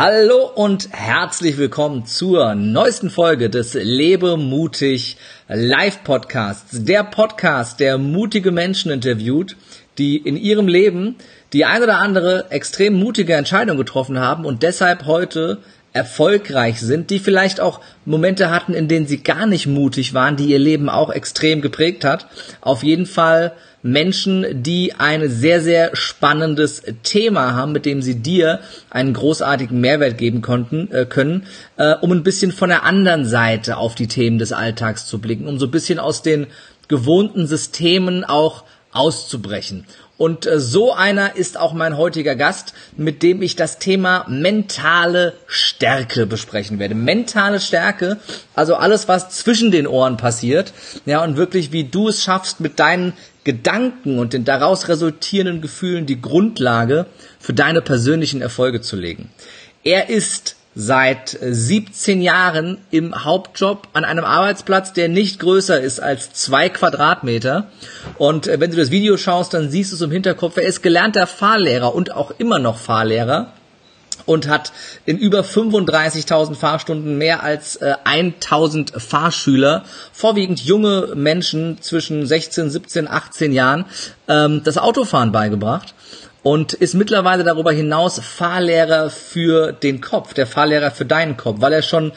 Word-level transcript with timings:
Hallo 0.00 0.48
und 0.54 0.90
herzlich 0.92 1.58
willkommen 1.58 2.06
zur 2.06 2.54
neuesten 2.54 3.10
Folge 3.10 3.50
des 3.50 3.74
Lebe 3.74 4.36
mutig 4.36 5.16
Live 5.48 6.04
Podcasts. 6.04 6.84
Der 6.84 7.02
Podcast, 7.02 7.80
der 7.80 7.98
mutige 7.98 8.52
Menschen 8.52 8.92
interviewt, 8.92 9.56
die 9.98 10.16
in 10.16 10.36
ihrem 10.36 10.68
Leben 10.68 11.16
die 11.52 11.64
ein 11.64 11.82
oder 11.82 11.98
andere 11.98 12.48
extrem 12.50 12.94
mutige 12.94 13.34
Entscheidung 13.34 13.76
getroffen 13.76 14.20
haben 14.20 14.44
und 14.44 14.62
deshalb 14.62 15.04
heute 15.04 15.58
erfolgreich 15.98 16.80
sind, 16.80 17.10
die 17.10 17.18
vielleicht 17.18 17.60
auch 17.60 17.80
Momente 18.04 18.50
hatten, 18.50 18.72
in 18.72 18.88
denen 18.88 19.06
sie 19.06 19.22
gar 19.22 19.46
nicht 19.46 19.66
mutig 19.66 20.14
waren, 20.14 20.36
die 20.36 20.46
ihr 20.46 20.58
Leben 20.58 20.88
auch 20.88 21.10
extrem 21.10 21.60
geprägt 21.60 22.04
hat. 22.04 22.26
Auf 22.60 22.82
jeden 22.82 23.04
Fall 23.04 23.52
Menschen, 23.82 24.62
die 24.62 24.94
ein 24.94 25.28
sehr, 25.28 25.60
sehr 25.60 25.94
spannendes 25.94 26.82
Thema 27.02 27.54
haben, 27.54 27.72
mit 27.72 27.86
dem 27.86 28.02
sie 28.02 28.16
dir 28.16 28.60
einen 28.90 29.12
großartigen 29.12 29.80
Mehrwert 29.80 30.18
geben 30.18 30.40
konnten, 30.40 30.90
äh, 30.92 31.04
können, 31.04 31.46
äh, 31.76 31.94
um 32.00 32.12
ein 32.12 32.22
bisschen 32.22 32.52
von 32.52 32.68
der 32.68 32.84
anderen 32.84 33.24
Seite 33.24 33.76
auf 33.76 33.94
die 33.94 34.08
Themen 34.08 34.38
des 34.38 34.52
Alltags 34.52 35.06
zu 35.06 35.20
blicken, 35.20 35.46
um 35.46 35.58
so 35.58 35.66
ein 35.66 35.70
bisschen 35.70 35.98
aus 35.98 36.22
den 36.22 36.46
gewohnten 36.88 37.46
Systemen 37.46 38.24
auch 38.24 38.64
auszubrechen. 38.92 39.84
Und 40.18 40.46
äh, 40.46 40.58
so 40.58 40.92
einer 40.92 41.36
ist 41.36 41.56
auch 41.56 41.72
mein 41.72 41.96
heutiger 41.96 42.34
Gast, 42.34 42.74
mit 42.96 43.22
dem 43.22 43.40
ich 43.40 43.54
das 43.56 43.78
Thema 43.78 44.26
mentale 44.28 45.34
Stärke 45.46 46.26
besprechen 46.26 46.80
werde. 46.80 46.96
Mentale 46.96 47.60
Stärke, 47.60 48.18
also 48.54 48.74
alles, 48.74 49.06
was 49.06 49.30
zwischen 49.30 49.70
den 49.70 49.86
Ohren 49.86 50.16
passiert, 50.16 50.74
ja, 51.06 51.22
und 51.22 51.36
wirklich, 51.36 51.72
wie 51.72 51.84
du 51.84 52.08
es 52.08 52.22
schaffst, 52.22 52.58
mit 52.58 52.80
deinen 52.80 53.12
Gedanken 53.44 54.18
und 54.18 54.32
den 54.32 54.44
daraus 54.44 54.88
resultierenden 54.88 55.62
Gefühlen 55.62 56.04
die 56.04 56.20
Grundlage 56.20 57.06
für 57.38 57.54
deine 57.54 57.80
persönlichen 57.80 58.42
Erfolge 58.42 58.80
zu 58.80 58.96
legen. 58.96 59.30
Er 59.84 60.10
ist 60.10 60.57
seit 60.80 61.36
17 61.42 62.22
Jahren 62.22 62.78
im 62.92 63.24
Hauptjob 63.24 63.88
an 63.94 64.04
einem 64.04 64.24
Arbeitsplatz, 64.24 64.92
der 64.92 65.08
nicht 65.08 65.40
größer 65.40 65.80
ist 65.80 65.98
als 65.98 66.32
zwei 66.34 66.68
Quadratmeter. 66.68 67.66
Und 68.16 68.46
äh, 68.46 68.60
wenn 68.60 68.70
du 68.70 68.76
das 68.76 68.92
Video 68.92 69.16
schaust, 69.16 69.54
dann 69.54 69.70
siehst 69.70 69.90
du 69.90 69.96
es 69.96 70.02
im 70.02 70.12
Hinterkopf. 70.12 70.56
Er 70.56 70.62
ist 70.62 70.80
gelernter 70.84 71.26
Fahrlehrer 71.26 71.96
und 71.96 72.14
auch 72.14 72.30
immer 72.38 72.60
noch 72.60 72.78
Fahrlehrer 72.78 73.52
und 74.24 74.46
hat 74.46 74.70
in 75.04 75.18
über 75.18 75.40
35.000 75.40 76.54
Fahrstunden 76.54 77.18
mehr 77.18 77.42
als 77.42 77.74
äh, 77.76 77.94
1.000 78.04 79.00
Fahrschüler, 79.00 79.82
vorwiegend 80.12 80.60
junge 80.60 81.14
Menschen 81.16 81.82
zwischen 81.82 82.24
16, 82.24 82.70
17, 82.70 83.08
18 83.08 83.52
Jahren, 83.52 83.84
ähm, 84.28 84.62
das 84.62 84.78
Autofahren 84.78 85.32
beigebracht 85.32 85.94
und 86.48 86.72
ist 86.72 86.94
mittlerweile 86.94 87.44
darüber 87.44 87.72
hinaus 87.72 88.18
Fahrlehrer 88.20 89.10
für 89.10 89.70
den 89.70 90.00
Kopf, 90.00 90.32
der 90.32 90.46
Fahrlehrer 90.46 90.90
für 90.90 91.04
deinen 91.04 91.36
Kopf, 91.36 91.56
weil 91.60 91.74
er 91.74 91.82
schon 91.82 92.12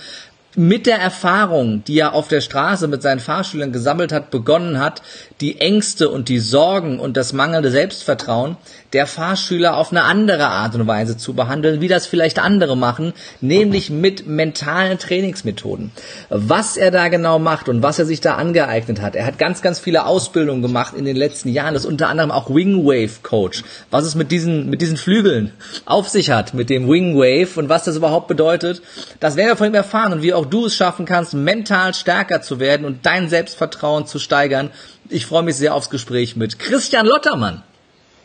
mit 0.55 0.85
der 0.85 0.99
Erfahrung, 0.99 1.83
die 1.83 1.99
er 1.99 2.13
auf 2.13 2.29
der 2.29 2.39
Straße 2.39 2.87
mit 2.87 3.01
seinen 3.01 3.19
Fahrschülern 3.19 3.73
gesammelt 3.73 4.13
hat, 4.13 4.31
begonnen 4.31 4.79
hat, 4.79 5.01
die 5.41 5.59
Ängste 5.59 6.07
und 6.07 6.29
die 6.29 6.39
Sorgen 6.39 6.97
und 6.97 7.17
das 7.17 7.33
mangelnde 7.33 7.71
Selbstvertrauen 7.71 8.55
der 8.93 9.07
Fahrschüler 9.07 9.77
auf 9.77 9.91
eine 9.91 10.03
andere 10.03 10.47
Art 10.47 10.75
und 10.75 10.85
Weise 10.85 11.15
zu 11.17 11.33
behandeln, 11.33 11.81
wie 11.81 11.87
das 11.87 12.05
vielleicht 12.05 12.39
andere 12.39 12.75
machen, 12.75 13.13
nämlich 13.39 13.89
mit 13.89 14.27
mentalen 14.27 14.99
Trainingsmethoden. 14.99 15.91
Was 16.29 16.75
er 16.75 16.91
da 16.91 17.07
genau 17.07 17.39
macht 17.39 17.69
und 17.69 17.81
was 17.81 17.99
er 17.99 18.05
sich 18.05 18.19
da 18.21 18.35
angeeignet 18.35 19.01
hat. 19.01 19.15
Er 19.15 19.25
hat 19.25 19.37
ganz, 19.37 19.61
ganz 19.61 19.79
viele 19.79 20.05
Ausbildungen 20.05 20.61
gemacht 20.61 20.93
in 20.95 21.05
den 21.05 21.15
letzten 21.15 21.49
Jahren. 21.49 21.73
Das 21.73 21.83
ist 21.83 21.89
unter 21.89 22.09
anderem 22.09 22.31
auch 22.31 22.49
Wingwave 22.49 23.21
Coach. 23.23 23.63
Was 23.89 24.05
es 24.05 24.15
mit 24.15 24.31
diesen, 24.31 24.69
mit 24.69 24.81
diesen 24.81 24.97
Flügeln 24.97 25.53
auf 25.85 26.09
sich 26.09 26.31
hat, 26.31 26.53
mit 26.53 26.69
dem 26.69 26.89
Wingwave 26.89 27.57
und 27.57 27.69
was 27.69 27.85
das 27.85 27.95
überhaupt 27.95 28.27
bedeutet, 28.27 28.81
das 29.19 29.35
werden 29.37 29.49
wir 29.49 29.55
von 29.55 29.67
ihm 29.67 29.75
erfahren 29.75 30.13
und 30.13 30.21
wie 30.21 30.33
auch 30.33 30.45
du 30.45 30.65
es 30.65 30.75
schaffen 30.75 31.05
kannst, 31.05 31.33
mental 31.33 31.93
stärker 31.93 32.41
zu 32.41 32.59
werden 32.59 32.85
und 32.85 33.05
dein 33.05 33.29
Selbstvertrauen 33.29 34.05
zu 34.05 34.19
steigern. 34.19 34.69
Ich 35.09 35.25
freue 35.25 35.43
mich 35.43 35.55
sehr 35.55 35.75
aufs 35.75 35.89
Gespräch 35.89 36.35
mit 36.35 36.59
Christian 36.59 37.05
Lottermann. 37.05 37.63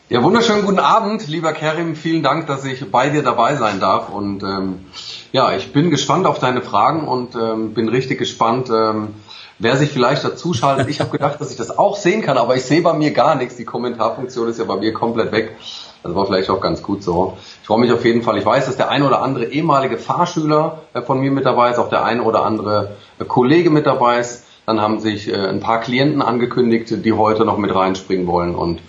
Ja, 0.09 0.23
wunderschönen 0.23 0.63
guten 0.63 0.79
Abend, 0.79 1.27
lieber 1.27 1.51
Kerim. 1.51 1.93
Vielen 1.97 2.23
Dank, 2.23 2.47
dass 2.47 2.63
ich 2.63 2.89
bei 2.89 3.09
dir 3.09 3.23
dabei 3.23 3.57
sein 3.57 3.81
darf. 3.81 4.07
Und 4.07 4.41
ähm, 4.41 4.85
ja, 5.33 5.53
ich 5.53 5.73
bin 5.73 5.91
gespannt 5.91 6.25
auf 6.25 6.39
deine 6.39 6.61
Fragen 6.61 7.05
und 7.05 7.35
ähm, 7.35 7.73
bin 7.73 7.89
richtig 7.89 8.17
gespannt, 8.17 8.69
ähm, 8.69 9.15
wer 9.59 9.75
sich 9.75 9.89
vielleicht 9.89 10.23
dazu 10.23 10.53
schaltet. 10.53 10.87
Ich 10.87 11.01
habe 11.01 11.09
gedacht, 11.09 11.41
dass 11.41 11.51
ich 11.51 11.57
das 11.57 11.77
auch 11.77 11.97
sehen 11.97 12.21
kann, 12.21 12.37
aber 12.37 12.55
ich 12.55 12.63
sehe 12.63 12.81
bei 12.81 12.93
mir 12.93 13.11
gar 13.11 13.35
nichts. 13.35 13.57
Die 13.57 13.65
Kommentarfunktion 13.65 14.47
ist 14.47 14.59
ja 14.59 14.63
bei 14.63 14.77
mir 14.77 14.93
komplett 14.93 15.33
weg. 15.33 15.57
Das 16.03 16.15
war 16.15 16.25
vielleicht 16.25 16.49
auch 16.49 16.61
ganz 16.61 16.81
gut 16.81 17.03
so. 17.03 17.37
Ich 17.61 17.67
freue 17.67 17.81
mich 17.81 17.91
auf 17.91 18.05
jeden 18.05 18.21
Fall. 18.21 18.37
Ich 18.37 18.45
weiß, 18.45 18.65
dass 18.65 18.77
der 18.77 18.87
ein 18.87 19.03
oder 19.03 19.21
andere 19.21 19.47
ehemalige 19.47 19.97
Fahrschüler 19.97 20.83
äh, 20.93 21.01
von 21.01 21.19
mir 21.19 21.31
mit 21.31 21.45
dabei 21.45 21.71
ist, 21.71 21.79
auch 21.79 21.89
der 21.89 22.05
ein 22.05 22.21
oder 22.21 22.45
andere 22.45 22.95
äh, 23.19 23.25
Kollege 23.25 23.71
mit 23.71 23.85
dabei 23.85 24.19
ist. 24.19 24.45
Dann 24.65 24.79
haben 24.79 25.01
sich 25.01 25.27
äh, 25.27 25.35
ein 25.35 25.59
paar 25.59 25.81
Klienten 25.81 26.21
angekündigt, 26.21 26.93
die 27.03 27.11
heute 27.11 27.43
noch 27.43 27.57
mit 27.57 27.75
reinspringen 27.75 28.25
wollen 28.25 28.55
und 28.55 28.79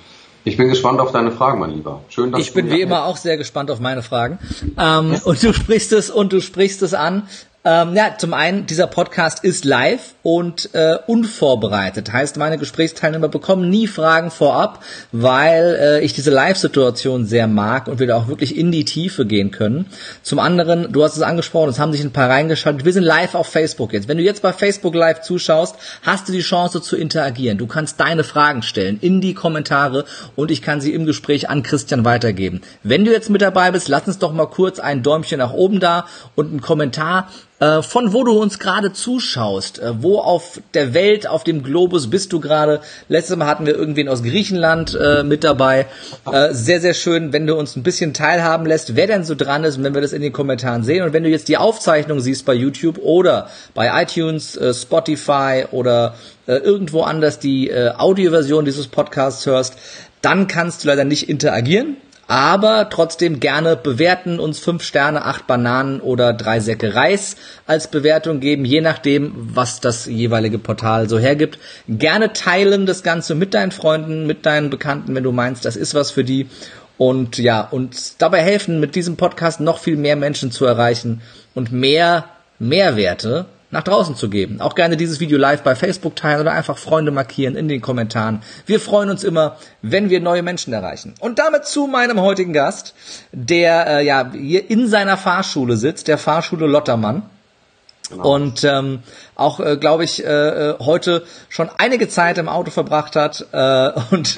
ich 0.48 0.56
bin 0.56 0.68
gespannt 0.68 1.00
auf 1.00 1.12
deine 1.12 1.30
Fragen, 1.30 1.60
mein 1.60 1.70
Lieber. 1.70 2.00
Schön, 2.08 2.32
dass 2.32 2.40
ich 2.40 2.52
bin 2.54 2.70
wie 2.70 2.80
immer 2.80 3.04
auch 3.04 3.16
sehr 3.16 3.36
gespannt 3.36 3.70
auf 3.70 3.80
meine 3.80 4.02
Fragen. 4.02 4.38
Ähm, 4.78 5.20
und 5.24 5.42
du 5.42 5.52
sprichst 5.52 5.92
es 5.92 6.10
und 6.10 6.32
du 6.32 6.40
sprichst 6.40 6.82
es 6.82 6.94
an. 6.94 7.28
Ähm, 7.64 7.96
ja, 7.96 8.14
zum 8.16 8.34
einen, 8.34 8.66
dieser 8.66 8.86
Podcast 8.86 9.42
ist 9.42 9.64
live 9.64 10.14
und 10.22 10.72
äh, 10.74 10.96
unvorbereitet. 11.08 12.12
Heißt, 12.12 12.36
meine 12.36 12.56
Gesprächsteilnehmer 12.56 13.26
bekommen 13.26 13.68
nie 13.68 13.88
Fragen 13.88 14.30
vorab, 14.30 14.84
weil 15.10 15.76
äh, 15.80 16.00
ich 16.04 16.14
diese 16.14 16.30
Live-Situation 16.30 17.26
sehr 17.26 17.48
mag 17.48 17.88
und 17.88 17.98
wir 17.98 18.06
da 18.06 18.16
auch 18.16 18.28
wirklich 18.28 18.56
in 18.56 18.70
die 18.70 18.84
Tiefe 18.84 19.26
gehen 19.26 19.50
können. 19.50 19.86
Zum 20.22 20.38
anderen, 20.38 20.92
du 20.92 21.02
hast 21.02 21.16
es 21.16 21.22
angesprochen, 21.22 21.70
es 21.70 21.80
haben 21.80 21.90
sich 21.90 22.02
ein 22.02 22.12
paar 22.12 22.30
reingeschaltet. 22.30 22.84
Wir 22.84 22.92
sind 22.92 23.02
live 23.02 23.34
auf 23.34 23.48
Facebook 23.48 23.92
jetzt. 23.92 24.06
Wenn 24.06 24.18
du 24.18 24.24
jetzt 24.24 24.42
bei 24.42 24.52
Facebook 24.52 24.94
live 24.94 25.22
zuschaust, 25.22 25.74
hast 26.02 26.28
du 26.28 26.32
die 26.32 26.42
Chance 26.42 26.80
zu 26.80 26.96
interagieren. 26.96 27.58
Du 27.58 27.66
kannst 27.66 27.98
deine 27.98 28.22
Fragen 28.22 28.62
stellen 28.62 28.98
in 29.00 29.20
die 29.20 29.34
Kommentare 29.34 30.04
und 30.36 30.52
ich 30.52 30.62
kann 30.62 30.80
sie 30.80 30.94
im 30.94 31.06
Gespräch 31.06 31.50
an 31.50 31.64
Christian 31.64 32.04
weitergeben. 32.04 32.60
Wenn 32.84 33.04
du 33.04 33.10
jetzt 33.10 33.30
mit 33.30 33.42
dabei 33.42 33.72
bist, 33.72 33.88
lass 33.88 34.06
uns 34.06 34.20
doch 34.20 34.32
mal 34.32 34.46
kurz 34.46 34.78
ein 34.78 35.02
Däumchen 35.02 35.38
nach 35.38 35.52
oben 35.52 35.80
da 35.80 36.06
und 36.36 36.50
einen 36.50 36.60
Kommentar 36.60 37.28
äh, 37.60 37.82
von 37.82 38.12
wo 38.12 38.24
du 38.24 38.40
uns 38.40 38.58
gerade 38.58 38.92
zuschaust. 38.92 39.80
Äh, 39.80 40.02
wo 40.02 40.18
auf 40.20 40.60
der 40.74 40.94
Welt, 40.94 41.26
auf 41.26 41.44
dem 41.44 41.62
Globus 41.62 42.08
bist 42.08 42.32
du 42.32 42.40
gerade? 42.40 42.80
Letztes 43.08 43.36
Mal 43.36 43.46
hatten 43.46 43.66
wir 43.66 43.74
irgendwen 43.74 44.08
aus 44.08 44.22
Griechenland 44.22 44.96
äh, 45.00 45.22
mit 45.24 45.44
dabei. 45.44 45.86
Äh, 46.30 46.52
sehr, 46.52 46.80
sehr 46.80 46.94
schön, 46.94 47.32
wenn 47.32 47.46
du 47.46 47.56
uns 47.56 47.76
ein 47.76 47.82
bisschen 47.82 48.14
teilhaben 48.14 48.66
lässt, 48.66 48.94
wer 48.94 49.06
denn 49.06 49.24
so 49.24 49.34
dran 49.34 49.64
ist 49.64 49.82
wenn 49.82 49.94
wir 49.94 50.00
das 50.00 50.12
in 50.12 50.22
den 50.22 50.32
Kommentaren 50.32 50.82
sehen. 50.82 51.04
Und 51.04 51.12
wenn 51.12 51.22
du 51.22 51.28
jetzt 51.28 51.48
die 51.48 51.56
Aufzeichnung 51.56 52.20
siehst 52.20 52.44
bei 52.44 52.54
YouTube 52.54 52.98
oder 52.98 53.48
bei 53.74 54.02
iTunes, 54.02 54.56
äh, 54.56 54.74
Spotify 54.74 55.64
oder 55.70 56.14
äh, 56.46 56.54
irgendwo 56.56 57.02
anders 57.02 57.38
die 57.38 57.72
Audioversion 57.74 58.64
dieses 58.64 58.88
Podcasts 58.88 59.46
hörst, 59.46 59.74
dann 60.22 60.46
kannst 60.46 60.82
du 60.82 60.88
leider 60.88 61.04
nicht 61.04 61.28
interagieren 61.28 61.96
aber 62.28 62.90
trotzdem 62.90 63.40
gerne 63.40 63.74
bewerten, 63.74 64.38
uns 64.38 64.58
fünf 64.58 64.82
Sterne, 64.84 65.24
acht 65.24 65.46
Bananen 65.46 66.00
oder 66.00 66.34
drei 66.34 66.60
Säcke 66.60 66.94
Reis 66.94 67.36
als 67.66 67.88
Bewertung 67.88 68.38
geben, 68.38 68.66
je 68.66 68.82
nachdem, 68.82 69.32
was 69.34 69.80
das 69.80 70.04
jeweilige 70.04 70.58
Portal 70.58 71.08
so 71.08 71.18
hergibt. 71.18 71.58
Gerne 71.88 72.34
teilen 72.34 72.84
das 72.84 73.02
Ganze 73.02 73.34
mit 73.34 73.54
deinen 73.54 73.72
Freunden, 73.72 74.26
mit 74.26 74.44
deinen 74.44 74.68
Bekannten, 74.68 75.14
wenn 75.14 75.24
du 75.24 75.32
meinst, 75.32 75.64
das 75.64 75.74
ist 75.74 75.94
was 75.94 76.10
für 76.10 76.22
die. 76.22 76.48
Und 76.98 77.38
ja, 77.38 77.62
uns 77.62 78.16
dabei 78.18 78.42
helfen, 78.42 78.78
mit 78.78 78.94
diesem 78.94 79.16
Podcast 79.16 79.60
noch 79.60 79.78
viel 79.78 79.96
mehr 79.96 80.16
Menschen 80.16 80.52
zu 80.52 80.66
erreichen 80.66 81.22
und 81.54 81.72
mehr 81.72 82.26
Mehrwerte 82.58 83.46
nach 83.70 83.82
draußen 83.82 84.16
zu 84.16 84.30
geben. 84.30 84.60
Auch 84.60 84.74
gerne 84.74 84.96
dieses 84.96 85.20
Video 85.20 85.38
live 85.38 85.62
bei 85.62 85.74
Facebook 85.74 86.16
teilen 86.16 86.40
oder 86.40 86.52
einfach 86.52 86.78
Freunde 86.78 87.10
markieren 87.10 87.54
in 87.54 87.68
den 87.68 87.80
Kommentaren. 87.80 88.42
Wir 88.66 88.80
freuen 88.80 89.10
uns 89.10 89.24
immer, 89.24 89.56
wenn 89.82 90.08
wir 90.08 90.20
neue 90.20 90.42
Menschen 90.42 90.72
erreichen. 90.72 91.14
Und 91.20 91.38
damit 91.38 91.66
zu 91.66 91.86
meinem 91.86 92.20
heutigen 92.20 92.52
Gast, 92.52 92.94
der 93.32 93.86
äh, 93.86 94.06
ja 94.06 94.30
hier 94.32 94.70
in 94.70 94.88
seiner 94.88 95.16
Fahrschule 95.16 95.76
sitzt, 95.76 96.08
der 96.08 96.18
Fahrschule 96.18 96.66
Lottermann. 96.66 97.24
Genau. 98.10 98.36
Und 98.36 98.64
ähm, 98.64 99.00
auch, 99.34 99.60
äh, 99.60 99.76
glaube 99.76 100.02
ich, 100.04 100.24
äh, 100.24 100.28
äh 100.28 100.78
heute 100.78 101.24
schon 101.50 101.68
einige 101.76 102.08
Zeit 102.08 102.38
im 102.38 102.48
Auto 102.48 102.70
verbracht 102.70 103.16
hat 103.16 103.46
äh, 103.52 103.90
und 104.10 104.34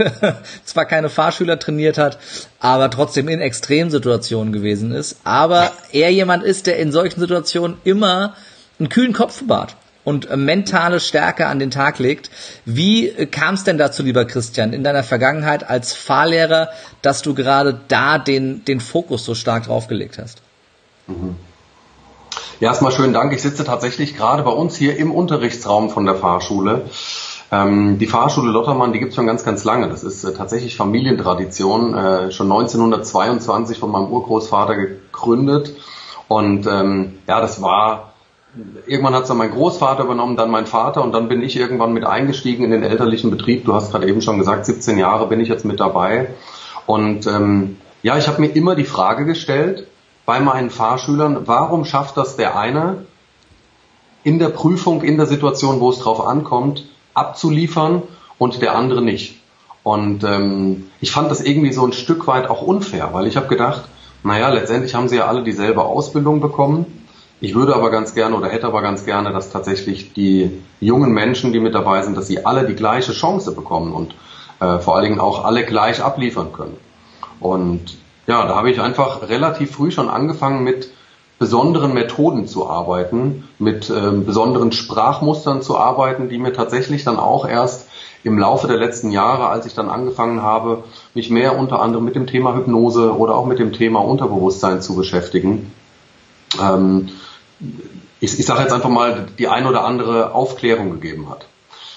zwar 0.64 0.87
keine 0.87 1.08
Fahrschüler 1.08 1.56
trainiert 1.56 1.96
hat, 1.96 2.19
aber 2.58 2.90
trotzdem 2.90 3.28
in 3.28 3.40
Extremsituationen 3.40 4.52
gewesen 4.52 4.90
ist. 4.90 5.19
Aber 5.22 5.70
er 5.93 6.10
jemand 6.10 6.43
ist, 6.43 6.66
der 6.66 6.78
in 6.78 6.90
solchen 6.90 7.20
Situationen 7.20 7.76
immer 7.84 8.34
einen 8.80 8.88
kühlen 8.88 9.12
Kopf 9.12 9.40
bewahrt 9.42 9.76
und 10.04 10.30
äh, 10.30 10.36
mentale 10.36 11.00
Stärke 11.00 11.46
an 11.46 11.58
den 11.58 11.70
Tag 11.70 11.98
legt. 11.98 12.30
Wie 12.64 13.08
äh, 13.08 13.26
kam 13.26 13.54
es 13.54 13.64
denn 13.64 13.78
dazu, 13.78 14.02
lieber 14.02 14.24
Christian, 14.24 14.72
in 14.72 14.82
deiner 14.82 15.02
Vergangenheit 15.02 15.68
als 15.68 15.92
Fahrlehrer, 15.92 16.70
dass 17.02 17.22
du 17.22 17.34
gerade 17.34 17.80
da 17.88 18.18
den, 18.18 18.64
den 18.64 18.80
Fokus 18.80 19.24
so 19.24 19.34
stark 19.34 19.64
draufgelegt 19.64 20.18
hast? 20.18 20.42
Mhm. 21.06 21.36
Ja, 22.60 22.68
erstmal 22.68 22.92
schönen 22.92 23.14
Dank. 23.14 23.32
Ich 23.32 23.40
sitze 23.40 23.64
tatsächlich 23.64 24.16
gerade 24.16 24.42
bei 24.42 24.50
uns 24.50 24.76
hier 24.76 24.96
im 24.96 25.12
Unterrichtsraum 25.12 25.88
von 25.88 26.04
der 26.04 26.14
Fahrschule. 26.14 26.82
Ähm, 27.50 27.98
die 27.98 28.06
Fahrschule 28.06 28.50
Lottermann, 28.50 28.92
die 28.92 28.98
gibt 28.98 29.10
es 29.10 29.16
schon 29.16 29.26
ganz, 29.26 29.44
ganz 29.44 29.64
lange. 29.64 29.88
Das 29.88 30.04
ist 30.04 30.24
äh, 30.24 30.34
tatsächlich 30.34 30.76
Familientradition, 30.76 32.30
schon 32.30 32.52
1922 32.52 33.78
von 33.78 33.90
meinem 33.90 34.12
Urgroßvater 34.12 34.76
gegründet 34.76 35.72
Und 36.28 36.66
ähm, 36.66 37.18
ja, 37.26 37.40
das 37.40 37.60
war, 37.60 38.09
irgendwann 38.87 39.14
hat 39.14 39.23
es 39.23 39.29
dann 39.29 39.37
mein 39.37 39.50
Großvater 39.50 40.05
übernommen, 40.05 40.37
dann 40.37 40.50
mein 40.50 40.67
Vater 40.67 41.02
und 41.02 41.12
dann 41.12 41.29
bin 41.29 41.43
ich 41.43 41.56
irgendwann 41.56 41.93
mit 41.93 42.05
eingestiegen 42.05 42.64
in 42.64 42.70
den 42.70 42.82
elterlichen 42.82 43.31
Betrieb. 43.31 43.64
Du 43.64 43.75
hast 43.75 43.93
gerade 43.93 44.08
eben 44.08 44.23
schon 44.23 44.38
gesagt, 44.38 44.67
17 44.67 44.99
Jahre 44.99 45.26
bin 45.29 45.41
ich 45.41 45.49
jetzt 45.49 45.64
mit 45.64 45.81
dabei. 45.81 46.31
Und 46.87 47.26
ähm, 47.26 47.76
ja, 48.02 48.17
ich 48.17 48.26
habe 48.26 48.41
mir 48.41 48.49
immer 48.49 48.75
die 48.75 48.85
Frage 48.85 49.25
gestellt 49.25 49.87
bei 50.26 50.41
meinen 50.41 50.70
Fahrschülern, 50.70 51.47
warum 51.47 51.85
schafft 51.85 52.17
das 52.17 52.37
der 52.37 52.58
eine 52.58 53.06
in 54.23 54.38
der 54.38 54.49
Prüfung, 54.49 55.02
in 55.02 55.17
der 55.17 55.26
Situation, 55.26 55.81
wo 55.81 55.91
es 55.91 56.00
drauf 56.00 56.26
ankommt, 56.26 56.85
abzuliefern 57.14 58.02
und 58.38 58.61
der 58.62 58.75
andere 58.75 59.02
nicht. 59.02 59.41
Und 59.82 60.25
ähm, 60.25 60.91
ich 61.00 61.11
fand 61.11 61.31
das 61.31 61.41
irgendwie 61.41 61.73
so 61.73 61.87
ein 61.87 61.93
Stück 61.93 62.26
weit 62.26 62.50
auch 62.50 62.62
unfair, 62.62 63.11
weil 63.12 63.26
ich 63.26 63.37
habe 63.37 63.47
gedacht, 63.47 63.85
naja, 64.23 64.50
letztendlich 64.50 64.94
haben 64.94 65.08
sie 65.08 65.17
ja 65.17 65.26
alle 65.26 65.43
dieselbe 65.43 65.82
Ausbildung 65.82 66.41
bekommen. 66.41 67.00
Ich 67.42 67.54
würde 67.54 67.75
aber 67.75 67.90
ganz 67.90 68.14
gerne 68.14 68.37
oder 68.37 68.48
hätte 68.48 68.66
aber 68.66 68.82
ganz 68.82 69.06
gerne, 69.06 69.32
dass 69.32 69.50
tatsächlich 69.50 70.12
die 70.12 70.62
jungen 70.78 71.12
Menschen, 71.12 71.52
die 71.52 71.60
mit 71.60 71.75
dabei 71.75 72.02
sind, 72.02 72.16
dass 72.16 72.26
sie 72.26 72.44
alle 72.44 72.66
die 72.66 72.75
gleiche 72.75 73.12
Chance 73.12 73.52
bekommen 73.52 73.94
und 73.94 74.14
äh, 74.60 74.78
vor 74.78 74.96
allen 74.96 75.04
Dingen 75.04 75.20
auch 75.20 75.44
alle 75.44 75.64
gleich 75.64 76.02
abliefern 76.02 76.52
können. 76.52 76.76
Und 77.40 77.96
ja, 78.26 78.46
da 78.46 78.54
habe 78.56 78.70
ich 78.70 78.81
einfach 78.81 79.28
relativ 79.28 79.72
früh 79.72 79.90
schon 79.90 80.10
angefangen 80.10 80.62
mit 80.64 80.90
besonderen 81.38 81.94
Methoden 81.94 82.46
zu 82.46 82.69
arbeiten, 82.69 83.48
mit 83.58 83.88
äh, 83.88 84.10
besonderen 84.10 84.72
Sprachmustern 84.72 85.62
zu 85.62 85.78
arbeiten, 85.78 86.28
die 86.28 86.37
mir 86.37 86.52
tatsächlich 86.52 87.04
dann 87.04 87.19
auch 87.19 87.48
erst 87.48 87.88
im 88.22 88.38
Laufe 88.38 88.66
der 88.69 88.76
letzten 88.76 89.10
Jahre, 89.10 89.46
als 89.46 89.64
ich 89.64 89.72
dann 89.72 89.88
angefangen 89.88 90.42
habe, 90.42 90.84
mich 91.14 91.31
mehr 91.31 91.58
unter 91.58 91.81
anderem 91.81 92.04
mit 92.04 92.14
dem 92.14 92.26
Thema 92.26 92.54
Hypnose 92.54 93.16
oder 93.16 93.34
auch 93.34 93.46
mit 93.46 93.58
dem 93.58 93.72
Thema 93.72 94.00
Unterbewusstsein 94.00 94.82
zu 94.82 94.94
beschäftigen, 94.94 95.72
ähm, 96.60 97.08
ich, 98.20 98.38
ich 98.38 98.46
sage 98.46 98.62
jetzt 98.62 98.72
einfach 98.72 98.88
mal, 98.88 99.26
die 99.38 99.48
ein 99.48 99.66
oder 99.66 99.84
andere 99.84 100.34
Aufklärung 100.34 100.90
gegeben 100.90 101.30
hat. 101.30 101.46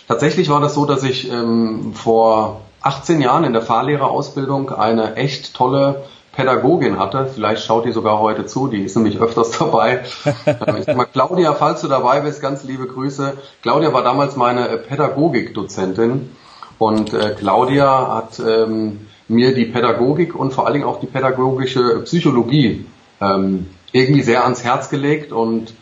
Tatsächlich 0.08 0.50
war 0.50 0.60
das 0.60 0.74
so, 0.74 0.86
dass 0.86 1.04
ich 1.04 1.32
ähm, 1.32 1.94
vor 1.94 2.62
18 2.82 3.22
Jahren 3.22 3.46
in 3.46 3.54
der 3.54 3.62
Fahrlehrerausbildung 3.62 4.70
eine 4.70 5.16
echt 5.16 5.54
tolle 5.54 6.04
Pädagogin 6.34 7.00
hatte. 7.00 7.28
Vielleicht 7.34 7.64
schaut 7.64 7.86
die 7.86 7.92
sogar 7.92 8.20
heute 8.20 8.46
zu, 8.46 8.68
die 8.68 8.84
ist 8.84 8.96
nämlich 8.96 9.20
öfters 9.20 9.52
dabei. 9.60 10.04
Ähm, 10.46 10.78
ich 10.78 10.86
sag 10.86 10.98
mal, 10.98 11.06
Claudia, 11.06 11.54
falls 11.54 11.82
du 11.82 11.88
dabei 11.88 12.22
bist, 12.22 12.42
ganz 12.42 12.64
liebe 12.64 12.88
Grüße. 12.88 13.38
Claudia 13.62 13.94
war 13.94 14.04
damals 14.04 14.36
meine 14.36 14.68
äh, 14.68 14.78
Pädagogikdozentin 14.78 16.32
und 16.80 17.14
äh, 17.14 17.36
Claudia 17.38 18.16
hat 18.16 18.40
ähm, 18.40 19.08
mir 19.28 19.54
die 19.54 19.66
Pädagogik 19.66 20.36
und 20.36 20.54
vor 20.54 20.66
allen 20.66 20.74
Dingen 20.74 20.86
auch 20.86 21.00
die 21.00 21.08
pädagogische 21.08 22.02
Psychologie 22.02 22.86
ähm, 23.22 23.68
irgendwie 23.94 24.22
sehr 24.22 24.44
ans 24.44 24.64
Herz 24.64 24.90
gelegt 24.90 25.32
und 25.32 25.74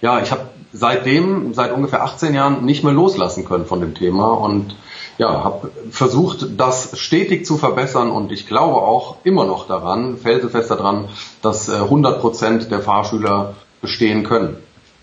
ja, 0.00 0.20
ich 0.20 0.30
habe 0.30 0.42
seitdem, 0.72 1.54
seit 1.54 1.72
ungefähr 1.72 2.02
18 2.02 2.34
Jahren 2.34 2.64
nicht 2.64 2.84
mehr 2.84 2.92
loslassen 2.92 3.44
können 3.44 3.66
von 3.66 3.80
dem 3.80 3.94
Thema 3.94 4.32
und 4.32 4.76
ja, 5.18 5.44
habe 5.44 5.70
versucht, 5.90 6.46
das 6.58 6.98
stetig 6.98 7.46
zu 7.46 7.56
verbessern 7.56 8.10
und 8.10 8.32
ich 8.32 8.46
glaube 8.46 8.76
auch 8.76 9.16
immer 9.24 9.44
noch 9.44 9.66
daran, 9.66 10.18
felsenfest 10.18 10.70
daran, 10.70 11.08
dass 11.42 11.70
100 11.70 12.16
äh, 12.16 12.20
Prozent 12.20 12.70
der 12.70 12.80
Fahrschüler 12.80 13.54
bestehen 13.80 14.24
können. 14.24 14.56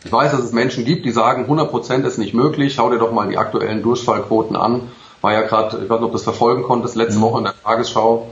Ich 0.05 0.11
weiß, 0.11 0.31
dass 0.31 0.41
es 0.41 0.51
Menschen 0.51 0.85
gibt, 0.85 1.05
die 1.05 1.11
sagen, 1.11 1.43
100 1.43 1.71
Prozent 1.71 2.05
ist 2.05 2.17
nicht 2.17 2.33
möglich. 2.33 2.73
Schau 2.75 2.89
dir 2.89 2.99
doch 2.99 3.11
mal 3.11 3.29
die 3.29 3.37
aktuellen 3.37 3.81
Durchfallquoten 3.81 4.55
an. 4.55 4.91
War 5.21 5.31
ja 5.31 5.41
gerade, 5.41 5.77
ich 5.77 5.89
weiß 5.89 5.99
nicht, 5.99 6.05
ob 6.05 6.11
du 6.11 6.17
das 6.17 6.23
verfolgen 6.23 6.63
konntest, 6.63 6.95
letzte 6.95 7.19
mhm. 7.19 7.23
Woche 7.23 7.37
in 7.39 7.43
der 7.45 7.53
Tagesschau 7.63 8.27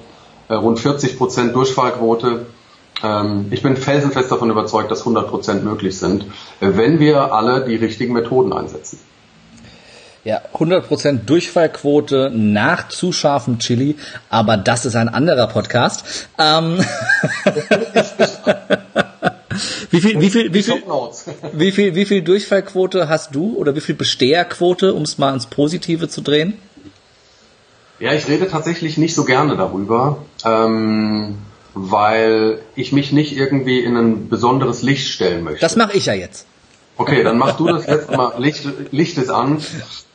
äh, 0.50 0.56
rund 0.56 0.80
40 0.80 1.18
Prozent 1.18 1.56
Durchfallquote. 1.56 2.46
Ähm, 3.04 3.48
ich 3.52 3.62
bin 3.62 3.76
felsenfest 3.78 4.32
davon 4.32 4.50
überzeugt, 4.50 4.92
dass 4.92 5.00
100 5.00 5.28
Prozent 5.30 5.64
möglich 5.64 5.98
sind, 5.98 6.26
wenn 6.60 7.00
wir 7.00 7.34
alle 7.34 7.66
die 7.66 7.76
richtigen 7.76 8.14
Methoden 8.14 8.54
einsetzen. 8.54 9.00
Ja, 10.24 10.40
100% 10.54 11.26
Durchfallquote 11.26 12.32
nach 12.32 12.90
zu 12.90 13.12
scharfem 13.12 13.58
Chili, 13.58 13.96
aber 14.30 14.56
das 14.56 14.86
ist 14.86 14.96
ein 14.96 15.10
anderer 15.10 15.48
Podcast. 15.48 16.28
Ähm 16.38 16.78
wie 19.90 20.00
viel, 20.00 20.22
wie 20.22 20.30
viel, 20.30 20.54
wie 20.54 20.62
viel, 20.62 20.84
wie 21.54 21.72
viel, 21.72 21.96
wie 21.96 22.06
viel 22.06 22.22
Durchfallquote 22.22 23.10
hast 23.10 23.34
du 23.34 23.56
oder 23.56 23.76
wie 23.76 23.82
viel 23.82 23.96
Besteherquote, 23.96 24.94
um 24.94 25.02
es 25.02 25.18
mal 25.18 25.34
ins 25.34 25.48
Positive 25.48 26.08
zu 26.08 26.22
drehen? 26.22 26.54
Ja, 28.00 28.14
ich 28.14 28.28
rede 28.28 28.48
tatsächlich 28.48 28.98
nicht 28.98 29.16
so 29.16 29.26
gerne 29.26 29.58
darüber, 29.58 30.20
ähm, 30.46 31.40
weil 31.74 32.60
ich 32.76 32.92
mich 32.92 33.12
nicht 33.12 33.36
irgendwie 33.36 33.80
in 33.80 33.96
ein 33.96 34.30
besonderes 34.30 34.82
Licht 34.82 35.08
stellen 35.08 35.44
möchte. 35.44 35.62
Das 35.62 35.76
mache 35.76 35.96
ich 35.96 36.06
ja 36.06 36.14
jetzt. 36.14 36.46
Okay, 36.98 37.24
dann 37.24 37.38
mach 37.38 37.54
du 37.54 37.68
das 37.68 37.88
jetzt 37.88 38.12
mal, 38.12 38.34
Licht, 38.38 38.68
Licht 38.92 39.18
es 39.18 39.30
an. 39.30 39.58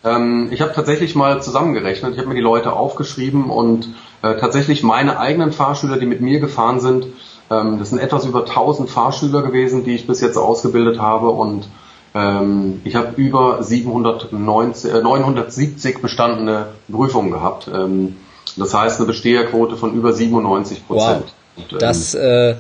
Ähm, 0.05 0.49
ich 0.53 0.61
habe 0.61 0.73
tatsächlich 0.73 1.15
mal 1.15 1.43
zusammengerechnet, 1.43 2.13
ich 2.13 2.19
habe 2.19 2.29
mir 2.29 2.35
die 2.35 2.41
Leute 2.41 2.75
aufgeschrieben 2.75 3.51
und 3.51 3.89
äh, 4.23 4.37
tatsächlich 4.37 4.83
meine 4.83 5.19
eigenen 5.19 5.53
Fahrschüler, 5.53 5.97
die 5.97 6.07
mit 6.07 6.21
mir 6.21 6.39
gefahren 6.39 6.81
sind, 6.81 7.07
ähm, 7.51 7.79
das 7.79 7.91
sind 7.91 7.99
etwas 7.99 8.25
über 8.25 8.41
1000 8.41 8.91
Fahrschüler 8.91 9.43
gewesen, 9.43 9.85
die 9.85 9.95
ich 9.95 10.07
bis 10.07 10.21
jetzt 10.21 10.37
ausgebildet 10.37 11.01
habe 11.01 11.31
und 11.31 11.69
ähm, 12.15 12.81
ich 12.85 12.95
habe 12.97 13.21
über 13.21 13.63
790, 13.63 14.93
äh, 14.93 15.03
970 15.03 16.01
bestandene 16.01 16.69
Prüfungen 16.91 17.31
gehabt. 17.31 17.69
Ähm, 17.73 18.17
das 18.57 18.73
heißt 18.73 18.99
eine 18.99 19.07
Besteherquote 19.07 19.77
von 19.77 19.93
über 19.95 20.13
97 20.13 20.87
Prozent. 20.87 21.25
Wow. 21.25 21.33
Und, 21.57 21.81
das, 21.83 22.15
äh, 22.15 22.55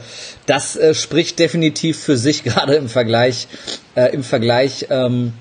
das 0.46 0.76
äh, 0.76 0.94
spricht 0.94 1.38
definitiv 1.38 1.98
für 1.98 2.16
sich 2.16 2.44
gerade 2.44 2.74
im 2.74 2.88
Vergleich, 2.88 3.48
äh, 3.94 4.12
im 4.12 4.22
Vergleich 4.22 4.86
ähm, 4.90 5.32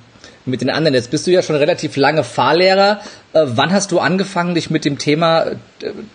mit 0.46 0.62
den 0.62 0.70
anderen. 0.70 0.94
Jetzt 0.94 1.12
bist 1.12 1.26
du 1.28 1.32
ja 1.32 1.42
schon 1.42 1.56
relativ 1.56 1.96
lange 1.96 2.24
Fahrlehrer. 2.24 3.00
Äh, 3.34 3.44
wann 3.48 3.72
hast 3.72 3.92
du 3.92 4.00
angefangen, 4.00 4.56
dich 4.56 4.70
mit 4.70 4.86
dem 4.86 4.98
Thema 4.98 5.44
äh, 5.44 5.56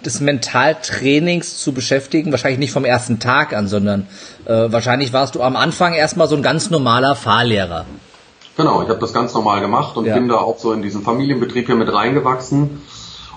des 0.04 0.20
Mentaltrainings 0.20 1.58
zu 1.58 1.72
beschäftigen? 1.72 2.30
Wahrscheinlich 2.30 2.58
nicht 2.58 2.72
vom 2.72 2.84
ersten 2.84 3.18
Tag 3.18 3.52
an, 3.52 3.68
sondern 3.68 4.06
äh, 4.44 4.52
wahrscheinlich 4.70 5.12
warst 5.12 5.34
du 5.34 5.42
am 5.42 5.56
Anfang 5.56 5.94
erstmal 5.94 6.28
so 6.28 6.36
ein 6.36 6.42
ganz 6.42 6.70
normaler 6.70 7.16
Fahrlehrer. 7.16 7.86
Genau, 8.56 8.82
ich 8.82 8.88
habe 8.88 9.00
das 9.00 9.12
ganz 9.12 9.32
normal 9.32 9.60
gemacht 9.60 9.96
und 9.96 10.04
ja. 10.04 10.14
bin 10.14 10.28
da 10.28 10.36
auch 10.36 10.58
so 10.58 10.72
in 10.72 10.82
diesen 10.82 11.02
Familienbetrieb 11.02 11.66
hier 11.66 11.76
mit 11.76 11.92
reingewachsen. 11.92 12.82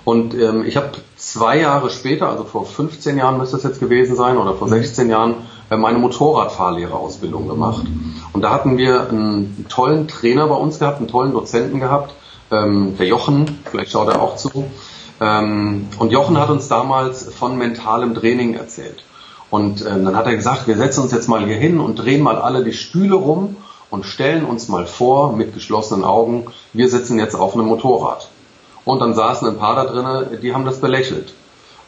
Und 0.04 0.34
ähm, 0.34 0.64
ich 0.66 0.76
habe 0.76 0.92
zwei 1.16 1.58
Jahre 1.60 1.88
später, 1.88 2.28
also 2.28 2.44
vor 2.44 2.66
15 2.66 3.16
Jahren 3.16 3.38
müsste 3.38 3.56
es 3.56 3.62
jetzt 3.62 3.80
gewesen 3.80 4.16
sein, 4.16 4.36
oder 4.36 4.54
vor 4.54 4.68
16 4.68 5.04
mhm. 5.04 5.10
Jahren, 5.10 5.34
äh, 5.70 5.76
meine 5.76 5.98
Motorradfahrlehrerausbildung 5.98 7.48
gemacht. 7.48 7.84
Und 8.32 8.42
da 8.42 8.50
hatten 8.50 8.76
wir 8.76 9.08
einen 9.08 9.66
tollen 9.68 10.06
Trainer 10.08 10.46
bei 10.46 10.56
uns 10.56 10.78
gehabt, 10.78 10.98
einen 10.98 11.08
tollen 11.08 11.32
Dozenten 11.32 11.80
gehabt, 11.80 12.14
ähm, 12.50 12.96
der 12.98 13.06
Jochen, 13.06 13.58
vielleicht 13.70 13.92
schaut 13.92 14.08
er 14.08 14.20
auch 14.20 14.36
zu. 14.36 14.64
Ähm, 15.20 15.88
und 15.98 16.12
Jochen 16.12 16.38
hat 16.38 16.50
uns 16.50 16.68
damals 16.68 17.32
von 17.32 17.56
mentalem 17.56 18.14
Training 18.14 18.54
erzählt. 18.54 19.04
Und 19.50 19.86
ähm, 19.86 20.04
dann 20.04 20.16
hat 20.16 20.26
er 20.26 20.34
gesagt, 20.34 20.66
wir 20.66 20.76
setzen 20.76 21.02
uns 21.02 21.12
jetzt 21.12 21.28
mal 21.28 21.44
hier 21.46 21.56
hin 21.56 21.80
und 21.80 21.96
drehen 21.96 22.22
mal 22.22 22.36
alle 22.36 22.64
die 22.64 22.72
Stühle 22.72 23.14
rum 23.14 23.56
und 23.88 24.04
stellen 24.04 24.44
uns 24.44 24.68
mal 24.68 24.86
vor, 24.86 25.32
mit 25.32 25.54
geschlossenen 25.54 26.04
Augen, 26.04 26.46
wir 26.72 26.88
sitzen 26.88 27.18
jetzt 27.18 27.36
auf 27.36 27.54
einem 27.54 27.66
Motorrad. 27.66 28.28
Und 28.84 29.00
dann 29.00 29.14
saßen 29.14 29.48
ein 29.48 29.58
paar 29.58 29.76
da 29.76 29.84
drinnen, 29.84 30.40
die 30.42 30.54
haben 30.54 30.64
das 30.64 30.80
belächelt. 30.80 31.34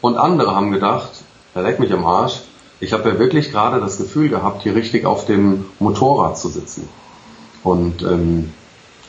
Und 0.01 0.17
andere 0.17 0.55
haben 0.55 0.71
gedacht, 0.71 1.09
er 1.53 1.63
leckt 1.63 1.79
mich 1.79 1.91
am 1.93 2.05
Arsch, 2.05 2.41
ich 2.79 2.93
habe 2.93 3.09
ja 3.09 3.19
wirklich 3.19 3.51
gerade 3.51 3.79
das 3.79 3.97
Gefühl 3.97 4.29
gehabt, 4.29 4.61
hier 4.63 4.75
richtig 4.75 5.05
auf 5.05 5.25
dem 5.25 5.65
Motorrad 5.79 6.37
zu 6.37 6.49
sitzen. 6.49 6.87
Und 7.63 8.03
ähm, 8.03 8.53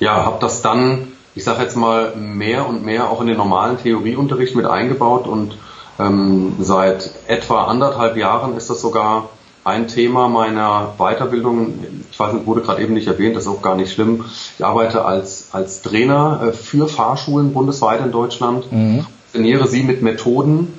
ja, 0.01 0.25
habe 0.25 0.39
das 0.41 0.63
dann, 0.63 1.13
ich 1.35 1.45
sage 1.45 1.63
jetzt 1.63 1.77
mal, 1.77 2.15
mehr 2.17 2.67
und 2.67 2.85
mehr 2.85 3.11
auch 3.11 3.21
in 3.21 3.27
den 3.27 3.37
normalen 3.37 3.79
Theorieunterricht 3.79 4.57
mit 4.57 4.67
eingebaut 4.67 5.27
und 5.27 5.59
ähm, 5.99 6.57
seit 6.61 7.11
etwa 7.27 7.65
anderthalb 7.65 8.17
Jahren 8.17 8.57
ist 8.57 8.71
das 8.71 8.81
sogar 8.81 9.29
ein 9.69 9.89
Thema 9.89 10.29
meiner 10.29 10.95
Weiterbildung. 10.99 11.75
Ich 12.11 12.19
weiß 12.19 12.33
nicht, 12.33 12.47
wurde 12.47 12.63
gerade 12.63 12.83
eben 12.83 12.95
nicht 12.95 13.07
erwähnt, 13.07 13.37
das 13.37 13.45
ist 13.45 13.51
auch 13.51 13.63
gar 13.63 13.77
nicht 13.77 13.93
schlimm. 13.93 14.25
Ich 14.59 14.65
arbeite 14.65 15.05
als, 15.05 15.49
als 15.53 15.83
Trainer 15.83 16.41
äh, 16.49 16.53
für 16.53 16.89
Fahrschulen 16.89 17.53
bundesweit 17.53 18.05
in 18.05 18.11
Deutschland, 18.11 18.73
mhm. 18.73 19.07
trainiere 19.33 19.69
sie 19.69 19.83
mit 19.83 20.03
Methoden, 20.03 20.75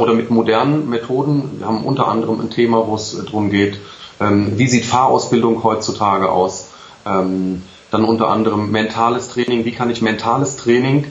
oder 0.00 0.14
mit 0.14 0.30
modernen 0.30 0.88
Methoden. 0.88 1.58
Wir 1.58 1.66
haben 1.66 1.84
unter 1.84 2.06
anderem 2.06 2.40
ein 2.40 2.50
Thema, 2.50 2.86
wo 2.86 2.94
es 2.94 3.20
darum 3.24 3.50
geht, 3.50 3.78
ähm, 4.20 4.56
wie 4.56 4.68
sieht 4.68 4.84
Fahrausbildung 4.84 5.64
heutzutage 5.64 6.30
aus. 6.30 6.68
Ähm, 7.04 7.62
dann 7.90 8.04
unter 8.04 8.28
anderem 8.28 8.70
mentales 8.70 9.28
Training. 9.28 9.64
Wie 9.64 9.72
kann 9.72 9.90
ich 9.90 10.00
mentales 10.00 10.56
Training 10.56 11.06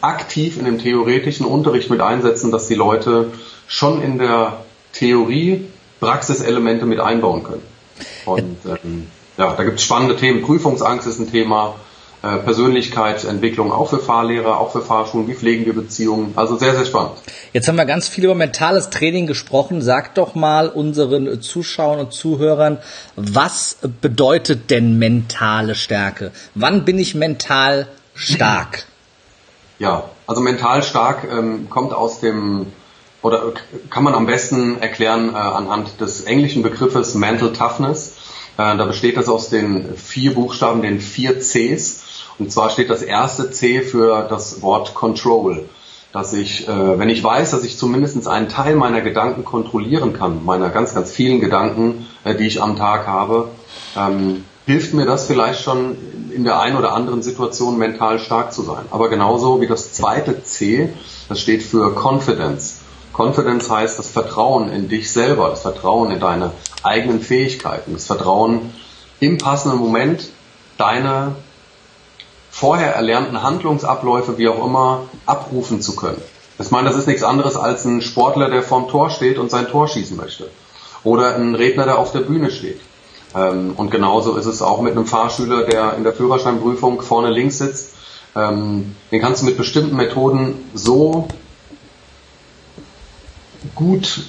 aktiv 0.00 0.58
in 0.58 0.64
dem 0.64 0.78
theoretischen 0.78 1.46
Unterricht 1.46 1.90
mit 1.90 2.00
einsetzen, 2.00 2.50
dass 2.50 2.66
die 2.66 2.74
Leute 2.74 3.32
schon 3.68 4.02
in 4.02 4.18
der 4.18 4.64
Theorie 4.92 5.66
Praxiselemente 6.00 6.86
mit 6.86 6.98
einbauen 6.98 7.44
können. 7.44 7.62
Und 8.24 8.56
ähm, 8.66 9.06
ja, 9.36 9.54
da 9.54 9.64
gibt 9.64 9.78
es 9.78 9.84
spannende 9.84 10.16
Themen. 10.16 10.42
Prüfungsangst 10.42 11.06
ist 11.06 11.20
ein 11.20 11.30
Thema. 11.30 11.74
äh, 12.22 12.36
Persönlichkeitsentwicklung 12.38 13.72
auch 13.72 13.88
für 13.88 13.98
Fahrlehrer, 13.98 14.58
auch 14.58 14.72
für 14.72 14.82
Fahrschulen, 14.82 15.26
wie 15.28 15.34
pflegen 15.34 15.64
wir 15.64 15.74
Beziehungen. 15.74 16.32
Also 16.36 16.56
sehr, 16.56 16.74
sehr 16.74 16.84
spannend. 16.84 17.12
Jetzt 17.52 17.66
haben 17.66 17.76
wir 17.76 17.86
ganz 17.86 18.08
viel 18.08 18.24
über 18.24 18.34
mentales 18.34 18.90
Training 18.90 19.26
gesprochen. 19.26 19.80
Sag 19.80 20.14
doch 20.14 20.34
mal 20.34 20.68
unseren 20.68 21.40
Zuschauern 21.40 21.98
und 22.00 22.12
Zuhörern, 22.12 22.78
was 23.16 23.78
bedeutet 24.00 24.70
denn 24.70 24.98
mentale 24.98 25.74
Stärke? 25.74 26.32
Wann 26.54 26.84
bin 26.84 26.98
ich 26.98 27.14
mental 27.14 27.88
stark? 28.14 28.84
Ja, 29.78 30.04
also 30.26 30.42
mental 30.42 30.82
stark 30.82 31.26
ähm, 31.30 31.70
kommt 31.70 31.94
aus 31.94 32.20
dem 32.20 32.66
oder 33.22 33.52
kann 33.90 34.04
man 34.04 34.14
am 34.14 34.26
besten 34.26 34.80
erklären 34.80 35.30
äh, 35.30 35.36
anhand 35.36 36.00
des 36.00 36.22
englischen 36.22 36.62
Begriffes 36.62 37.14
Mental 37.14 37.52
Toughness. 37.52 38.16
Äh, 38.56 38.76
da 38.76 38.84
besteht 38.86 39.16
das 39.16 39.28
aus 39.28 39.48
den 39.48 39.96
vier 39.96 40.34
Buchstaben, 40.34 40.82
den 40.82 41.00
vier 41.00 41.38
Cs. 41.40 42.24
Und 42.38 42.50
zwar 42.50 42.70
steht 42.70 42.88
das 42.88 43.02
erste 43.02 43.50
C 43.50 43.82
für 43.82 44.26
das 44.28 44.62
Wort 44.62 44.94
Control. 44.94 45.68
Dass 46.12 46.32
ich, 46.32 46.66
äh, 46.66 46.98
wenn 46.98 47.08
ich 47.08 47.22
weiß, 47.22 47.52
dass 47.52 47.62
ich 47.62 47.78
zumindest 47.78 48.26
einen 48.26 48.48
Teil 48.48 48.74
meiner 48.74 49.00
Gedanken 49.00 49.44
kontrollieren 49.44 50.12
kann, 50.12 50.44
meiner 50.44 50.70
ganz, 50.70 50.94
ganz 50.94 51.12
vielen 51.12 51.40
Gedanken, 51.40 52.06
äh, 52.24 52.34
die 52.34 52.46
ich 52.46 52.60
am 52.60 52.76
Tag 52.76 53.06
habe, 53.06 53.48
ähm, 53.96 54.44
hilft 54.66 54.94
mir 54.94 55.04
das 55.04 55.26
vielleicht 55.26 55.62
schon 55.62 55.96
in 56.34 56.44
der 56.44 56.60
einen 56.60 56.76
oder 56.76 56.92
anderen 56.92 57.22
Situation 57.22 57.78
mental 57.78 58.18
stark 58.18 58.52
zu 58.52 58.62
sein. 58.62 58.86
Aber 58.90 59.08
genauso 59.08 59.60
wie 59.60 59.66
das 59.66 59.92
zweite 59.92 60.42
C, 60.42 60.90
das 61.28 61.40
steht 61.40 61.62
für 61.62 61.94
Confidence. 61.94 62.79
Confidence 63.12 63.70
heißt 63.70 63.98
das 63.98 64.08
Vertrauen 64.08 64.70
in 64.70 64.88
dich 64.88 65.12
selber, 65.12 65.50
das 65.50 65.62
Vertrauen 65.62 66.10
in 66.10 66.20
deine 66.20 66.52
eigenen 66.82 67.20
Fähigkeiten, 67.20 67.92
das 67.92 68.06
Vertrauen 68.06 68.72
im 69.18 69.38
passenden 69.38 69.78
Moment 69.78 70.30
deine 70.78 71.34
vorher 72.50 72.94
erlernten 72.94 73.42
Handlungsabläufe, 73.42 74.38
wie 74.38 74.48
auch 74.48 74.64
immer, 74.64 75.02
abrufen 75.26 75.80
zu 75.80 75.94
können. 75.94 76.20
Ich 76.58 76.70
meine, 76.70 76.88
das 76.88 76.98
ist 76.98 77.06
nichts 77.06 77.22
anderes 77.22 77.56
als 77.56 77.84
ein 77.84 78.02
Sportler, 78.02 78.50
der 78.50 78.62
vorm 78.62 78.88
Tor 78.88 79.10
steht 79.10 79.38
und 79.38 79.50
sein 79.50 79.68
Tor 79.68 79.88
schießen 79.88 80.16
möchte. 80.16 80.50
Oder 81.04 81.36
ein 81.36 81.54
Redner, 81.54 81.84
der 81.84 81.98
auf 81.98 82.12
der 82.12 82.20
Bühne 82.20 82.50
steht. 82.50 82.80
Ähm, 83.34 83.74
und 83.76 83.90
genauso 83.90 84.36
ist 84.36 84.46
es 84.46 84.60
auch 84.60 84.82
mit 84.82 84.92
einem 84.92 85.06
Fahrschüler, 85.06 85.64
der 85.64 85.94
in 85.94 86.04
der 86.04 86.12
Führerscheinprüfung 86.12 87.00
vorne 87.00 87.30
links 87.30 87.58
sitzt. 87.58 87.94
Ähm, 88.36 88.94
den 89.10 89.20
kannst 89.20 89.42
du 89.42 89.46
mit 89.46 89.56
bestimmten 89.56 89.96
Methoden 89.96 90.70
so 90.74 91.28
gut 93.74 94.24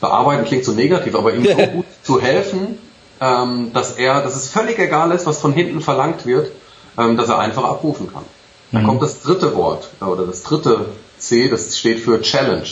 bearbeiten, 0.00 0.44
klingt 0.44 0.64
so 0.64 0.72
negativ, 0.72 1.14
aber 1.14 1.34
ihm 1.34 1.44
so 1.44 1.54
gut 1.74 1.86
zu 2.02 2.20
helfen, 2.20 2.78
ähm, 3.20 3.72
dass 3.72 3.92
er, 3.92 4.22
dass 4.22 4.36
es 4.36 4.48
völlig 4.48 4.78
egal 4.78 5.10
ist, 5.12 5.26
was 5.26 5.38
von 5.38 5.52
hinten 5.52 5.80
verlangt 5.80 6.26
wird, 6.26 6.50
ähm, 6.98 7.16
dass 7.16 7.28
er 7.28 7.38
einfach 7.38 7.64
abrufen 7.64 8.12
kann. 8.12 8.24
Dann 8.72 8.82
mhm. 8.82 8.86
kommt 8.86 9.02
das 9.02 9.22
dritte 9.22 9.54
Wort 9.54 9.88
oder 10.00 10.26
das 10.26 10.42
dritte 10.42 10.86
C, 11.18 11.48
das 11.48 11.78
steht 11.78 12.00
für 12.00 12.20
Challenge. 12.20 12.66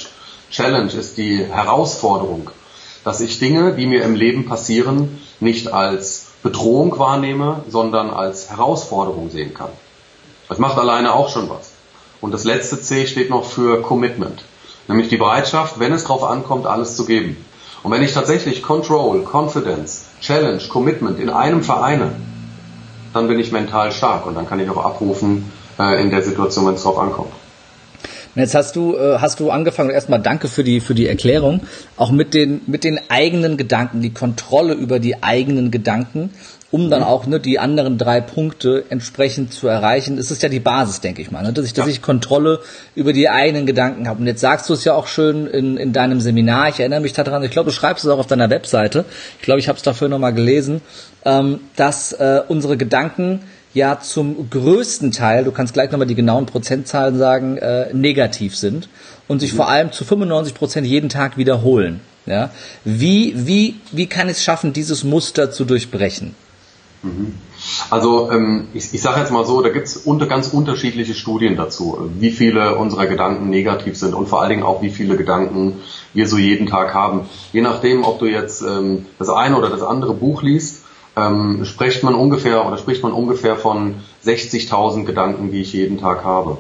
Challenge 0.51 0.93
ist 0.93 1.17
die 1.19 1.45
Herausforderung, 1.45 2.51
dass 3.05 3.21
ich 3.21 3.39
Dinge, 3.39 3.75
die 3.75 3.87
mir 3.87 4.03
im 4.03 4.15
Leben 4.15 4.47
passieren, 4.47 5.21
nicht 5.41 5.73
als 5.73 6.27
Bedrohung 6.43 6.99
wahrnehme, 6.99 7.65
sondern 7.69 8.11
als 8.11 8.51
Herausforderung 8.51 9.31
sehen 9.31 9.55
kann. 9.55 9.71
Das 10.49 10.59
macht 10.59 10.79
alleine 10.79 11.15
auch 11.15 11.31
schon 11.31 11.49
was. 11.49 11.73
Und 12.21 12.33
das 12.33 12.45
letzte 12.45 12.81
C 12.81 13.07
steht 13.07 13.31
noch 13.31 13.45
für 13.45 13.83
Commitment, 13.83 14.45
nämlich 14.89 15.09
die 15.09 15.17
Bereitschaft, 15.17 15.79
wenn 15.79 15.93
es 15.93 16.03
darauf 16.03 16.25
ankommt, 16.25 16.67
alles 16.67 16.97
zu 16.97 17.05
geben. 17.05 17.37
Und 17.83 17.93
wenn 17.93 18.03
ich 18.03 18.13
tatsächlich 18.13 18.63
Control, 18.63 19.25
Confidence, 19.31 20.07
Challenge, 20.21 20.63
Commitment 20.69 21.21
in 21.21 21.29
einem 21.29 21.63
vereine, 21.63 22.13
dann 23.13 23.29
bin 23.29 23.39
ich 23.39 23.53
mental 23.53 23.93
stark 23.93 24.27
und 24.27 24.35
dann 24.35 24.49
kann 24.49 24.59
ich 24.59 24.69
auch 24.71 24.85
abrufen 24.85 25.53
äh, 25.79 26.01
in 26.01 26.11
der 26.11 26.23
Situation, 26.23 26.67
wenn 26.67 26.75
es 26.75 26.83
drauf 26.83 26.99
ankommt. 26.99 27.33
Jetzt 28.35 28.55
hast 28.55 28.75
du 28.75 28.97
äh, 28.97 29.19
hast 29.21 29.39
du 29.39 29.51
angefangen. 29.51 29.91
Erstmal 29.91 30.21
danke 30.21 30.49
für 30.49 30.65
die 30.65 30.81
für 30.81 30.95
die 30.95 31.07
Erklärung. 31.07 31.61
Auch 31.97 32.11
mit 32.11 32.35
den 32.35 32.63
mit 32.67 32.83
den 32.83 32.99
eigenen 33.09 33.57
Gedanken, 33.57 34.01
die 34.01 34.13
Kontrolle 34.13 34.75
über 34.75 34.99
die 34.99 35.23
eigenen 35.23 35.71
Gedanken, 35.71 36.31
um 36.75 36.91
dann 36.91 37.01
mhm. 37.01 37.07
auch 37.07 37.27
ne, 37.27 37.39
die 37.39 37.61
anderen 37.61 37.99
drei 37.99 38.21
Punkte 38.21 38.85
entsprechend 38.91 39.53
zu 39.53 39.69
erreichen. 39.69 40.17
Das 40.17 40.33
ist 40.33 40.43
ja 40.43 40.49
die 40.49 40.59
Basis, 40.59 41.01
denke 41.01 41.23
ich 41.23 41.31
mal, 41.31 41.45
ne? 41.45 41.53
dass 41.53 41.67
ich 41.67 41.73
dass 41.73 41.87
ich 41.87 42.03
Kontrolle 42.03 42.59
über 42.97 43.13
die 43.13 43.29
eigenen 43.29 43.65
Gedanken 43.65 44.09
habe. 44.09 44.21
Und 44.21 44.27
jetzt 44.27 44.41
sagst 44.41 44.69
du 44.69 44.73
es 44.73 44.83
ja 44.83 44.95
auch 44.95 45.07
schön 45.07 45.47
in 45.47 45.77
in 45.77 45.93
deinem 45.93 46.21
Seminar. 46.21 46.71
Ich 46.71 46.81
erinnere 46.81 47.01
mich 47.01 47.13
daran. 47.13 47.45
Ich 47.45 47.53
glaube, 47.53 47.71
du 47.71 47.77
schreibst 47.77 48.05
es 48.05 48.11
auch 48.11 48.19
auf 48.19 48.27
deiner 48.27 48.51
Webseite. 48.51 49.05
Ich 49.39 49.45
glaube, 49.45 49.61
ich 49.61 49.69
habe 49.69 49.77
es 49.77 49.83
dafür 49.83 50.09
nochmal 50.09 50.35
gelesen 50.35 50.81
ähm, 51.25 51.61
dass 51.77 52.13
äh, 52.13 52.43
unsere 52.49 52.77
Gedanken 52.77 53.41
ja 53.73 53.99
zum 53.99 54.51
größten 54.51 55.11
Teil, 55.11 55.45
du 55.45 55.53
kannst 55.53 55.75
gleich 55.75 55.91
nochmal 55.91 56.07
die 56.07 56.15
genauen 56.15 56.47
Prozentzahlen 56.47 57.19
sagen, 57.19 57.57
äh, 57.57 57.93
negativ 57.93 58.57
sind 58.57 58.89
und 59.27 59.41
sich 59.41 59.53
mhm. 59.53 59.57
vor 59.57 59.69
allem 59.69 59.93
zu 59.93 60.05
95 60.05 60.55
Prozent 60.55 60.87
jeden 60.87 61.09
Tag 61.09 61.37
wiederholen. 61.37 62.01
Ja? 62.27 62.51
Wie, 62.85 63.35
wie, 63.47 63.77
wie 63.91 64.07
kann 64.07 64.29
es 64.29 64.43
schaffen, 64.43 64.73
dieses 64.73 65.03
Muster 65.05 65.51
zu 65.51 65.65
durchbrechen? 65.65 66.35
Mhm. 67.05 67.35
Also 67.91 68.31
ähm, 68.31 68.69
ich, 68.75 68.93
ich 68.93 69.01
sage 69.01 69.21
jetzt 69.21 69.31
mal 69.31 69.45
so, 69.45 69.63
da 69.63 69.69
gibt 69.69 69.87
es 69.87 69.97
unter, 69.97 70.27
ganz 70.27 70.49
unterschiedliche 70.49 71.15
Studien 71.15 71.57
dazu, 71.57 72.11
wie 72.19 72.31
viele 72.31 72.77
unserer 72.77 73.07
Gedanken 73.07 73.51
negativ 73.51 73.97
sind 73.97 74.15
und 74.15 74.29
vor 74.29 74.41
allen 74.41 74.51
Dingen 74.51 74.63
auch, 74.63 74.83
wie 74.83 74.91
viele 74.91 75.17
Gedanken 75.17 75.81
wir 76.13 76.27
so 76.27 76.39
jeden 76.39 76.67
Tag 76.67 76.95
haben. 76.95 77.23
Je 77.53 77.61
nachdem, 77.61 78.05
ob 78.05 78.19
du 78.19 78.27
jetzt 78.27 78.63
ähm, 78.63 79.07
das 79.19 79.29
eine 79.29 79.57
oder 79.57 79.71
das 79.71 79.83
andere 79.83 80.15
Buch 80.15 80.43
liest, 80.43 80.83
ähm, 81.17 81.65
spricht 81.65 82.03
man 82.03 82.15
ungefähr 82.15 82.67
oder 82.67 82.77
spricht 82.79 83.03
man 83.03 83.13
ungefähr 83.13 83.57
von 83.57 83.97
60.000 84.25 85.05
Gedanken, 85.05 85.51
die 85.51 85.61
ich 85.61 85.73
jeden 85.73 85.99
Tag 85.99 86.25
habe. 86.25 86.59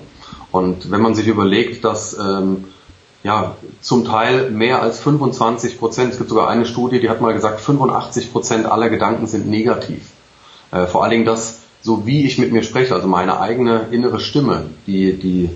Und 0.52 0.90
wenn 0.90 1.00
man 1.00 1.14
sich 1.14 1.26
überlegt, 1.26 1.84
dass 1.84 2.16
ähm, 2.16 2.66
ja 3.24 3.56
zum 3.80 4.04
Teil 4.04 4.50
mehr 4.50 4.82
als 4.82 5.00
25 5.00 5.78
Prozent, 5.78 6.12
es 6.12 6.18
gibt 6.18 6.30
sogar 6.30 6.48
eine 6.48 6.66
Studie, 6.66 7.00
die 7.00 7.10
hat 7.10 7.20
mal 7.20 7.34
gesagt, 7.34 7.60
85 7.60 8.30
Prozent 8.32 8.66
aller 8.66 8.88
Gedanken 8.90 9.26
sind 9.26 9.48
negativ. 9.48 10.12
Äh, 10.74 10.86
vor 10.86 11.02
allen 11.02 11.12
Dingen 11.12 11.24
das, 11.24 11.60
so 11.80 12.06
wie 12.06 12.26
ich 12.26 12.38
mit 12.38 12.52
mir 12.52 12.62
spreche, 12.62 12.94
also 12.94 13.06
meine 13.06 13.40
eigene 13.40 13.88
innere 13.92 14.20
Stimme, 14.20 14.66
die, 14.86 15.14
die 15.14 15.50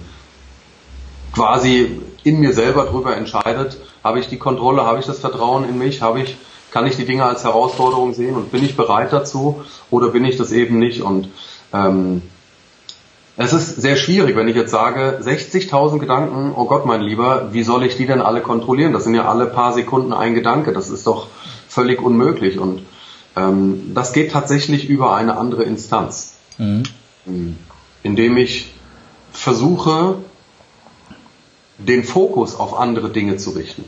quasi 1.34 2.00
in 2.22 2.40
mir 2.40 2.52
selber 2.52 2.84
darüber 2.84 3.16
entscheidet, 3.16 3.78
habe 4.04 4.20
ich 4.20 4.28
die 4.28 4.38
Kontrolle, 4.38 4.84
habe 4.84 5.00
ich 5.00 5.06
das 5.06 5.18
Vertrauen 5.18 5.68
in 5.68 5.78
mich, 5.78 6.02
habe 6.02 6.20
ich 6.20 6.36
kann 6.70 6.86
ich 6.86 6.96
die 6.96 7.06
Dinge 7.06 7.24
als 7.24 7.44
Herausforderung 7.44 8.12
sehen 8.12 8.36
und 8.36 8.52
bin 8.52 8.62
ich 8.62 8.76
bereit 8.76 9.12
dazu 9.12 9.62
oder 9.90 10.08
bin 10.08 10.24
ich 10.24 10.36
das 10.36 10.52
eben 10.52 10.78
nicht? 10.78 11.00
Und 11.00 11.30
ähm, 11.72 12.22
es 13.36 13.52
ist 13.52 13.80
sehr 13.80 13.96
schwierig, 13.96 14.36
wenn 14.36 14.48
ich 14.48 14.56
jetzt 14.56 14.70
sage, 14.70 15.20
60.000 15.22 15.98
Gedanken, 15.98 16.52
oh 16.54 16.66
Gott, 16.66 16.84
mein 16.84 17.00
Lieber, 17.00 17.52
wie 17.52 17.62
soll 17.62 17.84
ich 17.84 17.96
die 17.96 18.06
denn 18.06 18.20
alle 18.20 18.40
kontrollieren? 18.42 18.92
Das 18.92 19.04
sind 19.04 19.14
ja 19.14 19.26
alle 19.26 19.46
paar 19.46 19.72
Sekunden 19.72 20.12
ein 20.12 20.34
Gedanke, 20.34 20.72
das 20.72 20.90
ist 20.90 21.06
doch 21.06 21.28
völlig 21.68 22.02
unmöglich. 22.02 22.58
Und 22.58 22.82
ähm, 23.38 23.92
das 23.94 24.12
geht 24.12 24.32
tatsächlich 24.32 24.88
über 24.88 25.14
eine 25.14 25.36
andere 25.36 25.62
Instanz, 25.64 26.34
mhm. 26.58 26.84
indem 28.02 28.36
ich 28.36 28.72
versuche, 29.32 30.16
den 31.78 32.02
Fokus 32.04 32.56
auf 32.56 32.78
andere 32.78 33.10
Dinge 33.10 33.36
zu 33.36 33.50
richten. 33.50 33.84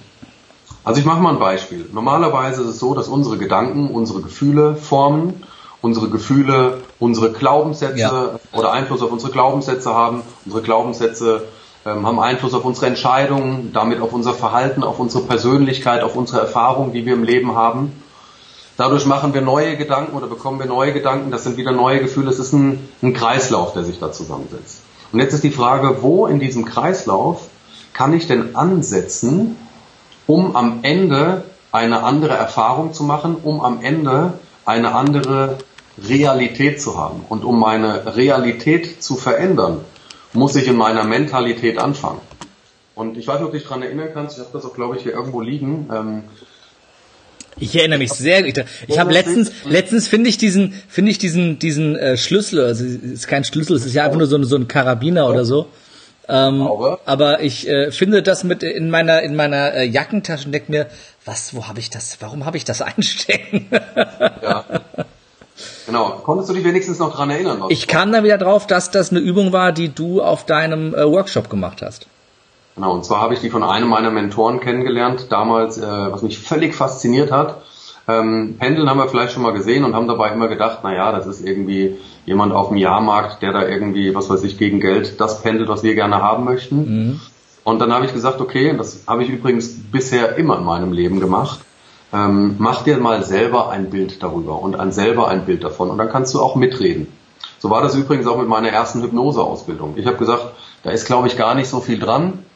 Also 0.84 1.00
ich 1.00 1.06
mache 1.06 1.20
mal 1.20 1.32
ein 1.32 1.40
Beispiel. 1.40 1.88
Normalerweise 1.92 2.62
ist 2.62 2.68
es 2.68 2.78
so, 2.78 2.94
dass 2.94 3.08
unsere 3.08 3.36
Gedanken 3.36 3.90
unsere 3.90 4.22
Gefühle 4.22 4.76
formen, 4.76 5.42
unsere 5.82 6.08
Gefühle 6.08 6.82
unsere 6.98 7.32
Glaubenssätze 7.32 7.98
ja. 7.98 8.40
oder 8.52 8.72
Einfluss 8.72 9.02
auf 9.02 9.10
unsere 9.10 9.32
Glaubenssätze 9.32 9.92
haben. 9.92 10.22
Unsere 10.44 10.62
Glaubenssätze 10.62 11.42
ähm, 11.84 12.06
haben 12.06 12.20
Einfluss 12.20 12.54
auf 12.54 12.64
unsere 12.64 12.86
Entscheidungen, 12.86 13.72
damit 13.72 14.00
auf 14.00 14.12
unser 14.12 14.34
Verhalten, 14.34 14.84
auf 14.84 14.98
unsere 15.00 15.24
Persönlichkeit, 15.24 16.02
auf 16.02 16.16
unsere 16.16 16.40
Erfahrungen, 16.40 16.92
die 16.92 17.04
wir 17.04 17.14
im 17.14 17.24
Leben 17.24 17.54
haben. 17.56 17.92
Dadurch 18.80 19.04
machen 19.04 19.34
wir 19.34 19.42
neue 19.42 19.76
Gedanken 19.76 20.16
oder 20.16 20.26
bekommen 20.26 20.58
wir 20.58 20.64
neue 20.64 20.94
Gedanken. 20.94 21.30
Das 21.30 21.44
sind 21.44 21.58
wieder 21.58 21.70
neue 21.70 22.00
Gefühle. 22.00 22.30
Es 22.30 22.38
ist 22.38 22.54
ein, 22.54 22.88
ein 23.02 23.12
Kreislauf, 23.12 23.74
der 23.74 23.84
sich 23.84 23.98
da 23.98 24.10
zusammensetzt. 24.10 24.80
Und 25.12 25.20
jetzt 25.20 25.34
ist 25.34 25.44
die 25.44 25.50
Frage, 25.50 25.98
wo 26.00 26.26
in 26.26 26.40
diesem 26.40 26.64
Kreislauf 26.64 27.42
kann 27.92 28.14
ich 28.14 28.26
denn 28.26 28.56
ansetzen, 28.56 29.58
um 30.26 30.56
am 30.56 30.78
Ende 30.80 31.44
eine 31.72 32.04
andere 32.04 32.32
Erfahrung 32.32 32.94
zu 32.94 33.04
machen, 33.04 33.36
um 33.42 33.60
am 33.60 33.82
Ende 33.82 34.32
eine 34.64 34.94
andere 34.94 35.58
Realität 36.02 36.80
zu 36.80 36.96
haben. 36.96 37.26
Und 37.28 37.44
um 37.44 37.60
meine 37.60 38.16
Realität 38.16 39.02
zu 39.02 39.16
verändern, 39.16 39.84
muss 40.32 40.56
ich 40.56 40.66
in 40.66 40.76
meiner 40.76 41.04
Mentalität 41.04 41.76
anfangen. 41.76 42.22
Und 42.94 43.18
ich 43.18 43.28
weiß 43.28 43.40
nicht, 43.40 43.44
ob 43.44 43.52
du 43.52 43.58
dich 43.58 43.66
daran 43.66 43.82
erinnern 43.82 44.08
kannst, 44.14 44.38
ich 44.38 44.42
habe 44.42 44.54
das 44.54 44.64
auch, 44.64 44.72
glaube 44.72 44.96
ich, 44.96 45.02
hier 45.02 45.12
irgendwo 45.12 45.42
liegen. 45.42 45.90
Ähm, 45.92 46.22
ich 47.58 47.76
erinnere 47.76 47.98
mich 47.98 48.12
sehr 48.12 48.42
gut. 48.42 48.64
Ich 48.86 48.98
habe 48.98 49.12
letztens, 49.12 49.52
letztens 49.64 50.08
finde 50.08 50.30
ich 50.30 50.38
diesen, 50.38 50.72
finde 50.88 51.10
ich 51.10 51.18
diesen, 51.18 51.58
diesen 51.58 51.96
äh, 51.96 52.16
Schlüssel. 52.16 52.60
Also 52.64 52.84
es 52.84 52.94
ist 52.94 53.28
kein 53.28 53.44
Schlüssel, 53.44 53.76
es 53.76 53.84
ist 53.84 53.94
ja 53.94 54.04
einfach 54.04 54.18
nur 54.18 54.26
so, 54.26 54.36
ein 54.36 54.44
so 54.44 54.56
ein 54.56 54.68
Karabiner 54.68 55.28
oder 55.28 55.44
so. 55.44 55.66
Ähm, 56.28 56.68
aber 57.06 57.42
ich 57.42 57.68
äh, 57.68 57.90
finde 57.90 58.22
das 58.22 58.44
mit 58.44 58.62
in 58.62 58.88
meiner 58.88 59.22
in 59.22 59.34
meiner 59.34 59.74
äh, 59.74 59.84
Jackentasche 59.84 60.46
und 60.46 60.52
denke 60.52 60.70
mir, 60.70 60.86
was, 61.24 61.54
wo 61.54 61.66
habe 61.66 61.80
ich 61.80 61.90
das? 61.90 62.18
Warum 62.20 62.46
habe 62.46 62.56
ich 62.56 62.64
das 62.64 62.82
einstecken? 62.82 63.66
ja. 63.70 64.64
Genau. 65.86 66.10
Konntest 66.22 66.48
du 66.48 66.54
dich 66.54 66.64
wenigstens 66.64 66.98
noch 66.98 67.14
dran 67.14 67.30
erinnern? 67.30 67.64
Ich 67.68 67.88
kam 67.88 68.12
da 68.12 68.22
wieder 68.22 68.38
drauf, 68.38 68.66
dass 68.66 68.90
das 68.90 69.10
eine 69.10 69.20
Übung 69.20 69.52
war, 69.52 69.72
die 69.72 69.88
du 69.88 70.22
auf 70.22 70.46
deinem 70.46 70.94
äh, 70.94 71.04
Workshop 71.04 71.50
gemacht 71.50 71.82
hast. 71.82 72.06
Genau, 72.80 72.94
und 72.94 73.04
zwar 73.04 73.20
habe 73.20 73.34
ich 73.34 73.40
die 73.40 73.50
von 73.50 73.62
einem 73.62 73.90
meiner 73.90 74.10
Mentoren 74.10 74.58
kennengelernt, 74.58 75.26
damals, 75.28 75.76
äh, 75.76 75.82
was 75.82 76.22
mich 76.22 76.38
völlig 76.38 76.74
fasziniert 76.74 77.30
hat. 77.30 77.60
Ähm, 78.08 78.56
Pendeln 78.58 78.88
haben 78.88 78.96
wir 78.96 79.06
vielleicht 79.06 79.34
schon 79.34 79.42
mal 79.42 79.52
gesehen 79.52 79.84
und 79.84 79.94
haben 79.94 80.08
dabei 80.08 80.30
immer 80.30 80.48
gedacht, 80.48 80.78
na 80.82 80.94
ja, 80.94 81.12
das 81.12 81.26
ist 81.26 81.46
irgendwie 81.46 81.98
jemand 82.24 82.54
auf 82.54 82.68
dem 82.68 82.78
Jahrmarkt, 82.78 83.42
der 83.42 83.52
da 83.52 83.68
irgendwie, 83.68 84.14
was 84.14 84.30
weiß 84.30 84.44
ich, 84.44 84.56
gegen 84.56 84.80
Geld 84.80 85.20
das 85.20 85.42
pendelt, 85.42 85.68
was 85.68 85.82
wir 85.82 85.94
gerne 85.94 86.22
haben 86.22 86.44
möchten. 86.44 86.76
Mhm. 86.76 87.20
Und 87.64 87.80
dann 87.80 87.92
habe 87.92 88.06
ich 88.06 88.14
gesagt, 88.14 88.40
okay, 88.40 88.74
das 88.74 89.04
habe 89.06 89.24
ich 89.24 89.28
übrigens 89.28 89.68
bisher 89.92 90.36
immer 90.36 90.56
in 90.56 90.64
meinem 90.64 90.94
Leben 90.94 91.20
gemacht. 91.20 91.60
Ähm, 92.14 92.54
mach 92.56 92.82
dir 92.82 92.96
mal 92.96 93.22
selber 93.24 93.68
ein 93.68 93.90
Bild 93.90 94.22
darüber 94.22 94.62
und 94.62 94.80
ein 94.80 94.90
selber 94.90 95.28
ein 95.28 95.44
Bild 95.44 95.64
davon 95.64 95.90
und 95.90 95.98
dann 95.98 96.08
kannst 96.08 96.32
du 96.32 96.40
auch 96.40 96.56
mitreden. 96.56 97.08
So 97.58 97.68
war 97.68 97.82
das 97.82 97.94
übrigens 97.94 98.26
auch 98.26 98.38
mit 98.38 98.48
meiner 98.48 98.70
ersten 98.70 99.02
Hypnoseausbildung. 99.02 99.98
Ich 99.98 100.06
habe 100.06 100.16
gesagt, 100.16 100.46
da 100.82 100.90
ist 100.92 101.04
glaube 101.04 101.26
ich 101.26 101.36
gar 101.36 101.54
nicht 101.54 101.68
so 101.68 101.80
viel 101.80 101.98
dran. 101.98 102.46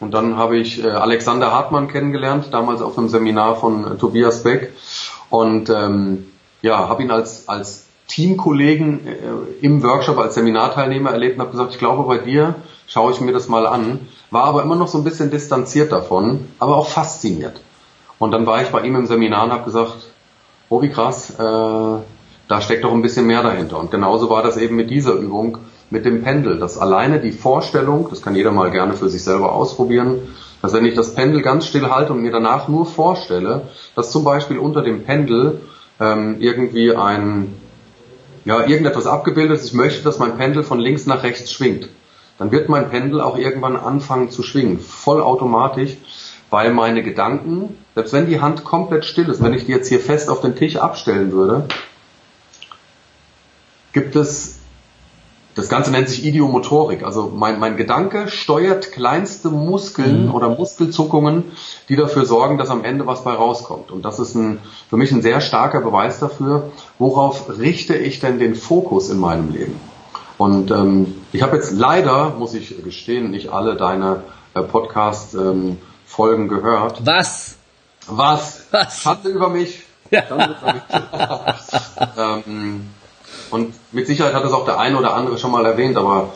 Und 0.00 0.14
dann 0.14 0.36
habe 0.36 0.56
ich 0.56 0.82
äh, 0.82 0.88
Alexander 0.88 1.52
Hartmann 1.52 1.88
kennengelernt, 1.88 2.48
damals 2.52 2.80
auf 2.80 2.96
einem 2.96 3.08
Seminar 3.08 3.56
von 3.56 3.84
äh, 3.84 3.96
Tobias 3.96 4.42
Beck 4.42 4.72
und 5.28 5.68
ähm, 5.70 6.26
ja, 6.62 6.88
habe 6.88 7.02
ihn 7.02 7.10
als 7.10 7.48
als 7.48 7.86
Teamkollegen 8.08 9.06
äh, 9.06 9.16
im 9.60 9.82
Workshop 9.82 10.18
als 10.18 10.34
Seminarteilnehmer 10.34 11.10
erlebt 11.10 11.36
und 11.36 11.42
habe 11.42 11.52
gesagt, 11.52 11.72
ich 11.72 11.78
glaube 11.78 12.02
bei 12.04 12.18
dir 12.18 12.56
schaue 12.86 13.12
ich 13.12 13.20
mir 13.20 13.32
das 13.32 13.48
mal 13.48 13.66
an, 13.66 14.08
war 14.30 14.44
aber 14.44 14.62
immer 14.62 14.74
noch 14.74 14.88
so 14.88 14.98
ein 14.98 15.04
bisschen 15.04 15.30
distanziert 15.30 15.92
davon, 15.92 16.48
aber 16.58 16.76
auch 16.76 16.88
fasziniert. 16.88 17.60
Und 18.18 18.32
dann 18.32 18.46
war 18.46 18.62
ich 18.62 18.68
bei 18.68 18.82
ihm 18.82 18.96
im 18.96 19.06
Seminar 19.06 19.44
und 19.44 19.52
habe 19.52 19.64
gesagt, 19.64 19.96
oh 20.70 20.82
wie 20.82 20.90
krass, 20.90 21.30
äh, 21.30 22.02
da 22.48 22.60
steckt 22.60 22.84
doch 22.84 22.92
ein 22.92 23.02
bisschen 23.02 23.26
mehr 23.26 23.42
dahinter. 23.42 23.78
Und 23.78 23.90
genauso 23.90 24.28
war 24.28 24.42
das 24.42 24.56
eben 24.56 24.76
mit 24.76 24.90
dieser 24.90 25.12
Übung, 25.12 25.58
mit 25.90 26.04
dem 26.04 26.22
Pendel, 26.22 26.58
dass 26.58 26.78
alleine 26.78 27.20
die 27.20 27.32
Vorstellung, 27.32 28.08
das 28.10 28.22
kann 28.22 28.36
jeder 28.36 28.52
mal 28.52 28.70
gerne 28.70 28.94
für 28.94 29.08
sich 29.08 29.24
selber 29.24 29.52
ausprobieren, 29.52 30.20
dass 30.62 30.72
wenn 30.72 30.84
ich 30.84 30.94
das 30.94 31.14
Pendel 31.14 31.42
ganz 31.42 31.66
still 31.66 31.90
halte 31.90 32.12
und 32.12 32.22
mir 32.22 32.32
danach 32.32 32.68
nur 32.68 32.86
vorstelle, 32.86 33.68
dass 33.96 34.10
zum 34.10 34.24
Beispiel 34.24 34.58
unter 34.58 34.82
dem 34.82 35.04
Pendel 35.04 35.62
ähm, 35.98 36.36
irgendwie 36.40 36.94
ein, 36.94 37.54
ja, 38.44 38.66
irgendetwas 38.66 39.06
abgebildet 39.06 39.58
ist, 39.58 39.66
ich 39.66 39.74
möchte, 39.74 40.04
dass 40.04 40.18
mein 40.18 40.36
Pendel 40.36 40.62
von 40.62 40.78
links 40.78 41.06
nach 41.06 41.22
rechts 41.24 41.52
schwingt, 41.52 41.88
dann 42.38 42.52
wird 42.52 42.68
mein 42.68 42.88
Pendel 42.88 43.20
auch 43.20 43.36
irgendwann 43.36 43.76
anfangen 43.76 44.30
zu 44.30 44.42
schwingen, 44.42 44.78
vollautomatisch, 44.78 45.96
weil 46.50 46.72
meine 46.72 47.02
Gedanken, 47.02 47.76
selbst 47.94 48.12
wenn 48.12 48.26
die 48.26 48.40
Hand 48.40 48.64
komplett 48.64 49.04
still 49.04 49.28
ist, 49.28 49.42
wenn 49.42 49.54
ich 49.54 49.66
die 49.66 49.72
jetzt 49.72 49.88
hier 49.88 50.00
fest 50.00 50.28
auf 50.28 50.40
den 50.40 50.56
Tisch 50.56 50.76
abstellen 50.76 51.32
würde, 51.32 51.66
gibt 53.92 54.16
es, 54.16 54.59
das 55.54 55.68
Ganze 55.68 55.90
nennt 55.90 56.08
sich 56.08 56.24
Idiomotorik, 56.24 57.02
also 57.02 57.32
mein, 57.34 57.58
mein 57.58 57.76
Gedanke 57.76 58.28
steuert 58.28 58.92
kleinste 58.92 59.50
Muskeln 59.50 60.26
mhm. 60.26 60.34
oder 60.34 60.48
Muskelzuckungen, 60.48 61.44
die 61.88 61.96
dafür 61.96 62.24
sorgen, 62.24 62.56
dass 62.56 62.70
am 62.70 62.84
Ende 62.84 63.06
was 63.06 63.24
bei 63.24 63.32
rauskommt. 63.32 63.90
Und 63.90 64.04
das 64.04 64.20
ist 64.20 64.34
ein, 64.34 64.60
für 64.88 64.96
mich 64.96 65.10
ein 65.10 65.22
sehr 65.22 65.40
starker 65.40 65.80
Beweis 65.80 66.20
dafür, 66.20 66.70
worauf 66.98 67.58
richte 67.58 67.96
ich 67.96 68.20
denn 68.20 68.38
den 68.38 68.54
Fokus 68.54 69.10
in 69.10 69.18
meinem 69.18 69.52
Leben. 69.52 69.80
Und 70.38 70.70
ähm, 70.70 71.14
ich 71.32 71.42
habe 71.42 71.56
jetzt 71.56 71.72
leider, 71.72 72.30
muss 72.30 72.54
ich 72.54 72.82
gestehen, 72.82 73.30
nicht 73.30 73.52
alle 73.52 73.76
deine 73.76 74.22
äh, 74.54 74.62
Podcast 74.62 75.34
ähm, 75.34 75.78
gehört. 76.48 77.04
Was? 77.04 77.56
Was? 78.06 78.66
Was? 78.70 79.02
Schande 79.02 79.28
über 79.28 79.48
mich. 79.48 79.82
Ja. 80.10 80.22
Über 80.28 80.46
mich. 80.46 80.56
ähm, 82.46 82.86
und 83.50 83.74
mit 83.92 84.06
Sicherheit 84.06 84.34
hat 84.34 84.44
es 84.44 84.52
auch 84.52 84.64
der 84.64 84.78
eine 84.78 84.98
oder 84.98 85.14
andere 85.14 85.38
schon 85.38 85.50
mal 85.50 85.64
erwähnt, 85.64 85.96
aber 85.96 86.30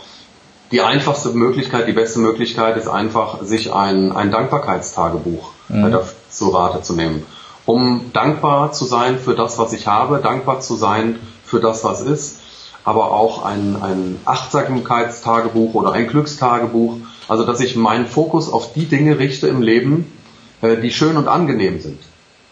die 0.71 0.81
einfachste 0.81 1.31
Möglichkeit, 1.31 1.87
die 1.87 1.93
beste 1.93 2.19
Möglichkeit 2.19 2.77
ist 2.77 2.89
einfach, 2.89 3.43
sich 3.43 3.73
ein, 3.73 4.13
ein 4.13 4.31
Dankbarkeitstagebuch 4.31 5.53
mhm. 5.69 5.93
äh, 5.93 5.99
zu 6.31 6.49
Rate 6.49 6.83
zu 6.83 6.95
nehmen. 6.95 7.25
Um 7.67 8.11
dankbar 8.13 8.73
zu 8.73 8.85
sein 8.85 9.19
für 9.19 9.35
das, 9.35 9.59
was 9.59 9.73
ich 9.73 9.87
habe, 9.87 10.19
dankbar 10.19 10.61
zu 10.61 10.75
sein 10.75 11.19
für 11.45 11.61
das, 11.61 11.85
was 11.85 12.01
ist, 12.03 12.41
aber 12.85 13.13
auch 13.13 13.45
ein, 13.45 13.77
ein 13.81 14.21
Achtsamkeitstagebuch 14.25 15.75
oder 15.75 15.93
ein 15.93 16.07
Glückstagebuch, 16.07 16.97
also 17.29 17.45
dass 17.45 17.61
ich 17.61 17.77
meinen 17.77 18.07
Fokus 18.07 18.53
auf 18.53 18.73
die 18.73 18.87
Dinge 18.87 19.19
richte 19.19 19.49
im 19.49 19.63
Leben, 19.63 20.13
äh, 20.61 20.77
die 20.77 20.91
schön 20.91 21.17
und 21.17 21.29
angenehm 21.29 21.81
sind. 21.81 22.01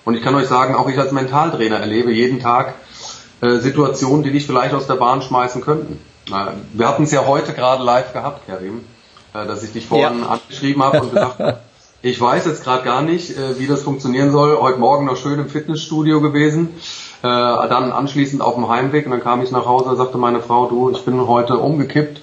Und 0.04 0.14
ich 0.14 0.22
kann 0.22 0.34
euch 0.34 0.48
sagen, 0.48 0.74
auch 0.74 0.88
ich 0.88 0.98
als 0.98 1.12
Mentaltrainer 1.12 1.78
erlebe 1.78 2.12
jeden 2.12 2.40
Tag 2.40 2.74
äh, 3.42 3.58
Situationen, 3.58 4.22
die 4.22 4.30
dich 4.30 4.46
vielleicht 4.46 4.72
aus 4.72 4.86
der 4.86 4.94
Bahn 4.94 5.20
schmeißen 5.20 5.60
könnten. 5.60 5.98
Äh, 6.28 6.52
wir 6.72 6.88
hatten 6.88 7.02
es 7.02 7.10
ja 7.10 7.26
heute 7.26 7.52
gerade 7.52 7.82
live 7.82 8.12
gehabt, 8.12 8.46
Karim, 8.46 8.84
äh, 9.34 9.46
dass 9.46 9.62
ich 9.62 9.72
dich 9.72 9.86
vorhin 9.86 10.20
ja. 10.20 10.28
angeschrieben 10.28 10.82
habe 10.82 11.00
und 11.00 11.12
gesagt 11.12 11.38
habe, 11.40 11.58
ich 12.02 12.20
weiß 12.20 12.46
jetzt 12.46 12.62
gerade 12.62 12.84
gar 12.84 13.02
nicht, 13.02 13.36
äh, 13.36 13.58
wie 13.58 13.66
das 13.66 13.82
funktionieren 13.82 14.30
soll. 14.30 14.58
Heute 14.60 14.78
Morgen 14.78 15.06
noch 15.06 15.16
schön 15.16 15.40
im 15.40 15.48
Fitnessstudio 15.48 16.20
gewesen. 16.20 16.70
Äh, 17.22 17.26
dann 17.26 17.92
anschließend 17.92 18.42
auf 18.42 18.54
dem 18.54 18.68
Heimweg 18.68 19.06
und 19.06 19.10
dann 19.10 19.22
kam 19.22 19.42
ich 19.42 19.50
nach 19.50 19.66
Hause 19.66 19.90
und 19.90 19.96
sagte 19.96 20.18
meine 20.18 20.40
Frau, 20.40 20.66
du, 20.66 20.90
ich 20.90 21.04
bin 21.04 21.26
heute 21.26 21.58
umgekippt 21.58 22.22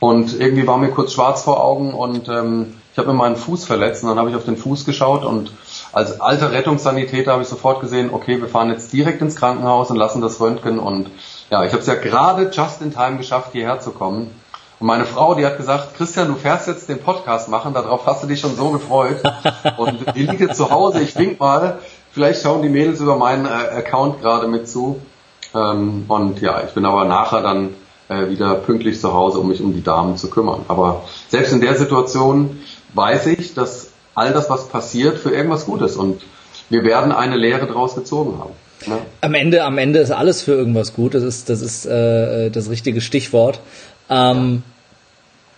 und 0.00 0.38
irgendwie 0.38 0.66
war 0.66 0.78
mir 0.78 0.90
kurz 0.90 1.12
schwarz 1.12 1.42
vor 1.42 1.62
Augen 1.62 1.94
und 1.94 2.28
ähm, 2.28 2.74
ich 2.92 2.98
habe 2.98 3.08
mir 3.08 3.14
meinen 3.14 3.36
Fuß 3.36 3.64
verletzt 3.64 4.02
und 4.02 4.10
dann 4.10 4.18
habe 4.18 4.30
ich 4.30 4.36
auf 4.36 4.44
den 4.44 4.56
Fuß 4.56 4.84
geschaut 4.84 5.24
und 5.24 5.52
als 5.94 6.20
alter 6.20 6.52
Rettungssanitäter 6.52 7.32
habe 7.32 7.42
ich 7.42 7.48
sofort 7.48 7.80
gesehen, 7.80 8.10
okay, 8.12 8.40
wir 8.40 8.48
fahren 8.48 8.70
jetzt 8.70 8.92
direkt 8.92 9.22
ins 9.22 9.36
Krankenhaus 9.36 9.90
und 9.90 9.96
lassen 9.96 10.20
das 10.20 10.40
Röntgen 10.40 10.78
und 10.78 11.10
ja, 11.50 11.64
ich 11.64 11.72
habe 11.72 11.80
es 11.80 11.86
ja 11.86 11.94
gerade 11.94 12.50
just 12.52 12.82
in 12.82 12.92
time 12.92 13.16
geschafft, 13.16 13.50
hierher 13.52 13.78
zu 13.80 13.92
kommen. 13.92 14.30
Und 14.80 14.88
meine 14.88 15.04
Frau, 15.04 15.34
die 15.34 15.46
hat 15.46 15.56
gesagt, 15.56 15.94
Christian, 15.96 16.28
du 16.28 16.34
fährst 16.34 16.66
jetzt 16.66 16.88
den 16.88 16.98
Podcast 16.98 17.48
machen, 17.48 17.74
darauf 17.74 18.06
hast 18.06 18.24
du 18.24 18.26
dich 18.26 18.40
schon 18.40 18.56
so 18.56 18.70
gefreut. 18.70 19.22
Und 19.76 20.16
die 20.16 20.26
liegt 20.26 20.40
jetzt 20.40 20.56
zu 20.56 20.70
Hause, 20.70 21.00
ich 21.00 21.16
wink 21.16 21.38
mal, 21.38 21.78
vielleicht 22.10 22.42
schauen 22.42 22.62
die 22.62 22.68
Mädels 22.68 23.00
über 23.00 23.16
meinen 23.16 23.46
äh, 23.46 23.50
Account 23.50 24.20
gerade 24.20 24.48
mit 24.48 24.68
zu. 24.68 25.00
Ähm, 25.54 26.06
und 26.08 26.40
ja, 26.40 26.62
ich 26.66 26.74
bin 26.74 26.84
aber 26.84 27.04
nachher 27.04 27.40
dann 27.40 27.74
äh, 28.08 28.28
wieder 28.28 28.54
pünktlich 28.54 29.00
zu 29.00 29.14
Hause, 29.14 29.38
um 29.38 29.48
mich 29.48 29.60
um 29.60 29.72
die 29.72 29.82
Damen 29.82 30.16
zu 30.16 30.28
kümmern. 30.28 30.62
Aber 30.66 31.02
selbst 31.28 31.52
in 31.52 31.60
der 31.60 31.76
Situation 31.76 32.60
weiß 32.94 33.26
ich, 33.26 33.54
dass 33.54 33.93
all 34.14 34.32
das, 34.32 34.50
was 34.50 34.68
passiert, 34.68 35.18
für 35.18 35.30
irgendwas 35.30 35.66
gut 35.66 35.82
ist 35.82 35.96
und 35.96 36.22
wir 36.70 36.84
werden 36.84 37.12
eine 37.12 37.36
Lehre 37.36 37.66
daraus 37.66 37.94
gezogen 37.94 38.38
haben. 38.38 38.52
Ne? 38.86 38.98
Am 39.20 39.34
Ende, 39.34 39.64
am 39.64 39.78
Ende 39.78 40.00
ist 40.00 40.10
alles 40.10 40.42
für 40.42 40.52
irgendwas 40.52 40.94
gut. 40.94 41.14
Das 41.14 41.22
ist, 41.22 41.48
das 41.48 41.60
ist 41.60 41.86
äh, 41.86 42.50
das 42.50 42.70
richtige 42.70 43.00
Stichwort. 43.00 43.60
Ähm, 44.08 44.62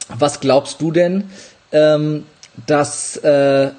ja. 0.09 0.16
Was 0.19 0.40
glaubst 0.40 0.81
du 0.81 0.92
denn, 0.92 1.31
ähm, 1.73 2.25
dass 2.66 3.16
äh, 3.19 3.71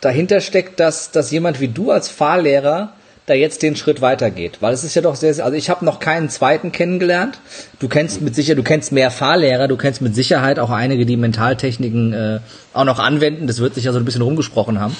dahinter 0.00 0.40
steckt, 0.40 0.80
dass, 0.80 1.10
dass 1.10 1.30
jemand 1.30 1.60
wie 1.60 1.68
du 1.68 1.90
als 1.90 2.08
Fahrlehrer 2.08 2.92
da 3.28 3.34
jetzt 3.34 3.62
den 3.62 3.76
Schritt 3.76 4.00
weitergeht. 4.00 4.58
Weil 4.60 4.72
es 4.72 4.84
ist 4.84 4.94
ja 4.94 5.02
doch 5.02 5.14
sehr, 5.14 5.34
sehr 5.34 5.44
also 5.44 5.56
ich 5.56 5.70
habe 5.70 5.84
noch 5.84 6.00
keinen 6.00 6.28
zweiten 6.28 6.72
kennengelernt. 6.72 7.38
Du 7.78 7.88
kennst 7.88 8.20
mit 8.20 8.34
Sicherheit, 8.34 8.58
du 8.58 8.62
kennst 8.62 8.92
mehr 8.92 9.10
Fahrlehrer, 9.10 9.68
du 9.68 9.76
kennst 9.76 10.00
mit 10.00 10.14
Sicherheit 10.14 10.58
auch 10.58 10.70
einige, 10.70 11.06
die 11.06 11.16
Mentaltechniken 11.16 12.12
äh, 12.12 12.40
auch 12.72 12.84
noch 12.84 12.98
anwenden. 12.98 13.46
Das 13.46 13.60
wird 13.60 13.74
sich 13.74 13.84
ja 13.84 13.92
so 13.92 13.98
ein 13.98 14.04
bisschen 14.04 14.22
rumgesprochen 14.22 14.80
haben, 14.80 14.96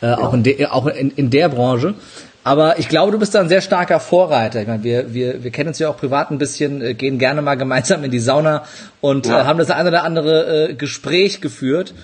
äh, 0.00 0.06
ja. 0.06 0.18
auch, 0.18 0.34
in, 0.34 0.42
de, 0.42 0.66
auch 0.66 0.86
in, 0.86 1.10
in 1.10 1.30
der 1.30 1.48
Branche. 1.48 1.94
Aber 2.44 2.78
ich 2.78 2.88
glaube, 2.88 3.12
du 3.12 3.18
bist 3.18 3.34
da 3.34 3.40
ein 3.40 3.48
sehr 3.48 3.60
starker 3.60 4.00
Vorreiter. 4.00 4.60
Ich 4.60 4.66
meine, 4.66 4.82
wir, 4.82 5.14
wir, 5.14 5.44
wir 5.44 5.50
kennen 5.50 5.68
uns 5.68 5.78
ja 5.78 5.88
auch 5.88 5.96
privat 5.96 6.30
ein 6.30 6.38
bisschen, 6.38 6.82
äh, 6.82 6.94
gehen 6.94 7.18
gerne 7.18 7.42
mal 7.42 7.54
gemeinsam 7.54 8.02
in 8.02 8.10
die 8.10 8.18
Sauna 8.18 8.64
und 9.00 9.26
ja. 9.26 9.42
äh, 9.42 9.44
haben 9.44 9.58
das 9.58 9.70
ein 9.70 9.86
oder 9.86 10.02
andere 10.02 10.70
äh, 10.70 10.74
Gespräch 10.74 11.40
geführt. 11.40 11.94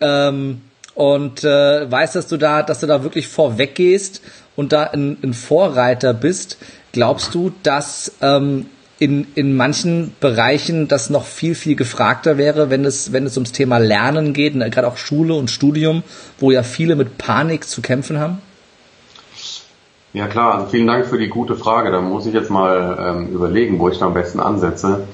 Ähm, 0.00 0.60
und 0.94 1.44
äh, 1.44 1.88
weiß, 1.88 2.14
dass 2.14 2.26
du 2.26 2.36
da, 2.36 2.64
dass 2.64 2.80
du 2.80 2.88
da 2.88 3.04
wirklich 3.04 3.28
vorweg 3.28 3.76
gehst 3.76 4.20
und 4.58 4.72
da 4.72 4.82
ein, 4.82 5.16
ein 5.22 5.34
Vorreiter 5.34 6.12
bist. 6.12 6.58
Glaubst 6.90 7.32
du, 7.32 7.52
dass 7.62 8.10
ähm, 8.20 8.66
in, 8.98 9.28
in 9.36 9.54
manchen 9.54 10.16
Bereichen 10.18 10.88
das 10.88 11.10
noch 11.10 11.26
viel, 11.26 11.54
viel 11.54 11.76
gefragter 11.76 12.38
wäre, 12.38 12.68
wenn 12.68 12.84
es, 12.84 13.12
wenn 13.12 13.24
es 13.24 13.36
ums 13.36 13.52
Thema 13.52 13.78
Lernen 13.78 14.32
geht, 14.32 14.56
ne, 14.56 14.68
gerade 14.68 14.88
auch 14.88 14.96
Schule 14.96 15.34
und 15.34 15.48
Studium, 15.48 16.02
wo 16.40 16.50
ja 16.50 16.64
viele 16.64 16.96
mit 16.96 17.18
Panik 17.18 17.68
zu 17.68 17.82
kämpfen 17.82 18.18
haben? 18.18 18.38
Ja 20.12 20.26
klar, 20.26 20.56
also 20.56 20.66
vielen 20.66 20.88
Dank 20.88 21.06
für 21.06 21.18
die 21.18 21.28
gute 21.28 21.54
Frage. 21.54 21.92
Da 21.92 22.00
muss 22.00 22.26
ich 22.26 22.34
jetzt 22.34 22.50
mal 22.50 22.98
ähm, 23.00 23.28
überlegen, 23.28 23.78
wo 23.78 23.88
ich 23.88 24.00
da 24.00 24.06
am 24.06 24.14
besten 24.14 24.40
ansetze. 24.40 25.06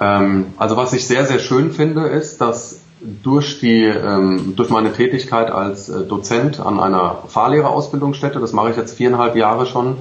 Ähm, 0.00 0.48
also 0.58 0.76
was 0.76 0.92
ich 0.92 1.06
sehr, 1.06 1.24
sehr 1.24 1.38
schön 1.38 1.72
finde, 1.72 2.08
ist, 2.08 2.42
dass 2.42 2.80
durch 3.00 3.60
die 3.60 3.84
ähm, 3.84 4.54
durch 4.56 4.70
meine 4.70 4.92
Tätigkeit 4.92 5.50
als 5.50 5.88
äh, 5.88 6.04
Dozent 6.04 6.60
an 6.60 6.80
einer 6.80 7.24
Fahrlehrerausbildungsstätte, 7.28 8.40
das 8.40 8.52
mache 8.52 8.70
ich 8.70 8.76
jetzt 8.76 8.96
viereinhalb 8.96 9.36
Jahre 9.36 9.66
schon, 9.66 9.98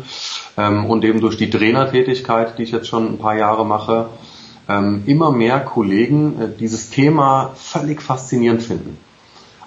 ähm, 0.57 0.85
und 0.85 1.03
eben 1.03 1.19
durch 1.19 1.37
die 1.37 1.49
Trainertätigkeit, 1.49 2.57
die 2.57 2.63
ich 2.63 2.71
jetzt 2.71 2.87
schon 2.87 3.13
ein 3.13 3.17
paar 3.17 3.35
Jahre 3.35 3.65
mache, 3.65 4.07
ähm, 4.69 5.03
immer 5.05 5.31
mehr 5.31 5.59
Kollegen 5.59 6.41
äh, 6.41 6.47
dieses 6.57 6.89
Thema 6.89 7.51
völlig 7.55 8.01
faszinierend 8.01 8.63
finden. 8.63 8.97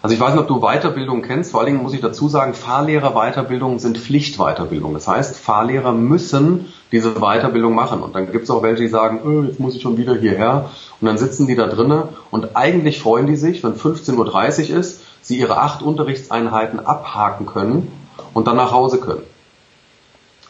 Also 0.01 0.15
ich 0.15 0.21
weiß 0.21 0.33
nicht, 0.33 0.41
ob 0.41 0.49
du 0.49 0.61
Weiterbildung 0.61 1.23
kennst, 1.23 1.51
vor 1.51 1.61
allen 1.61 1.73
Dingen 1.73 1.83
muss 1.83 1.93
ich 1.93 2.01
dazu 2.01 2.29
sagen, 2.29 2.55
Fahrlehrerweiterbildungen 2.55 3.81
sind 3.81 3.99
Pflichtweiterbildung. 3.99 4.95
Das 4.95 5.09
heißt, 5.09 5.37
Fahrlehrer 5.37 5.93
müssen 5.93 6.73
diese 6.93 7.15
Weiterbildung 7.15 7.75
machen. 7.75 8.01
Und 8.01 8.15
dann 8.15 8.31
gibt 8.31 8.45
es 8.45 8.51
auch 8.51 8.63
welche, 8.63 8.83
die 8.83 8.89
sagen, 8.89 9.21
öh, 9.25 9.49
jetzt 9.49 9.59
muss 9.59 9.75
ich 9.75 9.83
schon 9.83 9.99
wieder 9.99 10.15
hierher. 10.15 10.71
Und 11.01 11.07
dann 11.07 11.19
sitzen 11.19 11.47
die 11.47 11.55
da 11.55 11.67
drinnen 11.67 12.05
und 12.31 12.57
eigentlich 12.57 13.01
freuen 13.01 13.27
die 13.27 13.37
sich, 13.37 13.63
wenn 13.63 13.75
15.30 13.75 14.71
Uhr 14.73 14.79
ist, 14.79 15.03
sie 15.23 15.39
ihre 15.39 15.59
acht 15.59 15.83
Unterrichtseinheiten 15.83 16.81
abhaken 16.81 17.47
können 17.47 17.93
und 18.35 18.47
dann 18.47 18.57
nach 18.57 18.73
Hause 18.73 18.99
können. 18.99 19.23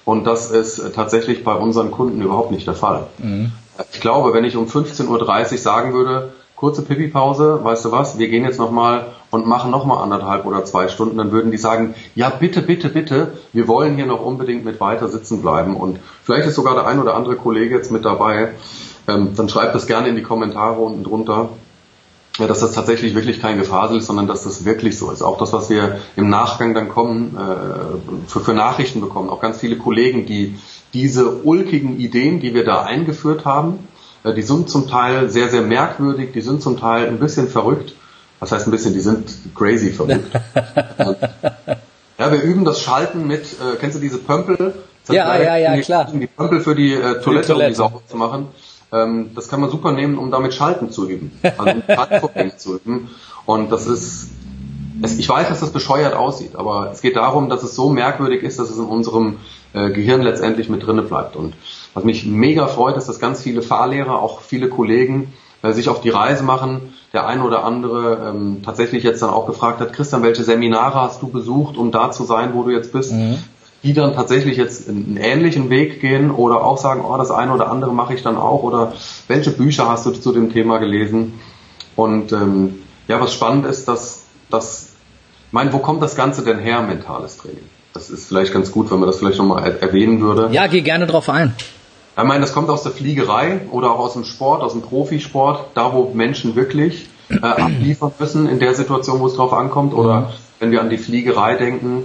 Und 0.04 0.24
das 0.26 0.50
ist 0.50 0.94
tatsächlich 0.94 1.44
bei 1.44 1.54
unseren 1.54 1.90
Kunden 1.90 2.22
überhaupt 2.22 2.50
nicht 2.50 2.66
der 2.66 2.74
Fall. 2.74 3.08
Mhm. 3.18 3.52
Ich 3.92 4.00
glaube, 4.00 4.32
wenn 4.32 4.44
ich 4.44 4.56
um 4.56 4.66
15.30 4.66 5.52
Uhr 5.52 5.58
sagen 5.58 5.92
würde, 5.92 6.32
kurze 6.56 6.82
Pipi-Pause, 6.82 7.60
weißt 7.62 7.84
du 7.84 7.92
was, 7.92 8.18
wir 8.18 8.28
gehen 8.28 8.44
jetzt 8.44 8.58
nochmal 8.58 9.06
und 9.30 9.46
machen 9.46 9.70
nochmal 9.70 10.02
anderthalb 10.02 10.44
oder 10.44 10.64
zwei 10.64 10.88
Stunden, 10.88 11.16
dann 11.18 11.30
würden 11.30 11.52
die 11.52 11.58
sagen, 11.58 11.94
ja 12.16 12.30
bitte, 12.30 12.62
bitte, 12.62 12.88
bitte, 12.88 13.32
wir 13.52 13.68
wollen 13.68 13.94
hier 13.94 14.06
noch 14.06 14.24
unbedingt 14.24 14.64
mit 14.64 14.80
weiter 14.80 15.08
sitzen 15.08 15.40
bleiben 15.40 15.76
und 15.76 16.00
vielleicht 16.24 16.48
ist 16.48 16.56
sogar 16.56 16.74
der 16.74 16.86
ein 16.86 16.98
oder 16.98 17.14
andere 17.14 17.36
Kollege 17.36 17.76
jetzt 17.76 17.92
mit 17.92 18.04
dabei, 18.04 18.54
ähm, 19.08 19.34
dann 19.34 19.48
schreibt 19.48 19.74
das 19.74 19.86
gerne 19.86 20.08
in 20.08 20.16
die 20.16 20.22
Kommentare 20.22 20.78
unten 20.80 21.02
drunter, 21.02 21.48
ja, 22.38 22.46
dass 22.46 22.60
das 22.60 22.72
tatsächlich 22.72 23.14
wirklich 23.14 23.40
kein 23.40 23.58
Gefasel 23.58 23.98
ist, 23.98 24.06
sondern 24.06 24.28
dass 24.28 24.44
das 24.44 24.64
wirklich 24.64 24.96
so 24.96 25.10
ist. 25.10 25.22
Auch 25.22 25.38
das, 25.38 25.52
was 25.52 25.70
wir 25.70 25.98
im 26.14 26.30
Nachgang 26.30 26.72
dann 26.74 26.88
kommen, 26.88 27.36
äh, 27.36 28.28
für, 28.28 28.40
für 28.40 28.54
Nachrichten 28.54 29.00
bekommen, 29.00 29.28
auch 29.28 29.40
ganz 29.40 29.58
viele 29.58 29.76
Kollegen, 29.76 30.24
die 30.24 30.56
diese 30.94 31.42
ulkigen 31.42 31.98
Ideen, 31.98 32.38
die 32.38 32.54
wir 32.54 32.64
da 32.64 32.82
eingeführt 32.84 33.44
haben, 33.44 33.88
äh, 34.22 34.34
die 34.34 34.42
sind 34.42 34.70
zum 34.70 34.88
Teil 34.88 35.30
sehr, 35.30 35.48
sehr 35.48 35.62
merkwürdig, 35.62 36.32
die 36.32 36.40
sind 36.40 36.62
zum 36.62 36.78
Teil 36.78 37.08
ein 37.08 37.18
bisschen 37.18 37.48
verrückt. 37.48 37.94
Was 38.40 38.52
heißt 38.52 38.68
ein 38.68 38.70
bisschen, 38.70 38.94
die 38.94 39.00
sind 39.00 39.32
crazy 39.56 39.90
verrückt. 39.90 40.30
ja, 42.18 42.30
wir 42.30 42.40
üben 42.40 42.64
das 42.64 42.80
Schalten 42.80 43.26
mit, 43.26 43.44
äh, 43.54 43.76
kennst 43.80 43.96
du 43.96 44.00
diese 44.00 44.18
Pömpel? 44.18 44.74
Ja, 45.08 45.36
ja, 45.40 45.56
ja, 45.56 45.74
die, 45.74 45.80
klar. 45.80 46.08
Die 46.12 46.26
Pömpel 46.26 46.60
für 46.60 46.76
die 46.76 46.92
äh, 46.92 47.20
Toilette, 47.20 47.56
um 47.56 47.60
die 47.66 47.74
sauber 47.74 48.02
zu 48.06 48.16
machen. 48.16 48.48
Ähm, 48.92 49.30
das 49.34 49.48
kann 49.48 49.60
man 49.60 49.70
super 49.70 49.92
nehmen, 49.92 50.18
um 50.18 50.30
damit 50.30 50.54
Schalten 50.54 50.90
zu 50.90 51.08
üben. 51.08 51.32
Also 51.42 51.80
Schaltvorgänge 51.86 52.56
zu 52.56 52.76
üben. 52.76 53.10
Und 53.46 53.70
das 53.70 53.86
ist, 53.86 54.30
es, 55.02 55.18
ich 55.18 55.28
weiß, 55.28 55.48
dass 55.48 55.60
das 55.60 55.70
bescheuert 55.70 56.14
aussieht, 56.14 56.56
aber 56.56 56.90
es 56.92 57.00
geht 57.00 57.16
darum, 57.16 57.48
dass 57.48 57.62
es 57.62 57.74
so 57.74 57.90
merkwürdig 57.90 58.42
ist, 58.42 58.58
dass 58.58 58.70
es 58.70 58.78
in 58.78 58.84
unserem 58.84 59.38
äh, 59.72 59.90
Gehirn 59.90 60.22
letztendlich 60.22 60.68
mit 60.68 60.86
drinne 60.86 61.02
bleibt. 61.02 61.36
Und 61.36 61.54
was 61.94 62.04
mich 62.04 62.26
mega 62.26 62.66
freut, 62.66 62.96
ist, 62.96 63.08
dass 63.08 63.20
ganz 63.20 63.42
viele 63.42 63.62
Fahrlehrer, 63.62 64.20
auch 64.22 64.40
viele 64.40 64.68
Kollegen 64.68 65.32
äh, 65.62 65.72
sich 65.72 65.88
auf 65.88 66.00
die 66.00 66.10
Reise 66.10 66.42
machen. 66.42 66.94
Der 67.12 67.26
eine 67.26 67.42
oder 67.42 67.64
andere 67.64 68.30
ähm, 68.30 68.62
tatsächlich 68.64 69.02
jetzt 69.02 69.22
dann 69.22 69.30
auch 69.30 69.46
gefragt 69.46 69.80
hat, 69.80 69.92
Christian, 69.92 70.22
welche 70.22 70.44
Seminare 70.44 71.00
hast 71.00 71.22
du 71.22 71.28
besucht, 71.28 71.76
um 71.76 71.90
da 71.90 72.10
zu 72.10 72.24
sein, 72.24 72.54
wo 72.54 72.62
du 72.62 72.70
jetzt 72.70 72.92
bist? 72.92 73.12
Mhm. 73.12 73.38
Die 73.84 73.94
dann 73.94 74.14
tatsächlich 74.14 74.56
jetzt 74.56 74.88
einen 74.88 75.16
ähnlichen 75.16 75.70
Weg 75.70 76.00
gehen 76.00 76.32
oder 76.32 76.64
auch 76.64 76.78
sagen, 76.78 77.04
oh, 77.04 77.16
das 77.16 77.30
eine 77.30 77.52
oder 77.52 77.70
andere 77.70 77.92
mache 77.92 78.12
ich 78.12 78.22
dann 78.22 78.36
auch 78.36 78.64
oder 78.64 78.92
welche 79.28 79.50
Bücher 79.50 79.88
hast 79.88 80.04
du 80.04 80.10
zu 80.10 80.32
dem 80.32 80.52
Thema 80.52 80.78
gelesen? 80.78 81.34
Und 81.94 82.32
ähm, 82.32 82.80
ja, 83.06 83.20
was 83.20 83.32
spannend 83.32 83.66
ist, 83.66 83.86
dass 83.86 84.24
das, 84.50 84.94
ich 85.46 85.52
meine, 85.52 85.72
wo 85.72 85.78
kommt 85.78 86.02
das 86.02 86.16
Ganze 86.16 86.42
denn 86.42 86.58
her, 86.58 86.82
mentales 86.82 87.38
Training? 87.38 87.64
Das 87.94 88.10
ist 88.10 88.28
vielleicht 88.28 88.52
ganz 88.52 88.70
gut, 88.70 88.90
wenn 88.90 89.00
man 89.00 89.08
das 89.08 89.18
vielleicht 89.18 89.38
nochmal 89.38 89.76
erwähnen 89.80 90.20
würde. 90.20 90.50
Ja, 90.52 90.66
geh 90.66 90.82
gerne 90.82 91.06
drauf 91.06 91.28
ein. 91.28 91.54
Ich 92.16 92.24
meine, 92.24 92.40
das 92.40 92.52
kommt 92.52 92.68
aus 92.68 92.82
der 92.82 92.92
Fliegerei 92.92 93.60
oder 93.70 93.92
auch 93.92 94.00
aus 94.00 94.14
dem 94.14 94.24
Sport, 94.24 94.62
aus 94.62 94.72
dem 94.72 94.82
Profisport, 94.82 95.70
da 95.74 95.92
wo 95.92 96.10
Menschen 96.12 96.56
wirklich 96.56 97.08
äh, 97.28 97.36
abliefern 97.42 98.12
müssen 98.18 98.48
in 98.48 98.58
der 98.58 98.74
Situation, 98.74 99.20
wo 99.20 99.26
es 99.26 99.34
drauf 99.34 99.52
ankommt. 99.52 99.94
Oder 99.94 100.20
mhm. 100.20 100.26
wenn 100.58 100.70
wir 100.72 100.80
an 100.80 100.90
die 100.90 100.98
Fliegerei 100.98 101.56
denken, 101.56 102.04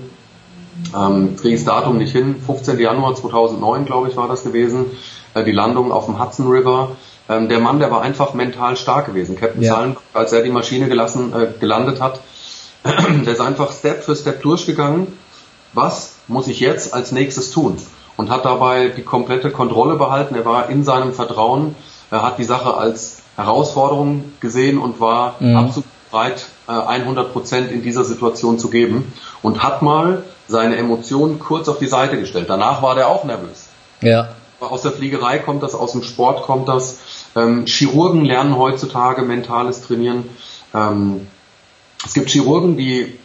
ähm, 0.96 1.36
kriege 1.38 1.56
das 1.56 1.66
Datum 1.66 1.98
nicht 1.98 2.12
hin, 2.12 2.36
15. 2.46 2.80
Januar 2.80 3.16
2009, 3.16 3.86
glaube 3.86 4.10
ich, 4.10 4.16
war 4.16 4.28
das 4.28 4.44
gewesen, 4.44 4.86
äh, 5.34 5.44
die 5.44 5.52
Landung 5.52 5.92
auf 5.92 6.06
dem 6.06 6.22
Hudson 6.22 6.48
River. 6.48 6.92
Ähm, 7.30 7.50
der 7.50 7.60
Mann, 7.60 7.80
der 7.80 7.92
war 7.92 8.02
einfach 8.02 8.34
mental 8.34 8.76
stark 8.76 9.06
gewesen. 9.06 9.38
Captain 9.38 9.62
ja. 9.62 9.74
Zahlen, 9.74 9.98
als 10.14 10.34
er 10.34 10.44
die 10.44 10.50
Maschine 10.50 10.88
gelassen, 10.88 11.34
äh, 11.34 11.48
gelandet 11.60 12.02
hat, 12.02 12.22
der 12.84 13.34
ist 13.34 13.42
einfach 13.42 13.72
Step 13.72 14.04
für 14.04 14.16
Step 14.16 14.42
durchgegangen. 14.42 15.08
Was 15.74 16.16
muss 16.28 16.48
ich 16.48 16.60
jetzt 16.60 16.94
als 16.94 17.12
nächstes 17.12 17.52
tun? 17.52 17.78
und 18.18 18.30
hat 18.30 18.46
dabei 18.46 18.90
die 18.90 19.02
komplette 19.02 19.52
Kontrolle 19.52 19.96
behalten. 19.96 20.36
Er 20.36 20.46
war 20.46 20.70
in 20.70 20.84
seinem 20.84 21.14
Vertrauen, 21.14 21.76
er 22.12 22.22
hat 22.22 22.38
die 22.38 22.44
Sache 22.44 22.76
als 22.76 23.24
Herausforderung 23.36 24.34
gesehen 24.40 24.78
und 24.78 25.00
war 25.00 25.36
mhm. 25.40 25.56
absolut 25.56 25.90
bereit, 26.12 26.46
100 26.68 27.26
äh, 27.26 27.30
Prozent 27.30 27.72
in 27.72 27.82
dieser 27.82 28.04
Situation 28.04 28.60
zu 28.60 28.70
geben 28.70 29.12
und 29.42 29.64
hat 29.64 29.82
mal 29.82 30.24
seine 30.48 30.78
Emotionen 30.78 31.40
kurz 31.40 31.68
auf 31.70 31.80
die 31.80 31.88
Seite 31.88 32.20
gestellt. 32.20 32.50
Danach 32.50 32.82
war 32.82 32.96
der 32.96 33.08
auch 33.08 33.24
nervös. 33.24 33.68
Ja. 34.02 34.30
Aus 34.60 34.82
der 34.82 34.92
Fliegerei 34.92 35.40
kommt 35.40 35.64
das, 35.64 35.76
aus 35.76 35.92
dem 35.92 36.04
Sport 36.04 36.44
kommt 36.44 36.68
das. 36.68 37.00
Ähm, 37.36 37.66
Chirurgen 37.66 38.24
lernen 38.24 38.58
heutzutage 38.58 39.24
mentales 39.24 39.82
Trainieren. 39.82 40.30
Ähm, 40.74 41.28
es 42.06 42.14
gibt 42.14 42.30
Chirurgen, 42.30 42.78
die 42.78 43.18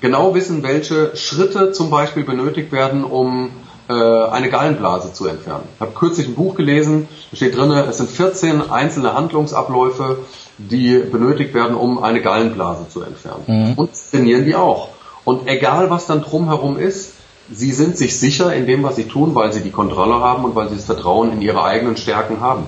genau 0.00 0.34
wissen, 0.34 0.62
welche 0.62 1.16
Schritte 1.16 1.72
zum 1.72 1.90
Beispiel 1.90 2.24
benötigt 2.24 2.72
werden, 2.72 3.04
um 3.04 3.50
äh, 3.88 3.92
eine 3.92 4.50
Gallenblase 4.50 5.12
zu 5.12 5.26
entfernen. 5.26 5.64
Ich 5.74 5.80
habe 5.80 5.92
kürzlich 5.92 6.28
ein 6.28 6.34
Buch 6.34 6.54
gelesen, 6.54 7.08
da 7.30 7.36
steht 7.36 7.56
drin, 7.56 7.70
es 7.70 7.98
sind 7.98 8.10
14 8.10 8.70
einzelne 8.70 9.14
Handlungsabläufe, 9.14 10.18
die 10.58 10.98
benötigt 10.98 11.54
werden, 11.54 11.76
um 11.76 12.02
eine 12.02 12.20
Gallenblase 12.20 12.88
zu 12.88 13.02
entfernen. 13.02 13.44
Mhm. 13.46 13.72
Und 13.74 13.90
trainieren 14.10 14.44
die 14.44 14.54
auch. 14.54 14.88
Und 15.26 15.46
egal 15.46 15.90
was 15.90 16.06
dann 16.06 16.22
drumherum 16.22 16.78
ist, 16.78 17.12
sie 17.52 17.72
sind 17.72 17.98
sich 17.98 18.18
sicher 18.18 18.54
in 18.54 18.66
dem, 18.66 18.82
was 18.82 18.96
sie 18.96 19.04
tun, 19.04 19.34
weil 19.34 19.52
sie 19.52 19.60
die 19.60 19.70
Kontrolle 19.70 20.14
haben 20.14 20.44
und 20.44 20.54
weil 20.54 20.70
sie 20.70 20.76
das 20.76 20.86
Vertrauen 20.86 21.30
in 21.32 21.42
ihre 21.42 21.62
eigenen 21.62 21.98
Stärken 21.98 22.40
haben. 22.40 22.66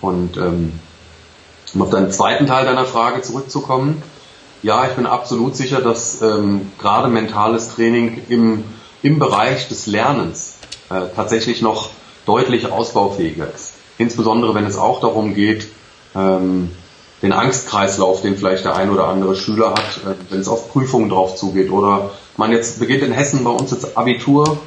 Und 0.00 0.36
ähm, 0.36 0.72
um 1.74 1.82
auf 1.82 1.90
deinen 1.90 2.10
zweiten 2.10 2.48
Teil 2.48 2.64
deiner 2.64 2.84
Frage 2.84 3.22
zurückzukommen, 3.22 4.02
ja, 4.64 4.86
ich 4.88 4.94
bin 4.94 5.06
absolut 5.06 5.54
sicher, 5.54 5.80
dass 5.80 6.20
ähm, 6.22 6.72
gerade 6.80 7.08
mentales 7.08 7.76
Training 7.76 8.22
im 8.28 8.64
im 9.04 9.18
Bereich 9.18 9.68
des 9.68 9.86
Lernens 9.86 10.56
äh, 10.88 11.02
tatsächlich 11.14 11.60
noch 11.60 11.90
deutlich 12.24 12.72
ausbaufähiger 12.72 13.52
ist. 13.54 13.74
Insbesondere 13.98 14.54
wenn 14.54 14.64
es 14.64 14.78
auch 14.78 15.00
darum 15.00 15.34
geht, 15.34 15.68
ähm, 16.16 16.70
den 17.24 17.32
Angstkreislauf, 17.32 18.20
den 18.20 18.36
vielleicht 18.36 18.64
der 18.64 18.76
ein 18.76 18.90
oder 18.90 19.08
andere 19.08 19.34
Schüler 19.34 19.70
hat, 19.70 19.78
äh, 19.78 20.14
wenn 20.30 20.40
es 20.40 20.48
auf 20.48 20.70
Prüfungen 20.70 21.08
drauf 21.08 21.34
zugeht. 21.36 21.72
Oder 21.72 22.10
man 22.36 22.52
jetzt 22.52 22.78
beginnt 22.78 23.02
in 23.02 23.12
Hessen 23.12 23.42
bei 23.42 23.50
uns 23.50 23.70
jetzt 23.70 23.96
Abitur, 23.96 24.58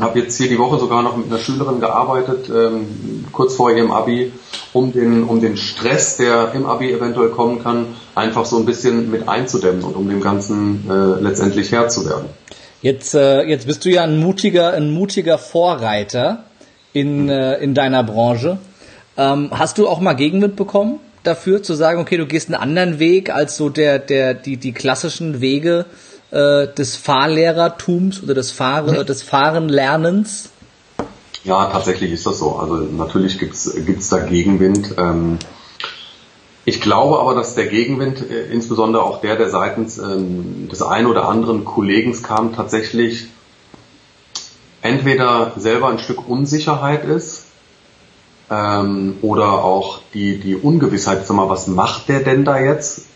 habe 0.00 0.20
jetzt 0.20 0.36
hier 0.36 0.48
die 0.48 0.58
Woche 0.58 0.78
sogar 0.78 1.02
noch 1.02 1.16
mit 1.16 1.26
einer 1.26 1.38
Schülerin 1.38 1.80
gearbeitet, 1.80 2.48
ähm, 2.48 3.24
kurz 3.32 3.54
vor 3.54 3.72
ihrem 3.72 3.90
Abi, 3.90 4.32
um 4.72 4.92
den, 4.92 5.24
um 5.24 5.40
den 5.40 5.56
Stress, 5.56 6.16
der 6.16 6.52
im 6.54 6.66
Abi 6.66 6.92
eventuell 6.92 7.30
kommen 7.30 7.62
kann, 7.62 7.86
einfach 8.14 8.44
so 8.44 8.58
ein 8.58 8.64
bisschen 8.64 9.10
mit 9.10 9.28
einzudämmen 9.28 9.82
und 9.82 9.96
um 9.96 10.08
dem 10.08 10.20
Ganzen 10.20 10.88
äh, 10.88 11.20
letztendlich 11.20 11.72
Herr 11.72 11.88
zu 11.88 12.04
werden. 12.08 12.26
Jetzt, 12.80 13.14
äh, 13.14 13.42
jetzt 13.42 13.66
bist 13.66 13.84
du 13.84 13.90
ja 13.90 14.02
ein 14.02 14.18
mutiger, 14.18 14.72
ein 14.72 14.90
mutiger 14.92 15.38
Vorreiter 15.38 16.44
in, 16.92 17.28
in 17.28 17.74
deiner 17.74 18.02
Branche. 18.02 18.58
Ähm, 19.16 19.50
hast 19.52 19.78
du 19.78 19.88
auch 19.88 20.00
mal 20.00 20.14
Gegenwind 20.14 20.56
bekommen 20.56 21.00
dafür, 21.22 21.62
zu 21.62 21.74
sagen, 21.74 22.00
okay, 22.00 22.16
du 22.16 22.26
gehst 22.26 22.48
einen 22.48 22.60
anderen 22.60 22.98
Weg 22.98 23.30
als 23.30 23.56
so 23.56 23.68
der, 23.68 23.98
der, 23.98 24.34
die, 24.34 24.56
die 24.56 24.72
klassischen 24.72 25.40
Wege 25.40 25.86
äh, 26.30 26.66
des 26.66 26.96
Fahrlehrertums 26.96 28.22
oder 28.22 28.34
des, 28.34 28.50
Fahr 28.50 28.82
mhm. 28.82 29.06
des 29.06 29.22
Fahrenlernens? 29.22 30.50
Ja, 31.44 31.66
tatsächlich 31.66 32.12
ist 32.12 32.26
das 32.26 32.38
so. 32.38 32.56
Also 32.56 32.76
natürlich 32.76 33.38
gibt's 33.38 33.72
gibt's 33.84 34.08
da 34.08 34.18
Gegenwind. 34.18 34.94
Ähm, 34.96 35.38
ich 36.64 36.80
glaube 36.80 37.18
aber, 37.18 37.34
dass 37.34 37.54
der 37.54 37.66
Gegenwind, 37.66 38.30
äh, 38.30 38.52
insbesondere 38.52 39.02
auch 39.02 39.20
der, 39.20 39.36
der 39.36 39.50
seitens 39.50 39.98
ähm, 39.98 40.68
des 40.70 40.82
einen 40.82 41.06
oder 41.06 41.28
anderen 41.28 41.64
Kollegen 41.64 42.20
kam, 42.22 42.54
tatsächlich 42.54 43.26
entweder 44.80 45.52
selber 45.56 45.88
ein 45.88 45.98
Stück 45.98 46.28
Unsicherheit 46.28 47.04
ist 47.04 47.46
ähm, 48.52 49.16
oder 49.22 49.64
auch 49.64 50.00
die, 50.12 50.38
die 50.38 50.56
Ungewissheit, 50.56 51.26
sag 51.26 51.36
mal, 51.36 51.48
was 51.48 51.68
macht 51.68 52.08
der 52.08 52.20
denn 52.20 52.44
da 52.44 52.58
jetzt? 52.58 53.06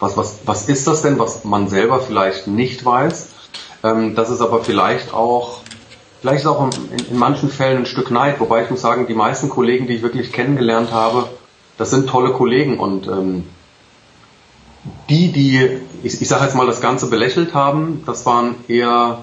Was, 0.00 0.16
was, 0.16 0.38
was 0.46 0.68
ist 0.68 0.86
das 0.86 1.02
denn, 1.02 1.18
was 1.18 1.44
man 1.44 1.68
selber 1.68 2.00
vielleicht 2.00 2.46
nicht 2.46 2.84
weiß? 2.84 3.28
Ähm, 3.82 4.14
das 4.14 4.30
ist 4.30 4.40
aber 4.40 4.64
vielleicht 4.64 5.12
auch, 5.12 5.60
vielleicht 6.20 6.44
ist 6.44 6.46
auch 6.46 6.64
in, 6.64 7.06
in 7.10 7.18
manchen 7.18 7.50
Fällen 7.50 7.78
ein 7.78 7.86
Stück 7.86 8.10
Neid, 8.10 8.40
wobei 8.40 8.64
ich 8.64 8.70
muss 8.70 8.80
sagen, 8.80 9.06
die 9.06 9.14
meisten 9.14 9.50
Kollegen, 9.50 9.86
die 9.86 9.96
ich 9.96 10.02
wirklich 10.02 10.32
kennengelernt 10.32 10.92
habe, 10.92 11.28
das 11.76 11.90
sind 11.90 12.08
tolle 12.08 12.32
Kollegen 12.32 12.78
und 12.78 13.06
ähm, 13.06 13.44
die, 15.10 15.30
die, 15.30 15.80
ich, 16.02 16.22
ich 16.22 16.28
sage 16.28 16.44
jetzt 16.44 16.54
mal, 16.54 16.66
das 16.66 16.80
Ganze 16.80 17.08
belächelt 17.08 17.52
haben, 17.52 18.02
das 18.06 18.24
waren 18.24 18.54
eher, 18.68 19.18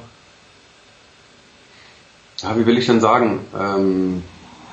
ja, 2.38 2.58
wie 2.58 2.66
will 2.66 2.78
ich 2.78 2.86
denn 2.86 3.00
sagen, 3.00 3.40
ähm, 3.60 4.24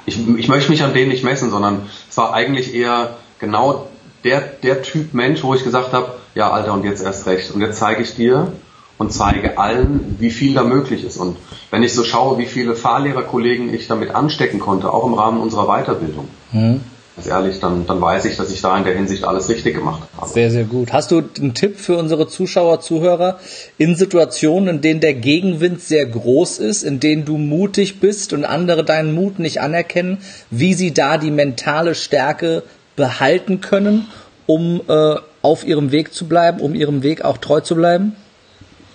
ich, 0.09 0.18
ich 0.37 0.49
möchte 0.49 0.71
mich 0.71 0.83
an 0.83 0.94
denen 0.94 1.11
nicht 1.11 1.25
messen, 1.25 1.51
sondern 1.51 1.83
es 2.11 2.16
war 2.16 2.35
eigentlich 2.35 2.75
eher 2.75 3.16
genau 3.38 3.88
der, 4.25 4.40
der 4.40 4.83
Typ 4.83 5.14
Mensch, 5.14 5.44
wo 5.44 5.55
ich 5.55 5.62
gesagt 5.62 5.92
habe, 5.92 6.14
ja 6.35 6.51
Alter, 6.51 6.73
und 6.73 6.85
jetzt 6.85 7.03
erst 7.03 7.27
recht. 7.27 7.53
Und 7.53 7.61
jetzt 7.61 7.79
zeige 7.79 8.03
ich 8.03 8.14
dir. 8.14 8.53
und 8.99 9.12
zeige 9.12 9.59
allen, 9.59 10.16
wie 10.18 10.31
viel 10.31 10.55
da 10.55 10.64
möglich 10.64 11.05
ist. 11.05 11.16
Und 11.16 11.37
wenn 11.71 11.83
ich 11.83 11.94
so 11.94 12.05
schaue, 12.05 12.38
wie 12.38 12.47
viele 12.47 12.75
Fahrlehrerkollegen 12.75 13.73
ich 13.73 13.87
damit 13.87 14.14
anstecken 14.14 14.59
konnte, 14.59 14.92
auch 14.92 15.07
im 15.07 15.14
Rahmen 15.14 15.40
unserer 15.40 15.66
Weiterbildung, 15.66 16.29
mhm. 16.53 16.81
Ganz 17.18 17.26
ehrlich, 17.26 17.59
dann, 17.59 17.85
dann 17.87 18.00
weiß 18.00 18.26
ich, 18.26 18.37
dass 18.37 18.50
ich 18.50 18.61
da 18.61 18.78
in 18.78 18.85
der 18.85 18.94
Hinsicht 18.94 19.24
alles 19.24 19.48
richtig 19.48 19.74
gemacht 19.74 20.02
habe. 20.16 20.28
Sehr, 20.28 20.52
sehr 20.52 20.64
gut. 20.64 20.92
Hast 20.92 21.11
du 21.11 21.22
einen 21.40 21.52
Tipp 21.52 21.78
für 21.78 21.96
unsere 21.96 22.28
Zuschauer, 22.28 22.81
Zuhörer 22.81 23.40
in 23.76 23.96
Situationen, 23.96 24.76
in 24.76 24.81
denen 24.81 25.00
der 25.00 25.14
Gegenwind 25.14 25.81
sehr 25.81 26.07
groß 26.07 26.59
ist, 26.59 26.85
in 26.85 27.00
denen 27.00 27.24
du 27.24 27.37
mutig 27.37 27.98
bist 27.98 28.33
und 28.33 28.44
andere 28.44 28.85
deinen 28.85 29.14
Mut 29.14 29.40
nicht 29.40 29.61
anerkennen, 29.61 30.18
wie 30.50 30.74
sie 30.74 30.94
da 30.94 31.18
die 31.18 31.33
mentale 31.33 31.96
Stärke 31.96 32.62
behalten 32.94 33.61
können, 33.61 34.07
um 34.46 34.81
äh, 34.87 35.16
auf 35.42 35.66
ihrem 35.66 35.90
Weg 35.90 36.14
zu 36.14 36.28
bleiben, 36.28 36.61
um 36.61 36.74
ihrem 36.74 37.02
Weg 37.02 37.24
auch 37.24 37.38
treu 37.38 37.61
zu 37.61 37.74
bleiben? 37.74 38.14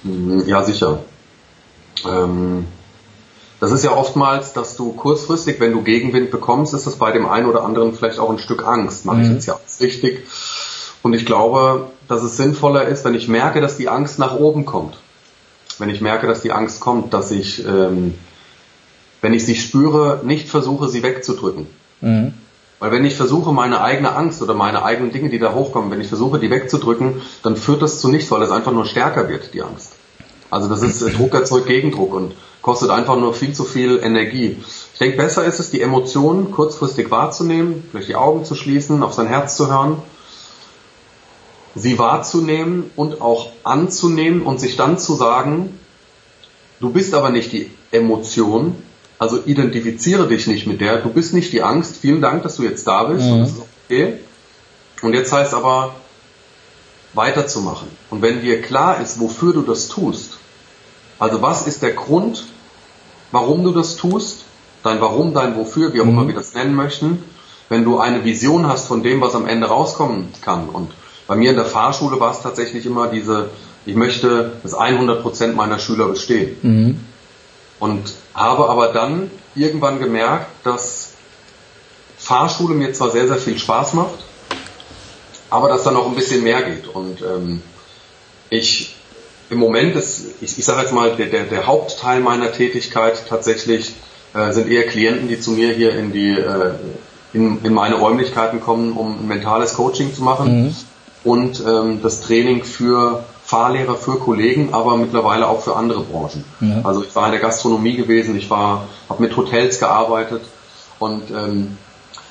Mhm, 0.04 0.44
ja, 0.48 0.64
sicher. 0.64 1.00
Ähm, 2.06 2.68
das 3.64 3.72
ist 3.72 3.86
ja 3.86 3.96
oftmals, 3.96 4.52
dass 4.52 4.76
du 4.76 4.92
kurzfristig, 4.92 5.62
wenn 5.62 5.72
du 5.72 5.84
Gegenwind 5.84 6.32
bekommst, 6.32 6.74
ist 6.74 6.86
das 6.86 6.98
bei 6.98 7.14
dem 7.14 7.26
einen 7.26 7.46
oder 7.46 7.64
anderen 7.64 7.94
vielleicht 7.94 8.20
auch 8.20 8.30
ein 8.30 8.38
Stück 8.38 8.68
Angst. 8.68 9.06
Mache 9.06 9.22
ich 9.22 9.28
mhm. 9.30 9.36
jetzt 9.36 9.46
ja 9.46 9.54
alles 9.54 9.80
richtig? 9.80 10.28
Und 11.02 11.14
ich 11.14 11.26
glaube, 11.26 11.88
dass 12.10 12.24
es 12.24 12.36
sinnvoller 12.36 12.86
ist, 12.86 13.06
wenn 13.06 13.16
ich 13.16 13.30
merke, 13.30 13.62
dass 13.62 13.78
die 13.78 13.88
Angst 13.88 14.20
nach 14.20 14.36
oben 14.36 14.66
kommt. 14.66 14.98
Wenn 15.80 15.90
ich 15.90 16.02
merke, 16.02 16.28
dass 16.28 16.42
die 16.42 16.52
Angst 16.52 16.82
kommt, 16.82 17.14
dass 17.14 17.32
ich, 17.32 17.66
ähm, 17.66 18.16
wenn 19.22 19.34
ich 19.34 19.46
sie 19.46 19.56
spüre, 19.56 20.20
nicht 20.26 20.50
versuche, 20.50 20.90
sie 20.90 21.02
wegzudrücken. 21.02 21.68
Mhm. 22.02 22.34
Weil 22.80 22.92
wenn 22.92 23.06
ich 23.06 23.16
versuche, 23.16 23.54
meine 23.54 23.80
eigene 23.80 24.14
Angst 24.14 24.42
oder 24.42 24.56
meine 24.56 24.84
eigenen 24.84 25.14
Dinge, 25.14 25.30
die 25.30 25.40
da 25.40 25.54
hochkommen, 25.54 25.90
wenn 25.90 26.02
ich 26.02 26.10
versuche, 26.10 26.38
die 26.38 26.50
wegzudrücken, 26.50 27.22
dann 27.44 27.56
führt 27.56 27.82
das 27.82 28.02
zu 28.02 28.10
nichts, 28.10 28.30
weil 28.30 28.42
es 28.42 28.52
einfach 28.52 28.74
nur 28.74 28.86
stärker 28.86 29.30
wird, 29.30 29.54
die 29.54 29.62
Angst. 29.62 29.94
Also 30.50 30.68
das 30.68 30.82
ist 30.82 31.00
Druck 31.18 31.34
erzeugt 31.34 31.68
Gegendruck 31.68 32.14
und 32.14 32.34
kostet 32.64 32.90
einfach 32.90 33.18
nur 33.18 33.36
viel 33.36 33.54
zu 33.54 33.66
viel 33.66 34.00
Energie. 34.02 34.58
Ich 34.94 35.00
denke, 35.00 35.18
besser 35.18 35.46
ist 35.46 35.60
es, 35.60 35.70
die 35.70 35.82
Emotionen 35.82 36.50
kurzfristig 36.50 37.12
wahrzunehmen, 37.12 37.84
vielleicht 37.92 38.10
die 38.10 38.16
Augen 38.16 38.46
zu 38.46 38.56
schließen, 38.56 39.04
auf 39.04 39.14
sein 39.14 39.28
Herz 39.28 39.56
zu 39.56 39.68
hören, 39.68 40.02
sie 41.76 42.00
wahrzunehmen 42.00 42.90
und 42.96 43.22
auch 43.22 43.50
anzunehmen 43.64 44.42
und 44.42 44.60
sich 44.60 44.78
dann 44.78 44.98
zu 44.98 45.14
sagen, 45.14 45.78
du 46.80 46.90
bist 46.90 47.14
aber 47.14 47.30
nicht 47.30 47.52
die 47.52 47.70
Emotion, 47.92 48.76
also 49.20 49.40
identifiziere 49.46 50.28
dich 50.28 50.48
nicht 50.48 50.66
mit 50.66 50.82
der. 50.82 50.98
Du 50.98 51.10
bist 51.10 51.34
nicht 51.34 51.54
die 51.54 51.62
Angst. 51.64 51.98
Vielen 51.98 52.22
Dank, 52.22 52.44
dass 52.44 52.58
du 52.58 52.64
jetzt 52.64 52.88
da 52.88 53.04
bist. 53.04 53.26
Mhm. 53.26 53.40
Das 53.40 53.50
ist 53.52 53.62
okay. 53.86 54.14
Und 55.02 55.14
jetzt 55.14 55.32
heißt 55.32 55.54
aber 55.54 55.96
weiterzumachen. 57.14 57.88
Und 58.10 58.22
wenn 58.22 58.42
dir 58.42 58.62
klar 58.62 59.02
ist, 59.02 59.20
wofür 59.20 59.54
du 59.54 59.62
das 59.62 59.88
tust, 59.88 60.38
also 61.20 61.42
was 61.42 61.68
ist 61.68 61.84
der 61.84 61.92
Grund, 61.92 62.46
warum 63.34 63.64
du 63.64 63.72
das 63.72 63.98
tust, 63.98 64.46
dein 64.84 65.02
Warum, 65.02 65.34
dein 65.34 65.58
Wofür, 65.58 65.94
wie 65.94 66.00
auch 66.00 66.06
mhm. 66.06 66.12
immer 66.12 66.28
wir 66.28 66.36
das 66.36 66.54
nennen 66.54 66.76
möchten, 66.76 67.24
wenn 67.68 67.84
du 67.84 67.98
eine 68.00 68.24
Vision 68.24 68.68
hast 68.68 68.88
von 68.88 69.04
dem, 69.04 69.20
was 69.20 69.36
am 69.36 69.48
Ende 69.48 69.68
rauskommen 69.68 70.30
kann. 70.42 70.70
Und 70.70 70.92
bei 71.28 71.36
mir 71.36 71.50
in 71.50 71.56
der 71.56 71.66
Fahrschule 71.66 72.20
war 72.20 72.32
es 72.32 72.42
tatsächlich 72.42 72.86
immer 72.86 73.08
diese, 73.08 73.50
ich 73.86 73.96
möchte, 73.96 74.54
dass 74.62 74.76
100 74.76 75.22
Prozent 75.24 75.56
meiner 75.56 75.80
Schüler 75.80 76.08
bestehen. 76.08 76.58
Mhm. 76.62 77.00
Und 77.80 78.14
habe 78.34 78.70
aber 78.70 78.90
dann 78.90 79.32
irgendwann 79.56 80.00
gemerkt, 80.00 80.48
dass 80.64 81.14
Fahrschule 82.18 82.76
mir 82.76 82.94
zwar 82.94 83.10
sehr, 83.10 83.28
sehr 83.28 83.38
viel 83.38 83.58
Spaß 83.58 83.94
macht, 83.94 84.20
aber 85.50 85.70
dass 85.70 85.84
da 85.84 85.92
noch 85.92 86.08
ein 86.08 86.16
bisschen 86.16 86.44
mehr 86.44 86.62
geht. 86.62 86.88
Und 86.88 87.22
ähm, 87.22 87.62
ich 88.50 88.96
im 89.54 89.60
Moment 89.60 89.96
ist, 89.96 90.26
ich, 90.42 90.58
ich 90.58 90.66
sage 90.66 90.82
jetzt 90.82 90.94
mal, 90.94 91.16
der, 91.16 91.28
der, 91.28 91.44
der 91.44 91.68
Hauptteil 91.68 92.20
meiner 92.20 92.52
Tätigkeit 92.52 93.24
tatsächlich 93.30 93.94
äh, 94.34 94.52
sind 94.52 94.70
eher 94.70 94.88
Klienten, 94.88 95.28
die 95.28 95.40
zu 95.40 95.52
mir 95.52 95.74
hier 95.74 95.96
in 95.96 96.12
die 96.12 96.32
äh, 96.32 96.72
in, 97.34 97.64
in 97.64 97.74
meine 97.74 97.96
Räumlichkeiten 97.96 98.62
kommen, 98.62 98.94
um 98.94 99.28
mentales 99.28 99.76
Coaching 99.76 100.14
zu 100.14 100.24
machen 100.24 100.64
mhm. 100.64 100.76
und 101.24 101.64
ähm, 101.66 102.02
das 102.02 102.22
Training 102.22 102.64
für 102.64 103.24
Fahrlehrer 103.46 103.96
für 103.96 104.20
Kollegen, 104.20 104.74
aber 104.74 104.98
mittlerweile 104.98 105.48
auch 105.48 105.62
für 105.62 105.76
andere 105.76 106.02
Branchen. 106.02 106.46
Ja. 106.62 106.82
Also 106.84 107.04
ich 107.04 107.16
war 107.16 107.26
in 107.26 107.32
der 107.32 107.42
Gastronomie 107.42 107.96
gewesen, 107.96 108.38
ich 108.38 108.50
war, 108.50 108.88
habe 109.10 109.22
mit 109.22 109.36
Hotels 109.36 109.80
gearbeitet 109.80 110.42
und 111.00 111.30
ähm, 111.32 111.78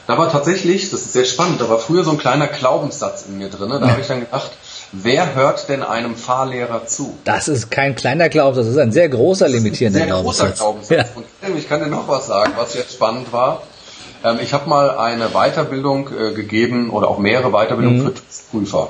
da 0.07 0.19
war 0.19 0.31
tatsächlich, 0.31 0.91
das 0.91 1.03
ist 1.03 1.13
sehr 1.13 1.25
spannend, 1.25 1.61
da 1.61 1.69
war 1.69 1.79
früher 1.79 2.05
so 2.05 2.11
ein 2.11 2.19
kleiner 2.19 2.47
Glaubenssatz 2.49 3.27
in 3.29 3.39
mir 3.39 3.49
drin. 3.49 3.71
Da 3.71 3.81
ja. 3.81 3.89
habe 3.89 4.01
ich 4.01 4.07
dann 4.07 4.21
gedacht, 4.21 4.51
wer 4.93 5.35
hört 5.35 5.69
denn 5.69 5.83
einem 5.83 6.15
Fahrlehrer 6.15 6.87
zu? 6.87 7.17
Das 7.25 7.49
ist 7.49 7.71
kein 7.71 7.95
kleiner 7.95 8.29
Glaubenssatz, 8.29 8.67
das 8.67 8.75
ist 8.75 8.81
ein 8.81 8.93
sehr 8.93 9.09
großer 9.09 9.49
limitierender 9.49 10.01
sehr 10.01 10.07
Glaubenssatz. 10.07 10.61
Großer 10.61 10.63
Glaubenssatz. 10.63 11.09
Ja. 11.43 11.49
Und 11.49 11.59
ich 11.59 11.69
kann 11.69 11.81
dir 11.81 11.89
noch 11.89 12.09
was 12.09 12.27
sagen, 12.27 12.53
was 12.57 12.75
jetzt 12.75 12.93
spannend 12.95 13.33
war. 13.33 13.63
Ähm, 14.25 14.39
ich 14.41 14.53
habe 14.53 14.69
mal 14.69 14.91
eine 14.91 15.31
Weiterbildung 15.31 16.09
äh, 16.09 16.33
gegeben 16.33 16.91
oder 16.91 17.09
auch 17.09 17.19
mehrere 17.19 17.51
Weiterbildungen 17.51 18.05
mhm. 18.05 18.15
für 18.15 18.23
Prüfer. 18.51 18.89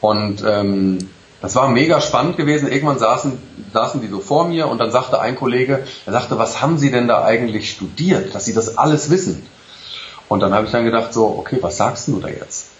Und 0.00 0.42
ähm, 0.46 1.10
das 1.40 1.56
war 1.56 1.68
mega 1.68 2.00
spannend 2.00 2.36
gewesen. 2.36 2.70
Irgendwann 2.70 2.98
saßen, 2.98 3.38
saßen 3.72 4.00
die 4.00 4.08
so 4.08 4.20
vor 4.20 4.46
mir 4.46 4.68
und 4.68 4.78
dann 4.78 4.90
sagte 4.90 5.20
ein 5.20 5.36
Kollege, 5.36 5.84
er 6.06 6.12
sagte, 6.12 6.38
was 6.38 6.62
haben 6.62 6.78
Sie 6.78 6.90
denn 6.90 7.08
da 7.08 7.24
eigentlich 7.24 7.70
studiert, 7.70 8.34
dass 8.34 8.44
Sie 8.44 8.54
das 8.54 8.78
alles 8.78 9.10
wissen? 9.10 9.46
Und 10.28 10.40
dann 10.40 10.54
habe 10.54 10.66
ich 10.66 10.72
dann 10.72 10.84
gedacht, 10.84 11.12
so, 11.12 11.26
okay, 11.26 11.58
was 11.60 11.76
sagst 11.76 12.08
du 12.08 12.20
da 12.20 12.28
jetzt? 12.28 12.71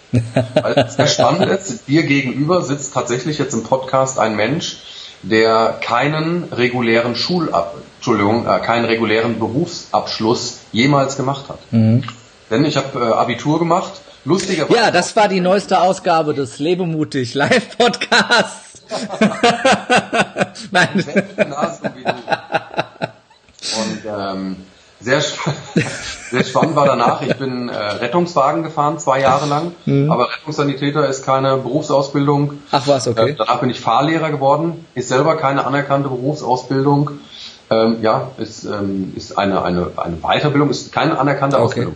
Es 0.75 0.95
sehr 0.95 1.07
spannend 1.07 1.51
ist, 1.51 1.87
dir 1.87 2.03
gegenüber 2.03 2.61
sitzt 2.61 2.93
tatsächlich 2.93 3.37
jetzt 3.39 3.53
im 3.53 3.63
Podcast 3.63 4.19
ein 4.19 4.35
Mensch, 4.35 4.77
der 5.23 5.77
keinen 5.81 6.45
regulären 6.51 7.15
Schulab, 7.15 7.75
Entschuldigung, 7.97 8.47
äh, 8.47 8.59
keinen 8.59 8.85
regulären 8.85 9.39
Berufsabschluss 9.39 10.59
jemals 10.71 11.17
gemacht 11.17 11.49
hat. 11.49 11.59
Mhm. 11.71 12.03
Denn 12.49 12.65
ich 12.65 12.77
habe 12.77 12.99
äh, 12.99 13.13
Abitur 13.13 13.59
gemacht 13.59 13.93
Lustigerweise. 14.25 14.79
Ja, 14.79 14.91
das 14.91 15.15
war 15.15 15.27
die 15.27 15.41
neueste 15.41 15.81
Ausgabe 15.81 16.33
des 16.33 16.59
Lebemutig 16.59 17.33
Live 17.33 17.77
Podcasts. 17.77 18.83
Nein. 20.71 21.05
Und 23.77 24.01
ähm, 24.05 24.55
sehr, 25.03 25.21
sehr 26.31 26.43
spannend 26.43 26.75
war 26.75 26.85
danach. 26.85 27.21
Ich 27.21 27.35
bin 27.35 27.69
äh, 27.69 27.75
Rettungswagen 27.75 28.63
gefahren, 28.63 28.99
zwei 28.99 29.19
Jahre 29.19 29.47
lang. 29.47 29.73
Mhm. 29.85 30.11
Aber 30.11 30.29
Rettungssanitäter 30.29 31.07
ist 31.07 31.25
keine 31.25 31.57
Berufsausbildung. 31.57 32.59
Ach 32.71 32.87
was, 32.87 33.07
okay. 33.07 33.31
Äh, 33.31 33.35
danach 33.35 33.59
bin 33.59 33.69
ich 33.69 33.79
Fahrlehrer 33.79 34.31
geworden. 34.31 34.85
Ist 34.95 35.09
selber 35.09 35.35
keine 35.37 35.65
anerkannte 35.65 36.09
Berufsausbildung. 36.09 37.11
Ähm, 37.69 37.97
ja, 38.01 38.31
ist, 38.37 38.65
ähm, 38.65 39.13
ist 39.15 39.37
eine, 39.37 39.63
eine, 39.63 39.91
eine 39.97 40.17
Weiterbildung, 40.17 40.69
ist 40.69 40.91
keine 40.91 41.17
anerkannte 41.19 41.57
okay. 41.57 41.65
Ausbildung. 41.65 41.95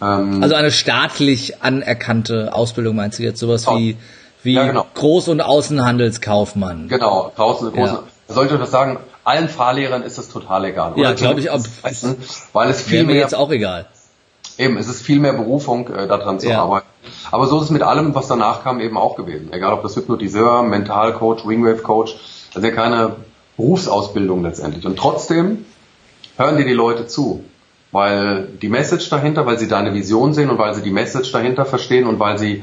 Ähm, 0.00 0.42
also 0.42 0.54
eine 0.54 0.70
staatlich 0.70 1.62
anerkannte 1.62 2.52
Ausbildung 2.54 2.96
meinst 2.96 3.18
du 3.18 3.22
jetzt 3.22 3.40
sowas 3.40 3.64
genau. 3.64 3.78
wie 3.78 3.96
wie 4.42 4.54
ja, 4.54 4.66
genau. 4.66 4.86
Groß- 4.94 5.30
und 5.30 5.40
Außenhandelskaufmann. 5.40 6.88
Genau, 6.88 7.32
groß. 7.36 7.72
Ja. 7.74 8.02
Sollte 8.28 8.54
ich 8.54 8.60
das 8.60 8.70
sagen? 8.70 8.98
Allen 9.28 9.48
Fahrlehrern 9.48 10.02
ist 10.02 10.16
das 10.16 10.28
total 10.28 10.64
egal. 10.64 10.94
Ja, 10.96 11.12
glaube 11.12 11.40
ich 11.40 11.50
auch. 11.50 11.60
Weil 12.52 12.70
es 12.70 12.82
viel 12.82 13.04
mir 13.04 13.12
mehr, 13.12 13.22
jetzt 13.22 13.34
auch 13.34 13.50
egal. 13.50 13.86
Eben, 14.56 14.76
es 14.78 14.88
ist 14.88 15.02
viel 15.02 15.20
mehr 15.20 15.34
Berufung, 15.34 15.88
äh, 15.88 16.06
daran 16.06 16.40
zu 16.40 16.48
ja. 16.48 16.62
arbeiten. 16.62 16.86
Aber 17.30 17.46
so 17.46 17.58
ist 17.58 17.64
es 17.64 17.70
mit 17.70 17.82
allem, 17.82 18.14
was 18.14 18.26
danach 18.26 18.64
kam, 18.64 18.80
eben 18.80 18.96
auch 18.96 19.16
gewesen. 19.16 19.52
Egal 19.52 19.74
ob 19.74 19.82
das 19.82 19.94
Hypnotiseur, 19.96 20.62
Mentalcoach, 20.62 21.46
Wingwave-Coach, 21.46 22.16
das 22.54 22.62
ist 22.62 22.68
ja 22.68 22.74
keine 22.74 23.16
Berufsausbildung 23.56 24.42
letztendlich. 24.42 24.86
Und 24.86 24.98
trotzdem 24.98 25.66
hören 26.36 26.56
dir 26.56 26.64
die 26.64 26.72
Leute 26.72 27.06
zu 27.06 27.44
weil 27.90 28.46
die 28.60 28.68
Message 28.68 29.08
dahinter, 29.08 29.46
weil 29.46 29.58
sie 29.58 29.68
deine 29.68 29.94
Vision 29.94 30.34
sehen 30.34 30.50
und 30.50 30.58
weil 30.58 30.74
sie 30.74 30.82
die 30.82 30.90
Message 30.90 31.32
dahinter 31.32 31.64
verstehen 31.64 32.06
und 32.06 32.18
weil 32.18 32.38
sie 32.38 32.62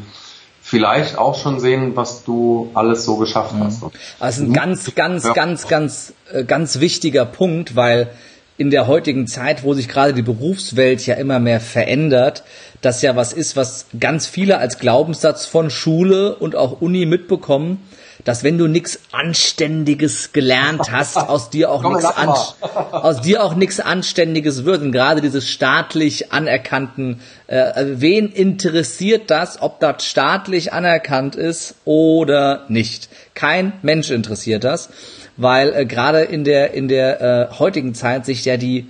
vielleicht 0.67 1.15
auch 1.19 1.39
schon 1.39 1.59
sehen, 1.59 1.95
was 1.95 2.23
du 2.23 2.71
alles 2.73 3.05
so 3.05 3.17
geschafft 3.17 3.53
hast. 3.59 3.83
Also 4.19 4.43
ein 4.43 4.51
ganz, 4.51 4.95
ganz, 4.95 5.31
ganz, 5.33 5.67
ganz, 5.67 6.13
äh, 6.33 6.43
ganz 6.43 6.79
wichtiger 6.79 7.23
Punkt, 7.23 7.75
weil 7.75 8.09
in 8.57 8.71
der 8.71 8.87
heutigen 8.87 9.27
Zeit, 9.27 9.63
wo 9.63 9.75
sich 9.75 9.87
gerade 9.87 10.15
die 10.15 10.23
Berufswelt 10.23 11.05
ja 11.05 11.15
immer 11.15 11.37
mehr 11.37 11.59
verändert, 11.59 12.43
das 12.81 13.03
ja 13.03 13.15
was 13.15 13.31
ist, 13.31 13.55
was 13.55 13.85
ganz 13.99 14.25
viele 14.25 14.57
als 14.57 14.79
Glaubenssatz 14.79 15.45
von 15.45 15.69
Schule 15.69 16.35
und 16.35 16.55
auch 16.55 16.81
Uni 16.81 17.05
mitbekommen, 17.05 17.87
dass 18.25 18.43
wenn 18.43 18.57
du 18.57 18.67
nichts 18.67 18.99
Anständiges 19.11 20.33
gelernt 20.33 20.91
hast, 20.91 21.15
aus 21.29 21.51
dir 21.51 21.71
auch 21.71 21.83
nichts 21.83 22.05
an, 22.05 22.29
aus 22.91 23.21
dir 23.21 23.43
auch 23.43 23.55
nichts 23.55 23.79
Anständiges 23.79 24.65
wird. 24.65 24.81
Und 24.81 24.91
gerade 24.91 25.21
dieses 25.21 25.47
staatlich 25.47 26.33
anerkannten, 26.33 27.21
äh, 27.47 27.57
also 27.57 28.01
wen 28.01 28.29
interessiert 28.29 29.29
das, 29.29 29.61
ob 29.61 29.79
das 29.79 30.05
staatlich 30.05 30.73
anerkannt 30.73 31.35
ist 31.35 31.75
oder 31.85 32.65
nicht? 32.67 33.09
Kein 33.35 33.73
Mensch 33.83 34.09
interessiert 34.09 34.63
das, 34.63 34.89
weil 35.37 35.73
äh, 35.73 35.85
gerade 35.85 36.21
in 36.21 36.43
der 36.43 36.73
in 36.73 36.87
der 36.87 37.21
äh, 37.21 37.59
heutigen 37.59 37.93
Zeit 37.93 38.25
sich 38.25 38.43
ja 38.43 38.57
die 38.57 38.89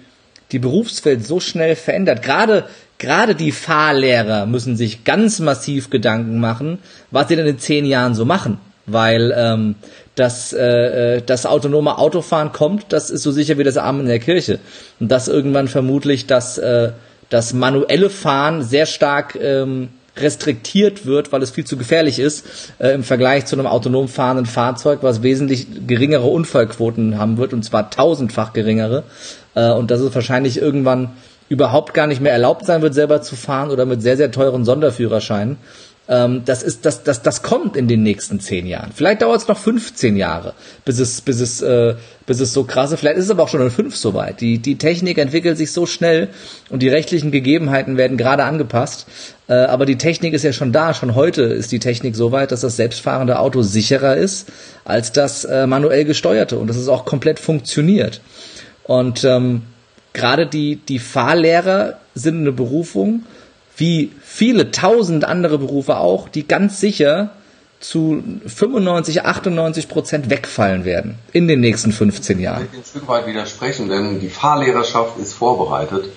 die 0.51 0.59
Berufswelt 0.59 1.25
so 1.27 1.41
schnell 1.41 1.75
verändert. 1.75 2.21
Gerade 2.21 2.69
gerade 2.99 3.35
die 3.35 3.51
Fahrlehrer 3.51 4.45
müssen 4.45 4.77
sich 4.77 5.03
ganz 5.03 5.39
massiv 5.39 5.89
Gedanken 5.89 6.39
machen, 6.39 6.79
was 7.11 7.27
sie 7.27 7.35
denn 7.35 7.47
in 7.47 7.59
zehn 7.59 7.85
Jahren 7.85 8.15
so 8.15 8.23
machen 8.23 8.59
weil 8.85 9.33
ähm, 9.35 9.75
dass 10.15 10.53
äh, 10.53 11.21
das 11.21 11.45
autonome 11.45 11.97
Autofahren 11.97 12.51
kommt, 12.51 12.85
das 12.89 13.09
ist 13.09 13.23
so 13.23 13.31
sicher 13.31 13.57
wie 13.57 13.63
das 13.63 13.77
Arm 13.77 13.99
in 13.99 14.07
der 14.07 14.19
Kirche. 14.19 14.59
Und 14.99 15.11
dass 15.11 15.27
irgendwann 15.27 15.67
vermutlich 15.67 16.25
das, 16.25 16.57
äh, 16.57 16.91
das 17.29 17.53
manuelle 17.53 18.09
Fahren 18.09 18.63
sehr 18.63 18.85
stark 18.85 19.35
ähm, 19.35 19.89
restriktiert 20.17 21.05
wird, 21.05 21.31
weil 21.31 21.41
es 21.41 21.51
viel 21.51 21.65
zu 21.65 21.75
gefährlich 21.75 22.19
ist 22.19 22.45
äh, 22.79 22.89
im 22.91 23.03
Vergleich 23.03 23.45
zu 23.45 23.57
einem 23.57 23.67
autonom 23.67 24.07
fahrenden 24.07 24.45
Fahrzeug, 24.45 24.99
was 25.01 25.23
wesentlich 25.23 25.67
geringere 25.87 26.27
Unfallquoten 26.27 27.17
haben 27.17 27.37
wird, 27.37 27.53
und 27.53 27.63
zwar 27.63 27.89
tausendfach 27.89 28.53
geringere. 28.53 29.03
Äh, 29.55 29.71
und 29.71 29.91
dass 29.91 29.99
es 29.99 30.15
wahrscheinlich 30.15 30.61
irgendwann 30.61 31.11
überhaupt 31.49 31.93
gar 31.93 32.07
nicht 32.07 32.21
mehr 32.21 32.31
erlaubt 32.31 32.65
sein 32.65 32.81
wird, 32.81 32.93
selber 32.93 33.21
zu 33.21 33.35
fahren 33.35 33.69
oder 33.69 33.85
mit 33.85 34.01
sehr, 34.01 34.17
sehr 34.17 34.31
teuren 34.31 34.65
Sonderführerscheinen. 34.65 35.57
Ähm, 36.07 36.43
das 36.45 36.61
ist, 36.61 36.85
das, 36.85 37.03
das, 37.03 37.23
das 37.23 37.41
kommt 37.41 37.75
in 37.75 37.87
den 37.87 38.03
nächsten 38.03 38.39
zehn 38.39 38.67
Jahren. 38.67 38.91
Vielleicht 38.93 39.23
dauert 39.23 39.41
es 39.41 39.47
noch 39.47 39.57
15 39.57 40.15
Jahre, 40.15 40.53
bis 40.83 40.99
es, 40.99 41.21
bis 41.21 41.39
es, 41.39 41.61
äh, 41.61 41.95
bis 42.27 42.39
es 42.39 42.53
so 42.53 42.63
krasse. 42.63 42.95
Vielleicht 42.97 43.17
ist 43.17 43.25
es 43.25 43.31
aber 43.31 43.43
auch 43.43 43.49
schon 43.49 43.61
in 43.61 43.71
fünf 43.71 43.95
soweit. 43.95 44.39
Die, 44.39 44.59
die 44.59 44.77
Technik 44.77 45.17
entwickelt 45.17 45.57
sich 45.57 45.71
so 45.71 45.87
schnell 45.87 46.29
und 46.69 46.83
die 46.83 46.89
rechtlichen 46.89 47.31
Gegebenheiten 47.31 47.97
werden 47.97 48.17
gerade 48.17 48.43
angepasst. 48.43 49.07
Äh, 49.47 49.53
aber 49.53 49.87
die 49.87 49.97
Technik 49.97 50.33
ist 50.33 50.43
ja 50.43 50.53
schon 50.53 50.71
da. 50.71 50.93
Schon 50.93 51.15
heute 51.15 51.41
ist 51.41 51.71
die 51.71 51.79
Technik 51.79 52.15
so 52.15 52.31
weit, 52.31 52.51
dass 52.51 52.61
das 52.61 52.75
selbstfahrende 52.75 53.39
Auto 53.39 53.63
sicherer 53.63 54.15
ist 54.15 54.49
als 54.83 55.11
das 55.11 55.43
äh, 55.43 55.65
manuell 55.65 56.05
gesteuerte 56.05 56.59
und 56.59 56.67
dass 56.67 56.77
es 56.77 56.87
auch 56.87 57.05
komplett 57.05 57.39
funktioniert. 57.39 58.21
Und 58.83 59.23
ähm, 59.23 59.63
gerade 60.13 60.45
die, 60.45 60.75
die 60.75 60.99
Fahrlehrer 60.99 61.97
sind 62.13 62.41
eine 62.41 62.51
Berufung, 62.51 63.23
wie 63.77 64.11
viele 64.35 64.71
tausend 64.71 65.23
andere 65.23 65.57
Berufe 65.57 65.97
auch, 65.97 66.27
die 66.27 66.45
ganz 66.45 66.81
sicher 66.81 67.29
zu 67.79 68.21
95, 68.45 69.23
98 69.23 69.87
Prozent 69.87 70.29
wegfallen 70.29 70.83
werden 70.83 71.15
in 71.31 71.47
den 71.47 71.61
nächsten 71.61 71.93
15 71.93 72.39
Jahren. 72.39 72.65
Ich 72.65 72.71
will 72.73 72.79
ein 72.79 72.85
Stück 72.85 73.07
weit 73.07 73.27
widersprechen, 73.27 73.87
denn 73.87 74.19
die 74.19 74.29
Fahrlehrerschaft 74.29 75.17
ist 75.19 75.33
vorbereitet. 75.33 76.09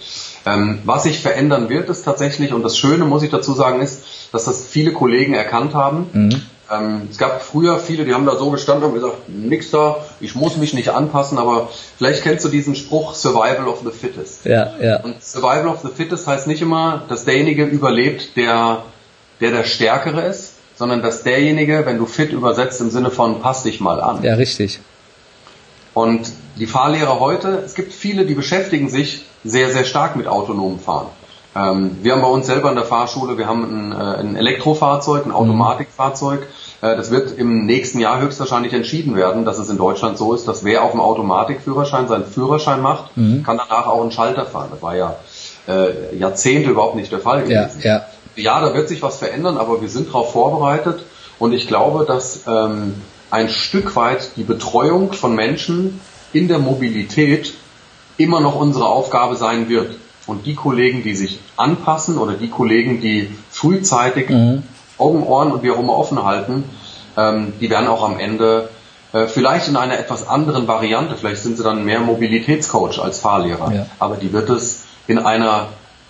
Ähm, 0.46 0.80
was 0.84 1.04
sich 1.04 1.20
verändern 1.20 1.68
wird, 1.68 1.88
ist 1.90 2.02
tatsächlich, 2.02 2.52
und 2.52 2.62
das 2.62 2.76
Schöne, 2.76 3.04
muss 3.04 3.22
ich 3.22 3.30
dazu 3.30 3.52
sagen, 3.52 3.80
ist, 3.80 4.02
dass 4.32 4.46
das 4.46 4.66
viele 4.66 4.92
Kollegen 4.92 5.34
erkannt 5.34 5.74
haben. 5.74 6.06
Mhm. 6.12 6.42
Ähm, 6.70 7.08
es 7.10 7.18
gab 7.18 7.42
früher 7.42 7.78
viele, 7.78 8.04
die 8.04 8.14
haben 8.14 8.26
da 8.26 8.36
so 8.36 8.50
gestanden 8.50 8.88
und 8.88 8.94
gesagt, 8.94 9.28
nix 9.28 9.70
da, 9.70 10.04
ich 10.20 10.34
muss 10.34 10.56
mich 10.56 10.74
nicht 10.74 10.90
anpassen, 10.90 11.38
aber 11.38 11.70
vielleicht 11.96 12.22
kennst 12.22 12.44
du 12.44 12.48
diesen 12.48 12.74
Spruch 12.74 13.14
Survival 13.14 13.66
of 13.68 13.80
the 13.84 13.90
Fittest. 13.90 14.44
Ja, 14.44 14.72
ja. 14.80 15.00
Und 15.00 15.22
Survival 15.22 15.68
of 15.68 15.80
the 15.82 15.88
Fittest 15.88 16.26
heißt 16.26 16.46
nicht 16.46 16.60
immer, 16.60 17.04
dass 17.08 17.24
derjenige 17.24 17.64
überlebt, 17.64 18.36
der 18.36 18.82
der, 19.40 19.50
der 19.50 19.64
Stärkere 19.64 20.22
ist, 20.22 20.54
sondern 20.76 21.02
dass 21.02 21.22
derjenige, 21.22 21.86
wenn 21.86 21.98
du 21.98 22.06
fit 22.06 22.32
übersetzt 22.32 22.80
im 22.80 22.90
Sinne 22.90 23.10
von 23.10 23.40
pass 23.40 23.62
dich 23.62 23.80
mal 23.80 24.00
an. 24.00 24.22
Ja, 24.22 24.34
richtig. 24.34 24.80
Und 25.94 26.30
die 26.56 26.66
Fahrlehrer 26.66 27.18
heute, 27.18 27.62
es 27.64 27.74
gibt 27.74 27.92
viele, 27.92 28.26
die 28.26 28.34
beschäftigen 28.34 28.88
sich 28.88 29.24
sehr, 29.44 29.70
sehr 29.70 29.84
stark 29.84 30.16
mit 30.16 30.28
autonomem 30.28 30.78
Fahren. 30.78 31.06
Ähm, 31.56 31.98
wir 32.02 32.12
haben 32.12 32.22
bei 32.22 32.28
uns 32.28 32.46
selber 32.46 32.68
in 32.68 32.76
der 32.76 32.84
Fahrschule, 32.84 33.38
wir 33.38 33.46
haben 33.46 33.92
ein, 33.92 33.92
äh, 33.92 34.20
ein 34.20 34.36
Elektrofahrzeug, 34.36 35.24
ein 35.24 35.30
mhm. 35.30 35.34
Automatikfahrzeug. 35.34 36.42
Äh, 36.42 36.46
das 36.80 37.10
wird 37.10 37.36
im 37.36 37.66
nächsten 37.66 37.98
Jahr 37.98 38.20
höchstwahrscheinlich 38.20 38.72
entschieden 38.72 39.16
werden, 39.16 39.44
dass 39.44 39.58
es 39.58 39.68
in 39.68 39.78
Deutschland 39.78 40.16
so 40.16 40.34
ist, 40.34 40.46
dass 40.46 40.64
wer 40.64 40.82
auf 40.82 40.92
dem 40.92 41.00
Automatikführerschein 41.00 42.06
seinen 42.06 42.24
Führerschein 42.24 42.80
macht, 42.80 43.16
mhm. 43.16 43.42
kann 43.42 43.58
danach 43.58 43.86
auch 43.86 44.02
einen 44.02 44.12
Schalter 44.12 44.46
fahren. 44.46 44.68
Das 44.70 44.82
war 44.82 44.96
ja 44.96 45.16
äh, 45.66 46.16
Jahrzehnte 46.16 46.70
überhaupt 46.70 46.94
nicht 46.94 47.10
der 47.10 47.18
Fall 47.18 47.42
gewesen. 47.42 47.80
Ja, 47.82 48.06
ja. 48.36 48.60
ja, 48.60 48.60
da 48.60 48.74
wird 48.74 48.88
sich 48.88 49.02
was 49.02 49.18
verändern, 49.18 49.56
aber 49.56 49.80
wir 49.80 49.88
sind 49.88 50.08
darauf 50.08 50.32
vorbereitet 50.32 51.02
und 51.38 51.52
ich 51.52 51.66
glaube, 51.66 52.04
dass 52.06 52.44
ähm, 52.46 52.94
ein 53.30 53.48
Stück 53.48 53.96
weit 53.96 54.36
die 54.36 54.44
Betreuung 54.44 55.12
von 55.12 55.34
Menschen 55.34 56.00
in 56.32 56.48
der 56.48 56.58
Mobilität 56.58 57.54
immer 58.16 58.40
noch 58.40 58.56
unsere 58.56 58.86
Aufgabe 58.86 59.36
sein 59.36 59.68
wird. 59.68 59.96
Und 60.26 60.44
die 60.44 60.54
Kollegen, 60.54 61.02
die 61.02 61.14
sich 61.14 61.38
anpassen 61.56 62.18
oder 62.18 62.34
die 62.34 62.48
Kollegen, 62.48 63.00
die 63.00 63.30
frühzeitig 63.50 64.28
mhm. 64.28 64.62
Augen, 64.98 65.22
Ohren 65.22 65.52
und 65.52 65.62
wie 65.62 65.70
auch 65.70 65.78
immer 65.78 65.96
offen 65.96 66.22
halten, 66.24 66.64
ähm, 67.16 67.52
die 67.60 67.70
werden 67.70 67.88
auch 67.88 68.04
am 68.04 68.18
Ende 68.18 68.68
äh, 69.12 69.26
vielleicht 69.26 69.68
in 69.68 69.76
einer 69.76 69.98
etwas 69.98 70.28
anderen 70.28 70.68
Variante, 70.68 71.16
vielleicht 71.16 71.42
sind 71.42 71.56
sie 71.56 71.62
dann 71.62 71.84
mehr 71.84 72.00
Mobilitätscoach 72.00 72.98
als 72.98 73.20
Fahrlehrer, 73.20 73.72
ja. 73.72 73.86
aber 73.98 74.16
die 74.16 74.32
wird 74.32 74.50
es 74.50 74.84
in 75.06 75.18
einer 75.18 75.68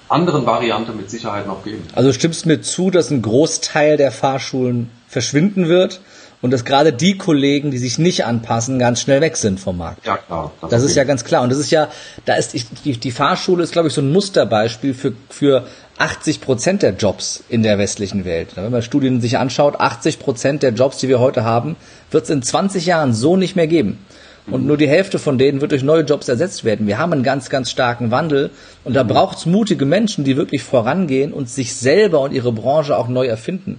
anderen 0.08 0.46
Variante 0.46 0.92
mit 0.92 1.10
Sicherheit 1.10 1.46
noch 1.46 1.64
geben. 1.64 1.84
Also 1.94 2.12
stimmst 2.12 2.44
du 2.44 2.48
mir 2.48 2.62
zu, 2.62 2.90
dass 2.90 3.10
ein 3.10 3.22
Großteil 3.22 3.96
der 3.96 4.10
Fahrschulen 4.10 4.90
verschwinden 5.06 5.68
wird 5.68 6.00
und 6.40 6.52
dass 6.52 6.64
gerade 6.64 6.92
die 6.92 7.18
Kollegen, 7.18 7.70
die 7.70 7.78
sich 7.78 7.98
nicht 7.98 8.24
anpassen, 8.24 8.78
ganz 8.78 9.00
schnell 9.00 9.20
weg 9.20 9.36
sind 9.36 9.58
vom 9.58 9.78
Markt. 9.78 10.06
Ja, 10.06 10.18
klar. 10.18 10.52
Das, 10.60 10.70
das 10.70 10.82
ist 10.84 10.94
ja 10.94 11.04
ganz 11.04 11.24
klar. 11.24 11.42
Und 11.42 11.50
das 11.50 11.58
ist 11.58 11.70
ja, 11.70 11.88
da 12.24 12.34
ist 12.34 12.54
die, 12.84 12.92
die 12.96 13.10
Fahrschule 13.10 13.64
ist, 13.64 13.72
glaube 13.72 13.88
ich, 13.88 13.94
so 13.94 14.00
ein 14.00 14.12
Musterbeispiel 14.12 14.94
für, 14.94 15.12
für 15.28 15.66
80 15.98 16.40
Prozent 16.40 16.82
der 16.82 16.94
Jobs 16.94 17.42
in 17.48 17.62
der 17.62 17.78
westlichen 17.78 18.24
Welt. 18.24 18.50
Wenn 18.54 18.70
man 18.70 18.82
Studien 18.82 19.20
sich 19.20 19.36
anschaut, 19.36 19.80
80 19.80 20.20
Prozent 20.20 20.62
der 20.62 20.70
Jobs, 20.70 20.98
die 20.98 21.08
wir 21.08 21.18
heute 21.18 21.42
haben, 21.42 21.76
wird 22.10 22.24
es 22.24 22.30
in 22.30 22.42
20 22.42 22.86
Jahren 22.86 23.12
so 23.12 23.36
nicht 23.36 23.56
mehr 23.56 23.66
geben. 23.66 23.98
Und 24.50 24.64
nur 24.64 24.78
die 24.78 24.88
Hälfte 24.88 25.18
von 25.18 25.36
denen 25.36 25.60
wird 25.60 25.72
durch 25.72 25.82
neue 25.82 26.04
Jobs 26.04 26.26
ersetzt 26.26 26.64
werden. 26.64 26.86
Wir 26.86 26.96
haben 26.96 27.12
einen 27.12 27.22
ganz, 27.22 27.50
ganz 27.50 27.70
starken 27.70 28.10
Wandel. 28.10 28.50
Und 28.82 28.94
da 28.94 29.02
braucht 29.02 29.38
es 29.38 29.46
mutige 29.46 29.84
Menschen, 29.84 30.24
die 30.24 30.38
wirklich 30.38 30.62
vorangehen 30.62 31.34
und 31.34 31.50
sich 31.50 31.74
selber 31.74 32.20
und 32.20 32.32
ihre 32.32 32.52
Branche 32.52 32.96
auch 32.96 33.08
neu 33.08 33.26
erfinden 33.26 33.78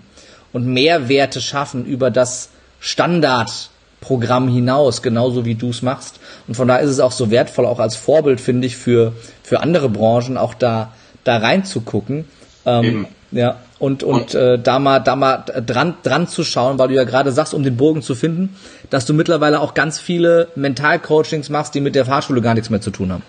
und 0.54 0.66
Mehrwerte 0.66 1.42
schaffen 1.42 1.86
über 1.86 2.12
das 2.12 2.50
Standardprogramm 2.80 4.48
hinaus, 4.48 5.02
genauso 5.02 5.46
wie 5.46 5.56
du 5.56 5.70
es 5.70 5.82
machst. 5.82 6.20
Und 6.48 6.56
von 6.56 6.68
daher 6.68 6.84
ist 6.84 6.92
es 6.92 7.00
auch 7.00 7.12
so 7.12 7.32
wertvoll, 7.32 7.66
auch 7.66 7.80
als 7.80 7.96
Vorbild, 7.96 8.42
finde 8.42 8.68
ich, 8.68 8.78
für, 8.78 9.14
für 9.44 9.62
andere 9.62 9.90
Branchen 9.90 10.38
auch 10.38 10.54
da, 10.54 10.94
da 11.24 11.38
reinzugucken. 11.38 12.26
Ähm, 12.66 13.08
ja, 13.32 13.58
und, 13.78 14.04
und, 14.04 14.34
äh, 14.34 14.58
da 14.60 14.80
mal, 14.80 15.00
da 15.00 15.16
mal 15.16 15.46
dran, 15.66 15.96
dran 16.04 16.28
zu 16.28 16.44
schauen, 16.44 16.80
weil 16.80 16.88
du 16.88 16.96
ja 16.96 17.04
gerade 17.04 17.32
sagst, 17.32 17.54
um 17.54 17.64
den 17.64 17.78
Bogen 17.78 18.02
zu 18.02 18.16
finden, 18.16 18.56
dass 18.90 19.06
du 19.06 19.14
mittlerweile 19.14 19.62
auch 19.62 19.74
ganz 19.74 20.00
viele 20.00 20.50
Mentalcoachings 20.56 21.50
machst, 21.50 21.76
die 21.76 21.80
mit 21.80 21.96
der 21.96 22.06
Fahrschule 22.06 22.42
gar 22.42 22.56
nichts 22.56 22.70
mehr 22.70 22.82
zu 22.82 22.92
tun 22.92 23.14
haben. 23.14 23.24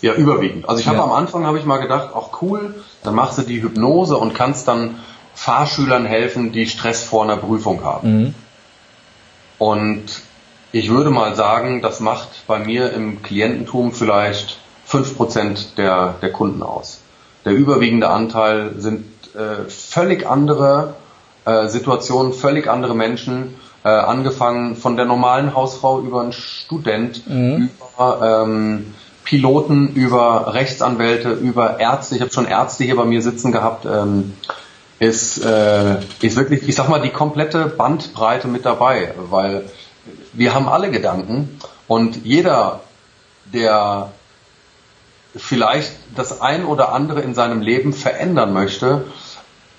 Ja, 0.00 0.14
überwiegend. 0.14 0.68
Also 0.68 0.80
ich 0.80 0.88
habe 0.88 0.98
ja. 0.98 1.04
am 1.04 1.12
Anfang 1.12 1.46
habe 1.46 1.58
ich 1.58 1.64
mal 1.64 1.78
gedacht, 1.78 2.14
auch 2.14 2.42
cool, 2.42 2.74
dann 3.02 3.14
machst 3.14 3.38
du 3.38 3.42
die 3.42 3.62
Hypnose 3.62 4.16
und 4.16 4.34
kannst 4.34 4.68
dann 4.68 4.96
Fahrschülern 5.34 6.06
helfen, 6.06 6.52
die 6.52 6.66
Stress 6.66 7.04
vor 7.04 7.24
einer 7.24 7.36
Prüfung 7.36 7.84
haben. 7.84 8.18
Mhm. 8.18 8.34
Und 9.58 10.04
ich 10.72 10.90
würde 10.90 11.10
mal 11.10 11.36
sagen, 11.36 11.82
das 11.82 12.00
macht 12.00 12.46
bei 12.46 12.58
mir 12.58 12.92
im 12.92 13.22
Kliententum 13.22 13.92
vielleicht 13.92 14.58
fünf 14.84 15.16
Prozent 15.16 15.78
der, 15.78 16.14
der 16.20 16.32
Kunden 16.32 16.62
aus. 16.62 17.00
Der 17.44 17.52
überwiegende 17.52 18.08
Anteil 18.08 18.74
sind 18.78 19.04
äh, 19.34 19.68
völlig 19.68 20.26
andere 20.26 20.94
äh, 21.44 21.68
Situationen, 21.68 22.32
völlig 22.32 22.68
andere 22.68 22.94
Menschen, 22.94 23.54
äh, 23.84 23.88
angefangen 23.88 24.76
von 24.76 24.96
der 24.96 25.04
normalen 25.04 25.54
Hausfrau 25.54 26.00
über 26.00 26.22
einen 26.22 26.32
Student, 26.32 27.28
mhm. 27.28 27.70
über 27.94 28.44
ähm, 28.44 28.94
Piloten, 29.24 29.88
über 29.88 30.54
Rechtsanwälte, 30.54 31.32
über 31.32 31.80
Ärzte. 31.80 32.14
Ich 32.14 32.20
habe 32.20 32.32
schon 32.32 32.46
Ärzte 32.46 32.84
hier 32.84 32.96
bei 32.96 33.04
mir 33.04 33.22
sitzen 33.22 33.52
gehabt. 33.52 33.86
Ähm, 33.86 34.34
ist, 34.98 35.44
äh, 35.44 35.96
ist 36.20 36.36
wirklich, 36.36 36.68
ich 36.68 36.74
sag 36.74 36.88
mal, 36.88 37.00
die 37.00 37.10
komplette 37.10 37.66
Bandbreite 37.66 38.48
mit 38.48 38.64
dabei, 38.64 39.14
weil 39.30 39.64
wir 40.32 40.54
haben 40.54 40.68
alle 40.68 40.90
Gedanken 40.90 41.58
und 41.88 42.24
jeder, 42.24 42.80
der 43.52 44.10
vielleicht 45.36 45.92
das 46.14 46.40
ein 46.40 46.64
oder 46.64 46.92
andere 46.92 47.20
in 47.20 47.34
seinem 47.34 47.60
Leben 47.60 47.92
verändern 47.92 48.52
möchte, 48.52 49.04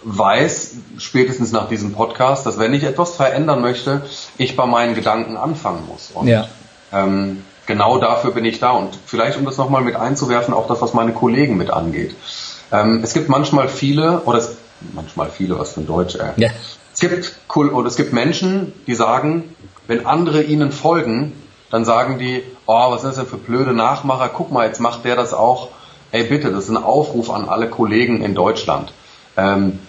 weiß 0.04 0.75
spätestens 0.99 1.51
nach 1.51 1.67
diesem 1.67 1.93
Podcast, 1.93 2.45
dass 2.45 2.60
wenn 2.60 2.73
ich 2.73 2.84
etwas 2.84 3.15
verändern 3.15 3.62
möchte, 3.62 4.04
ich 4.38 4.56
bei 4.56 4.65
meinen 4.65 4.93
Gedanken 4.93 5.36
anfangen 5.36 5.86
muss. 5.88 6.12
Und 6.13 6.28
ja. 6.28 6.47
ähm, 6.93 7.43
genau 7.65 7.97
dafür 7.97 8.32
bin 8.32 8.45
ich 8.45 8.60
da. 8.60 8.71
Und 8.71 8.97
vielleicht, 9.06 9.38
um 9.38 9.45
das 9.45 9.58
nochmal 9.58 9.82
mit 9.82 9.95
einzuwerfen, 9.95 10.54
auch 10.54 10.67
das, 10.67 10.82
was 10.82 10.93
meine 10.93 11.13
Kollegen 11.13 11.58
mit 11.58 11.71
angeht. 11.71 12.15
Ähm, 12.71 13.01
es 13.04 13.13
gibt 13.13 13.30
manchmal 13.30 13.67
viele, 13.67 14.21
oder 14.25 14.38
es, 14.38 14.58
manchmal 14.93 15.30
viele, 15.30 15.58
was 15.60 15.77
ein 15.77 15.88
Deutsch, 15.88 16.15
äh, 16.15 16.33
ja. 16.38 16.50
es 16.94 17.00
gibt 17.00 17.36
cool, 17.56 17.69
oder 17.69 17.88
es 17.88 17.96
gibt 17.96 18.13
Menschen, 18.13 18.73
die 18.88 18.96
sagen, 18.96 19.56
wenn 19.88 20.06
andere 20.06 20.44
ihnen 20.44 20.71
folgen, 20.71 21.33
dann 21.69 21.86
sagen 21.86 22.19
die, 22.19 22.44
oh, 22.65 22.92
was 22.92 23.04
ist 23.04 23.10
das 23.10 23.15
denn 23.17 23.25
für 23.25 23.38
blöde 23.38 23.73
Nachmacher? 23.73 24.29
Guck 24.29 24.52
mal, 24.52 24.67
jetzt 24.67 24.79
macht 24.79 25.06
der 25.06 25.15
das 25.15 25.33
auch. 25.33 25.69
Ey, 26.12 26.23
bitte, 26.23 26.52
das 26.52 26.65
ist 26.65 26.69
ein 26.69 26.83
Aufruf 26.83 27.29
an 27.29 27.50
alle 27.50 27.69
Kollegen 27.69 28.21
in 28.21 28.36
Deutschland. 28.36 28.94
Ähm, 29.36 29.79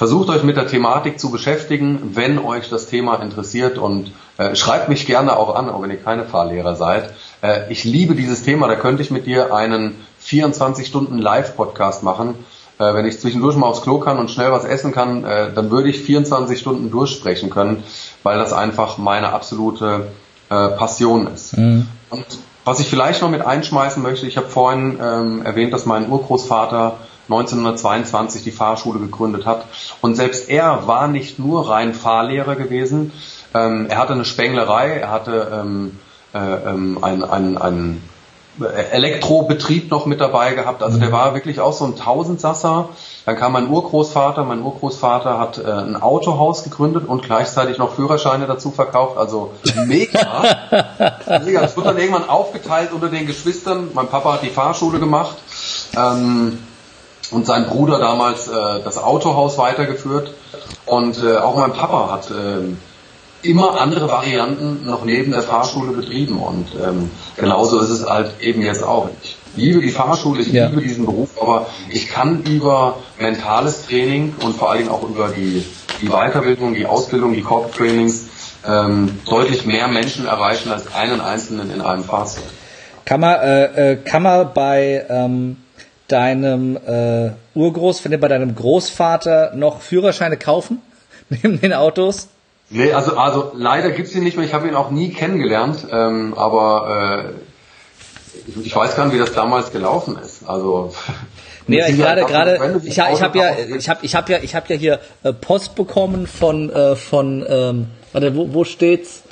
Versucht 0.00 0.30
euch 0.30 0.44
mit 0.44 0.56
der 0.56 0.66
Thematik 0.66 1.20
zu 1.20 1.30
beschäftigen, 1.30 2.12
wenn 2.14 2.38
euch 2.38 2.70
das 2.70 2.86
Thema 2.86 3.16
interessiert 3.16 3.76
und 3.76 4.12
äh, 4.38 4.56
schreibt 4.56 4.88
mich 4.88 5.04
gerne 5.04 5.36
auch 5.36 5.54
an, 5.54 5.68
auch 5.68 5.82
wenn 5.82 5.90
ihr 5.90 6.02
keine 6.02 6.24
Fahrlehrer 6.24 6.74
seid. 6.74 7.12
Äh, 7.42 7.70
ich 7.70 7.84
liebe 7.84 8.14
dieses 8.14 8.42
Thema, 8.42 8.66
da 8.66 8.76
könnte 8.76 9.02
ich 9.02 9.10
mit 9.10 9.26
dir 9.26 9.54
einen 9.54 10.02
24 10.20 10.86
Stunden 10.86 11.18
Live-Podcast 11.18 12.02
machen. 12.02 12.34
Äh, 12.80 12.94
wenn 12.94 13.04
ich 13.04 13.20
zwischendurch 13.20 13.56
mal 13.56 13.66
aufs 13.66 13.82
Klo 13.82 13.98
kann 13.98 14.18
und 14.18 14.30
schnell 14.30 14.50
was 14.52 14.64
essen 14.64 14.90
kann, 14.90 15.24
äh, 15.24 15.52
dann 15.52 15.70
würde 15.70 15.90
ich 15.90 16.00
24 16.00 16.58
Stunden 16.58 16.90
durchsprechen 16.90 17.50
können, 17.50 17.84
weil 18.22 18.38
das 18.38 18.54
einfach 18.54 18.96
meine 18.96 19.32
absolute 19.34 20.08
äh, 20.48 20.68
Passion 20.70 21.26
ist. 21.26 21.58
Mhm. 21.58 21.86
Und 22.08 22.24
was 22.64 22.80
ich 22.80 22.88
vielleicht 22.88 23.20
noch 23.20 23.30
mit 23.30 23.42
einschmeißen 23.42 24.02
möchte, 24.02 24.26
ich 24.26 24.38
habe 24.38 24.48
vorhin 24.48 24.98
ähm, 25.02 25.42
erwähnt, 25.44 25.74
dass 25.74 25.84
mein 25.84 26.08
Urgroßvater 26.08 26.96
1922 27.28 28.44
die 28.44 28.50
Fahrschule 28.50 28.98
gegründet 28.98 29.44
hat. 29.44 29.66
Und 30.00 30.14
selbst 30.14 30.48
er 30.48 30.86
war 30.86 31.06
nicht 31.06 31.38
nur 31.38 31.68
rein 31.68 31.92
Fahrlehrer 31.94 32.56
gewesen. 32.56 33.12
Ähm, 33.54 33.86
er 33.88 33.98
hatte 33.98 34.14
eine 34.14 34.24
Spenglerei, 34.24 34.88
er 34.88 35.10
hatte 35.10 35.50
ähm, 35.52 35.98
äh, 36.32 36.38
ähm, 36.38 36.98
ein, 37.02 37.24
ein, 37.24 37.58
ein 37.58 38.02
Elektrobetrieb 38.92 39.90
noch 39.90 40.06
mit 40.06 40.20
dabei 40.20 40.54
gehabt. 40.54 40.82
Also 40.82 40.98
der 40.98 41.08
mhm. 41.08 41.12
war 41.12 41.34
wirklich 41.34 41.60
auch 41.60 41.72
so 41.72 41.84
ein 41.84 41.96
Tausendsasser. 41.96 42.90
Dann 43.26 43.36
kam 43.36 43.52
mein 43.52 43.68
Urgroßvater. 43.68 44.44
Mein 44.44 44.62
Urgroßvater 44.62 45.38
hat 45.38 45.58
äh, 45.58 45.70
ein 45.70 45.96
Autohaus 45.96 46.64
gegründet 46.64 47.06
und 47.06 47.22
gleichzeitig 47.22 47.78
noch 47.78 47.94
Führerscheine 47.94 48.46
dazu 48.46 48.70
verkauft. 48.70 49.16
Also 49.16 49.52
mega. 49.86 50.44
mega. 51.44 51.60
Das 51.60 51.76
wird 51.76 51.86
dann 51.86 51.98
irgendwann 51.98 52.28
aufgeteilt 52.28 52.92
unter 52.92 53.08
den 53.08 53.26
Geschwistern. 53.26 53.90
Mein 53.94 54.08
Papa 54.08 54.34
hat 54.34 54.42
die 54.42 54.50
Fahrschule 54.50 54.98
gemacht. 54.98 55.36
Ähm, 55.96 56.58
und 57.30 57.46
sein 57.46 57.66
Bruder 57.66 57.98
damals 57.98 58.48
äh, 58.48 58.80
das 58.82 58.98
Autohaus 58.98 59.56
weitergeführt. 59.56 60.34
Und 60.86 61.22
äh, 61.22 61.36
auch 61.36 61.56
mein 61.56 61.72
Papa 61.72 62.10
hat 62.10 62.30
äh, 62.30 62.74
immer 63.42 63.80
andere 63.80 64.08
Varianten 64.08 64.84
noch 64.84 65.04
neben 65.04 65.32
der 65.32 65.42
Fahrschule 65.42 65.92
betrieben 65.92 66.38
und 66.38 66.68
ähm, 66.74 67.10
genauso 67.36 67.80
ist 67.80 67.90
es 67.90 68.08
halt 68.08 68.40
eben 68.40 68.62
jetzt 68.62 68.82
auch. 68.82 69.08
Ich 69.22 69.36
liebe 69.56 69.80
die 69.80 69.90
Fahrschule, 69.90 70.42
ich 70.42 70.52
ja. 70.52 70.68
liebe 70.68 70.82
diesen 70.82 71.06
Beruf, 71.06 71.40
aber 71.40 71.66
ich 71.90 72.08
kann 72.08 72.42
über 72.44 72.98
mentales 73.18 73.86
Training 73.86 74.34
und 74.44 74.56
vor 74.56 74.70
allen 74.70 74.80
Dingen 74.80 74.90
auch 74.90 75.02
über 75.02 75.28
die, 75.28 75.64
die 76.02 76.08
Weiterbildung, 76.08 76.74
die 76.74 76.86
Ausbildung, 76.86 77.34
die 77.34 77.42
Corporate 77.42 77.76
Trainings 77.76 78.26
ähm, 78.66 79.18
deutlich 79.28 79.64
mehr 79.64 79.88
Menschen 79.88 80.26
erreichen 80.26 80.70
als 80.70 80.92
einen 80.94 81.20
Einzelnen 81.20 81.70
in 81.70 81.80
einem 81.80 82.04
Fahrzeug. 82.04 82.44
Kann 83.04 83.20
man, 83.20 83.40
äh, 83.40 83.92
äh, 83.92 83.96
kann 83.96 84.22
man 84.22 84.52
bei 84.52 85.04
ähm, 85.08 85.56
deinem 86.08 86.76
äh, 86.76 87.30
Urgroß, 87.54 88.02
bei 88.02 88.28
deinem 88.28 88.54
Großvater 88.54 89.52
noch 89.54 89.80
Führerscheine 89.80 90.36
kaufen 90.36 90.82
neben 91.28 91.60
den 91.60 91.72
Autos? 91.72 92.28
Nee, 92.70 92.92
also, 92.92 93.16
also 93.16 93.52
leider 93.54 93.90
gibt's 93.90 94.14
ihn 94.14 94.22
nicht 94.22 94.36
mehr. 94.36 94.46
Ich 94.46 94.54
habe 94.54 94.68
ihn 94.68 94.76
auch 94.76 94.90
nie 94.90 95.12
kennengelernt, 95.12 95.86
ähm, 95.90 96.34
aber 96.36 97.32
äh, 97.34 98.48
ich, 98.48 98.66
ich 98.66 98.76
weiß 98.76 98.94
gar 98.94 99.06
nicht, 99.06 99.14
wie 99.14 99.18
das 99.18 99.32
damals 99.32 99.72
gelaufen 99.72 100.16
ist. 100.22 100.48
Also 100.48 100.92
Nee, 101.66 101.88
ich 101.88 101.96
gerade 101.96 102.24
gerade 102.24 102.80
ich, 102.82 102.98
ich 102.98 103.22
habe 103.22 103.38
ja 103.38 103.56
ich 103.76 103.88
habe 103.88 104.00
ich 104.02 104.14
habe 104.14 104.32
ja 104.32 104.38
ich 104.42 104.54
habe 104.54 104.66
ja 104.72 104.76
hier 104.76 105.00
äh, 105.22 105.32
Post 105.32 105.76
bekommen 105.76 106.26
von 106.26 106.70
äh, 106.70 106.96
von 106.96 107.44
ähm, 107.48 107.86
warte 108.12 108.34
wo, 108.34 108.52
wo 108.52 108.64
steht's 108.64 109.22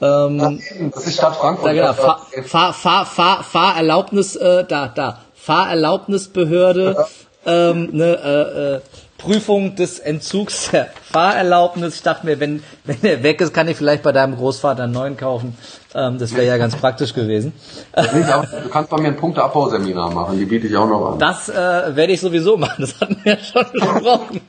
ähm, 0.00 0.60
das 0.92 1.06
ist 1.06 1.14
Stadt 1.14 1.36
Frankfurt. 1.36 1.68
Da, 1.68 1.72
genau, 1.72 1.92
Fahr, 1.92 2.26
Fahr, 2.44 2.72
Fahr, 2.72 3.06
Fahr, 3.06 3.44
Fahrerlaubnis 3.44 4.34
äh, 4.34 4.64
da 4.64 4.88
da 4.88 5.20
Fahrerlaubnisbehörde 5.36 7.06
ähm, 7.46 7.90
ne, 7.92 8.18
äh, 8.24 8.74
äh, 8.74 8.80
Prüfung 9.24 9.74
des 9.74 10.00
Entzugs 10.00 10.70
der 10.70 10.90
Fahrerlaubnis. 11.10 11.94
Ich 11.96 12.02
dachte 12.02 12.26
mir, 12.26 12.40
wenn, 12.40 12.62
wenn 12.84 13.02
er 13.02 13.22
weg 13.22 13.40
ist, 13.40 13.54
kann 13.54 13.68
ich 13.68 13.76
vielleicht 13.78 14.02
bei 14.02 14.12
deinem 14.12 14.36
Großvater 14.36 14.82
einen 14.82 14.92
neuen 14.92 15.16
kaufen. 15.16 15.56
Ähm, 15.96 16.18
das 16.18 16.34
wäre 16.34 16.46
ja 16.46 16.56
ganz 16.56 16.74
praktisch 16.74 17.14
gewesen. 17.14 17.52
du 17.94 18.68
kannst 18.68 18.90
bei 18.90 19.00
mir 19.00 19.08
ein 19.08 19.16
Punkteabbauseminar 19.16 20.12
machen, 20.12 20.36
die 20.36 20.44
biete 20.44 20.66
ich 20.66 20.76
auch 20.76 20.88
noch 20.88 21.12
an. 21.12 21.18
Das 21.20 21.48
äh, 21.48 21.54
werde 21.54 22.12
ich 22.12 22.20
sowieso 22.20 22.56
machen, 22.56 22.76
das 22.78 23.00
hatten 23.00 23.16
wir 23.22 23.34
ja 23.34 23.38
schon 23.38 23.64
besprochen. 23.72 24.40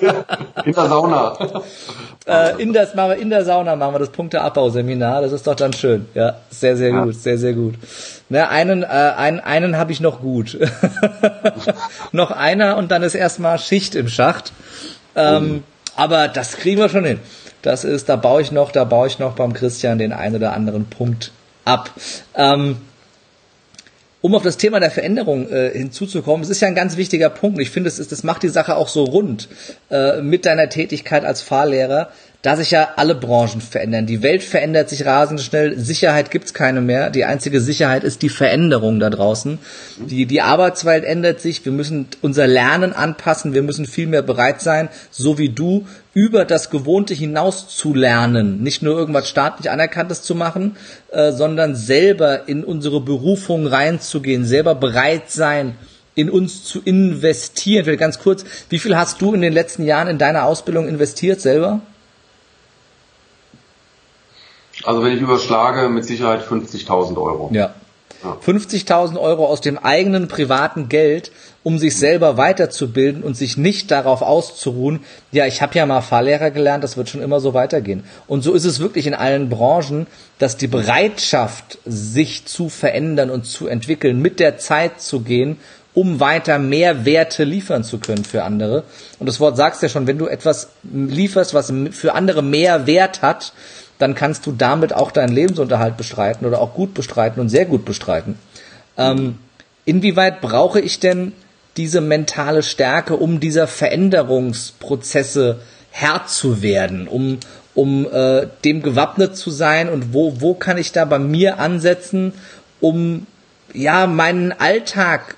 in 0.64 0.72
der 0.72 0.88
Sauna. 0.88 1.36
Äh, 2.26 2.62
in, 2.62 2.72
das, 2.72 2.94
machen 2.94 3.10
wir, 3.10 3.16
in 3.16 3.30
der 3.30 3.44
Sauna 3.44 3.74
machen 3.74 3.94
wir 3.94 3.98
das 3.98 4.10
Punkteabbauseminar, 4.10 5.22
das 5.22 5.32
ist 5.32 5.46
doch 5.46 5.56
dann 5.56 5.72
schön. 5.72 6.06
Ja, 6.14 6.36
sehr, 6.50 6.76
sehr 6.76 6.90
ja. 6.90 7.04
gut, 7.04 7.16
sehr, 7.16 7.38
sehr 7.38 7.54
gut. 7.54 7.74
Ne, 8.28 8.48
einen 8.48 8.82
äh, 8.84 8.86
einen, 8.86 9.40
einen 9.40 9.76
habe 9.76 9.90
ich 9.90 10.00
noch 10.00 10.20
gut. 10.20 10.58
noch 12.12 12.30
einer 12.30 12.76
und 12.76 12.90
dann 12.90 13.02
ist 13.02 13.14
erstmal 13.14 13.58
Schicht 13.58 13.94
im 13.94 14.08
Schacht. 14.08 14.52
Ähm, 15.16 15.62
oh. 15.62 16.00
Aber 16.00 16.28
das 16.28 16.56
kriegen 16.56 16.80
wir 16.80 16.88
schon 16.88 17.04
hin. 17.04 17.20
Das 17.64 17.82
ist, 17.82 18.10
da 18.10 18.16
baue 18.16 18.42
ich 18.42 18.52
noch, 18.52 18.72
da 18.72 18.84
baue 18.84 19.06
ich 19.06 19.18
noch 19.18 19.36
beim 19.36 19.54
Christian 19.54 19.96
den 19.96 20.12
einen 20.12 20.36
oder 20.36 20.52
anderen 20.52 20.84
Punkt 20.84 21.32
ab. 21.64 21.90
Ähm, 22.34 22.76
um 24.20 24.34
auf 24.34 24.42
das 24.42 24.58
Thema 24.58 24.80
der 24.80 24.90
Veränderung 24.90 25.50
äh, 25.50 25.70
hinzuzukommen, 25.70 26.44
es 26.44 26.50
ist 26.50 26.60
ja 26.60 26.68
ein 26.68 26.74
ganz 26.74 26.98
wichtiger 26.98 27.30
Punkt. 27.30 27.58
Ich 27.60 27.70
finde, 27.70 27.88
es 27.88 27.98
ist, 27.98 28.12
das 28.12 28.22
macht 28.22 28.42
die 28.42 28.50
Sache 28.50 28.76
auch 28.76 28.88
so 28.88 29.04
rund 29.04 29.48
äh, 29.90 30.20
mit 30.20 30.44
deiner 30.44 30.68
Tätigkeit 30.68 31.24
als 31.24 31.40
Fahrlehrer, 31.40 32.10
da 32.44 32.56
sich 32.56 32.72
ja 32.72 32.90
alle 32.96 33.14
Branchen 33.14 33.62
verändern. 33.62 34.04
Die 34.04 34.22
Welt 34.22 34.42
verändert 34.42 34.90
sich 34.90 35.06
rasend 35.06 35.40
schnell. 35.40 35.78
Sicherheit 35.78 36.30
gibt's 36.30 36.52
keine 36.52 36.82
mehr. 36.82 37.08
Die 37.08 37.24
einzige 37.24 37.58
Sicherheit 37.58 38.04
ist 38.04 38.20
die 38.20 38.28
Veränderung 38.28 39.00
da 39.00 39.08
draußen. 39.08 39.58
Die, 39.96 40.26
die 40.26 40.42
Arbeitswelt 40.42 41.04
ändert 41.04 41.40
sich. 41.40 41.64
Wir 41.64 41.72
müssen 41.72 42.06
unser 42.20 42.46
Lernen 42.46 42.92
anpassen. 42.92 43.54
Wir 43.54 43.62
müssen 43.62 43.86
viel 43.86 44.06
mehr 44.08 44.20
bereit 44.20 44.60
sein, 44.60 44.90
so 45.10 45.38
wie 45.38 45.48
du, 45.48 45.86
über 46.12 46.44
das 46.44 46.68
Gewohnte 46.68 47.14
hinaus 47.14 47.74
zu 47.74 47.94
lernen. 47.94 48.62
Nicht 48.62 48.82
nur 48.82 48.94
irgendwas 48.94 49.26
staatlich 49.26 49.70
Anerkanntes 49.70 50.20
zu 50.20 50.34
machen, 50.34 50.76
äh, 51.12 51.32
sondern 51.32 51.74
selber 51.74 52.46
in 52.46 52.62
unsere 52.62 53.00
Berufung 53.00 53.66
reinzugehen, 53.66 54.44
selber 54.44 54.74
bereit 54.74 55.30
sein, 55.30 55.76
in 56.14 56.28
uns 56.28 56.62
zu 56.62 56.82
investieren. 56.82 57.86
Vielleicht 57.86 58.00
ganz 58.00 58.18
kurz, 58.18 58.44
wie 58.68 58.78
viel 58.78 58.98
hast 58.98 59.22
du 59.22 59.32
in 59.32 59.40
den 59.40 59.54
letzten 59.54 59.86
Jahren 59.86 60.08
in 60.08 60.18
deiner 60.18 60.44
Ausbildung 60.44 60.86
investiert 60.86 61.40
selber? 61.40 61.80
Also 64.84 65.02
wenn 65.02 65.14
ich 65.14 65.20
überschlage, 65.20 65.88
mit 65.88 66.04
Sicherheit 66.04 66.42
50.000 66.42 67.16
Euro. 67.16 67.50
Ja. 67.52 67.74
ja. 68.22 68.36
50.000 68.44 69.18
Euro 69.18 69.46
aus 69.46 69.60
dem 69.60 69.78
eigenen 69.78 70.28
privaten 70.28 70.88
Geld, 70.88 71.30
um 71.62 71.78
sich 71.78 71.96
selber 71.96 72.36
weiterzubilden 72.36 73.22
und 73.22 73.36
sich 73.36 73.56
nicht 73.56 73.90
darauf 73.90 74.22
auszuruhen, 74.22 75.00
ja, 75.32 75.46
ich 75.46 75.62
habe 75.62 75.74
ja 75.76 75.86
mal 75.86 76.02
Fahrlehrer 76.02 76.50
gelernt, 76.50 76.84
das 76.84 76.96
wird 76.96 77.08
schon 77.08 77.22
immer 77.22 77.40
so 77.40 77.54
weitergehen. 77.54 78.04
Und 78.26 78.42
so 78.42 78.52
ist 78.52 78.64
es 78.64 78.80
wirklich 78.80 79.06
in 79.06 79.14
allen 79.14 79.48
Branchen, 79.48 80.06
dass 80.38 80.56
die 80.56 80.66
Bereitschaft, 80.66 81.78
sich 81.84 82.44
zu 82.44 82.68
verändern 82.68 83.30
und 83.30 83.46
zu 83.46 83.66
entwickeln, 83.66 84.20
mit 84.20 84.40
der 84.40 84.58
Zeit 84.58 85.00
zu 85.00 85.20
gehen, 85.20 85.58
um 85.94 86.18
weiter 86.18 86.58
mehr 86.58 87.04
Werte 87.04 87.44
liefern 87.44 87.84
zu 87.84 87.98
können 87.98 88.24
für 88.24 88.42
andere. 88.42 88.82
Und 89.18 89.26
das 89.26 89.38
Wort 89.38 89.56
sagst 89.56 89.80
ja 89.82 89.88
schon, 89.88 90.06
wenn 90.06 90.18
du 90.18 90.26
etwas 90.26 90.70
lieferst, 90.82 91.54
was 91.54 91.72
für 91.92 92.14
andere 92.14 92.42
mehr 92.42 92.86
Wert 92.86 93.22
hat, 93.22 93.52
dann 94.04 94.14
kannst 94.14 94.44
du 94.44 94.52
damit 94.52 94.92
auch 94.92 95.10
deinen 95.10 95.34
Lebensunterhalt 95.34 95.96
bestreiten 95.96 96.46
oder 96.46 96.60
auch 96.60 96.74
gut 96.74 96.92
bestreiten 96.92 97.40
und 97.40 97.48
sehr 97.48 97.64
gut 97.64 97.86
bestreiten. 97.86 98.38
Ähm, 98.98 99.38
inwieweit 99.86 100.42
brauche 100.42 100.78
ich 100.78 101.00
denn 101.00 101.32
diese 101.78 102.02
mentale 102.02 102.62
Stärke, 102.62 103.16
um 103.16 103.40
dieser 103.40 103.66
Veränderungsprozesse 103.66 105.60
Herr 105.90 106.26
zu 106.26 106.60
werden, 106.60 107.08
um, 107.08 107.38
um 107.74 108.06
äh, 108.12 108.46
dem 108.62 108.82
gewappnet 108.82 109.38
zu 109.38 109.50
sein 109.50 109.88
und 109.88 110.12
wo, 110.12 110.38
wo 110.42 110.52
kann 110.52 110.76
ich 110.76 110.92
da 110.92 111.06
bei 111.06 111.18
mir 111.18 111.58
ansetzen, 111.58 112.34
um 112.82 113.26
ja 113.72 114.06
meinen 114.06 114.52
Alltag 114.52 115.36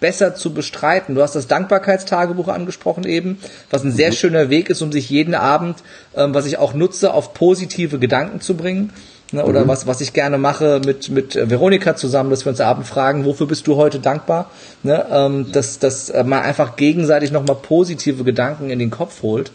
besser 0.00 0.34
zu 0.34 0.52
bestreiten. 0.54 1.14
Du 1.14 1.22
hast 1.22 1.34
das 1.34 1.46
Dankbarkeitstagebuch 1.46 2.48
angesprochen 2.48 3.04
eben, 3.04 3.38
was 3.70 3.84
ein 3.84 3.92
sehr 3.92 4.10
mhm. 4.10 4.14
schöner 4.14 4.50
Weg 4.50 4.70
ist, 4.70 4.82
um 4.82 4.92
sich 4.92 5.10
jeden 5.10 5.34
Abend, 5.34 5.82
ähm, 6.14 6.34
was 6.34 6.46
ich 6.46 6.58
auch 6.58 6.74
nutze, 6.74 7.12
auf 7.12 7.34
positive 7.34 7.98
Gedanken 7.98 8.40
zu 8.40 8.56
bringen. 8.56 8.92
Ne, 9.32 9.44
oder 9.44 9.64
mhm. 9.64 9.68
was, 9.68 9.86
was 9.86 10.00
ich 10.00 10.12
gerne 10.12 10.38
mache 10.38 10.80
mit, 10.84 11.08
mit 11.08 11.34
Veronika 11.34 11.96
zusammen, 11.96 12.30
dass 12.30 12.44
wir 12.44 12.50
uns 12.50 12.60
abend 12.60 12.86
fragen, 12.86 13.24
wofür 13.24 13.46
bist 13.46 13.66
du 13.66 13.76
heute 13.76 13.98
dankbar? 13.98 14.50
Ne, 14.82 15.06
ähm, 15.10 15.50
dass, 15.50 15.78
dass 15.78 16.12
man 16.12 16.42
einfach 16.42 16.76
gegenseitig 16.76 17.32
nochmal 17.32 17.56
positive 17.56 18.22
Gedanken 18.22 18.70
in 18.70 18.78
den 18.78 18.90
Kopf 18.90 19.22
holt 19.22 19.50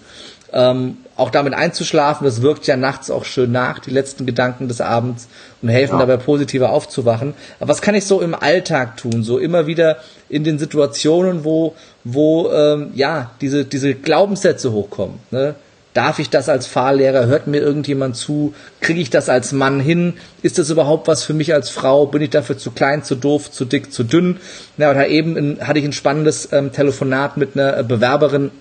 ähm, 0.54 0.98
auch 1.20 1.30
damit 1.30 1.54
einzuschlafen, 1.54 2.26
das 2.26 2.42
wirkt 2.42 2.66
ja 2.68 2.78
nachts 2.78 3.12
auch 3.12 3.26
schön 3.26 3.52
nach, 3.52 3.80
die 3.80 3.92
letzten 3.92 4.26
Gedanken 4.26 4.68
des 4.68 4.82
Abends 4.82 5.28
und 5.62 5.70
helfen 5.70 5.96
ja. 5.96 6.06
dabei 6.06 6.18
positiver 6.18 6.72
aufzuwachen. 6.72 7.34
Aber 7.60 7.70
was 7.70 7.82
kann 7.82 7.96
ich 7.96 8.06
so 8.06 8.22
im 8.22 8.34
Alltag 8.34 8.98
tun? 8.98 9.24
So 9.24 9.38
immer 9.38 9.68
wieder 9.68 9.98
in 10.30 10.44
den 10.44 10.60
Situationen, 10.60 11.44
wo, 11.44 11.76
wo 12.04 12.50
ähm, 12.52 12.92
ja 12.96 13.32
diese, 13.42 13.66
diese 13.66 13.96
Glaubenssätze 13.96 14.72
hochkommen. 14.72 15.20
Ne? 15.32 15.56
Darf 15.94 16.20
ich 16.20 16.30
das 16.30 16.50
als 16.50 16.68
Fahrlehrer? 16.68 17.26
Hört 17.26 17.48
mir 17.48 17.60
irgendjemand 17.60 18.16
zu? 18.16 18.54
Kriege 18.80 19.02
ich 19.02 19.10
das 19.10 19.28
als 19.28 19.52
Mann 19.52 19.80
hin? 19.80 20.14
Ist 20.44 20.60
das 20.60 20.70
überhaupt 20.70 21.08
was 21.08 21.24
für 21.24 21.34
mich 21.34 21.54
als 21.54 21.72
Frau? 21.72 22.06
Bin 22.06 22.22
ich 22.22 22.30
dafür 22.30 22.58
zu 22.58 22.72
klein, 22.72 23.04
zu 23.04 23.16
doof, 23.16 23.52
zu 23.52 23.66
dick, 23.66 23.92
zu 23.92 24.04
dünn? 24.04 24.38
Ja, 24.78 24.92
oder 24.92 25.08
eben 25.08 25.36
in, 25.36 25.68
hatte 25.68 25.80
ich 25.80 25.86
ein 25.86 25.94
spannendes 25.94 26.54
ähm, 26.54 26.72
Telefonat 26.72 27.38
mit 27.38 27.58
einer 27.58 27.84
Bewerberin 27.84 28.52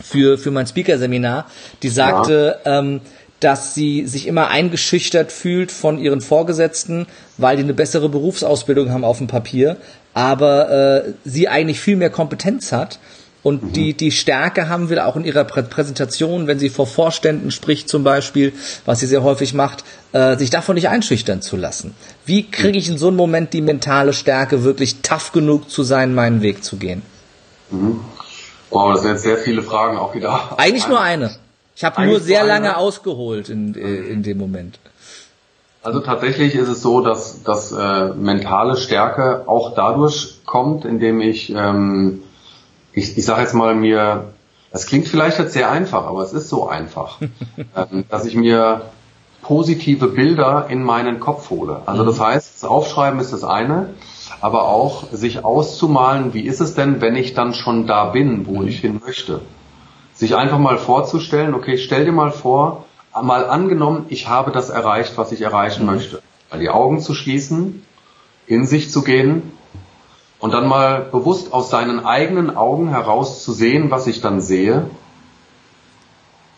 für, 0.00 0.38
für 0.38 0.50
mein 0.50 0.66
Speaker-Seminar, 0.66 1.46
die 1.82 1.88
sagte, 1.88 2.58
ja. 2.64 2.78
ähm, 2.78 3.00
dass 3.40 3.74
sie 3.74 4.06
sich 4.06 4.26
immer 4.26 4.48
eingeschüchtert 4.48 5.30
fühlt 5.30 5.70
von 5.70 5.98
ihren 5.98 6.20
Vorgesetzten, 6.20 7.06
weil 7.36 7.56
die 7.56 7.62
eine 7.62 7.74
bessere 7.74 8.08
Berufsausbildung 8.08 8.90
haben 8.90 9.04
auf 9.04 9.18
dem 9.18 9.26
Papier, 9.26 9.76
aber 10.14 10.70
äh, 11.04 11.12
sie 11.24 11.48
eigentlich 11.48 11.80
viel 11.80 11.96
mehr 11.96 12.10
Kompetenz 12.10 12.72
hat 12.72 12.98
und 13.42 13.62
mhm. 13.62 13.72
die, 13.74 13.94
die 13.94 14.10
Stärke 14.10 14.68
haben 14.68 14.88
will, 14.88 14.98
auch 14.98 15.16
in 15.16 15.24
ihrer 15.24 15.44
Präsentation, 15.44 16.46
wenn 16.46 16.58
sie 16.58 16.70
vor 16.70 16.86
Vorständen 16.86 17.50
spricht 17.50 17.88
zum 17.88 18.02
Beispiel, 18.02 18.52
was 18.86 19.00
sie 19.00 19.06
sehr 19.06 19.22
häufig 19.22 19.52
macht, 19.52 19.84
äh, 20.12 20.36
sich 20.36 20.50
davon 20.50 20.74
nicht 20.74 20.88
einschüchtern 20.88 21.42
zu 21.42 21.56
lassen. 21.56 21.94
Wie 22.24 22.50
kriege 22.50 22.78
ich 22.78 22.88
in 22.88 22.98
so 22.98 23.08
einem 23.08 23.16
Moment 23.16 23.52
die 23.52 23.60
mentale 23.60 24.14
Stärke, 24.14 24.64
wirklich 24.64 24.96
tough 25.02 25.32
genug 25.32 25.70
zu 25.70 25.84
sein, 25.84 26.14
meinen 26.14 26.40
Weg 26.40 26.64
zu 26.64 26.76
gehen? 26.76 27.02
Mhm. 27.70 28.00
Wow, 28.70 28.92
das 28.92 29.02
sind 29.02 29.12
jetzt 29.12 29.22
sehr 29.22 29.38
viele 29.38 29.62
Fragen 29.62 29.96
auch 29.96 30.14
wieder. 30.14 30.58
Eigentlich 30.58 30.88
nur 30.88 31.00
eine. 31.00 31.36
Ich 31.74 31.84
habe 31.84 32.04
nur 32.06 32.20
sehr 32.20 32.44
lange 32.44 32.76
ausgeholt 32.76 33.48
in, 33.48 33.74
in 33.74 34.22
dem 34.22 34.38
Moment. 34.38 34.78
Also 35.82 36.00
tatsächlich 36.00 36.56
ist 36.56 36.68
es 36.68 36.82
so, 36.82 37.00
dass, 37.00 37.44
dass 37.44 37.70
äh, 37.70 38.08
mentale 38.08 38.76
Stärke 38.76 39.44
auch 39.46 39.74
dadurch 39.74 40.40
kommt, 40.44 40.84
indem 40.84 41.20
ich, 41.20 41.54
ähm, 41.54 42.22
ich, 42.92 43.16
ich 43.16 43.24
sage 43.24 43.42
jetzt 43.42 43.54
mal 43.54 43.76
mir, 43.76 44.32
das 44.72 44.86
klingt 44.86 45.06
vielleicht 45.06 45.38
jetzt 45.38 45.52
sehr 45.52 45.70
einfach, 45.70 46.06
aber 46.06 46.22
es 46.22 46.32
ist 46.32 46.48
so 46.48 46.68
einfach, 46.68 47.20
ähm, 47.76 48.04
dass 48.08 48.24
ich 48.24 48.34
mir 48.34 48.82
positive 49.42 50.08
Bilder 50.08 50.66
in 50.70 50.82
meinen 50.82 51.20
Kopf 51.20 51.50
hole. 51.50 51.82
Also 51.86 52.04
das 52.04 52.18
mhm. 52.18 52.24
heißt, 52.24 52.54
das 52.56 52.64
Aufschreiben 52.68 53.20
ist 53.20 53.32
das 53.32 53.44
eine, 53.44 53.90
aber 54.40 54.68
auch 54.68 55.04
sich 55.12 55.44
auszumalen, 55.44 56.34
wie 56.34 56.42
ist 56.42 56.60
es 56.60 56.74
denn, 56.74 57.00
wenn 57.00 57.16
ich 57.16 57.34
dann 57.34 57.54
schon 57.54 57.86
da 57.86 58.06
bin, 58.06 58.46
wo 58.46 58.60
mhm. 58.60 58.68
ich 58.68 58.80
hin 58.80 59.00
möchte. 59.04 59.40
Sich 60.14 60.36
einfach 60.36 60.58
mal 60.58 60.78
vorzustellen, 60.78 61.54
okay, 61.54 61.78
stell 61.78 62.04
dir 62.04 62.12
mal 62.12 62.30
vor, 62.30 62.84
mal 63.22 63.46
angenommen, 63.46 64.06
ich 64.08 64.28
habe 64.28 64.50
das 64.50 64.70
erreicht, 64.70 65.16
was 65.16 65.32
ich 65.32 65.42
erreichen 65.42 65.84
mhm. 65.84 65.92
möchte. 65.92 66.22
Mal 66.50 66.60
die 66.60 66.70
Augen 66.70 67.00
zu 67.00 67.14
schließen, 67.14 67.84
in 68.46 68.66
sich 68.66 68.90
zu 68.90 69.02
gehen 69.02 69.52
und 70.38 70.52
dann 70.52 70.68
mal 70.68 71.00
bewusst 71.00 71.52
aus 71.52 71.70
seinen 71.70 72.04
eigenen 72.04 72.56
Augen 72.56 72.88
heraus 72.88 73.42
zu 73.42 73.52
sehen, 73.52 73.90
was 73.90 74.06
ich 74.06 74.20
dann 74.20 74.40
sehe. 74.40 74.88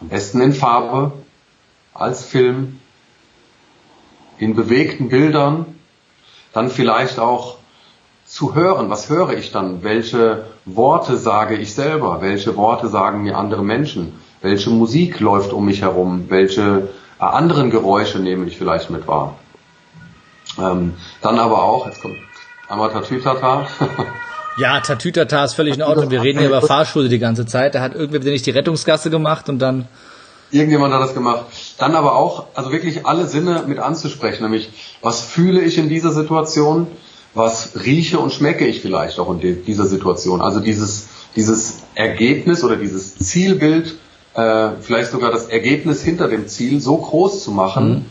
Am 0.00 0.08
besten 0.08 0.40
in 0.40 0.52
Farbe, 0.52 1.12
als 1.94 2.24
Film, 2.24 2.80
in 4.38 4.54
bewegten 4.54 5.08
Bildern, 5.08 5.66
dann 6.52 6.70
vielleicht 6.70 7.18
auch 7.18 7.57
zu 8.28 8.54
hören, 8.54 8.90
was 8.90 9.08
höre 9.08 9.30
ich 9.30 9.52
dann, 9.52 9.82
welche 9.82 10.44
Worte 10.66 11.16
sage 11.16 11.56
ich 11.56 11.74
selber, 11.74 12.20
welche 12.20 12.56
Worte 12.56 12.88
sagen 12.88 13.22
mir 13.22 13.38
andere 13.38 13.64
Menschen, 13.64 14.12
welche 14.42 14.70
Musik 14.70 15.18
läuft 15.18 15.52
um 15.52 15.64
mich 15.64 15.80
herum? 15.80 16.26
Welche 16.28 16.88
äh, 17.18 17.24
anderen 17.24 17.70
Geräusche 17.70 18.18
nehme 18.18 18.46
ich 18.46 18.56
vielleicht 18.56 18.90
mit 18.90 19.08
wahr? 19.08 19.36
Ähm, 20.58 20.94
dann 21.22 21.38
aber 21.38 21.62
auch, 21.62 21.86
jetzt 21.86 22.02
kommt 22.02 22.16
einmal 22.68 22.90
Tatütata. 22.90 23.66
ja, 24.58 24.80
Tatütata 24.80 25.44
ist 25.44 25.54
völlig 25.54 25.76
in 25.76 25.82
Ordnung. 25.82 26.10
Wir 26.10 26.22
reden 26.22 26.38
hier 26.38 26.48
über 26.48 26.62
Fahrschule 26.62 27.08
die 27.08 27.18
ganze 27.18 27.46
Zeit. 27.46 27.74
Da 27.74 27.80
hat 27.80 27.94
irgendwer 27.94 28.20
nicht 28.30 28.46
die 28.46 28.50
Rettungsgasse 28.50 29.10
gemacht 29.10 29.48
und 29.48 29.58
dann... 29.58 29.88
Irgendjemand 30.50 30.94
hat 30.94 31.02
das 31.02 31.14
gemacht. 31.14 31.44
Dann 31.78 31.94
aber 31.94 32.14
auch, 32.14 32.46
also 32.54 32.72
wirklich 32.72 33.04
alle 33.04 33.26
Sinne 33.26 33.64
mit 33.66 33.78
anzusprechen, 33.78 34.44
nämlich 34.44 34.70
was 35.02 35.20
fühle 35.20 35.60
ich 35.60 35.76
in 35.76 35.90
dieser 35.90 36.10
Situation, 36.10 36.86
was 37.39 37.72
rieche 37.84 38.18
und 38.18 38.32
schmecke 38.32 38.66
ich 38.66 38.82
vielleicht 38.82 39.18
auch 39.18 39.30
in 39.30 39.64
dieser 39.64 39.86
Situation. 39.86 40.43
Also 40.43 40.61
dieses, 40.61 41.09
dieses 41.36 41.84
Ergebnis 41.95 42.62
oder 42.62 42.76
dieses 42.76 43.16
Zielbild 43.16 43.95
äh, 44.34 44.70
vielleicht 44.80 45.11
sogar 45.11 45.32
das 45.32 45.47
Ergebnis 45.47 46.03
hinter 46.03 46.28
dem 46.28 46.47
Ziel 46.49 46.80
so 46.80 46.97
groß 46.97 47.43
zu 47.43 47.51
machen, 47.51 47.91
mhm. 47.91 48.05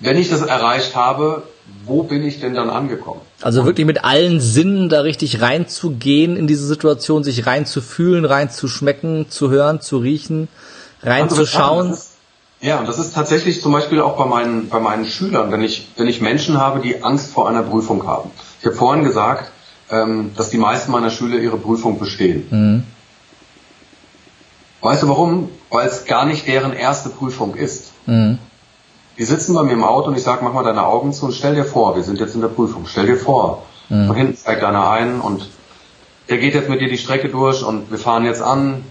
wenn 0.00 0.16
ich 0.16 0.30
das 0.30 0.42
erreicht 0.42 0.96
habe, 0.96 1.42
wo 1.84 2.02
bin 2.02 2.24
ich 2.24 2.40
denn 2.40 2.54
dann 2.54 2.70
angekommen? 2.70 3.20
Also 3.42 3.64
wirklich 3.64 3.86
mit 3.86 4.04
allen 4.04 4.40
Sinnen 4.40 4.88
da 4.88 5.02
richtig 5.02 5.40
reinzugehen 5.40 6.36
in 6.36 6.46
diese 6.46 6.66
Situation, 6.66 7.22
sich 7.22 7.46
reinzufühlen, 7.46 8.24
reinzuschmecken, 8.24 9.30
zu 9.30 9.50
hören, 9.50 9.80
zu 9.80 9.98
riechen, 9.98 10.48
reinzuschauen. 11.02 11.90
Also 11.90 12.09
ja, 12.60 12.78
und 12.78 12.88
das 12.88 12.98
ist 12.98 13.14
tatsächlich 13.14 13.62
zum 13.62 13.72
Beispiel 13.72 14.00
auch 14.00 14.16
bei 14.16 14.26
meinen, 14.26 14.68
bei 14.68 14.80
meinen 14.80 15.06
Schülern, 15.06 15.50
wenn 15.50 15.62
ich, 15.62 15.88
wenn 15.96 16.08
ich 16.08 16.20
Menschen 16.20 16.58
habe, 16.58 16.80
die 16.80 17.02
Angst 17.02 17.32
vor 17.32 17.48
einer 17.48 17.62
Prüfung 17.62 18.06
haben. 18.06 18.30
Ich 18.60 18.66
habe 18.66 18.76
vorhin 18.76 19.04
gesagt, 19.04 19.50
ähm, 19.90 20.32
dass 20.36 20.50
die 20.50 20.58
meisten 20.58 20.92
meiner 20.92 21.10
Schüler 21.10 21.38
ihre 21.38 21.56
Prüfung 21.56 21.98
bestehen. 21.98 22.46
Mhm. 22.50 22.84
Weißt 24.82 25.02
du 25.02 25.08
warum? 25.08 25.48
Weil 25.70 25.86
es 25.86 26.04
gar 26.04 26.26
nicht 26.26 26.46
deren 26.46 26.72
erste 26.72 27.08
Prüfung 27.08 27.54
ist. 27.54 27.92
Mhm. 28.06 28.38
Die 29.18 29.24
sitzen 29.24 29.54
bei 29.54 29.62
mir 29.62 29.72
im 29.72 29.84
Auto 29.84 30.08
und 30.08 30.16
ich 30.16 30.22
sage, 30.22 30.44
mach 30.44 30.52
mal 30.52 30.64
deine 30.64 30.86
Augen 30.86 31.12
zu 31.12 31.26
und 31.26 31.32
stell 31.32 31.54
dir 31.54 31.64
vor, 31.64 31.96
wir 31.96 32.02
sind 32.02 32.20
jetzt 32.20 32.34
in 32.34 32.40
der 32.40 32.48
Prüfung, 32.48 32.86
stell 32.86 33.06
dir 33.06 33.16
vor. 33.16 33.66
Mhm. 33.88 34.06
Von 34.06 34.16
hinten 34.16 34.36
zeigt 34.36 34.64
einer 34.64 34.90
ein 34.90 35.20
und 35.20 35.48
der 36.28 36.38
geht 36.38 36.54
jetzt 36.54 36.68
mit 36.68 36.80
dir 36.80 36.88
die 36.88 36.98
Strecke 36.98 37.28
durch 37.28 37.62
und 37.62 37.90
wir 37.90 37.98
fahren 37.98 38.24
jetzt 38.24 38.40
an, 38.40 38.84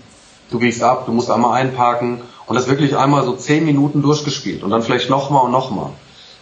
du 0.51 0.59
biegst 0.59 0.84
ab, 0.84 1.05
du 1.05 1.11
musst 1.11 1.32
einmal 1.32 1.53
einparken 1.61 2.22
und 2.50 2.56
das 2.56 2.68
wirklich 2.68 2.97
einmal 2.97 3.24
so 3.24 3.34
zehn 3.34 3.64
Minuten 3.64 4.02
durchgespielt 4.02 4.64
und 4.64 4.72
dann 4.72 4.82
vielleicht 4.82 5.10
nochmal 5.10 5.45
und 5.45 5.52
nochmal. 5.52 5.91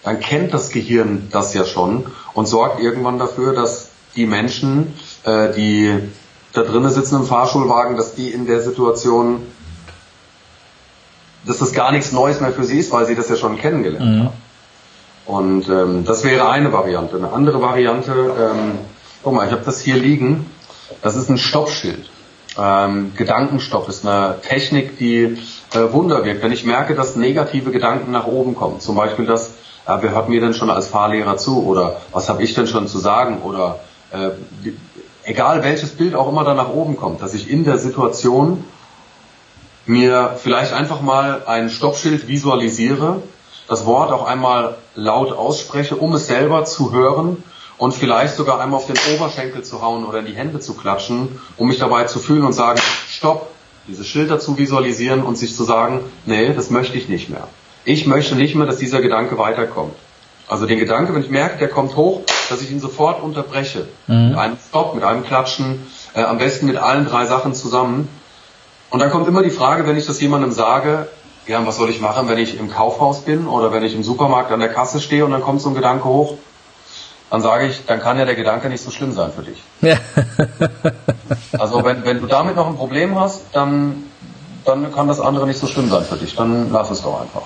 Dann 0.03 0.22
kennt 0.22 0.53
das 0.53 0.70
Gehirn 0.70 1.28
das 1.32 1.53
ja 1.53 1.66
schon 1.66 2.05
und 2.34 2.47
sorgt 2.47 2.80
irgendwann 2.80 3.20
dafür, 3.20 3.53
dass 3.53 3.89
die 4.16 4.26
Menschen, 4.26 4.93
äh, 5.26 5.51
die 5.51 5.93
da 6.53 6.64
drinnen 6.64 6.89
sitzen 6.89 7.18
im 7.18 7.26
Fahrschulwagen, 7.26 7.97
dass 7.97 8.16
die 8.16 8.30
in 8.30 8.45
der 8.47 8.62
Situation, 8.62 9.41
dass 11.45 11.58
das 11.58 11.74
gar 11.74 11.91
nichts 11.91 12.14
Neues 12.14 12.39
mehr 12.39 12.53
für 12.53 12.64
sie 12.64 12.80
ist, 12.80 12.93
weil 12.93 13.05
sie 13.05 13.16
das 13.16 13.28
ja 13.28 13.36
schon 13.36 13.58
kennengelernt 13.58 14.05
mhm. 14.05 14.24
haben. 14.24 14.34
Und 15.26 15.68
ähm, 15.68 16.05
das 16.05 16.24
wäre 16.24 16.47
eine 16.47 16.72
Variante. 16.72 17.18
Eine 17.18 17.34
andere 17.34 17.62
Variante, 17.62 18.14
ähm, 18.14 18.80
guck 19.24 19.34
mal, 19.34 19.45
ich 19.45 19.51
habe 19.51 19.64
das 19.66 19.82
hier 19.82 19.97
liegen. 19.97 20.45
Das 21.01 21.18
ist 21.18 21.30
ein 21.30 21.38
Stoppschild. 21.38 22.10
Ähm, 22.58 23.12
Gedankenstopp 23.18 23.89
ist 23.89 24.08
eine 24.08 24.39
Technik, 24.41 24.97
die 24.97 25.38
äh, 25.74 25.91
Wunder 25.91 26.24
wirkt. 26.24 26.43
Wenn 26.43 26.51
ich 26.51 26.65
merke, 26.65 26.95
dass 26.95 27.15
negative 27.15 27.72
Gedanken 27.72 28.11
nach 28.11 28.28
oben 28.28 28.55
kommen, 28.55 28.80
zum 28.80 28.95
Beispiel 28.95 29.26
das, 29.26 29.55
ja, 29.88 30.01
wer 30.01 30.11
hört 30.11 30.30
mir 30.30 30.41
denn 30.41 30.53
schon 30.53 30.70
als 30.70 30.88
Fahrlehrer 30.88 31.38
zu 31.38 31.65
oder 31.65 32.01
was 32.11 32.30
habe 32.30 32.43
ich 32.43 32.53
denn 32.53 32.68
schon 32.68 32.88
zu 32.88 32.99
sagen 32.99 33.41
oder 33.41 33.80
äh, 34.11 34.30
egal 35.24 35.63
welches 35.63 35.91
Bild 35.91 36.15
auch 36.15 36.30
immer 36.30 36.43
da 36.43 36.53
nach 36.53 36.70
oben 36.70 36.95
kommt, 36.97 37.22
dass 37.22 37.34
ich 37.34 37.49
in 37.49 37.65
der 37.65 37.78
Situation 37.78 38.63
mir 39.86 40.36
vielleicht 40.41 40.74
einfach 40.74 41.01
mal 41.01 41.43
ein 41.45 41.70
Stoppschild 41.70 42.28
visualisiere, 42.28 43.22
das 43.68 43.86
Wort 43.86 44.11
auch 44.11 44.26
einmal 44.26 44.78
laut 44.95 45.32
ausspreche, 45.32 45.95
um 45.95 46.13
es 46.13 46.28
selber 46.28 46.65
zu 46.65 46.91
hören 46.91 47.43
und 47.78 47.93
vielleicht 47.93 48.36
sogar 48.36 48.59
einmal 48.59 48.78
auf 48.78 48.88
den 48.88 48.97
Oberschenkel 49.13 49.63
zu 49.63 49.82
hauen 49.82 50.05
oder 50.05 50.20
in 50.20 50.26
die 50.26 50.36
Hände 50.36 50.59
zu 50.59 50.74
klatschen, 50.74 51.39
um 51.57 51.68
mich 51.68 51.78
dabei 51.78 52.05
zu 52.05 52.20
fühlen 52.20 52.43
und 52.43 52.53
sagen, 52.53 52.80
stopp, 53.09 53.49
dieses 53.88 54.07
Schild 54.07 54.29
dazu 54.29 54.57
visualisieren 54.57 55.23
und 55.23 55.38
sich 55.38 55.55
zu 55.55 55.63
sagen, 55.63 56.01
nee, 56.25 56.53
das 56.53 56.69
möchte 56.69 56.97
ich 56.97 57.09
nicht 57.09 57.29
mehr. 57.29 57.47
Ich 57.85 58.05
möchte 58.05 58.35
nicht 58.35 58.55
mehr, 58.55 58.65
dass 58.65 58.77
dieser 58.77 59.01
Gedanke 59.01 59.38
weiterkommt. 59.38 59.95
Also 60.47 60.65
den 60.65 60.79
Gedanke, 60.79 61.13
wenn 61.13 61.21
ich 61.21 61.29
merke, 61.29 61.57
der 61.57 61.67
kommt 61.67 61.95
hoch, 61.95 62.21
dass 62.49 62.61
ich 62.61 62.71
ihn 62.71 62.79
sofort 62.79 63.21
unterbreche. 63.21 63.88
Mhm. 64.07 64.29
Mit 64.29 64.38
einem 64.38 64.57
Stop, 64.69 64.95
mit 64.95 65.03
einem 65.03 65.23
Klatschen, 65.23 65.85
äh, 66.13 66.23
am 66.23 66.38
besten 66.38 66.67
mit 66.67 66.77
allen 66.77 67.05
drei 67.05 67.25
Sachen 67.25 67.53
zusammen. 67.53 68.07
Und 68.89 68.99
dann 68.99 69.09
kommt 69.09 69.27
immer 69.27 69.43
die 69.43 69.49
Frage, 69.49 69.85
wenn 69.85 69.97
ich 69.97 70.05
das 70.05 70.21
jemandem 70.21 70.51
sage, 70.51 71.07
ja, 71.47 71.65
was 71.65 71.77
soll 71.77 71.89
ich 71.89 72.01
machen, 72.01 72.27
wenn 72.29 72.38
ich 72.38 72.59
im 72.59 72.69
Kaufhaus 72.69 73.21
bin 73.21 73.47
oder 73.47 73.71
wenn 73.71 73.83
ich 73.83 73.95
im 73.95 74.03
Supermarkt 74.03 74.51
an 74.51 74.59
der 74.59 74.69
Kasse 74.69 75.01
stehe 75.01 75.25
und 75.25 75.31
dann 75.31 75.41
kommt 75.41 75.61
so 75.61 75.69
ein 75.69 75.75
Gedanke 75.75 76.05
hoch, 76.05 76.38
dann 77.30 77.41
sage 77.41 77.67
ich, 77.67 77.86
dann 77.86 77.99
kann 77.99 78.17
ja 78.17 78.25
der 78.25 78.36
Gedanke 78.36 78.69
nicht 78.69 78.84
so 78.84 78.91
schlimm 78.91 79.11
sein 79.11 79.32
für 79.34 79.43
dich. 79.43 79.61
Ja. 79.82 79.97
also 81.59 81.84
wenn, 81.84 82.05
wenn 82.05 82.21
du 82.21 82.28
damit 82.28 82.55
noch 82.55 82.67
ein 82.67 82.78
Problem 82.78 83.19
hast, 83.19 83.41
dann, 83.51 84.03
dann 84.63 84.93
kann 84.93 85.07
das 85.07 85.19
andere 85.19 85.45
nicht 85.45 85.59
so 85.59 85.67
schlimm 85.67 85.89
sein 85.89 86.05
für 86.05 86.15
dich. 86.15 86.36
Dann 86.36 86.71
lass 86.71 86.89
es 86.89 87.01
doch 87.01 87.19
einfach. 87.21 87.43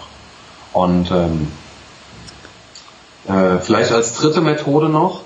Und 0.73 1.09
ähm, 1.11 1.51
äh, 3.27 3.59
vielleicht 3.59 3.91
als 3.91 4.13
dritte 4.13 4.41
Methode 4.41 4.89
noch, 4.89 5.21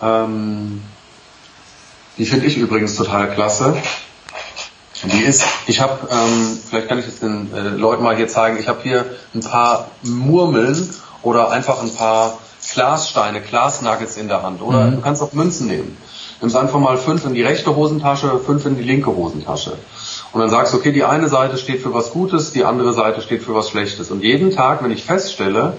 ähm, 0.00 0.82
die 2.18 2.26
finde 2.26 2.46
ich 2.46 2.56
übrigens 2.56 2.96
total 2.96 3.30
klasse. 3.30 3.76
Die 5.04 5.22
ist, 5.22 5.44
ich 5.66 5.80
habe, 5.80 6.08
ähm, 6.10 6.58
vielleicht 6.68 6.88
kann 6.88 6.98
ich 6.98 7.08
es 7.08 7.20
den 7.20 7.52
äh, 7.52 7.60
Leuten 7.70 8.02
mal 8.02 8.16
hier 8.16 8.28
zeigen, 8.28 8.58
ich 8.58 8.68
habe 8.68 8.82
hier 8.82 9.04
ein 9.34 9.40
paar 9.40 9.88
Murmeln 10.02 10.94
oder 11.22 11.50
einfach 11.50 11.82
ein 11.82 11.92
paar 11.94 12.38
Glassteine, 12.72 13.40
Glasnuggets 13.40 14.16
in 14.16 14.28
der 14.28 14.42
Hand. 14.42 14.62
Oder 14.62 14.84
mhm. 14.84 14.96
du 14.96 15.00
kannst 15.00 15.22
auch 15.22 15.32
Münzen 15.32 15.66
nehmen. 15.66 15.96
Nimmst 16.40 16.56
einfach 16.56 16.80
mal 16.80 16.98
fünf 16.98 17.24
in 17.24 17.34
die 17.34 17.42
rechte 17.42 17.76
Hosentasche, 17.76 18.40
fünf 18.40 18.66
in 18.66 18.76
die 18.76 18.82
linke 18.82 19.14
Hosentasche. 19.14 19.74
Und 20.32 20.40
dann 20.40 20.50
sagst 20.50 20.72
du, 20.72 20.78
okay, 20.78 20.92
die 20.92 21.04
eine 21.04 21.28
Seite 21.28 21.56
steht 21.56 21.80
für 21.82 21.94
was 21.94 22.10
Gutes, 22.10 22.52
die 22.52 22.64
andere 22.64 22.92
Seite 22.92 23.22
steht 23.22 23.42
für 23.42 23.54
was 23.54 23.70
Schlechtes. 23.70 24.10
Und 24.10 24.22
jeden 24.22 24.50
Tag, 24.50 24.82
wenn 24.82 24.90
ich 24.90 25.04
feststelle, 25.04 25.74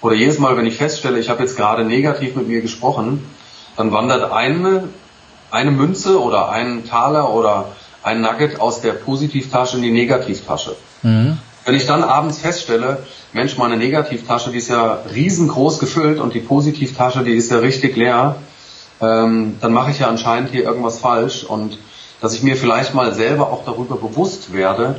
oder 0.00 0.16
jedes 0.16 0.38
Mal, 0.38 0.56
wenn 0.56 0.66
ich 0.66 0.76
feststelle, 0.76 1.20
ich 1.20 1.28
habe 1.28 1.42
jetzt 1.42 1.56
gerade 1.56 1.84
negativ 1.84 2.34
mit 2.34 2.48
mir 2.48 2.60
gesprochen, 2.60 3.24
dann 3.76 3.92
wandert 3.92 4.32
eine, 4.32 4.88
eine 5.50 5.70
Münze 5.70 6.20
oder 6.20 6.50
ein 6.50 6.84
Taler 6.84 7.30
oder 7.32 7.68
ein 8.02 8.20
Nugget 8.20 8.60
aus 8.60 8.80
der 8.80 8.92
Positivtasche 8.92 9.76
in 9.76 9.82
die 9.82 9.92
Negativtasche. 9.92 10.74
Mhm. 11.02 11.38
Wenn 11.64 11.74
ich 11.74 11.86
dann 11.86 12.02
abends 12.02 12.38
feststelle, 12.38 13.04
Mensch, 13.32 13.56
meine 13.56 13.76
Negativtasche, 13.76 14.50
die 14.50 14.58
ist 14.58 14.68
ja 14.68 15.02
riesengroß 15.14 15.78
gefüllt 15.78 16.18
und 16.18 16.34
die 16.34 16.40
Positivtasche, 16.40 17.22
die 17.22 17.32
ist 17.32 17.50
ja 17.50 17.58
richtig 17.58 17.96
leer, 17.96 18.36
ähm, 19.00 19.56
dann 19.60 19.72
mache 19.72 19.90
ich 19.90 20.00
ja 20.00 20.08
anscheinend 20.08 20.50
hier 20.50 20.64
irgendwas 20.64 20.98
falsch 20.98 21.44
und 21.44 21.78
dass 22.20 22.34
ich 22.34 22.42
mir 22.42 22.56
vielleicht 22.56 22.94
mal 22.94 23.14
selber 23.14 23.50
auch 23.50 23.64
darüber 23.64 23.96
bewusst 23.96 24.52
werde, 24.52 24.96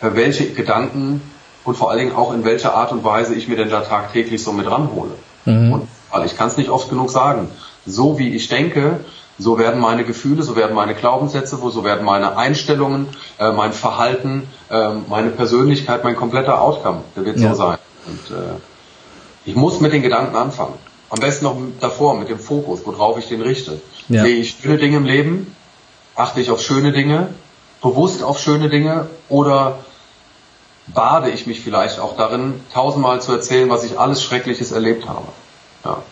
äh, 0.00 0.10
welche 0.14 0.52
Gedanken 0.52 1.22
und 1.64 1.76
vor 1.76 1.90
allen 1.90 2.00
Dingen 2.00 2.16
auch 2.16 2.32
in 2.32 2.44
welcher 2.44 2.74
Art 2.74 2.92
und 2.92 3.04
Weise 3.04 3.34
ich 3.34 3.48
mir 3.48 3.56
denn 3.56 3.70
da 3.70 3.80
tagtäglich 3.80 4.42
so 4.42 4.52
mit 4.52 4.70
ranhole. 4.70 5.12
Mhm. 5.44 5.72
Und 5.72 5.88
weil 6.10 6.26
ich 6.26 6.36
kann 6.36 6.48
es 6.48 6.56
nicht 6.56 6.70
oft 6.70 6.88
genug 6.88 7.10
sagen. 7.10 7.48
So 7.86 8.18
wie 8.18 8.34
ich 8.34 8.48
denke, 8.48 9.00
so 9.42 9.58
werden 9.58 9.80
meine 9.80 10.04
Gefühle, 10.04 10.42
so 10.42 10.56
werden 10.56 10.74
meine 10.74 10.94
Glaubenssätze, 10.94 11.56
so 11.56 11.84
werden 11.84 12.04
meine 12.04 12.36
Einstellungen, 12.36 13.08
äh, 13.38 13.50
mein 13.52 13.72
Verhalten, 13.72 14.48
äh, 14.70 14.90
meine 15.08 15.30
Persönlichkeit, 15.30 16.04
mein 16.04 16.16
kompletter 16.16 16.60
Outcome, 16.60 17.02
der 17.16 17.24
wird 17.24 17.38
ja. 17.38 17.50
so 17.50 17.56
sein. 17.56 17.78
Und 18.06 18.36
äh, 18.36 18.54
ich 19.44 19.56
muss 19.56 19.80
mit 19.80 19.92
den 19.92 20.02
Gedanken 20.02 20.36
anfangen. 20.36 20.74
Am 21.10 21.18
besten 21.18 21.44
noch 21.44 21.56
davor, 21.80 22.14
mit 22.14 22.28
dem 22.28 22.38
Fokus, 22.38 22.86
worauf 22.86 23.18
ich 23.18 23.28
den 23.28 23.42
richte. 23.42 23.80
Ja. 24.08 24.22
Sehe 24.22 24.36
ich 24.36 24.56
schöne 24.62 24.78
Dinge 24.78 24.96
im 24.96 25.04
Leben? 25.04 25.54
Achte 26.14 26.40
ich 26.40 26.50
auf 26.50 26.62
schöne 26.62 26.92
Dinge? 26.92 27.28
Bewusst 27.82 28.22
auf 28.22 28.38
schöne 28.38 28.70
Dinge? 28.70 29.08
Oder 29.28 29.80
bade 30.86 31.30
ich 31.30 31.46
mich 31.46 31.60
vielleicht 31.60 31.98
auch 31.98 32.16
darin, 32.16 32.60
tausendmal 32.72 33.20
zu 33.20 33.32
erzählen, 33.32 33.68
was 33.68 33.84
ich 33.84 33.98
alles 33.98 34.22
Schreckliches 34.22 34.72
erlebt 34.72 35.08
habe? 35.08 35.28
Ja. 35.84 36.02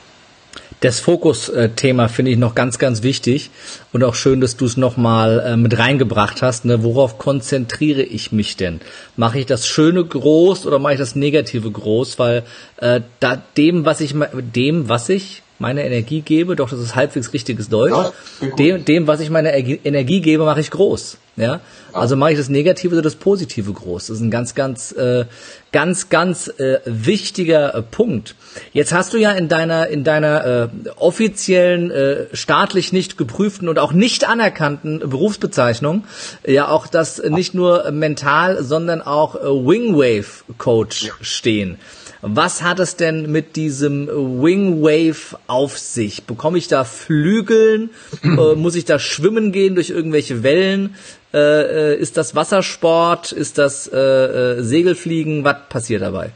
Das 0.81 0.99
Fokus-Thema 0.99 2.09
finde 2.09 2.31
ich 2.31 2.39
noch 2.39 2.55
ganz, 2.55 2.79
ganz 2.79 3.03
wichtig 3.03 3.51
und 3.93 4.03
auch 4.03 4.15
schön, 4.15 4.41
dass 4.41 4.57
du 4.57 4.65
es 4.65 4.79
nochmal 4.79 5.41
äh, 5.41 5.57
mit 5.57 5.79
reingebracht 5.79 6.41
hast. 6.41 6.65
Ne? 6.65 6.83
Worauf 6.83 7.19
konzentriere 7.19 8.03
ich 8.03 8.33
mich 8.33 8.57
denn? 8.57 8.81
Mache 9.15 9.41
ich 9.41 9.47
das 9.47 9.67
Schöne 9.67 10.03
groß 10.03 10.67
oder 10.67 10.79
mache 10.79 10.95
ich 10.95 10.99
das 10.99 11.17
Negative 11.17 11.71
groß? 11.71 12.19
Weil 12.19 12.45
äh, 12.79 13.03
da 13.21 13.43
dem, 13.59 13.85
was 13.85 14.01
ich 14.01 14.15
dem, 14.33 14.89
was 14.89 15.11
ich 15.11 15.43
meine 15.61 15.85
Energie 15.85 16.23
gebe, 16.23 16.57
doch 16.57 16.71
das 16.71 16.81
ist 16.81 16.97
halbwegs 16.97 17.33
richtiges 17.33 17.69
Deutsch. 17.69 17.93
Ja, 17.93 18.49
dem, 18.57 18.85
dem, 18.85 19.07
was 19.07 19.21
ich 19.21 19.31
meine 19.31 19.57
Energie 19.57 20.21
gebe, 20.21 20.45
mache 20.45 20.61
ich 20.61 20.71
groß. 20.71 21.19
Ja, 21.37 21.61
also 21.93 22.17
mache 22.17 22.33
ich 22.33 22.39
das 22.39 22.49
Negative 22.49 22.93
oder 22.95 23.03
das 23.03 23.15
Positive 23.15 23.73
groß. 23.73 24.09
Das 24.09 24.17
ist 24.17 24.23
ein 24.23 24.31
ganz, 24.31 24.55
ganz, 24.55 24.93
äh, 24.93 25.25
ganz, 25.73 26.09
ganz 26.09 26.49
äh, 26.49 26.81
wichtiger 26.85 27.75
äh, 27.75 27.83
Punkt. 27.83 28.35
Jetzt 28.73 28.93
hast 28.93 29.15
du 29.15 29.17
ja 29.17 29.33
in 29.33 29.49
deiner 29.49 29.89
in 29.89 30.03
deiner 30.03 30.45
äh, 30.45 30.69
offiziellen, 30.97 31.91
äh, 31.91 32.27
staatlich 32.33 32.93
nicht 32.93 33.17
geprüften 33.17 33.69
und 33.69 33.79
auch 33.79 33.93
nicht 33.93 34.29
anerkannten 34.29 34.99
Berufsbezeichnung 34.99 36.05
ja 36.47 36.69
auch 36.69 36.87
das 36.87 37.23
nicht 37.23 37.55
nur 37.55 37.91
mental, 37.91 38.63
sondern 38.63 39.01
auch 39.01 39.37
äh, 39.37 39.45
Wingwave 39.45 40.45
Coach 40.59 41.05
ja. 41.05 41.13
stehen. 41.21 41.79
Was 42.23 42.63
hat 42.63 42.81
es 42.81 42.97
denn 42.97 43.33
mit 43.33 43.57
diesem 43.57 44.07
Wingwave 44.09 45.39
auf 45.47 45.79
sich? 45.79 46.25
Bekomme 46.25 46.59
ich 46.59 46.69
da 46.69 46.85
Flügeln? 46.85 47.91
äh, 48.23 48.27
muss 48.57 48.75
ich 48.75 48.85
da 48.85 48.99
schwimmen 48.99 49.53
gehen 49.53 49.75
durch 49.75 49.91
irgendwelche 49.91 50.43
Wellen? 50.43 50.97
Äh, 51.33 51.39
äh 51.39 51.97
ist 51.97 52.17
das 52.17 52.35
Wassersport? 52.35 53.33
Ist 53.33 53.57
das 53.57 53.89
äh, 53.89 53.99
äh, 53.99 54.63
Segelfliegen? 54.63 55.45
Was 55.45 55.57
passiert 55.69 56.03
dabei? 56.03 56.33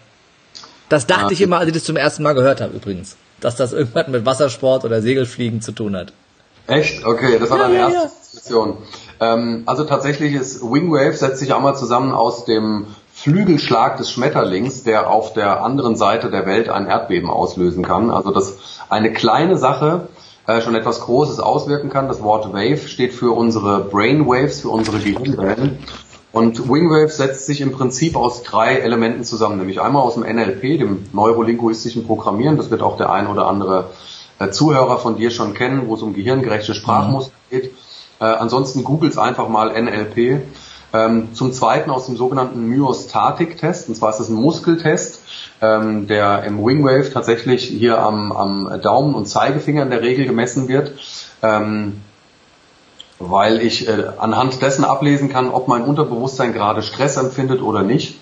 Das 0.88 1.06
dachte 1.06 1.26
ah, 1.26 1.32
ich 1.32 1.40
immer, 1.40 1.58
als 1.58 1.68
ich 1.68 1.74
das 1.74 1.84
zum 1.84 1.96
ersten 1.96 2.22
Mal 2.22 2.34
gehört 2.34 2.60
habe 2.60 2.76
übrigens. 2.76 3.16
Dass 3.40 3.56
das 3.56 3.72
irgendwas 3.72 4.08
mit 4.08 4.24
Wassersport 4.24 4.84
oder 4.84 5.02
Segelfliegen 5.02 5.60
zu 5.60 5.72
tun 5.72 5.96
hat. 5.96 6.12
Echt? 6.66 7.04
Okay, 7.04 7.38
das 7.38 7.50
war 7.50 7.58
ja, 7.58 7.64
deine 7.64 7.78
erste 7.78 7.98
ja. 7.98 8.10
Diskussion. 8.32 8.78
Ähm, 9.20 9.64
also 9.66 9.84
tatsächlich 9.84 10.34
ist 10.34 10.62
Wingwave 10.62 11.16
setzt 11.16 11.40
sich 11.40 11.54
einmal 11.54 11.76
zusammen 11.76 12.12
aus 12.12 12.46
dem 12.46 12.86
Flügelschlag 13.24 13.96
des 13.96 14.10
Schmetterlings, 14.10 14.82
der 14.82 15.08
auf 15.08 15.32
der 15.32 15.62
anderen 15.62 15.96
Seite 15.96 16.30
der 16.30 16.44
Welt 16.44 16.68
ein 16.68 16.86
Erdbeben 16.86 17.30
auslösen 17.30 17.82
kann. 17.82 18.10
Also 18.10 18.30
dass 18.30 18.58
eine 18.90 19.14
kleine 19.14 19.56
Sache 19.56 20.08
äh, 20.46 20.60
schon 20.60 20.74
etwas 20.74 21.00
Großes 21.00 21.40
auswirken 21.40 21.88
kann. 21.88 22.06
Das 22.06 22.22
Wort 22.22 22.52
Wave 22.52 22.86
steht 22.86 23.14
für 23.14 23.34
unsere 23.34 23.80
Brainwaves, 23.80 24.60
für 24.60 24.68
unsere 24.68 24.98
Gehirnwellen. 24.98 25.78
Und 26.32 26.68
Wingwave 26.68 27.08
setzt 27.08 27.46
sich 27.46 27.62
im 27.62 27.72
Prinzip 27.72 28.14
aus 28.14 28.42
drei 28.42 28.74
Elementen 28.74 29.24
zusammen, 29.24 29.56
nämlich 29.56 29.80
einmal 29.80 30.02
aus 30.02 30.14
dem 30.14 30.24
NLP, 30.24 30.78
dem 30.78 31.06
neurolinguistischen 31.14 32.06
Programmieren, 32.06 32.58
das 32.58 32.70
wird 32.70 32.82
auch 32.82 32.98
der 32.98 33.10
ein 33.10 33.26
oder 33.28 33.46
andere 33.46 33.86
äh, 34.38 34.50
Zuhörer 34.50 34.98
von 34.98 35.16
dir 35.16 35.30
schon 35.30 35.54
kennen, 35.54 35.84
wo 35.86 35.94
es 35.94 36.02
um 36.02 36.12
gehirngerechte 36.12 36.74
Sprachmuster 36.74 37.32
mhm. 37.48 37.56
geht. 37.56 37.72
Äh, 38.20 38.24
ansonsten 38.24 38.84
googles 38.84 39.16
einfach 39.16 39.48
mal 39.48 39.70
NLP 39.80 40.42
zum 41.32 41.52
Zweiten 41.52 41.90
aus 41.90 42.06
dem 42.06 42.16
sogenannten 42.16 42.68
Myostatik-Test, 42.68 43.88
und 43.88 43.96
zwar 43.96 44.10
ist 44.10 44.20
das 44.20 44.28
ein 44.28 44.36
Muskeltest, 44.36 45.20
ähm, 45.60 46.06
der 46.06 46.44
im 46.44 46.64
Wingwave 46.64 47.10
tatsächlich 47.12 47.64
hier 47.64 47.98
am, 47.98 48.30
am 48.32 48.80
Daumen 48.80 49.14
und 49.14 49.26
Zeigefinger 49.26 49.82
in 49.82 49.90
der 49.90 50.02
Regel 50.02 50.26
gemessen 50.26 50.68
wird, 50.68 50.92
ähm, 51.42 52.00
weil 53.18 53.60
ich 53.60 53.88
äh, 53.88 54.04
anhand 54.18 54.62
dessen 54.62 54.84
ablesen 54.84 55.28
kann, 55.28 55.50
ob 55.50 55.68
mein 55.68 55.82
Unterbewusstsein 55.82 56.52
gerade 56.52 56.82
Stress 56.82 57.16
empfindet 57.16 57.62
oder 57.62 57.82
nicht. 57.82 58.20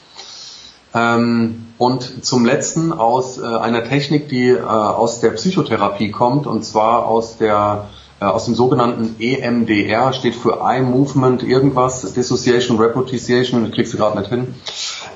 Ähm, 0.95 1.67
und 1.79 2.25
zum 2.25 2.45
letzten 2.45 2.93
aus 2.93 3.39
äh, 3.39 3.45
einer 3.45 3.85
Technik, 3.85 4.29
die 4.29 4.49
äh, 4.49 4.61
aus 4.61 5.21
der 5.21 5.31
Psychotherapie 5.31 6.11
kommt, 6.11 6.47
und 6.47 6.65
zwar 6.65 7.07
aus 7.07 7.39
der 7.39 7.89
aus 8.25 8.47
dem 8.47 8.55
sogenannten 8.55 9.17
EMDR, 9.19 10.13
steht 10.13 10.35
für 10.35 10.61
Eye 10.63 10.83
Movement 10.83 11.43
irgendwas, 11.43 12.13
Dissociation, 12.13 12.79
Repetition, 12.79 13.71
kriegst 13.71 13.93
du 13.93 13.99
gerade 13.99 14.19
nicht 14.19 14.31
hin. 14.31 14.55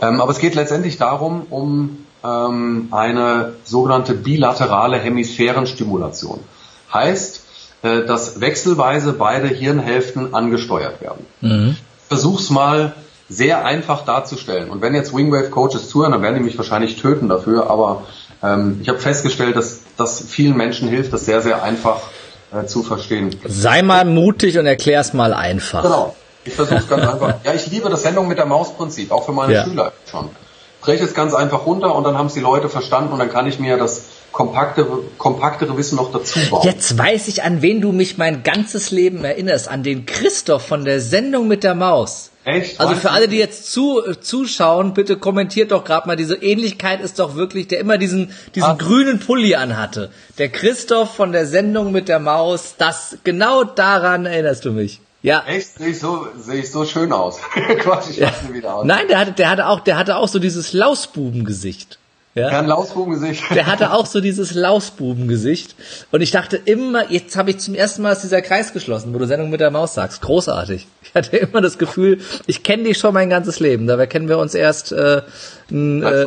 Ähm, 0.00 0.20
aber 0.20 0.30
es 0.30 0.38
geht 0.38 0.54
letztendlich 0.54 0.98
darum, 0.98 1.46
um 1.50 2.06
ähm, 2.24 2.88
eine 2.90 3.54
sogenannte 3.64 4.14
bilaterale 4.14 4.98
Hemisphärenstimulation. 4.98 6.40
Heißt, 6.92 7.42
äh, 7.82 8.04
dass 8.04 8.40
wechselweise 8.40 9.12
beide 9.12 9.48
Hirnhälften 9.48 10.34
angesteuert 10.34 11.00
werden. 11.00 11.26
Mhm. 11.40 11.76
Versuch's 12.08 12.50
mal 12.50 12.94
sehr 13.28 13.64
einfach 13.64 14.04
darzustellen. 14.04 14.70
Und 14.70 14.82
wenn 14.82 14.94
jetzt 14.94 15.14
Wingwave 15.14 15.50
Coaches 15.50 15.88
zuhören, 15.88 16.12
dann 16.12 16.22
werden 16.22 16.36
die 16.36 16.44
mich 16.44 16.56
wahrscheinlich 16.56 16.96
töten 16.96 17.28
dafür, 17.28 17.68
aber 17.70 18.04
ähm, 18.42 18.78
ich 18.80 18.88
habe 18.88 18.98
festgestellt, 18.98 19.56
dass 19.56 19.82
das 19.96 20.20
vielen 20.20 20.56
Menschen 20.56 20.88
hilft, 20.88 21.12
das 21.12 21.24
sehr, 21.24 21.40
sehr 21.40 21.62
einfach 21.62 22.00
äh, 22.56 22.66
zu 22.66 22.82
verstehen. 22.82 23.34
Sei 23.44 23.82
mal 23.82 24.04
mutig 24.04 24.58
und 24.58 24.66
erklär's 24.66 25.12
mal 25.12 25.34
einfach. 25.34 25.82
Genau. 25.82 26.16
Ich 26.44 26.54
versuche 26.54 26.78
es 26.78 26.88
ganz 26.88 27.06
einfach. 27.06 27.34
Ja, 27.44 27.54
ich 27.54 27.66
liebe 27.66 27.90
das 27.90 28.02
Sendung 28.02 28.28
mit 28.28 28.38
der 28.38 28.46
Mausprinzip, 28.46 29.10
auch 29.10 29.24
für 29.24 29.32
meine 29.32 29.52
ja. 29.52 29.64
Schüler 29.64 29.92
schon. 30.10 30.30
Breche 30.80 31.04
es 31.04 31.14
ganz 31.14 31.34
einfach 31.34 31.66
runter 31.66 31.94
und 31.94 32.04
dann 32.04 32.16
haben 32.16 32.26
es 32.26 32.34
die 32.34 32.40
Leute 32.40 32.68
verstanden 32.68 33.12
und 33.12 33.18
dann 33.18 33.30
kann 33.30 33.46
ich 33.46 33.58
mir 33.58 33.76
das 33.76 34.04
kompaktere, 34.36 34.98
kompaktere 35.16 35.78
Wissen 35.78 35.96
noch 35.96 36.12
dazu 36.12 36.38
bauen. 36.50 36.60
Jetzt 36.62 36.98
weiß 36.98 37.28
ich, 37.28 37.42
an 37.42 37.62
wen 37.62 37.80
du 37.80 37.92
mich 37.92 38.18
mein 38.18 38.42
ganzes 38.42 38.90
Leben 38.90 39.24
erinnerst. 39.24 39.66
An 39.66 39.82
den 39.82 40.04
Christoph 40.04 40.66
von 40.66 40.84
der 40.84 41.00
Sendung 41.00 41.48
mit 41.48 41.64
der 41.64 41.74
Maus. 41.74 42.32
Echt? 42.44 42.78
Also 42.78 42.94
für 42.96 43.12
alle, 43.12 43.28
die 43.28 43.38
jetzt 43.38 43.72
zu, 43.72 44.04
äh, 44.04 44.20
zuschauen, 44.20 44.92
bitte 44.92 45.16
kommentiert 45.16 45.72
doch 45.72 45.84
gerade 45.84 46.06
mal, 46.06 46.16
diese 46.16 46.34
Ähnlichkeit 46.34 47.00
ist 47.00 47.18
doch 47.18 47.34
wirklich, 47.34 47.66
der 47.68 47.80
immer 47.80 47.96
diesen, 47.96 48.30
diesen 48.54 48.72
Ach. 48.72 48.78
grünen 48.78 49.20
Pulli 49.20 49.54
anhatte. 49.54 50.10
Der 50.36 50.50
Christoph 50.50 51.14
von 51.14 51.32
der 51.32 51.46
Sendung 51.46 51.90
mit 51.90 52.08
der 52.08 52.20
Maus, 52.20 52.74
das, 52.76 53.16
genau 53.24 53.64
daran 53.64 54.26
erinnerst 54.26 54.66
du 54.66 54.70
mich. 54.70 55.00
Ja. 55.22 55.44
Echt? 55.48 55.78
Sehe 55.78 55.88
ich 55.88 55.98
so, 55.98 56.28
sehe 56.36 56.60
ich 56.60 56.70
so 56.70 56.84
schön 56.84 57.10
aus. 57.10 57.40
Quatsch, 57.78 58.10
ich 58.10 58.18
ja. 58.18 58.30
wieder 58.52 58.74
aus. 58.74 58.84
Nein, 58.84 59.08
der 59.08 59.18
hatte, 59.18 59.32
der 59.32 59.48
hatte 59.48 59.66
auch, 59.66 59.80
der 59.80 59.96
hatte 59.96 60.16
auch 60.16 60.28
so 60.28 60.38
dieses 60.38 60.74
Lausbubengesicht. 60.74 61.98
Ja? 62.36 62.50
Kein 62.50 62.66
Lausbubengesicht. 62.66 63.42
Der 63.54 63.66
hatte 63.66 63.92
auch 63.94 64.04
so 64.04 64.20
dieses 64.20 64.52
Lausbubengesicht. 64.52 65.74
Und 66.12 66.20
ich 66.20 66.32
dachte 66.32 66.58
immer, 66.58 67.10
jetzt 67.10 67.34
habe 67.34 67.48
ich 67.48 67.58
zum 67.58 67.74
ersten 67.74 68.02
Mal 68.02 68.14
dieser 68.14 68.42
Kreis 68.42 68.74
geschlossen, 68.74 69.14
wo 69.14 69.18
du 69.18 69.26
Sendung 69.26 69.48
mit 69.48 69.60
der 69.60 69.70
Maus 69.70 69.94
sagst. 69.94 70.20
Großartig. 70.20 70.86
Ich 71.02 71.14
hatte 71.14 71.34
immer 71.38 71.62
das 71.62 71.78
Gefühl, 71.78 72.20
ich 72.46 72.62
kenne 72.62 72.82
dich 72.82 72.98
schon 72.98 73.14
mein 73.14 73.30
ganzes 73.30 73.58
Leben. 73.58 73.86
Dabei 73.86 74.06
kennen 74.06 74.28
wir 74.28 74.36
uns 74.36 74.54
erst 74.54 74.92
äh, 74.92 75.22
ein, 75.70 76.02
äh, 76.02 76.26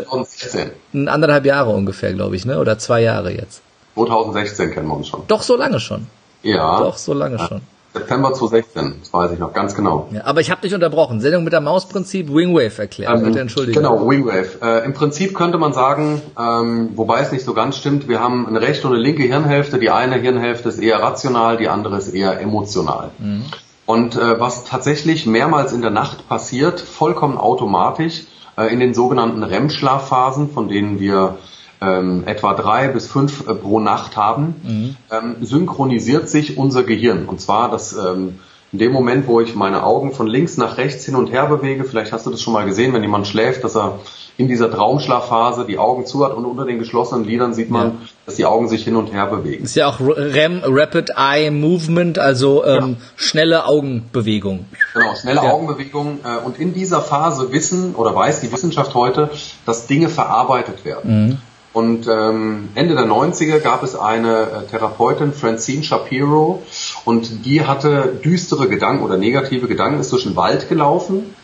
ein 0.94 1.08
anderthalb 1.08 1.46
Jahre 1.46 1.70
ungefähr, 1.70 2.12
glaube 2.14 2.36
ich, 2.36 2.44
ne? 2.44 2.60
Oder 2.60 2.80
zwei 2.80 3.02
Jahre 3.04 3.32
jetzt. 3.32 3.62
2016 3.94 4.72
kennen 4.72 4.88
wir 4.88 4.96
uns 4.96 5.10
schon. 5.10 5.22
Doch 5.28 5.44
so 5.44 5.56
lange 5.56 5.80
schon. 5.80 6.08
Ja. 6.42 6.80
Doch 6.80 6.98
so 6.98 7.14
lange 7.14 7.38
schon. 7.38 7.62
September 7.94 8.34
2016, 8.34 9.00
das 9.00 9.14
weiß 9.14 9.32
ich 9.32 9.40
noch 9.40 9.52
ganz 9.52 9.74
genau. 9.74 10.08
Ja, 10.12 10.26
aber 10.26 10.42
ich 10.42 10.52
habe 10.52 10.62
dich 10.62 10.76
unterbrochen. 10.76 11.22
Sendung 11.22 11.44
mit 11.44 11.54
der 11.54 11.62
Mausprinzip 11.62 12.32
Wingwave 12.32 12.78
erklärt. 12.78 13.18
Ähm, 13.18 13.24
Bitte 13.24 13.40
entschuldigen. 13.40 13.78
Genau, 13.78 14.08
Wingwave. 14.08 14.60
Äh, 14.62 14.86
Im 14.86 14.94
Prinzip 14.94 15.36
könnte 15.36 15.58
man 15.58 15.74
sagen, 15.74 16.22
ähm, 16.40 16.92
wobei 16.96 17.22
es 17.22 17.32
nicht 17.32 17.44
so 17.44 17.56
ganz 17.56 17.78
stimmt, 17.78 18.08
wir 18.08 18.20
haben 18.20 18.48
eine 18.48 18.62
rechte 18.62 18.88
und 18.88 18.94
eine 18.94 19.02
linke 19.02 19.24
Hirnhälfte. 19.24 19.80
Die 19.80 19.90
eine 19.90 20.16
Hirnhälfte 20.16 20.70
ist 20.70 20.80
eher 20.80 21.02
rational, 21.02 21.58
die 21.58 21.68
andere 21.68 21.98
ist 21.98 22.10
eher 22.10 22.40
emotional. 22.40 23.10
Mhm. 23.18 23.46
Und 23.88 24.16
äh, 24.16 24.40
was 24.40 24.66
tatsächlich 24.66 25.26
mehrmals 25.26 25.74
in 25.74 25.82
der 25.82 25.90
Nacht 25.90 26.30
passiert, 26.30 26.80
vollkommen 26.80 27.40
automatisch, 27.40 28.26
äh, 28.56 28.72
in 28.72 28.80
den 28.80 28.94
sogenannten 28.94 29.42
REM-Schlafphasen, 29.42 30.52
von 30.52 30.68
denen 30.68 31.00
wir 31.00 31.38
ähm, 31.82 32.24
etwa 32.26 32.54
drei 32.54 32.88
bis 32.88 33.08
fünf 33.08 33.48
äh, 33.48 33.54
pro 33.54 33.80
Nacht 33.80 34.18
haben, 34.18 34.56
mhm. 34.64 34.96
ähm, 35.12 35.36
synchronisiert 35.42 36.30
sich 36.30 36.58
unser 36.58 36.84
Gehirn. 36.84 37.26
Und 37.26 37.40
zwar, 37.40 37.70
dass 37.70 37.94
ähm, 37.94 38.40
in 38.72 38.80
dem 38.80 38.92
Moment, 38.92 39.28
wo 39.28 39.42
ich 39.42 39.56
meine 39.56 39.84
Augen 39.84 40.14
von 40.14 40.28
links 40.28 40.58
nach 40.58 40.78
rechts 40.78 41.06
hin 41.06 41.16
und 41.16 41.32
her 41.32 41.48
bewege, 41.48 41.86
vielleicht 41.86 42.12
hast 42.12 42.26
du 42.26 42.30
das 42.30 42.42
schon 42.42 42.54
mal 42.54 42.66
gesehen, 42.66 42.94
wenn 42.94 43.02
jemand 43.02 43.28
schläft, 43.28 43.64
dass 43.64 43.76
er 43.76 44.00
in 44.38 44.48
dieser 44.48 44.72
Traumschlafphase 44.72 45.66
die 45.66 45.78
Augen 45.78 46.06
zu 46.06 46.24
hat 46.24 46.34
und 46.34 46.46
unter 46.46 46.66
den 46.66 46.80
geschlossenen 46.80 47.26
Lidern 47.26 47.54
sieht 47.54 47.70
man, 47.70 47.88
ja. 47.88 47.96
dass 48.26 48.36
die 48.36 48.46
Augen 48.46 48.70
sich 48.70 48.84
hin 48.84 48.96
und 48.96 49.12
her 49.12 49.26
bewegen. 49.26 49.66
Ist 49.66 49.76
ja 49.76 49.88
auch 49.88 50.00
REM, 50.00 50.62
Rapid 50.64 51.12
Eye 51.18 51.52
Movement, 51.52 52.20
also 52.20 52.64
ähm, 52.64 52.92
ja. 52.92 53.06
schnelle 53.18 53.66
Augenbewegung. 53.66 54.66
Genau, 54.94 55.16
schnelle 55.16 55.44
ja. 55.44 55.52
Augenbewegung. 55.52 56.20
Äh, 56.24 56.46
und 56.46 56.58
in 56.58 56.74
dieser 56.74 57.02
Phase 57.02 57.52
wissen 57.52 57.96
oder 57.96 58.16
weiß 58.16 58.40
die 58.40 58.52
Wissenschaft 58.52 58.94
heute, 58.94 59.30
dass 59.66 59.88
Dinge 59.88 60.08
verarbeitet 60.08 60.86
werden. 60.86 61.28
Mhm. 61.28 61.38
Und 61.72 62.08
ähm, 62.08 62.70
Ende 62.74 62.96
der 62.96 63.06
90er 63.06 63.60
gab 63.60 63.84
es 63.84 63.96
eine 63.96 64.42
äh, 64.42 64.72
Therapeutin, 64.72 65.34
Francine 65.34 65.84
Shapiro, 65.84 66.64
und 67.06 67.46
die 67.46 67.66
hatte 67.66 68.20
düstere 68.24 68.68
Gedanken 68.68 69.04
oder 69.04 69.18
negative 69.18 69.68
Gedanken, 69.68 70.00
ist 70.00 70.12
durch 70.12 70.24
den 70.24 70.36
Wald 70.36 70.68
gelaufen 70.68 71.36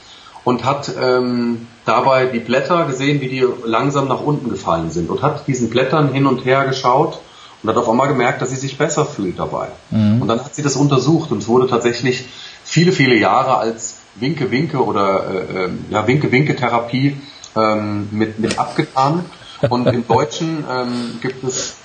und 0.44 0.66
hat 0.66 0.92
ähm, 1.00 1.68
dabei 1.86 2.26
die 2.26 2.40
Blätter 2.40 2.86
gesehen, 2.86 3.22
wie 3.22 3.28
die 3.28 3.46
langsam 3.66 4.08
nach 4.08 4.22
unten 4.22 4.50
gefallen 4.50 4.90
sind 4.90 5.10
und 5.10 5.22
hat 5.22 5.48
diesen 5.48 5.70
Blättern 5.70 6.12
hin 6.12 6.26
und 6.26 6.46
her 6.46 6.66
geschaut 6.66 7.20
und 7.62 7.70
hat 7.70 7.78
auf 7.78 7.90
einmal 7.90 8.08
gemerkt, 8.08 8.42
dass 8.42 8.50
sie 8.52 8.56
sich 8.56 8.78
besser 8.78 9.06
fühlt 9.06 9.38
dabei. 9.40 9.68
Mhm. 9.92 10.22
Und 10.22 10.28
dann 10.28 10.44
hat 10.44 10.56
sie 10.56 10.64
das 10.64 10.76
untersucht 10.76 11.32
und 11.32 11.40
es 11.40 11.48
wurde 11.48 11.68
tatsächlich 11.68 12.26
viele, 12.64 12.92
viele 12.92 13.16
Jahre 13.16 13.58
als 13.58 13.98
Winke-Winke 14.16 14.84
oder 14.84 15.26
äh, 15.30 15.66
ähm, 15.66 15.86
ja, 15.90 16.08
Winke-Winke-Therapie 16.08 17.18
ähm, 17.56 18.08
mit, 18.12 18.40
mit 18.40 18.58
abgetan. 18.60 19.26
Und 19.70 19.88
im 19.88 20.08
Deutschen 20.08 20.64
ähm, 20.70 21.20
gibt 21.22 21.44
es 21.44 21.76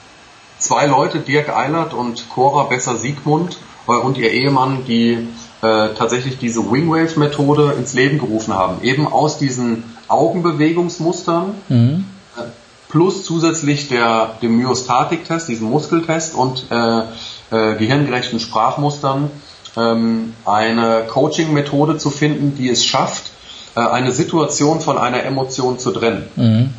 zwei 0.58 0.86
Leute, 0.86 1.18
Dirk 1.18 1.48
Eilert 1.48 1.94
und 1.94 2.28
Cora 2.30 2.64
Besser-Siegmund 2.64 3.58
äh, 3.88 3.92
und 3.92 4.18
ihr 4.18 4.30
Ehemann, 4.30 4.84
die 4.86 5.28
äh, 5.62 5.88
tatsächlich 5.94 6.38
diese 6.38 6.70
Wingwave-Methode 6.70 7.74
ins 7.78 7.94
Leben 7.94 8.18
gerufen 8.18 8.54
haben. 8.54 8.82
Eben 8.82 9.06
aus 9.06 9.38
diesen 9.38 9.84
Augenbewegungsmustern 10.08 11.54
mhm. 11.68 12.04
äh, 12.36 12.42
plus 12.88 13.24
zusätzlich 13.24 13.88
der, 13.88 14.34
dem 14.42 14.56
Myostatik-Test, 14.56 15.48
diesem 15.48 15.70
Muskeltest 15.70 16.34
und 16.34 16.66
äh, 16.70 17.00
äh, 17.50 17.76
gehirngerechten 17.76 18.40
Sprachmustern 18.40 19.30
ähm, 19.76 20.34
eine 20.44 21.04
Coaching-Methode 21.08 21.98
zu 21.98 22.10
finden, 22.10 22.56
die 22.56 22.68
es 22.68 22.84
schafft, 22.84 23.30
äh, 23.76 23.80
eine 23.80 24.12
Situation 24.12 24.80
von 24.80 24.98
einer 24.98 25.22
Emotion 25.24 25.78
zu 25.78 25.92
trennen. 25.92 26.28
Mhm. 26.36 26.70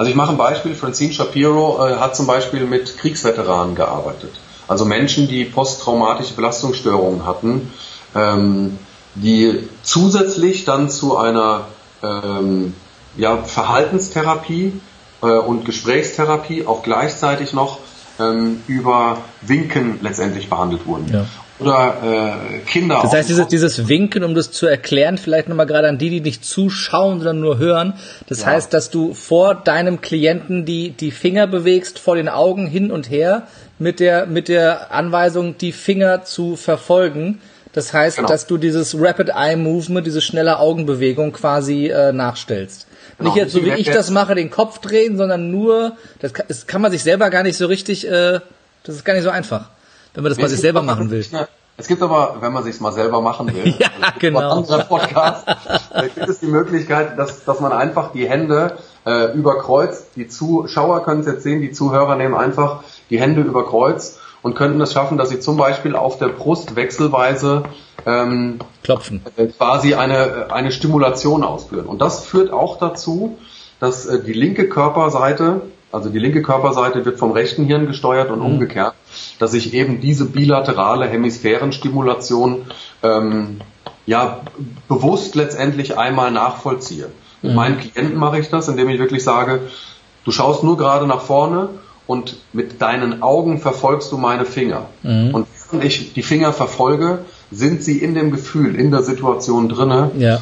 Also 0.00 0.08
ich 0.08 0.16
mache 0.16 0.30
ein 0.30 0.38
Beispiel, 0.38 0.74
Francine 0.74 1.12
Shapiro 1.12 1.86
äh, 1.86 1.96
hat 1.96 2.16
zum 2.16 2.26
Beispiel 2.26 2.64
mit 2.64 2.96
Kriegsveteranen 2.96 3.74
gearbeitet. 3.74 4.30
Also 4.66 4.86
Menschen, 4.86 5.28
die 5.28 5.44
posttraumatische 5.44 6.32
Belastungsstörungen 6.32 7.26
hatten, 7.26 7.70
ähm, 8.14 8.78
die 9.14 9.68
zusätzlich 9.82 10.64
dann 10.64 10.88
zu 10.88 11.18
einer 11.18 11.66
ähm, 12.02 12.72
ja, 13.18 13.42
Verhaltenstherapie 13.42 14.80
äh, 15.22 15.26
und 15.26 15.66
Gesprächstherapie 15.66 16.66
auch 16.66 16.82
gleichzeitig 16.82 17.52
noch 17.52 17.80
ähm, 18.18 18.62
über 18.68 19.18
Winken 19.42 19.98
letztendlich 20.00 20.48
behandelt 20.48 20.86
wurden. 20.86 21.12
Ja 21.12 21.26
oder 21.60 22.38
äh, 22.54 22.58
Kinder. 22.60 23.00
Das 23.02 23.12
heißt, 23.12 23.28
dieses, 23.28 23.48
dieses 23.48 23.88
Winken, 23.88 24.24
um 24.24 24.34
das 24.34 24.50
zu 24.50 24.66
erklären, 24.66 25.18
vielleicht 25.18 25.48
nochmal 25.48 25.66
gerade 25.66 25.88
an 25.88 25.98
die, 25.98 26.10
die 26.10 26.20
nicht 26.20 26.44
zuschauen, 26.44 27.18
sondern 27.18 27.40
nur 27.40 27.58
hören. 27.58 27.94
Das 28.28 28.40
ja. 28.40 28.46
heißt, 28.46 28.72
dass 28.72 28.90
du 28.90 29.14
vor 29.14 29.54
deinem 29.54 30.00
Klienten 30.00 30.64
die, 30.64 30.90
die 30.90 31.10
Finger 31.10 31.46
bewegst, 31.46 31.98
vor 31.98 32.16
den 32.16 32.28
Augen 32.28 32.66
hin 32.66 32.90
und 32.90 33.10
her, 33.10 33.46
mit 33.78 34.00
der, 34.00 34.26
mit 34.26 34.48
der 34.48 34.92
Anweisung, 34.92 35.58
die 35.58 35.72
Finger 35.72 36.24
zu 36.24 36.56
verfolgen. 36.56 37.40
Das 37.72 37.92
heißt, 37.92 38.16
genau. 38.16 38.28
dass 38.28 38.46
du 38.46 38.56
dieses 38.56 38.96
Rapid 38.98 39.30
Eye 39.30 39.56
Movement, 39.56 40.06
diese 40.06 40.20
schnelle 40.20 40.58
Augenbewegung 40.58 41.32
quasi 41.32 41.86
äh, 41.86 42.12
nachstellst. 42.12 42.86
Genau. 43.18 43.30
Nicht 43.30 43.38
jetzt 43.38 43.52
so 43.52 43.64
wie 43.64 43.72
ich 43.72 43.90
das 43.90 44.10
mache, 44.10 44.34
den 44.34 44.50
Kopf 44.50 44.78
drehen, 44.78 45.16
sondern 45.16 45.50
nur, 45.50 45.96
das 46.20 46.32
kann, 46.32 46.46
das 46.48 46.66
kann 46.66 46.80
man 46.80 46.90
sich 46.90 47.02
selber 47.02 47.30
gar 47.30 47.42
nicht 47.42 47.56
so 47.56 47.66
richtig, 47.66 48.08
äh, 48.08 48.40
das 48.82 48.96
ist 48.96 49.04
gar 49.04 49.14
nicht 49.14 49.24
so 49.24 49.30
einfach 49.30 49.68
wenn 50.14 50.22
man 50.22 50.30
das 50.30 50.38
nee, 50.38 50.44
bei 50.44 50.48
sich 50.48 50.60
selber 50.60 50.82
machen 50.82 51.10
will. 51.10 51.24
Es 51.76 51.88
gibt 51.88 52.02
aber, 52.02 52.36
wenn 52.40 52.52
man 52.52 52.62
sich 52.62 52.78
mal 52.80 52.92
selber 52.92 53.22
machen 53.22 53.54
will, 53.54 53.74
ja, 53.78 53.88
genau. 54.18 54.50
andere 54.50 54.84
Podcast, 54.84 55.46
gibt 56.14 56.28
es 56.28 56.40
die 56.40 56.46
Möglichkeit, 56.46 57.18
dass, 57.18 57.44
dass 57.44 57.60
man 57.60 57.72
einfach 57.72 58.12
die 58.12 58.28
Hände 58.28 58.76
äh, 59.06 59.32
überkreuzt. 59.32 60.08
Die 60.16 60.28
Zuschauer 60.28 61.02
können 61.04 61.20
es 61.22 61.26
jetzt 61.26 61.42
sehen, 61.42 61.62
die 61.62 61.72
Zuhörer 61.72 62.16
nehmen 62.16 62.34
einfach 62.34 62.82
die 63.08 63.18
Hände 63.18 63.40
überkreuzt 63.40 64.18
und 64.42 64.54
könnten 64.54 64.80
es 64.82 64.92
schaffen, 64.92 65.16
dass 65.16 65.30
sie 65.30 65.40
zum 65.40 65.56
Beispiel 65.56 65.96
auf 65.96 66.18
der 66.18 66.28
Brust 66.28 66.76
wechselweise 66.76 67.62
ähm, 68.04 68.58
klopfen, 68.82 69.22
äh, 69.36 69.46
quasi 69.46 69.94
eine 69.94 70.52
eine 70.52 70.72
Stimulation 70.72 71.44
ausführen. 71.44 71.86
Und 71.86 72.02
das 72.02 72.26
führt 72.26 72.52
auch 72.52 72.78
dazu, 72.78 73.38
dass 73.78 74.04
äh, 74.04 74.22
die 74.22 74.34
linke 74.34 74.68
Körperseite, 74.68 75.62
also 75.92 76.10
die 76.10 76.18
linke 76.18 76.42
Körperseite 76.42 77.06
wird 77.06 77.18
vom 77.18 77.32
rechten 77.32 77.64
Hirn 77.64 77.86
gesteuert 77.86 78.30
und 78.30 78.40
mhm. 78.40 78.46
umgekehrt 78.46 78.94
dass 79.40 79.54
ich 79.54 79.74
eben 79.74 80.00
diese 80.00 80.26
bilaterale 80.26 81.08
Hemisphärenstimulation 81.08 82.66
ähm, 83.02 83.62
ja 84.06 84.42
bewusst 84.86 85.34
letztendlich 85.34 85.98
einmal 85.98 86.30
nachvollziehe. 86.30 87.06
Mit 87.40 87.52
mhm. 87.52 87.56
meinen 87.56 87.78
Klienten 87.80 88.16
mache 88.16 88.38
ich 88.38 88.50
das, 88.50 88.68
indem 88.68 88.90
ich 88.90 89.00
wirklich 89.00 89.24
sage, 89.24 89.62
du 90.24 90.30
schaust 90.30 90.62
nur 90.62 90.76
gerade 90.76 91.06
nach 91.06 91.22
vorne 91.22 91.70
und 92.06 92.36
mit 92.52 92.82
deinen 92.82 93.22
Augen 93.22 93.60
verfolgst 93.60 94.12
du 94.12 94.18
meine 94.18 94.44
Finger. 94.44 94.86
Mhm. 95.02 95.34
Und 95.34 95.46
während 95.70 95.84
ich 95.84 96.12
die 96.12 96.22
Finger 96.22 96.52
verfolge, 96.52 97.20
sind 97.50 97.82
sie 97.82 97.96
in 97.98 98.14
dem 98.14 98.30
Gefühl, 98.30 98.74
in 98.76 98.90
der 98.90 99.02
Situation 99.02 99.70
drinne, 99.70 100.10
ja. 100.18 100.40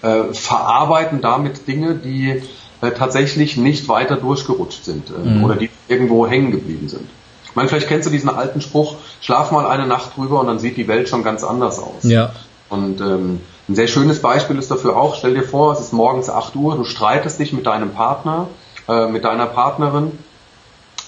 äh, 0.00 0.32
verarbeiten 0.32 1.20
damit 1.20 1.68
Dinge, 1.68 1.96
die 1.96 2.42
äh, 2.80 2.92
tatsächlich 2.92 3.58
nicht 3.58 3.88
weiter 3.88 4.16
durchgerutscht 4.16 4.86
sind 4.86 5.10
äh, 5.10 5.28
mhm. 5.28 5.44
oder 5.44 5.56
die 5.56 5.68
irgendwo 5.86 6.26
hängen 6.26 6.50
geblieben 6.50 6.88
sind. 6.88 7.08
Ich 7.52 7.56
meine, 7.56 7.68
vielleicht 7.68 7.88
kennst 7.88 8.06
du 8.06 8.10
diesen 8.10 8.30
alten 8.30 8.62
Spruch, 8.62 8.96
schlaf 9.20 9.50
mal 9.50 9.66
eine 9.66 9.86
Nacht 9.86 10.16
drüber 10.16 10.40
und 10.40 10.46
dann 10.46 10.58
sieht 10.58 10.78
die 10.78 10.88
Welt 10.88 11.10
schon 11.10 11.22
ganz 11.22 11.44
anders 11.44 11.78
aus. 11.78 12.02
Ja. 12.04 12.32
Und 12.70 13.02
ähm, 13.02 13.42
ein 13.68 13.74
sehr 13.74 13.88
schönes 13.88 14.22
Beispiel 14.22 14.56
ist 14.56 14.70
dafür 14.70 14.96
auch, 14.96 15.16
stell 15.16 15.34
dir 15.34 15.42
vor, 15.42 15.74
es 15.74 15.80
ist 15.80 15.92
morgens 15.92 16.30
8 16.30 16.56
Uhr, 16.56 16.76
du 16.76 16.84
streitest 16.84 17.38
dich 17.38 17.52
mit 17.52 17.66
deinem 17.66 17.92
Partner, 17.92 18.48
äh, 18.88 19.06
mit 19.06 19.24
deiner 19.24 19.44
Partnerin 19.44 20.18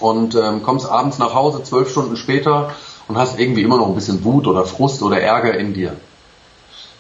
und 0.01 0.35
ähm, 0.35 0.63
kommst 0.63 0.87
abends 0.87 1.19
nach 1.19 1.33
Hause, 1.33 1.63
zwölf 1.63 1.91
Stunden 1.91 2.19
später 2.19 2.75
und 3.09 3.17
hast 3.17 3.41
irgendwie 3.41 3.63
immer 3.63 3.79
noch 3.79 3.89
ein 3.89 3.95
bisschen 3.95 4.23
Wut 4.23 4.47
oder 4.47 4.67
Frust 4.67 5.03
oder 5.03 5.19
Ärger 5.23 5.57
in 5.57 5.73
dir. 5.73 5.97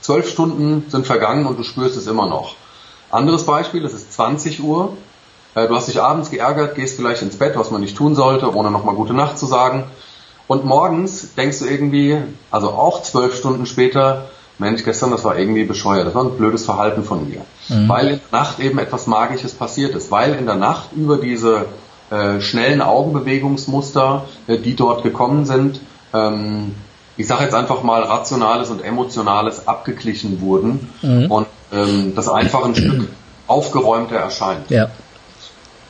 Zwölf 0.01 0.27
Stunden 0.27 0.87
sind 0.89 1.07
vergangen 1.07 1.45
und 1.45 1.59
du 1.59 1.65
spürst 1.65 1.99
es 1.99 2.07
immer 2.07 2.27
noch. 2.27 2.55
Anderes 3.11 3.45
Beispiel, 3.45 3.85
es 3.85 3.93
ist 3.93 4.15
20 4.15 4.63
Uhr, 4.65 4.97
du 5.55 5.75
hast 5.75 5.89
dich 5.89 6.03
abends 6.03 6.31
geärgert, 6.31 6.75
gehst 6.75 6.97
vielleicht 6.97 7.23
ins 7.23 7.39
Bett, 7.39 7.57
was 7.57 7.71
man 7.71 7.81
nicht 7.81 7.97
tun 7.97 8.15
sollte, 8.15 8.55
ohne 8.55 8.71
nochmal 8.71 8.95
gute 8.95 9.15
Nacht 9.15 9.39
zu 9.39 9.47
sagen. 9.47 9.85
Und 10.47 10.65
morgens 10.65 11.35
denkst 11.35 11.61
du 11.61 11.67
irgendwie, 11.67 12.19
also 12.51 12.71
auch 12.71 13.03
zwölf 13.03 13.37
Stunden 13.37 13.67
später, 13.67 14.27
Mensch, 14.59 14.85
gestern, 14.85 15.11
das 15.11 15.25
war 15.25 15.39
irgendwie 15.39 15.65
bescheuert, 15.65 16.07
das 16.07 16.15
war 16.15 16.25
ein 16.25 16.37
blödes 16.37 16.65
Verhalten 16.65 17.03
von 17.03 17.29
mir. 17.29 17.41
Mhm. 17.69 17.89
Weil 17.89 18.09
in 18.09 18.21
der 18.31 18.41
Nacht 18.41 18.61
eben 18.61 18.79
etwas 18.79 19.07
Magisches 19.07 19.53
passiert 19.53 19.95
ist, 19.95 20.11
weil 20.11 20.35
in 20.35 20.47
der 20.47 20.57
Nacht 20.57 20.93
über 20.95 21.17
diese 21.17 21.67
äh, 22.11 22.41
schnellen 22.41 22.83
Augenbewegungsmuster, 22.83 24.25
äh, 24.47 24.59
die 24.59 24.77
dort 24.77 25.03
gekommen 25.03 25.47
sind, 25.47 25.81
ähm, 26.13 26.75
ich 27.17 27.27
sage 27.27 27.45
jetzt 27.45 27.55
einfach 27.55 27.83
mal 27.83 28.03
Rationales 28.03 28.71
und 28.71 28.85
Emotionales 28.85 29.67
abgeglichen 29.67 30.41
wurden 30.41 30.89
mhm. 31.03 31.31
und 31.31 31.47
ähm, 31.73 32.13
das 32.15 32.29
einfach 32.29 32.65
ein 32.65 32.75
Stück 32.75 33.09
aufgeräumter 33.47 34.17
erscheint. 34.17 34.71
Ja. 34.71 34.89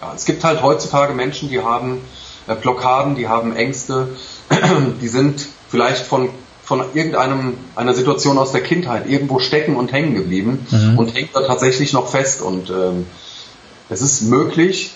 Ja, 0.00 0.12
es 0.14 0.24
gibt 0.24 0.44
halt 0.44 0.62
heutzutage 0.62 1.14
Menschen, 1.14 1.48
die 1.48 1.60
haben 1.60 2.02
äh, 2.46 2.54
Blockaden, 2.54 3.14
die 3.14 3.28
haben 3.28 3.56
Ängste, 3.56 4.08
die 5.00 5.08
sind 5.08 5.46
vielleicht 5.68 6.04
von 6.06 6.30
von 6.64 6.82
irgendeinem 6.94 7.58
einer 7.76 7.92
Situation 7.92 8.38
aus 8.38 8.52
der 8.52 8.62
Kindheit 8.62 9.06
irgendwo 9.06 9.38
stecken 9.38 9.76
und 9.76 9.92
hängen 9.92 10.14
geblieben 10.14 10.66
mhm. 10.70 10.98
und 10.98 11.14
hängt 11.14 11.36
da 11.36 11.42
tatsächlich 11.42 11.92
noch 11.92 12.08
fest. 12.08 12.40
Und 12.40 12.70
ähm, 12.70 13.06
es 13.90 14.00
ist 14.00 14.22
möglich, 14.22 14.94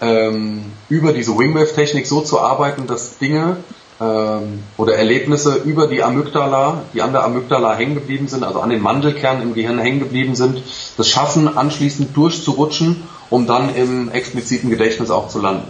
ähm, 0.00 0.64
über 0.88 1.12
diese 1.12 1.38
Wingwave-Technik 1.38 2.06
so 2.06 2.20
zu 2.20 2.40
arbeiten, 2.40 2.88
dass 2.88 3.18
Dinge 3.18 3.58
ähm, 4.00 4.64
oder 4.76 4.96
Erlebnisse 4.96 5.54
über 5.54 5.86
die 5.86 6.02
Amygdala, 6.02 6.82
die 6.94 7.02
an 7.02 7.12
der 7.12 7.24
Amygdala 7.24 7.76
hängen 7.76 7.94
geblieben 7.94 8.26
sind, 8.26 8.42
also 8.42 8.60
an 8.60 8.70
den 8.70 8.82
Mandelkern 8.82 9.40
im 9.40 9.54
Gehirn 9.54 9.78
hängen 9.78 10.00
geblieben 10.00 10.34
sind, 10.34 10.62
das 10.96 11.08
schaffen, 11.08 11.56
anschließend 11.56 12.16
durchzurutschen 12.16 13.04
um 13.30 13.46
dann 13.46 13.74
im 13.74 14.10
expliziten 14.10 14.70
Gedächtnis 14.70 15.10
auch 15.10 15.28
zu 15.28 15.40
landen. 15.40 15.68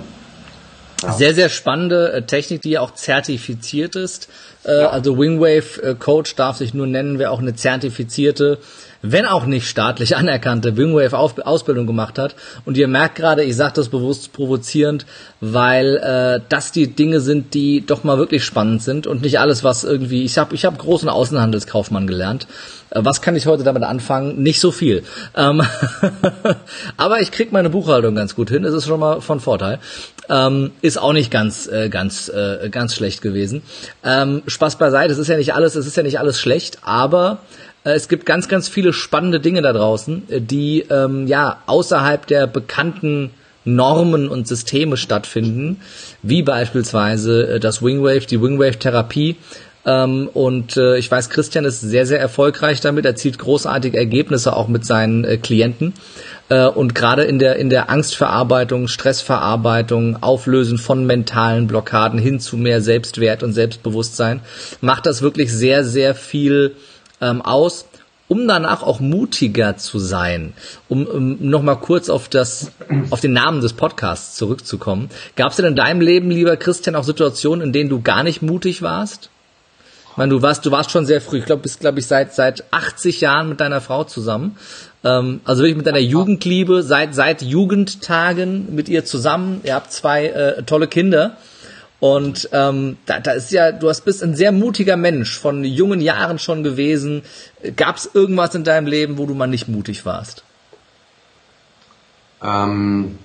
Ja. 1.02 1.12
Sehr, 1.12 1.34
sehr 1.34 1.48
spannende 1.48 2.12
äh, 2.12 2.22
Technik, 2.22 2.62
die 2.62 2.70
ja 2.70 2.80
auch 2.80 2.92
zertifiziert 2.92 3.94
ist. 3.94 4.28
Äh, 4.64 4.80
ja. 4.80 4.88
Also 4.88 5.16
Wingwave 5.16 5.82
äh, 5.82 5.94
Coach 5.94 6.34
darf 6.34 6.56
sich 6.56 6.74
nur 6.74 6.86
nennen, 6.86 7.18
wer 7.18 7.30
auch 7.30 7.38
eine 7.38 7.54
zertifizierte 7.54 8.58
wenn 9.02 9.26
auch 9.26 9.46
nicht 9.46 9.68
staatlich 9.68 10.16
anerkannte 10.16 10.76
Wingwave-Ausbildung 10.76 11.86
gemacht 11.86 12.18
hat. 12.18 12.34
Und 12.64 12.76
ihr 12.76 12.88
merkt 12.88 13.16
gerade, 13.16 13.44
ich 13.44 13.56
sage 13.56 13.74
das 13.76 13.88
bewusst 13.88 14.32
provozierend, 14.32 15.06
weil 15.40 15.96
äh, 15.96 16.40
das 16.48 16.72
die 16.72 16.88
Dinge 16.88 17.20
sind, 17.20 17.54
die 17.54 17.84
doch 17.84 18.04
mal 18.04 18.18
wirklich 18.18 18.44
spannend 18.44 18.82
sind 18.82 19.06
und 19.06 19.22
nicht 19.22 19.38
alles, 19.38 19.64
was 19.64 19.84
irgendwie, 19.84 20.24
ich 20.24 20.38
habe 20.38 20.54
ich 20.54 20.64
hab 20.64 20.78
großen 20.78 21.08
Außenhandelskaufmann 21.08 22.06
gelernt. 22.06 22.46
Äh, 22.90 23.00
was 23.04 23.22
kann 23.22 23.36
ich 23.36 23.46
heute 23.46 23.62
damit 23.62 23.82
anfangen? 23.82 24.42
Nicht 24.42 24.60
so 24.60 24.70
viel. 24.70 25.04
Ähm 25.36 25.62
Aber 26.96 27.20
ich 27.20 27.30
krieg 27.30 27.52
meine 27.52 27.70
Buchhaltung 27.70 28.14
ganz 28.14 28.34
gut 28.34 28.50
hin, 28.50 28.62
das 28.62 28.74
ist 28.74 28.86
schon 28.86 29.00
mal 29.00 29.20
von 29.20 29.40
Vorteil. 29.40 29.78
Ähm, 30.30 30.72
ist 30.82 30.98
auch 30.98 31.14
nicht 31.14 31.30
ganz, 31.30 31.66
äh, 31.68 31.88
ganz, 31.88 32.28
äh, 32.28 32.68
ganz 32.70 32.94
schlecht 32.94 33.22
gewesen. 33.22 33.62
Ähm, 34.04 34.42
Spaß 34.46 34.76
beiseite, 34.76 35.12
es 35.12 35.18
ist 35.18 35.28
ja 35.28 35.36
nicht 35.36 35.54
alles, 35.54 35.74
es 35.74 35.86
ist 35.86 35.96
ja 35.96 36.02
nicht 36.02 36.18
alles 36.18 36.38
schlecht, 36.38 36.80
aber 36.82 37.38
es 37.94 38.08
gibt 38.08 38.26
ganz, 38.26 38.48
ganz 38.48 38.68
viele 38.68 38.92
spannende 38.92 39.40
Dinge 39.40 39.62
da 39.62 39.72
draußen, 39.72 40.22
äh, 40.28 40.40
die 40.40 40.84
ähm, 40.90 41.26
ja 41.26 41.62
außerhalb 41.66 42.26
der 42.26 42.46
bekannten 42.46 43.30
Normen 43.64 44.28
und 44.28 44.48
Systeme 44.48 44.96
stattfinden, 44.96 45.80
wie 46.22 46.42
beispielsweise 46.42 47.54
äh, 47.54 47.60
das 47.60 47.82
Wingwave, 47.82 48.26
die 48.26 48.40
Wingwave-Therapie. 48.40 49.36
Ähm, 49.84 50.28
und 50.34 50.76
äh, 50.76 50.98
ich 50.98 51.10
weiß, 51.10 51.30
Christian 51.30 51.64
ist 51.64 51.80
sehr, 51.80 52.04
sehr 52.04 52.20
erfolgreich 52.20 52.80
damit, 52.80 53.06
erzielt 53.06 53.38
großartige 53.38 53.96
Ergebnisse 53.96 54.54
auch 54.54 54.68
mit 54.68 54.84
seinen 54.84 55.24
äh, 55.24 55.36
Klienten. 55.36 55.94
Äh, 56.48 56.66
und 56.66 56.94
gerade 56.94 57.22
in 57.22 57.38
der, 57.38 57.56
in 57.56 57.70
der 57.70 57.88
Angstverarbeitung, 57.88 58.88
Stressverarbeitung, 58.88 60.22
Auflösen 60.22 60.78
von 60.78 61.06
mentalen 61.06 61.66
Blockaden 61.68 62.18
hin 62.18 62.40
zu 62.40 62.56
mehr 62.56 62.80
Selbstwert 62.80 63.42
und 63.42 63.52
Selbstbewusstsein, 63.52 64.40
macht 64.80 65.06
das 65.06 65.22
wirklich 65.22 65.52
sehr, 65.52 65.84
sehr 65.84 66.14
viel 66.14 66.74
ähm, 67.20 67.42
aus 67.42 67.86
um 68.28 68.46
danach 68.46 68.82
auch 68.82 69.00
mutiger 69.00 69.76
zu 69.76 69.98
sein, 69.98 70.52
um, 70.88 71.06
um 71.06 71.48
nochmal 71.48 71.80
kurz 71.80 72.10
auf 72.10 72.28
das, 72.28 72.70
auf 73.10 73.20
den 73.20 73.32
Namen 73.32 73.62
des 73.62 73.72
Podcasts 73.72 74.36
zurückzukommen. 74.36 75.10
Gab 75.34 75.50
es 75.50 75.56
denn 75.56 75.64
in 75.64 75.76
deinem 75.76 76.02
Leben, 76.02 76.30
lieber 76.30 76.56
Christian, 76.56 76.94
auch 76.94 77.04
Situationen, 77.04 77.66
in 77.66 77.72
denen 77.72 77.88
du 77.88 78.02
gar 78.02 78.22
nicht 78.22 78.42
mutig 78.42 78.82
warst? 78.82 79.30
Ich 80.10 80.16
meine, 80.18 80.30
du 80.30 80.42
warst, 80.42 80.66
du 80.66 80.70
warst 80.70 80.90
schon 80.90 81.06
sehr 81.06 81.20
früh. 81.20 81.38
Ich 81.38 81.46
glaube, 81.46 81.62
bist, 81.62 81.80
glaube 81.80 82.00
ich, 82.00 82.06
seit 82.06 82.34
seit 82.34 82.64
80 82.72 83.20
Jahren 83.20 83.48
mit 83.48 83.60
deiner 83.60 83.80
Frau 83.80 84.04
zusammen. 84.04 84.58
Ähm, 85.04 85.40
also 85.44 85.62
wirklich 85.62 85.76
mit 85.76 85.86
deiner 85.86 85.98
Jugendliebe, 85.98 86.82
seit 86.82 87.14
seit 87.14 87.40
Jugendtagen 87.40 88.74
mit 88.74 88.88
ihr 88.88 89.04
zusammen. 89.04 89.60
Ihr 89.62 89.74
habt 89.74 89.92
zwei 89.92 90.26
äh, 90.26 90.62
tolle 90.64 90.88
Kinder. 90.88 91.36
Und 92.00 92.48
ähm, 92.52 92.96
da, 93.06 93.18
da 93.18 93.32
ist 93.32 93.50
ja, 93.50 93.72
du 93.72 93.88
hast 93.88 94.02
bist 94.02 94.22
ein 94.22 94.36
sehr 94.36 94.52
mutiger 94.52 94.96
Mensch, 94.96 95.36
von 95.36 95.64
jungen 95.64 96.00
Jahren 96.00 96.38
schon 96.38 96.62
gewesen. 96.62 97.22
Gab 97.76 97.96
es 97.96 98.08
irgendwas 98.12 98.54
in 98.54 98.62
deinem 98.62 98.86
Leben, 98.86 99.18
wo 99.18 99.26
du 99.26 99.34
mal 99.34 99.48
nicht 99.48 99.68
mutig 99.68 100.06
warst? 100.06 100.44
Ähm, 102.42 103.18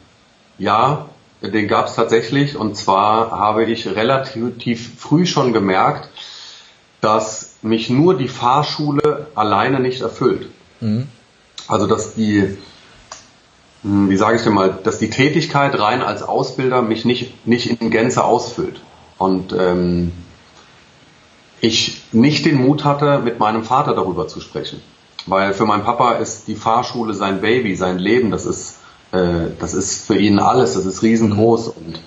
ja, 0.57 1.09
den 1.41 1.67
gab 1.67 1.87
es 1.87 1.95
tatsächlich. 1.95 2.55
Und 2.55 2.75
zwar 2.75 3.31
habe 3.31 3.65
ich 3.65 3.87
relativ 3.87 4.99
früh 4.99 5.27
schon 5.27 5.53
gemerkt, 5.53 6.09
dass 6.99 7.57
mich 7.61 7.89
nur 7.89 8.17
die 8.17 8.27
Fahrschule 8.27 9.27
alleine 9.35 9.79
nicht 9.79 10.01
erfüllt. 10.01 10.47
Mhm. 10.79 11.07
Also 11.67 11.85
dass 11.85 12.15
die 12.15 12.57
wie 13.83 14.15
sage 14.15 14.37
ich 14.37 14.43
denn 14.43 14.53
mal, 14.53 14.79
dass 14.83 14.97
die 14.97 15.09
Tätigkeit 15.09 15.77
rein 15.77 16.01
als 16.01 16.23
Ausbilder 16.23 16.81
mich 16.81 17.03
nicht, 17.03 17.45
nicht 17.45 17.81
in 17.81 17.89
Gänze 17.89 18.23
ausfüllt. 18.23 18.81
Und 19.17 19.53
ähm, 19.53 20.13
ich 21.59 22.01
nicht 22.11 22.45
den 22.45 22.61
Mut 22.61 22.83
hatte, 22.83 23.19
mit 23.19 23.39
meinem 23.39 23.63
Vater 23.63 23.93
darüber 23.93 24.27
zu 24.27 24.41
sprechen. 24.41 24.81
Weil 25.25 25.53
für 25.53 25.65
meinen 25.65 25.83
Papa 25.83 26.13
ist 26.13 26.47
die 26.47 26.55
Fahrschule 26.55 27.13
sein 27.13 27.41
Baby, 27.41 27.75
sein 27.75 27.99
Leben, 27.99 28.31
das 28.31 28.45
ist, 28.45 28.79
äh, 29.11 29.47
das 29.59 29.73
ist 29.73 30.05
für 30.05 30.17
ihn 30.17 30.39
alles, 30.39 30.73
das 30.73 30.85
ist 30.85 31.03
riesengroß. 31.03 31.69
Und 31.69 32.01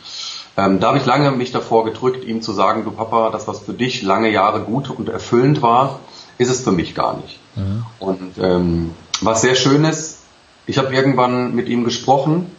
ähm, 0.56 0.80
da 0.80 0.88
habe 0.88 0.98
ich 0.98 1.06
lange 1.06 1.30
mich 1.30 1.52
davor 1.52 1.84
gedrückt, 1.84 2.24
ihm 2.24 2.42
zu 2.42 2.52
sagen, 2.52 2.84
du 2.84 2.90
Papa, 2.90 3.30
das, 3.30 3.48
was 3.48 3.60
für 3.60 3.74
dich 3.74 4.02
lange 4.02 4.30
Jahre 4.30 4.60
gut 4.60 4.90
und 4.90 5.08
erfüllend 5.08 5.62
war, 5.62 6.00
ist 6.38 6.50
es 6.50 6.62
für 6.62 6.72
mich 6.72 6.94
gar 6.94 7.16
nicht. 7.16 7.38
Mhm. 7.54 7.84
Und 7.98 8.38
ähm, 8.38 8.94
was 9.20 9.40
sehr 9.40 9.54
schön 9.54 9.84
ist, 9.84 10.15
ich 10.66 10.78
habe 10.78 10.94
irgendwann 10.94 11.54
mit 11.54 11.68
ihm 11.68 11.84
gesprochen, 11.84 12.50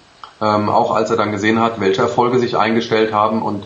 ähm, 0.41 0.69
auch 0.69 0.93
als 0.93 1.09
er 1.09 1.17
dann 1.17 1.31
gesehen 1.31 1.59
hat, 1.59 1.79
welche 1.79 2.01
Erfolge 2.01 2.39
sich 2.39 2.57
eingestellt 2.57 3.13
haben. 3.13 3.41
Und 3.41 3.65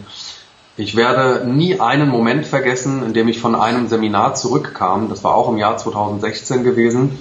ich 0.77 0.95
werde 0.95 1.45
nie 1.47 1.79
einen 1.79 2.09
Moment 2.09 2.45
vergessen, 2.45 3.03
in 3.03 3.13
dem 3.13 3.27
ich 3.27 3.39
von 3.39 3.55
einem 3.55 3.87
Seminar 3.87 4.35
zurückkam. 4.35 5.09
Das 5.09 5.23
war 5.23 5.35
auch 5.35 5.49
im 5.49 5.57
Jahr 5.57 5.77
2016 5.77 6.63
gewesen, 6.63 7.19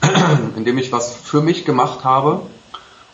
in 0.56 0.64
dem 0.64 0.78
ich 0.78 0.92
was 0.92 1.14
für 1.14 1.40
mich 1.40 1.64
gemacht 1.64 2.04
habe. 2.04 2.42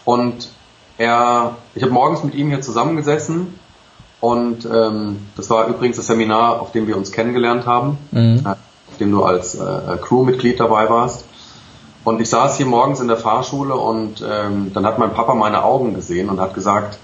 Und 0.04 0.50
er, 0.98 1.56
ich 1.74 1.82
habe 1.82 1.92
morgens 1.92 2.24
mit 2.24 2.34
ihm 2.34 2.48
hier 2.48 2.60
zusammengesessen 2.60 3.58
und 4.20 4.66
ähm, 4.66 5.26
das 5.36 5.48
war 5.48 5.66
übrigens 5.68 5.96
das 5.96 6.06
Seminar, 6.06 6.60
auf 6.60 6.72
dem 6.72 6.86
wir 6.86 6.96
uns 6.96 7.10
kennengelernt 7.10 7.66
haben, 7.66 7.96
mhm. 8.10 8.42
auf 8.44 8.98
dem 8.98 9.10
du 9.10 9.24
als 9.24 9.54
äh, 9.54 9.96
Crewmitglied 10.02 10.60
dabei 10.60 10.90
warst. 10.90 11.24
Und 12.04 12.20
ich 12.20 12.30
saß 12.30 12.56
hier 12.56 12.66
morgens 12.66 13.00
in 13.00 13.08
der 13.08 13.18
Fahrschule 13.18 13.74
und 13.74 14.24
ähm, 14.26 14.72
dann 14.72 14.86
hat 14.86 14.98
mein 14.98 15.12
Papa 15.12 15.34
meine 15.34 15.64
Augen 15.64 15.94
gesehen 15.94 16.30
und 16.30 16.40
hat 16.40 16.54
gesagt, 16.54 16.98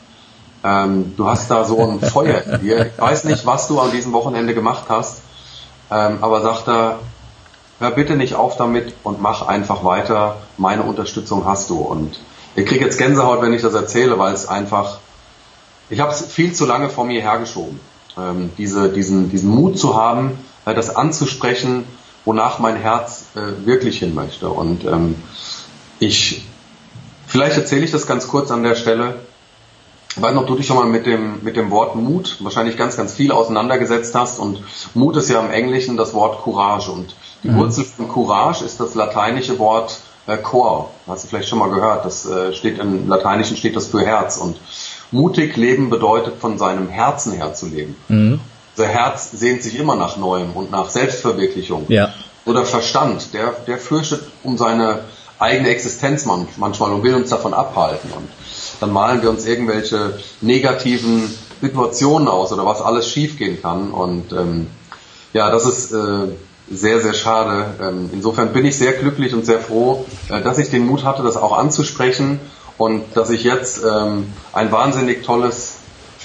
ähm, 0.64 1.14
du 1.16 1.26
hast 1.26 1.50
da 1.50 1.64
so 1.64 1.78
ein 1.80 2.00
Feuer 2.10 2.42
in 2.42 2.60
dir. 2.60 2.86
Ich 2.86 3.00
weiß 3.00 3.24
nicht, 3.24 3.44
was 3.44 3.68
du 3.68 3.78
an 3.80 3.90
diesem 3.90 4.12
Wochenende 4.12 4.54
gemacht 4.54 4.84
hast, 4.88 5.20
ähm, 5.90 6.18
aber 6.22 6.40
sagt 6.40 6.68
er, 6.68 6.98
hör 7.78 7.90
bitte 7.90 8.16
nicht 8.16 8.34
auf 8.34 8.56
damit 8.56 8.94
und 9.02 9.20
mach 9.20 9.46
einfach 9.46 9.84
weiter. 9.84 10.38
Meine 10.56 10.82
Unterstützung 10.82 11.44
hast 11.44 11.68
du. 11.68 11.78
Und 11.78 12.18
ich 12.54 12.64
kriege 12.64 12.84
jetzt 12.84 12.96
Gänsehaut, 12.96 13.42
wenn 13.42 13.52
ich 13.52 13.62
das 13.62 13.74
erzähle, 13.74 14.18
weil 14.18 14.32
es 14.32 14.48
einfach, 14.48 14.98
ich 15.90 16.00
habe 16.00 16.10
es 16.10 16.24
viel 16.24 16.54
zu 16.54 16.64
lange 16.64 16.88
vor 16.88 17.04
mir 17.04 17.20
hergeschoben. 17.20 17.78
Ähm, 18.18 18.50
diese, 18.56 18.88
diesen, 18.88 19.30
diesen 19.30 19.50
Mut 19.50 19.78
zu 19.78 19.94
haben, 19.94 20.38
äh, 20.64 20.74
das 20.74 20.96
anzusprechen, 20.96 21.84
wonach 22.26 22.58
mein 22.58 22.76
Herz 22.76 23.26
äh, 23.34 23.66
wirklich 23.66 24.00
hin 24.00 24.14
möchte. 24.14 24.50
Und 24.50 24.84
ähm, 24.84 25.14
ich, 25.98 26.44
vielleicht 27.26 27.56
erzähle 27.56 27.84
ich 27.84 27.92
das 27.92 28.06
ganz 28.06 28.28
kurz 28.28 28.50
an 28.50 28.62
der 28.62 28.74
Stelle. 28.74 29.20
Ich 30.14 30.20
weiß 30.20 30.34
noch, 30.34 30.46
du 30.46 30.56
dich 30.56 30.66
schon 30.66 30.76
mal 30.76 30.86
mit 30.86 31.06
dem, 31.06 31.42
mit 31.42 31.56
dem 31.56 31.70
Wort 31.70 31.94
Mut 31.94 32.36
wahrscheinlich 32.40 32.76
ganz, 32.76 32.96
ganz 32.96 33.14
viel 33.14 33.32
auseinandergesetzt 33.32 34.14
hast. 34.14 34.38
Und 34.38 34.62
Mut 34.94 35.16
ist 35.16 35.30
ja 35.30 35.40
im 35.40 35.50
Englischen 35.50 35.96
das 35.96 36.14
Wort 36.14 36.42
Courage. 36.42 36.90
Und 36.90 37.14
die 37.42 37.48
mhm. 37.48 37.58
Wurzel 37.58 37.84
von 37.84 38.08
Courage 38.08 38.64
ist 38.64 38.80
das 38.80 38.94
lateinische 38.94 39.58
Wort 39.58 40.00
äh, 40.26 40.36
Cor. 40.36 40.90
Hast 41.06 41.24
du 41.24 41.28
vielleicht 41.28 41.48
schon 41.48 41.60
mal 41.60 41.70
gehört. 41.70 42.04
Das 42.04 42.26
äh, 42.26 42.52
steht 42.52 42.78
im 42.78 43.08
Lateinischen 43.08 43.56
steht 43.56 43.76
das 43.76 43.86
für 43.86 44.04
Herz. 44.04 44.38
Und 44.38 44.58
mutig 45.12 45.56
leben 45.56 45.90
bedeutet 45.90 46.40
von 46.40 46.58
seinem 46.58 46.88
Herzen 46.88 47.32
her 47.32 47.54
zu 47.54 47.66
leben. 47.66 47.96
Mhm. 48.08 48.40
Unser 48.76 48.88
Herz 48.88 49.30
sehnt 49.32 49.62
sich 49.62 49.78
immer 49.78 49.96
nach 49.96 50.18
Neuem 50.18 50.52
und 50.52 50.70
nach 50.70 50.90
Selbstverwirklichung. 50.90 51.86
Ja. 51.88 52.12
Oder 52.44 52.66
Verstand, 52.66 53.32
der, 53.32 53.52
der 53.66 53.78
fürchtet 53.78 54.20
um 54.42 54.58
seine 54.58 55.00
eigene 55.38 55.70
Existenz 55.70 56.26
manchmal 56.26 56.92
und 56.92 57.02
will 57.02 57.14
uns 57.14 57.30
davon 57.30 57.54
abhalten. 57.54 58.10
Und 58.14 58.28
dann 58.80 58.92
malen 58.92 59.22
wir 59.22 59.30
uns 59.30 59.46
irgendwelche 59.46 60.18
negativen 60.42 61.34
Situationen 61.62 62.28
aus 62.28 62.52
oder 62.52 62.66
was 62.66 62.82
alles 62.82 63.08
schiefgehen 63.08 63.62
kann. 63.62 63.92
Und 63.92 64.32
ähm, 64.32 64.66
ja, 65.32 65.50
das 65.50 65.64
ist 65.64 65.92
äh, 65.92 66.28
sehr, 66.70 67.00
sehr 67.00 67.14
schade. 67.14 67.76
Ähm, 67.80 68.10
insofern 68.12 68.52
bin 68.52 68.66
ich 68.66 68.76
sehr 68.76 68.92
glücklich 68.92 69.32
und 69.32 69.46
sehr 69.46 69.60
froh, 69.60 70.04
äh, 70.28 70.42
dass 70.42 70.58
ich 70.58 70.68
den 70.68 70.86
Mut 70.86 71.02
hatte, 71.02 71.22
das 71.22 71.38
auch 71.38 71.56
anzusprechen 71.56 72.40
und 72.76 73.04
dass 73.16 73.30
ich 73.30 73.42
jetzt 73.42 73.82
ähm, 73.82 74.26
ein 74.52 74.70
wahnsinnig 74.70 75.24
tolles 75.24 75.76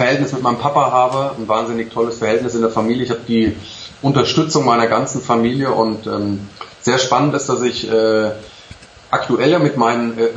Verhältnis 0.02 0.34
mit 0.34 0.42
meinem 0.42 0.58
Papa 0.58 0.90
habe, 0.92 1.36
ein 1.38 1.48
wahnsinnig 1.48 1.94
tolles 1.94 2.18
Verhältnis 2.18 2.56
in 2.56 2.62
der 2.62 2.72
Familie. 2.72 3.04
Ich 3.04 3.12
habe 3.12 3.22
die 3.28 3.56
Unterstützung 4.02 4.66
meiner 4.66 4.88
ganzen 4.88 5.22
Familie 5.22 5.72
und 5.72 6.08
ähm, 6.08 6.50
sehr 6.82 6.98
spannend 6.98 7.36
ist, 7.36 7.50
dass 7.50 7.62
ich 7.62 7.88
äh, 7.88 8.32
aktuell 9.12 9.52
ja 9.52 9.60
mit 9.60 9.78
meinen 9.78 10.18
äh, 10.18 10.30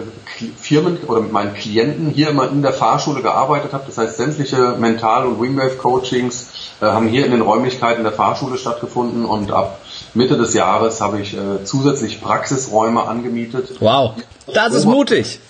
Firmen 0.60 0.98
oder 1.06 1.22
mit 1.22 1.32
meinen 1.32 1.54
Klienten 1.54 2.10
hier 2.10 2.28
immer 2.28 2.50
in 2.50 2.60
der 2.60 2.74
Fahrschule 2.74 3.22
gearbeitet 3.22 3.72
habe. 3.72 3.84
Das 3.86 3.96
heißt, 3.96 4.18
sämtliche 4.18 4.76
Mental- 4.78 5.24
und 5.24 5.40
Wingwave-Coachings 5.40 6.50
äh, 6.82 6.84
haben 6.84 7.08
hier 7.08 7.24
in 7.24 7.30
den 7.30 7.40
Räumlichkeiten 7.40 8.02
der 8.02 8.12
Fahrschule 8.12 8.58
stattgefunden 8.58 9.24
und 9.24 9.50
ab 9.50 9.80
Mitte 10.12 10.36
des 10.36 10.52
Jahres 10.52 11.00
habe 11.00 11.22
ich 11.22 11.32
äh, 11.32 11.64
zusätzlich 11.64 12.20
Praxisräume 12.20 13.04
angemietet. 13.04 13.80
Wow, 13.80 14.12
das 14.52 14.74
ist 14.74 14.84
mutig. 14.84 15.40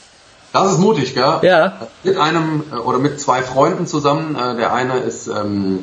Das 0.54 0.70
ist 0.70 0.78
mutig, 0.78 1.14
gell? 1.14 1.40
Ja. 1.42 1.72
Mit 2.04 2.16
einem 2.16 2.62
äh, 2.72 2.76
oder 2.76 2.98
mit 2.98 3.18
zwei 3.20 3.42
Freunden 3.42 3.88
zusammen. 3.88 4.36
Äh, 4.36 4.54
der 4.54 4.72
eine 4.72 4.98
ist, 4.98 5.26
ähm, 5.26 5.80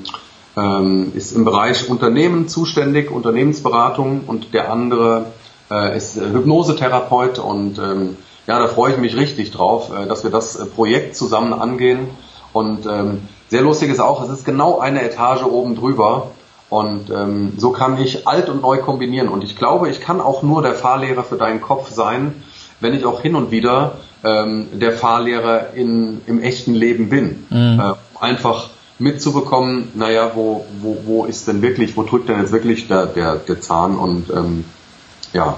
ähm, 0.55 1.11
ist 1.13 1.33
im 1.33 1.43
Bereich 1.43 1.89
Unternehmen 1.89 2.47
zuständig, 2.47 3.11
Unternehmensberatung 3.11 4.21
und 4.27 4.53
der 4.53 4.71
andere 4.71 5.25
äh, 5.69 5.97
ist 5.97 6.15
Hypnosetherapeut 6.15 7.37
und 7.37 7.79
ähm, 7.79 8.15
ja, 8.47 8.59
da 8.59 8.67
freue 8.69 8.93
ich 8.93 8.97
mich 8.97 9.17
richtig 9.17 9.51
drauf, 9.51 9.91
äh, 9.93 10.07
dass 10.07 10.23
wir 10.23 10.31
das 10.31 10.55
äh, 10.55 10.65
Projekt 10.65 11.17
zusammen 11.17 11.51
angehen. 11.51 12.07
Und 12.53 12.85
ähm, 12.85 13.27
sehr 13.49 13.63
lustig 13.63 13.91
ist 13.91 13.99
auch, 13.99 14.23
es 14.23 14.29
ist 14.29 14.45
genau 14.45 14.79
eine 14.79 15.01
Etage 15.03 15.43
oben 15.43 15.75
drüber 15.75 16.31
Und 16.69 17.09
ähm, 17.09 17.55
so 17.57 17.71
kann 17.71 17.99
ich 17.99 18.25
alt 18.25 18.47
und 18.47 18.61
neu 18.61 18.77
kombinieren. 18.77 19.27
Und 19.27 19.43
ich 19.43 19.57
glaube, 19.57 19.89
ich 19.89 19.99
kann 19.99 20.21
auch 20.21 20.43
nur 20.43 20.61
der 20.61 20.75
Fahrlehrer 20.75 21.25
für 21.25 21.35
deinen 21.35 21.59
Kopf 21.59 21.91
sein, 21.91 22.41
wenn 22.79 22.93
ich 22.93 23.03
auch 23.03 23.19
hin 23.19 23.35
und 23.35 23.51
wieder 23.51 23.97
ähm, 24.23 24.67
der 24.73 24.93
Fahrlehrer 24.93 25.73
in, 25.73 26.21
im 26.27 26.41
echten 26.41 26.73
Leben 26.73 27.09
bin. 27.09 27.45
Mhm. 27.49 27.79
Äh, 27.79 27.93
einfach 28.23 28.69
mitzubekommen, 28.99 29.89
naja, 29.95 30.31
wo, 30.35 30.65
wo, 30.79 31.01
wo 31.05 31.25
ist 31.25 31.47
denn 31.47 31.61
wirklich, 31.61 31.97
wo 31.97 32.03
drückt 32.03 32.29
denn 32.29 32.39
jetzt 32.39 32.51
wirklich 32.51 32.87
der, 32.87 33.07
der, 33.07 33.35
der 33.35 33.59
Zahn 33.59 33.97
und 33.97 34.29
ähm, 34.29 34.65
ja. 35.33 35.57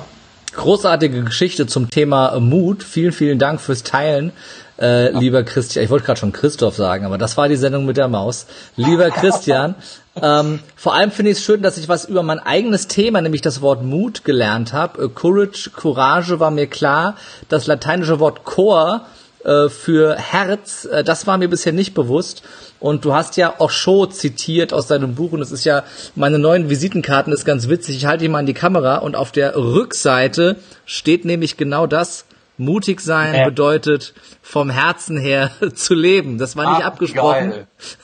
Großartige 0.54 1.24
Geschichte 1.24 1.68
zum 1.68 1.90
Thema 1.90 2.40
Mut. 2.40 2.84
Vielen, 2.84 3.12
vielen 3.12 3.40
Dank 3.40 3.60
fürs 3.60 3.84
Teilen. 3.84 4.32
Äh, 4.80 5.12
ja. 5.12 5.20
lieber 5.20 5.44
Christian, 5.44 5.84
ich 5.86 5.92
wollte 5.92 6.06
gerade 6.06 6.20
schon 6.20 6.32
Christoph 6.32 6.76
sagen, 6.76 7.06
aber 7.06 7.18
das 7.18 7.38
war 7.38 7.48
die 7.48 7.56
Sendung 7.56 7.86
mit 7.86 7.98
der 7.98 8.08
Maus. 8.08 8.48
Lieber 8.76 9.12
Christian, 9.12 9.76
ähm, 10.22 10.60
vor 10.76 10.94
allem 10.94 11.12
finde 11.12 11.32
ich 11.32 11.38
es 11.38 11.44
schön, 11.44 11.64
dass 11.64 11.78
ich 11.78 11.90
was 11.90 12.06
über 12.06 12.22
mein 12.22 12.40
eigenes 12.40 12.88
Thema, 12.88 13.22
nämlich 13.22 13.42
das 13.42 13.62
Wort 13.62 13.84
Mut, 13.84 14.24
gelernt 14.24 14.72
habe. 14.72 15.06
Äh, 15.06 15.10
Courage, 15.10 15.72
Courage 15.72 16.40
war 16.40 16.52
mir 16.52 16.68
klar. 16.68 17.16
Das 17.50 17.66
lateinische 17.66 18.20
Wort 18.20 18.44
Cor 18.44 19.06
äh, 19.44 19.70
für 19.70 20.16
Herz, 20.16 20.86
äh, 20.86 21.04
das 21.04 21.26
war 21.26 21.38
mir 21.38 21.50
bisher 21.50 21.74
nicht 21.74 21.94
bewusst. 21.96 22.44
Und 22.80 23.06
du 23.06 23.14
hast 23.14 23.38
ja 23.38 23.56
Osho 23.60 24.06
zitiert 24.06 24.72
aus 24.72 24.88
deinem 24.88 25.16
Buch 25.16 25.32
und 25.32 25.42
es 25.42 25.52
ist 25.52 25.64
ja, 25.64 25.84
meine 26.16 26.38
neuen 26.38 26.70
Visitenkarten 26.70 27.34
ist 27.34 27.46
ganz 27.46 27.68
witzig. 27.68 27.96
Ich 27.96 28.06
halte 28.06 28.24
die 28.24 28.30
mal 28.30 28.42
in 28.42 28.46
die 28.46 28.54
Kamera 28.54 28.98
und 28.98 29.16
auf 29.16 29.32
der 29.32 29.56
Rückseite 29.56 30.58
steht 30.86 31.26
nämlich 31.26 31.58
genau 31.58 31.88
das. 31.88 32.26
Mutig 32.64 33.02
sein 33.02 33.34
äh. 33.34 33.46
bedeutet 33.46 34.14
vom 34.42 34.70
Herzen 34.70 35.18
her 35.18 35.52
zu 35.76 35.94
leben. 35.94 36.38
Das 36.38 36.56
war 36.56 36.72
nicht 36.72 36.84
Ach, 36.84 36.88
abgesprochen. 36.88 37.54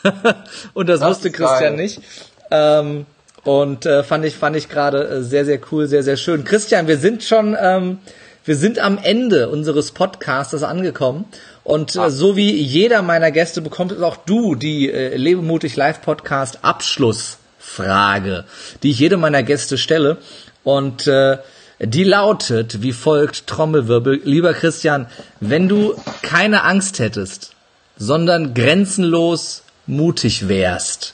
und 0.74 0.90
das, 0.90 1.00
das 1.00 1.10
wusste 1.10 1.32
Christian 1.32 1.76
geil. 1.76 1.76
nicht. 1.76 2.02
Ähm, 2.52 3.06
und 3.44 3.86
äh, 3.86 4.04
fand 4.04 4.26
ich 4.26 4.36
fand 4.36 4.56
ich 4.56 4.70
gerade 4.70 5.08
äh, 5.08 5.22
sehr 5.22 5.46
sehr 5.46 5.60
cool, 5.72 5.88
sehr 5.88 6.04
sehr 6.04 6.18
schön. 6.18 6.44
Christian, 6.44 6.88
wir 6.88 6.98
sind 6.98 7.24
schon 7.24 7.56
ähm, 7.60 8.00
wir 8.46 8.56
sind 8.56 8.80
am 8.80 8.98
Ende 8.98 9.50
unseres 9.50 9.92
Podcasts 9.92 10.64
angekommen 10.64 11.26
und 11.64 11.96
äh, 11.96 12.10
so 12.10 12.36
wie 12.36 12.52
jeder 12.52 13.02
meiner 13.02 13.32
Gäste 13.32 13.62
bekommt 13.62 14.02
auch 14.02 14.18
du 14.18 14.56
die 14.56 14.92
äh, 14.92 15.16
Lebemutig 15.16 15.76
Live 15.76 16.02
Podcast 16.02 16.60
Abschlussfrage, 16.64 18.46
die 18.82 18.92
ich 18.92 19.00
jedem 19.00 19.20
meiner 19.20 19.44
Gäste 19.44 19.78
stelle. 19.78 20.18
Und 20.64 21.08
äh, 21.08 21.38
die 21.80 22.04
lautet 22.04 22.82
wie 22.82 22.94
folgt, 22.94 23.48
Trommelwirbel. 23.48 24.22
Lieber 24.24 24.54
Christian, 24.54 25.08
wenn 25.40 25.70
du 25.70 25.96
keine 26.22 26.64
Angst 26.64 27.00
hättest, 27.00 27.56
sondern 27.98 28.54
grenzenlos 28.54 29.64
mutig 29.88 30.48
wärst, 30.48 31.14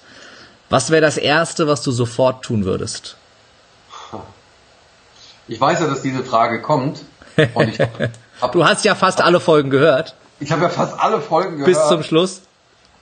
was 0.69 0.89
wäre 0.89 1.01
das 1.01 1.17
Erste, 1.17 1.67
was 1.67 1.83
du 1.83 1.91
sofort 1.91 2.43
tun 2.43 2.65
würdest? 2.65 3.17
Ich 5.47 5.61
weiß 5.61 5.79
ja, 5.79 5.87
dass 5.87 6.01
diese 6.01 6.23
Frage 6.23 6.61
kommt. 6.61 7.01
du 8.51 8.65
hast 8.65 8.83
ja 8.83 8.95
fast 8.95 9.21
alle 9.21 9.39
Folgen 9.39 9.69
gehört. 9.69 10.15
Ich 10.39 10.51
habe 10.51 10.63
ja 10.63 10.69
fast 10.69 10.99
alle 10.99 11.21
Folgen 11.21 11.57
gehört. 11.57 11.67
Bis 11.67 11.87
zum 11.87 12.01
Schluss. 12.01 12.41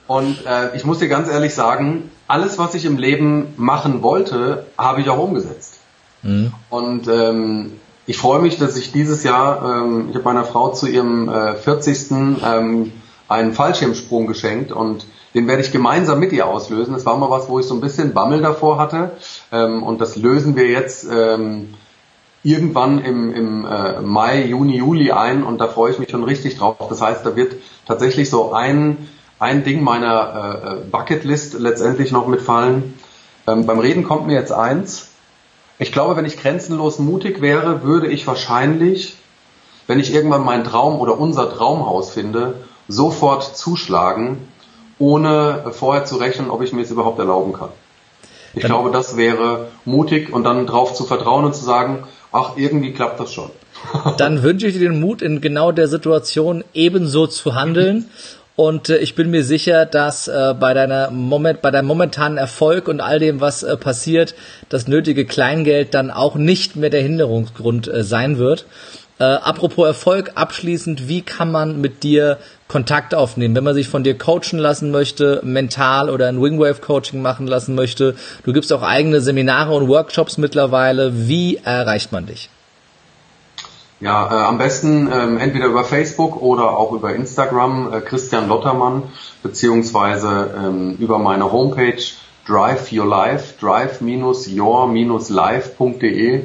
Und 0.06 0.44
äh, 0.44 0.76
ich 0.76 0.84
muss 0.84 0.98
dir 0.98 1.08
ganz 1.08 1.28
ehrlich 1.28 1.54
sagen, 1.54 2.10
alles, 2.28 2.58
was 2.58 2.74
ich 2.74 2.84
im 2.84 2.98
Leben 2.98 3.54
machen 3.56 4.02
wollte, 4.02 4.66
habe 4.76 5.00
ich 5.00 5.08
auch 5.08 5.18
umgesetzt. 5.18 5.78
Mhm. 6.24 6.52
Und 6.70 7.06
ähm, 7.06 7.72
ich 8.06 8.18
freue 8.18 8.42
mich, 8.42 8.58
dass 8.58 8.76
ich 8.76 8.90
dieses 8.90 9.22
Jahr, 9.22 9.82
ähm, 9.84 10.08
ich 10.10 10.16
habe 10.16 10.24
meiner 10.24 10.44
Frau 10.44 10.70
zu 10.70 10.88
ihrem 10.88 11.28
äh, 11.28 11.54
40. 11.54 12.10
Ähm, 12.10 12.92
einen 13.28 13.52
Fallschirmsprung 13.52 14.26
geschenkt 14.26 14.70
und 14.72 15.06
den 15.34 15.48
werde 15.48 15.62
ich 15.62 15.72
gemeinsam 15.72 16.20
mit 16.20 16.32
ihr 16.32 16.46
auslösen. 16.46 16.94
Das 16.94 17.06
war 17.06 17.16
mal 17.16 17.30
was, 17.30 17.48
wo 17.48 17.58
ich 17.58 17.66
so 17.66 17.74
ein 17.74 17.80
bisschen 17.80 18.12
Bammel 18.12 18.42
davor 18.42 18.78
hatte. 18.78 19.12
Ähm, 19.50 19.82
und 19.82 20.00
das 20.00 20.16
lösen 20.16 20.56
wir 20.56 20.68
jetzt 20.68 21.06
ähm, 21.10 21.74
irgendwann 22.42 23.02
im, 23.02 23.34
im 23.34 23.64
äh, 23.64 24.00
Mai, 24.02 24.44
Juni, 24.44 24.76
Juli 24.76 25.10
ein 25.10 25.42
und 25.42 25.58
da 25.58 25.68
freue 25.68 25.90
ich 25.90 25.98
mich 25.98 26.10
schon 26.10 26.22
richtig 26.22 26.58
drauf. 26.58 26.76
Das 26.88 27.00
heißt, 27.00 27.24
da 27.24 27.34
wird 27.34 27.56
tatsächlich 27.86 28.28
so 28.28 28.52
ein, 28.52 29.08
ein 29.38 29.64
Ding 29.64 29.82
meiner 29.82 30.60
äh, 30.62 30.72
äh, 30.72 30.76
Bucketlist 30.90 31.54
letztendlich 31.54 32.12
noch 32.12 32.28
mitfallen. 32.28 32.94
Ähm, 33.46 33.66
beim 33.66 33.78
Reden 33.78 34.04
kommt 34.04 34.26
mir 34.26 34.34
jetzt 34.34 34.52
eins. 34.52 35.13
Ich 35.78 35.92
glaube, 35.92 36.16
wenn 36.16 36.24
ich 36.24 36.36
grenzenlos 36.36 36.98
mutig 36.98 37.40
wäre, 37.40 37.82
würde 37.82 38.06
ich 38.06 38.26
wahrscheinlich, 38.26 39.16
wenn 39.86 39.98
ich 39.98 40.14
irgendwann 40.14 40.44
meinen 40.44 40.64
Traum 40.64 41.00
oder 41.00 41.18
unser 41.18 41.52
Traumhaus 41.52 42.10
finde, 42.10 42.54
sofort 42.86 43.56
zuschlagen, 43.56 44.48
ohne 44.98 45.64
vorher 45.72 46.04
zu 46.04 46.16
rechnen, 46.16 46.50
ob 46.50 46.62
ich 46.62 46.72
mir 46.72 46.82
es 46.82 46.90
überhaupt 46.90 47.18
erlauben 47.18 47.52
kann. 47.52 47.70
Ich 48.54 48.62
dann 48.62 48.70
glaube, 48.70 48.92
das 48.92 49.16
wäre 49.16 49.68
mutig 49.84 50.32
und 50.32 50.44
dann 50.44 50.66
drauf 50.66 50.94
zu 50.94 51.04
vertrauen 51.04 51.44
und 51.44 51.54
zu 51.54 51.64
sagen, 51.64 52.04
ach, 52.30 52.52
irgendwie 52.56 52.92
klappt 52.92 53.18
das 53.18 53.32
schon. 53.32 53.50
Dann 54.16 54.42
wünsche 54.42 54.68
ich 54.68 54.74
dir 54.74 54.88
den 54.88 55.00
Mut, 55.00 55.22
in 55.22 55.40
genau 55.40 55.72
der 55.72 55.88
Situation 55.88 56.62
ebenso 56.72 57.26
zu 57.26 57.54
handeln. 57.54 58.08
Und 58.56 58.88
äh, 58.88 58.98
ich 58.98 59.14
bin 59.14 59.30
mir 59.30 59.42
sicher, 59.42 59.84
dass 59.84 60.28
äh, 60.28 60.54
bei 60.58 60.74
deiner 60.74 61.10
Moment, 61.10 61.60
bei 61.60 61.70
deinem 61.70 61.86
momentanen 61.86 62.38
Erfolg 62.38 62.88
und 62.88 63.00
all 63.00 63.18
dem, 63.18 63.40
was 63.40 63.62
äh, 63.62 63.76
passiert, 63.76 64.34
das 64.68 64.86
nötige 64.86 65.24
Kleingeld 65.24 65.94
dann 65.94 66.10
auch 66.10 66.36
nicht 66.36 66.76
mehr 66.76 66.90
der 66.90 67.02
Hinderungsgrund 67.02 67.88
äh, 67.88 68.04
sein 68.04 68.38
wird. 68.38 68.66
Äh, 69.18 69.24
apropos 69.24 69.86
Erfolg, 69.86 70.32
abschließend, 70.34 71.08
wie 71.08 71.22
kann 71.22 71.50
man 71.50 71.80
mit 71.80 72.02
dir 72.02 72.38
Kontakt 72.66 73.14
aufnehmen, 73.14 73.54
wenn 73.54 73.64
man 73.64 73.74
sich 73.74 73.88
von 73.88 74.02
dir 74.02 74.18
coachen 74.18 74.58
lassen 74.58 74.90
möchte, 74.90 75.40
mental 75.44 76.10
oder 76.10 76.28
ein 76.28 76.42
Wingwave 76.42 76.80
Coaching 76.80 77.22
machen 77.22 77.46
lassen 77.46 77.74
möchte? 77.74 78.14
Du 78.44 78.52
gibst 78.52 78.72
auch 78.72 78.82
eigene 78.82 79.20
Seminare 79.20 79.72
und 79.72 79.88
Workshops 79.88 80.38
mittlerweile. 80.38 81.28
Wie 81.28 81.60
erreicht 81.64 82.10
man 82.10 82.26
dich? 82.26 82.50
Ja, 84.04 84.30
äh, 84.30 84.44
am 84.44 84.58
besten 84.58 85.10
ähm, 85.10 85.38
entweder 85.38 85.64
über 85.64 85.82
Facebook 85.82 86.42
oder 86.42 86.76
auch 86.76 86.92
über 86.92 87.14
Instagram, 87.14 87.90
äh, 87.90 88.02
Christian 88.02 88.48
Lottermann, 88.48 89.04
beziehungsweise 89.42 90.54
ähm, 90.58 90.96
über 90.98 91.18
meine 91.18 91.50
Homepage 91.50 92.02
Drive 92.46 92.92
Your 92.92 93.06
Life, 93.06 93.54
drive-your-life.de 93.58 96.42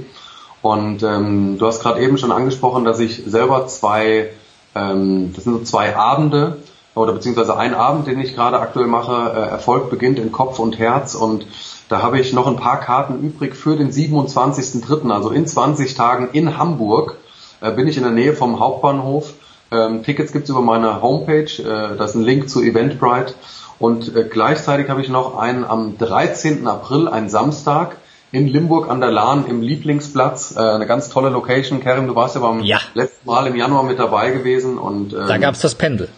und 0.62 1.03
ähm, 1.03 1.57
du 1.57 1.68
hast 1.68 1.82
gerade 1.82 1.99
eben 1.99 2.18
schon 2.18 2.32
angesprochen, 2.32 2.86
dass 2.86 3.01
ich 3.01 3.24
selber 3.26 3.68
zwei, 3.68 4.30
ähm, 4.74 5.34
das 5.36 5.43
sind 5.43 5.57
so 5.57 5.64
zwei 5.64 5.97
Abende 5.97 6.60
oder 6.95 7.12
beziehungsweise 7.12 7.57
ein 7.57 7.74
Abend, 7.74 8.07
den 8.07 8.22
ich 8.22 8.36
gerade 8.36 8.62
aktuell 8.62 8.88
mache, 8.88 9.34
äh, 9.36 9.49
Erfolg 9.49 9.89
beginnt 9.89 10.18
in 10.18 10.32
Kopf 10.32 10.60
und 10.60 10.80
Herz 10.80 11.14
und 11.14 11.45
da 11.89 12.01
habe 12.01 12.22
ich 12.22 12.32
noch 12.32 12.47
ein 12.47 12.55
paar 12.55 12.80
Karten 12.80 13.20
übrig 13.20 13.53
für 13.53 13.76
den 13.76 13.91
27.03., 13.91 15.12
also 15.12 15.32
in 15.32 15.45
20 15.45 15.95
Tagen 15.95 16.30
in 16.32 16.57
Hamburg, 16.57 17.18
äh, 17.62 17.72
bin 17.72 17.88
ich 17.88 17.97
in 17.97 18.03
der 18.03 18.12
Nähe 18.12 18.34
vom 18.34 18.60
Hauptbahnhof. 18.60 19.34
Ähm, 19.72 20.03
Tickets 20.03 20.32
gibt's 20.32 20.49
über 20.49 20.62
meine 20.62 21.01
Homepage, 21.01 21.51
äh, 21.60 21.97
da 21.97 22.05
ist 22.05 22.16
ein 22.16 22.24
Link 22.24 22.49
zu 22.49 22.62
Eventbrite 22.62 23.34
und 23.80 24.16
äh, 24.16 24.24
gleichzeitig 24.24 24.89
habe 24.89 25.01
ich 25.01 25.10
noch 25.10 25.38
einen 25.38 25.64
am 25.64 25.97
13. 25.97 26.68
April, 26.68 27.07
ein 27.07 27.30
Samstag, 27.30 27.97
in 28.32 28.47
Limburg 28.47 28.89
an 28.89 28.99
der 28.99 29.12
Lahn 29.12 29.45
im 29.47 29.62
Lieblingsplatz. 29.62 30.55
Äh, 30.55 30.60
eine 30.60 30.86
ganz 30.86 31.10
tolle 31.10 31.30
Location. 31.30 31.82
Karim, 31.82 32.07
du 32.07 32.16
warst 32.16 32.36
ja 32.36 32.41
beim 32.41 32.62
ja. 32.62 32.80
letzten 32.93 33.28
Mal 33.28 33.47
im 33.47 33.55
Januar 33.55 33.84
mit 33.84 33.97
dabei 33.97 34.32
gewesen. 34.32 34.78
und 34.78 35.14
ähm, 35.14 35.28
Da 35.28 35.38
gab's 35.38 35.62
das 35.62 35.76
Pendel. 35.76 36.10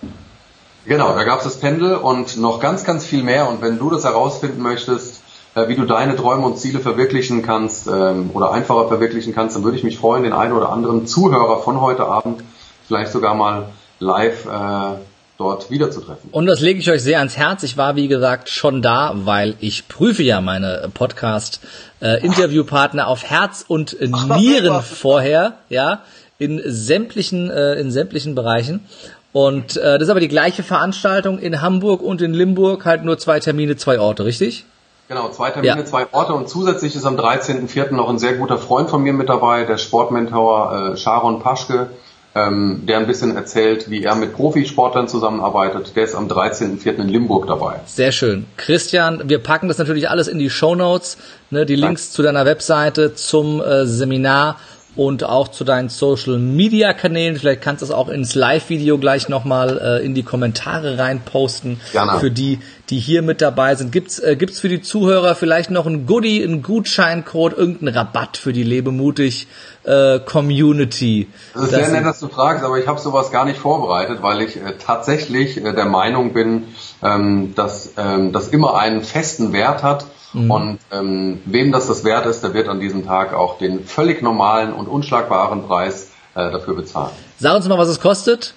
Genau, 0.85 1.13
da 1.13 1.23
gab's 1.23 1.43
das 1.43 1.59
Pendel 1.59 1.95
und 1.95 2.37
noch 2.37 2.59
ganz, 2.59 2.83
ganz 2.83 3.05
viel 3.05 3.23
mehr. 3.23 3.47
Und 3.47 3.61
wenn 3.61 3.77
du 3.77 3.89
das 3.89 4.03
herausfinden 4.03 4.61
möchtest, 4.61 5.20
wie 5.55 5.75
du 5.75 5.85
deine 5.85 6.15
Träume 6.15 6.45
und 6.45 6.57
Ziele 6.57 6.79
verwirklichen 6.79 7.41
kannst 7.41 7.87
ähm, 7.87 8.29
oder 8.33 8.51
einfacher 8.51 8.87
verwirklichen 8.87 9.33
kannst, 9.33 9.55
dann 9.55 9.63
würde 9.63 9.77
ich 9.77 9.83
mich 9.83 9.97
freuen, 9.97 10.23
den 10.23 10.33
einen 10.33 10.53
oder 10.53 10.69
anderen 10.69 11.07
Zuhörer 11.07 11.61
von 11.61 11.81
heute 11.81 12.05
Abend 12.05 12.43
vielleicht 12.87 13.11
sogar 13.11 13.35
mal 13.35 13.69
live 13.99 14.45
äh, 14.45 14.95
dort 15.37 15.71
wiederzutreffen. 15.71 16.29
Und 16.31 16.45
das 16.45 16.61
lege 16.61 16.79
ich 16.79 16.89
euch 16.89 17.01
sehr 17.01 17.17
ans 17.17 17.35
Herz. 17.35 17.63
Ich 17.63 17.75
war, 17.75 17.95
wie 17.95 18.07
gesagt, 18.07 18.49
schon 18.49 18.81
da, 18.81 19.13
weil 19.15 19.55
ich 19.59 19.87
prüfe 19.87 20.23
ja 20.23 20.39
meine 20.39 20.89
Podcast-Interviewpartner 20.93 23.03
äh, 23.03 23.05
auf 23.05 23.23
Herz 23.23 23.65
und 23.67 23.97
Ach, 24.11 24.37
Nieren 24.37 24.81
vorher, 24.81 25.53
ja, 25.69 26.01
in 26.37 26.61
sämtlichen, 26.65 27.49
äh, 27.49 27.73
in 27.75 27.91
sämtlichen 27.91 28.35
Bereichen. 28.35 28.85
Und 29.33 29.77
äh, 29.77 29.97
das 29.97 30.03
ist 30.03 30.09
aber 30.09 30.19
die 30.19 30.27
gleiche 30.27 30.63
Veranstaltung 30.63 31.39
in 31.39 31.61
Hamburg 31.61 32.01
und 32.01 32.21
in 32.21 32.33
Limburg, 32.33 32.85
halt 32.85 33.03
nur 33.03 33.17
zwei 33.17 33.39
Termine, 33.39 33.77
zwei 33.77 33.99
Orte, 33.99 34.25
richtig? 34.25 34.65
Genau, 35.12 35.28
zwei 35.28 35.49
Termine, 35.49 35.76
ja. 35.76 35.86
zwei 35.86 36.07
Orte 36.14 36.34
und 36.34 36.47
zusätzlich 36.47 36.95
ist 36.95 37.03
am 37.03 37.18
13.04. 37.18 37.93
noch 37.93 38.07
ein 38.07 38.18
sehr 38.18 38.36
guter 38.36 38.57
Freund 38.57 38.89
von 38.89 39.03
mir 39.03 39.12
mit 39.12 39.28
dabei, 39.28 39.66
der 39.66 39.78
Sportmentor 39.78 40.93
äh, 40.93 40.97
Sharon 40.97 41.41
Paschke 41.41 41.89
ähm, 42.34 42.84
der 42.88 42.97
ein 42.97 43.07
bisschen 43.07 43.36
erzählt, 43.36 43.89
wie 43.89 44.03
er 44.03 44.16
mit 44.16 44.34
Profisportlern 44.34 45.07
zusammenarbeitet. 45.07 45.95
Der 45.95 46.05
ist 46.05 46.16
am 46.16 46.28
13.04. 46.28 47.01
in 47.01 47.09
Limburg 47.09 47.47
dabei. 47.47 47.82
Sehr 47.86 48.14
schön. 48.14 48.45
Christian, 48.55 49.24
wir 49.26 49.39
packen 49.39 49.68
das 49.68 49.78
natürlich 49.78 50.09
alles 50.09 50.28
in 50.30 50.39
die 50.39 50.49
Show 50.49 50.76
Notes, 50.76 51.18
ne, 51.49 51.66
die 51.66 51.76
Links 51.76 52.03
Danke. 52.03 52.16
zu 52.16 52.24
deiner 52.24 52.45
Webseite, 52.45 53.16
zum 53.16 53.62
äh, 53.62 53.86
Seminar 53.86 54.57
und 54.95 55.23
auch 55.23 55.47
zu 55.47 55.63
deinen 55.63 55.89
Social 55.89 56.37
Media 56.37 56.93
Kanälen. 56.93 57.37
Vielleicht 57.37 57.61
kannst 57.61 57.81
du 57.81 57.85
es 57.85 57.91
auch 57.91 58.09
ins 58.09 58.35
Live-Video 58.35 58.97
gleich 58.97 59.29
nochmal 59.29 59.79
äh, 60.01 60.05
in 60.05 60.13
die 60.13 60.23
Kommentare 60.23 60.97
reinposten. 60.97 61.79
Gerne. 61.93 62.19
Für 62.19 62.31
die, 62.31 62.59
die 62.89 62.99
hier 62.99 63.21
mit 63.21 63.41
dabei 63.41 63.75
sind. 63.75 63.91
Gibt's 63.91 64.19
äh, 64.19 64.35
gibt's 64.35 64.59
für 64.59 64.67
die 64.67 64.81
Zuhörer 64.81 65.35
vielleicht 65.35 65.71
noch 65.71 65.85
ein 65.85 66.05
Goodie, 66.05 66.43
einen 66.43 66.61
Gutscheincode, 66.61 67.57
irgendeinen 67.57 67.95
Rabatt 67.95 68.35
für 68.35 68.51
die 68.51 68.63
Lebemutig 68.63 69.47
äh, 69.83 70.19
Community? 70.19 71.29
Das 71.53 71.63
ist 71.63 71.69
sehr 71.71 71.89
nett, 71.89 72.05
dass 72.05 72.19
du 72.19 72.27
fragst, 72.27 72.63
aber 72.63 72.77
ich 72.77 72.87
habe 72.87 72.99
sowas 72.99 73.31
gar 73.31 73.45
nicht 73.45 73.59
vorbereitet, 73.59 74.21
weil 74.21 74.41
ich 74.41 74.57
äh, 74.57 74.73
tatsächlich 74.77 75.57
äh, 75.57 75.73
der 75.73 75.85
Meinung 75.85 76.33
bin, 76.33 76.65
ähm, 77.01 77.53
dass 77.55 77.93
ähm, 77.97 78.33
das 78.33 78.49
immer 78.49 78.77
einen 78.77 79.03
festen 79.03 79.53
Wert 79.53 79.83
hat. 79.83 80.05
Mhm. 80.34 80.51
Und 80.51 80.79
ähm, 80.91 81.41
wem 81.45 81.71
das 81.71 81.88
das 81.88 82.03
wert 82.03 82.25
ist, 82.25 82.43
der 82.43 82.53
wird 82.53 82.67
an 82.67 82.79
diesem 82.79 83.05
Tag 83.05 83.34
auch 83.34 83.57
den 83.57 83.84
völlig 83.86 84.21
normalen 84.21 84.73
und 84.73 84.88
unschlagbaren 84.88 85.63
Preis 85.67 86.11
äh, 86.36 86.51
dafür 86.51 86.75
bezahlen. 86.75 87.11
Sag 87.38 87.55
uns 87.55 87.67
mal, 87.67 87.77
was 87.77 87.89
es 87.89 87.99
kostet. 87.99 88.53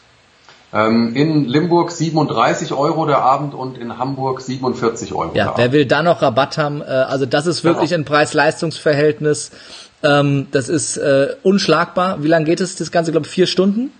Ähm, 0.72 1.14
in 1.14 1.44
Limburg 1.44 1.92
37 1.92 2.72
Euro 2.72 3.06
der 3.06 3.18
Abend 3.18 3.54
und 3.54 3.78
in 3.78 3.96
Hamburg 3.98 4.40
47 4.40 5.12
Euro. 5.12 5.30
Ja, 5.34 5.54
wer 5.56 5.70
will 5.70 5.86
da 5.86 6.02
noch 6.02 6.20
Rabatt 6.20 6.58
haben? 6.58 6.82
Äh, 6.82 6.86
also 6.86 7.26
das 7.26 7.46
ist 7.46 7.62
wirklich 7.62 7.90
genau. 7.90 8.02
ein 8.02 8.04
Preis-Leistungs-Verhältnis. 8.04 9.52
Ähm, 10.02 10.48
das 10.50 10.68
ist 10.68 10.96
äh, 10.96 11.28
unschlagbar. 11.44 12.22
Wie 12.24 12.28
lange 12.28 12.46
geht 12.46 12.60
es 12.60 12.74
das 12.74 12.90
Ganze? 12.90 13.10
Ich 13.10 13.14
glaube 13.14 13.28
vier 13.28 13.46
Stunden. 13.46 13.92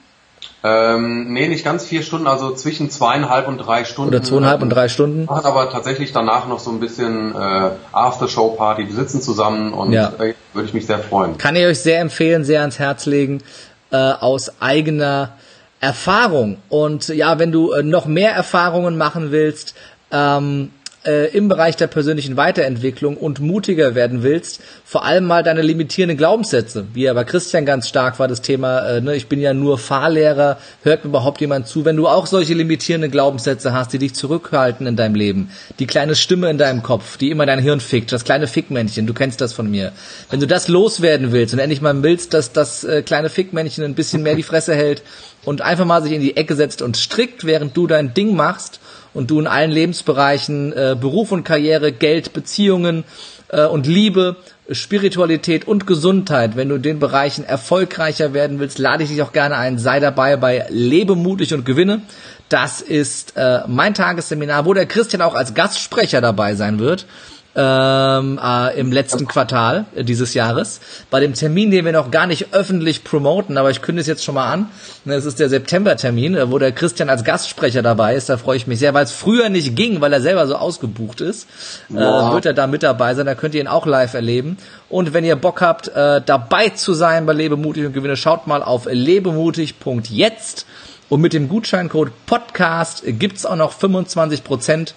Ähm, 0.66 1.30
nee, 1.30 1.46
nicht 1.46 1.62
ganz 1.62 1.84
vier 1.84 2.02
Stunden, 2.02 2.26
also 2.26 2.54
zwischen 2.54 2.88
zweieinhalb 2.88 3.46
und 3.48 3.58
drei 3.58 3.84
Stunden. 3.84 4.08
Oder 4.08 4.22
zweieinhalb 4.22 4.62
und 4.62 4.70
drei 4.70 4.88
Stunden. 4.88 5.28
Hat 5.28 5.44
aber 5.44 5.68
tatsächlich 5.68 6.12
danach 6.12 6.48
noch 6.48 6.58
so 6.58 6.70
ein 6.70 6.80
bisschen 6.80 7.34
äh, 7.34 7.70
After-Show-Party. 7.92 8.88
Wir 8.88 8.94
sitzen 8.94 9.20
zusammen 9.20 9.74
und 9.74 9.92
ja. 9.92 10.10
äh, 10.18 10.32
würde 10.54 10.66
ich 10.66 10.72
mich 10.72 10.86
sehr 10.86 11.00
freuen. 11.00 11.36
Kann 11.36 11.54
ich 11.54 11.66
euch 11.66 11.80
sehr 11.80 12.00
empfehlen, 12.00 12.44
sehr 12.44 12.62
ans 12.62 12.78
Herz 12.78 13.04
legen, 13.04 13.42
äh, 13.90 13.96
aus 13.96 14.52
eigener 14.62 15.32
Erfahrung. 15.80 16.56
Und 16.70 17.08
ja, 17.08 17.38
wenn 17.38 17.52
du 17.52 17.72
äh, 17.72 17.82
noch 17.82 18.06
mehr 18.06 18.32
Erfahrungen 18.32 18.96
machen 18.96 19.32
willst, 19.32 19.74
ähm, 20.10 20.70
äh, 21.06 21.26
im 21.36 21.48
Bereich 21.48 21.76
der 21.76 21.86
persönlichen 21.86 22.36
Weiterentwicklung 22.36 23.16
und 23.16 23.40
mutiger 23.40 23.94
werden 23.94 24.22
willst, 24.22 24.60
vor 24.84 25.04
allem 25.04 25.24
mal 25.24 25.42
deine 25.42 25.62
limitierenden 25.62 26.16
Glaubenssätze, 26.16 26.86
wie 26.94 27.02
ja 27.02 27.14
bei 27.14 27.24
Christian 27.24 27.66
ganz 27.66 27.88
stark 27.88 28.18
war 28.18 28.28
das 28.28 28.42
Thema, 28.42 28.80
äh, 28.80 29.00
ne, 29.00 29.14
ich 29.14 29.28
bin 29.28 29.40
ja 29.40 29.54
nur 29.54 29.78
Fahrlehrer, 29.78 30.58
hört 30.82 31.04
mir 31.04 31.10
überhaupt 31.10 31.40
jemand 31.40 31.66
zu, 31.66 31.84
wenn 31.84 31.96
du 31.96 32.08
auch 32.08 32.26
solche 32.26 32.54
limitierenden 32.54 33.10
Glaubenssätze 33.10 33.72
hast, 33.72 33.92
die 33.92 33.98
dich 33.98 34.14
zurückhalten 34.14 34.86
in 34.86 34.96
deinem 34.96 35.14
Leben, 35.14 35.50
die 35.78 35.86
kleine 35.86 36.14
Stimme 36.14 36.50
in 36.50 36.58
deinem 36.58 36.82
Kopf, 36.82 37.16
die 37.16 37.30
immer 37.30 37.46
dein 37.46 37.58
Hirn 37.58 37.80
fickt, 37.80 38.12
das 38.12 38.24
kleine 38.24 38.46
Fickmännchen, 38.46 39.06
du 39.06 39.14
kennst 39.14 39.40
das 39.40 39.52
von 39.52 39.70
mir. 39.70 39.92
Wenn 40.30 40.40
du 40.40 40.46
das 40.46 40.68
loswerden 40.68 41.32
willst 41.32 41.52
und 41.52 41.60
endlich 41.60 41.80
mal 41.80 42.02
willst, 42.02 42.34
dass 42.34 42.52
das 42.52 42.84
äh, 42.84 43.02
kleine 43.02 43.28
Fickmännchen 43.28 43.84
ein 43.84 43.94
bisschen 43.94 44.22
mehr 44.22 44.34
die 44.34 44.42
Fresse 44.42 44.74
hält 44.74 45.02
und 45.44 45.62
einfach 45.62 45.84
mal 45.84 46.02
sich 46.02 46.12
in 46.12 46.20
die 46.20 46.36
Ecke 46.36 46.54
setzt 46.54 46.82
und 46.82 46.96
strickt, 46.96 47.44
während 47.44 47.76
du 47.76 47.86
dein 47.86 48.14
Ding 48.14 48.34
machst 48.34 48.80
und 49.14 49.30
du 49.30 49.40
in 49.40 49.46
allen 49.46 49.70
Lebensbereichen 49.70 50.72
äh, 50.72 50.96
Beruf 51.00 51.32
und 51.32 51.44
Karriere, 51.44 51.92
Geld, 51.92 52.32
Beziehungen 52.32 53.04
äh, 53.48 53.64
und 53.64 53.86
Liebe, 53.86 54.36
Spiritualität 54.70 55.66
und 55.66 55.86
Gesundheit, 55.86 56.56
wenn 56.56 56.68
du 56.68 56.76
in 56.76 56.82
den 56.82 56.98
Bereichen 56.98 57.44
erfolgreicher 57.44 58.32
werden 58.34 58.58
willst, 58.60 58.78
lade 58.78 59.04
ich 59.04 59.10
dich 59.10 59.22
auch 59.22 59.32
gerne 59.32 59.56
ein. 59.56 59.78
Sei 59.78 60.00
dabei 60.00 60.36
bei 60.36 60.66
Lebe 60.70 61.16
mutig 61.16 61.54
und 61.54 61.64
gewinne. 61.64 62.02
Das 62.48 62.80
ist 62.80 63.36
äh, 63.36 63.60
mein 63.66 63.94
Tagesseminar, 63.94 64.64
wo 64.64 64.74
der 64.74 64.86
Christian 64.86 65.22
auch 65.22 65.34
als 65.34 65.54
Gastsprecher 65.54 66.20
dabei 66.20 66.54
sein 66.54 66.78
wird 66.78 67.06
ähm, 67.56 68.40
äh, 68.42 68.78
im 68.78 68.90
letzten 68.90 69.26
Quartal 69.26 69.86
dieses 69.96 70.34
Jahres. 70.34 70.80
Bei 71.10 71.20
dem 71.20 71.34
Termin, 71.34 71.70
den 71.70 71.84
wir 71.84 71.92
noch 71.92 72.10
gar 72.10 72.26
nicht 72.26 72.52
öffentlich 72.52 73.04
promoten, 73.04 73.56
aber 73.56 73.70
ich 73.70 73.80
kündige 73.80 74.02
es 74.02 74.06
jetzt 74.06 74.24
schon 74.24 74.34
mal 74.34 74.52
an. 74.52 74.70
Das 75.04 75.24
ist 75.24 75.38
der 75.38 75.48
September-Termin, 75.48 76.34
äh, 76.34 76.50
wo 76.50 76.58
der 76.58 76.72
Christian 76.72 77.08
als 77.08 77.22
Gastsprecher 77.22 77.82
dabei 77.82 78.16
ist. 78.16 78.28
Da 78.28 78.38
freue 78.38 78.56
ich 78.56 78.66
mich 78.66 78.80
sehr, 78.80 78.94
weil 78.94 79.04
es 79.04 79.12
früher 79.12 79.48
nicht 79.48 79.76
ging, 79.76 80.00
weil 80.00 80.12
er 80.12 80.20
selber 80.20 80.46
so 80.46 80.56
ausgebucht 80.56 81.20
ist. 81.20 81.46
Äh, 81.90 81.94
wird 81.94 82.46
er 82.46 82.54
da 82.54 82.66
mit 82.66 82.82
dabei 82.82 83.14
sein. 83.14 83.26
Da 83.26 83.34
könnt 83.34 83.54
ihr 83.54 83.60
ihn 83.60 83.68
auch 83.68 83.86
live 83.86 84.14
erleben. 84.14 84.58
Und 84.88 85.14
wenn 85.14 85.24
ihr 85.24 85.36
Bock 85.36 85.60
habt, 85.60 85.88
äh, 85.88 86.20
dabei 86.24 86.70
zu 86.70 86.92
sein 86.92 87.26
bei 87.26 87.32
Lebemutig 87.32 87.86
und 87.86 87.92
Gewinne, 87.92 88.16
schaut 88.16 88.46
mal 88.46 88.62
auf 88.62 88.86
lebemutig.jetzt. 88.90 90.66
Und 91.08 91.20
mit 91.20 91.34
dem 91.34 91.48
Gutscheincode 91.48 92.10
Podcast 92.26 93.04
gibt's 93.06 93.46
auch 93.46 93.56
noch 93.56 93.72
25 93.72 94.42
Prozent 94.42 94.94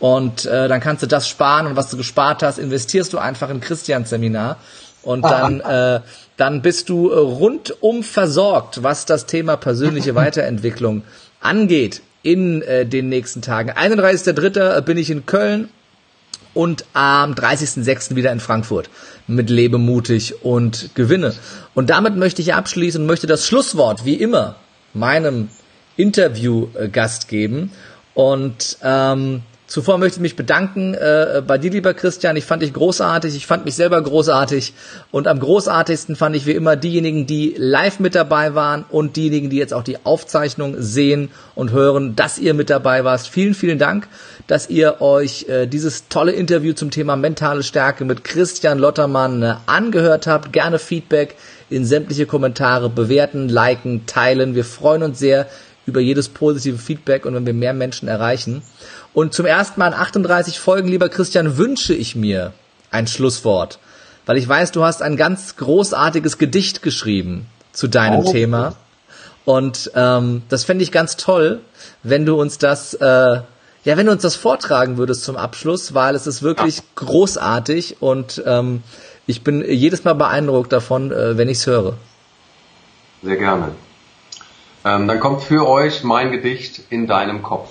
und 0.00 0.46
äh, 0.46 0.68
dann 0.68 0.80
kannst 0.80 1.02
du 1.02 1.06
das 1.06 1.28
sparen 1.28 1.66
und 1.66 1.76
was 1.76 1.90
du 1.90 1.96
gespart 1.96 2.42
hast, 2.42 2.58
investierst 2.58 3.12
du 3.12 3.18
einfach 3.18 3.50
in 3.50 3.60
Christians 3.60 4.10
Seminar. 4.10 4.58
Und 5.02 5.22
dann, 5.22 5.60
äh, 5.60 6.00
dann 6.36 6.62
bist 6.62 6.88
du 6.88 7.10
äh, 7.10 7.16
rundum 7.16 8.02
versorgt, 8.02 8.82
was 8.82 9.04
das 9.04 9.26
Thema 9.26 9.56
persönliche 9.56 10.14
Weiterentwicklung 10.14 11.02
angeht 11.40 12.00
in 12.22 12.62
äh, 12.62 12.86
den 12.86 13.08
nächsten 13.08 13.42
Tagen. 13.42 13.70
31.3. 13.70 14.80
bin 14.80 14.96
ich 14.96 15.10
in 15.10 15.26
Köln 15.26 15.68
und 16.54 16.86
am 16.94 17.34
30.06. 17.34 18.14
wieder 18.14 18.32
in 18.32 18.40
Frankfurt 18.40 18.88
mit 19.26 19.50
Lebe 19.50 19.78
mutig 19.78 20.42
und 20.42 20.94
Gewinne. 20.94 21.34
Und 21.74 21.90
damit 21.90 22.16
möchte 22.16 22.40
ich 22.40 22.54
abschließen 22.54 23.02
und 23.02 23.06
möchte 23.06 23.26
das 23.26 23.46
Schlusswort, 23.46 24.04
wie 24.04 24.14
immer, 24.14 24.56
meinem 24.94 25.48
Interviewgast 25.96 27.28
geben. 27.28 27.72
Und 28.14 28.78
ähm, 28.82 29.42
Zuvor 29.66 29.96
möchte 29.96 30.18
ich 30.18 30.22
mich 30.22 30.36
bedanken 30.36 30.92
äh, 30.92 31.42
bei 31.46 31.56
dir, 31.56 31.70
lieber 31.70 31.94
Christian. 31.94 32.36
Ich 32.36 32.44
fand 32.44 32.62
dich 32.62 32.74
großartig. 32.74 33.34
Ich 33.34 33.46
fand 33.46 33.64
mich 33.64 33.74
selber 33.74 34.00
großartig. 34.02 34.74
Und 35.10 35.26
am 35.26 35.40
großartigsten 35.40 36.16
fand 36.16 36.36
ich 36.36 36.44
wie 36.44 36.52
immer 36.52 36.76
diejenigen, 36.76 37.26
die 37.26 37.54
live 37.56 37.98
mit 37.98 38.14
dabei 38.14 38.54
waren 38.54 38.84
und 38.90 39.16
diejenigen, 39.16 39.48
die 39.48 39.56
jetzt 39.56 39.72
auch 39.72 39.82
die 39.82 40.04
Aufzeichnung 40.04 40.76
sehen 40.78 41.30
und 41.54 41.72
hören, 41.72 42.14
dass 42.14 42.38
ihr 42.38 42.52
mit 42.52 42.68
dabei 42.68 43.04
warst. 43.04 43.28
Vielen, 43.28 43.54
vielen 43.54 43.78
Dank, 43.78 44.06
dass 44.46 44.68
ihr 44.68 45.00
euch 45.00 45.48
äh, 45.48 45.66
dieses 45.66 46.08
tolle 46.08 46.32
Interview 46.32 46.74
zum 46.74 46.90
Thema 46.90 47.16
mentale 47.16 47.62
Stärke 47.62 48.04
mit 48.04 48.22
Christian 48.22 48.78
Lottermann 48.78 49.42
äh, 49.42 49.54
angehört 49.64 50.26
habt. 50.26 50.52
Gerne 50.52 50.78
Feedback 50.78 51.36
in 51.70 51.86
sämtliche 51.86 52.26
Kommentare 52.26 52.90
bewerten, 52.90 53.48
liken, 53.48 54.04
teilen. 54.04 54.54
Wir 54.54 54.66
freuen 54.66 55.02
uns 55.02 55.18
sehr 55.18 55.46
über 55.86 56.00
jedes 56.00 56.28
positive 56.28 56.78
Feedback 56.78 57.26
und 57.26 57.34
wenn 57.34 57.46
wir 57.46 57.54
mehr 57.54 57.74
Menschen 57.74 58.08
erreichen. 58.08 58.62
Und 59.14 59.32
zum 59.32 59.46
ersten 59.46 59.78
Mal 59.78 59.88
in 59.88 59.94
38 59.94 60.58
Folgen, 60.58 60.88
lieber 60.88 61.08
Christian, 61.08 61.56
wünsche 61.56 61.94
ich 61.94 62.16
mir 62.16 62.52
ein 62.90 63.06
Schlusswort. 63.06 63.78
Weil 64.26 64.36
ich 64.36 64.48
weiß, 64.48 64.72
du 64.72 64.84
hast 64.84 65.02
ein 65.02 65.16
ganz 65.16 65.56
großartiges 65.56 66.36
Gedicht 66.38 66.82
geschrieben 66.82 67.46
zu 67.72 67.88
deinem 67.88 68.24
oh. 68.24 68.32
Thema. 68.32 68.74
Und 69.44 69.92
ähm, 69.94 70.42
das 70.48 70.64
fände 70.64 70.82
ich 70.82 70.90
ganz 70.90 71.16
toll, 71.16 71.60
wenn 72.02 72.26
du 72.26 72.40
uns 72.40 72.58
das, 72.58 72.94
äh, 72.94 73.04
ja, 73.04 73.44
wenn 73.84 74.06
du 74.06 74.12
uns 74.12 74.22
das 74.22 74.36
vortragen 74.36 74.96
würdest 74.96 75.24
zum 75.24 75.36
Abschluss, 75.36 75.94
weil 75.94 76.14
es 76.14 76.26
ist 76.26 76.42
wirklich 76.42 76.80
großartig 76.94 78.00
und 78.00 78.42
ähm, 78.46 78.82
ich 79.26 79.44
bin 79.44 79.62
jedes 79.66 80.04
Mal 80.04 80.14
beeindruckt 80.14 80.72
davon, 80.72 81.12
äh, 81.12 81.36
wenn 81.36 81.48
ich 81.48 81.58
es 81.58 81.66
höre. 81.66 81.96
Sehr 83.22 83.36
gerne. 83.36 83.72
Ähm, 84.84 85.08
dann 85.08 85.20
kommt 85.20 85.42
für 85.42 85.68
euch 85.68 86.04
mein 86.04 86.30
Gedicht 86.30 86.80
in 86.90 87.06
deinem 87.06 87.42
Kopf. 87.42 87.68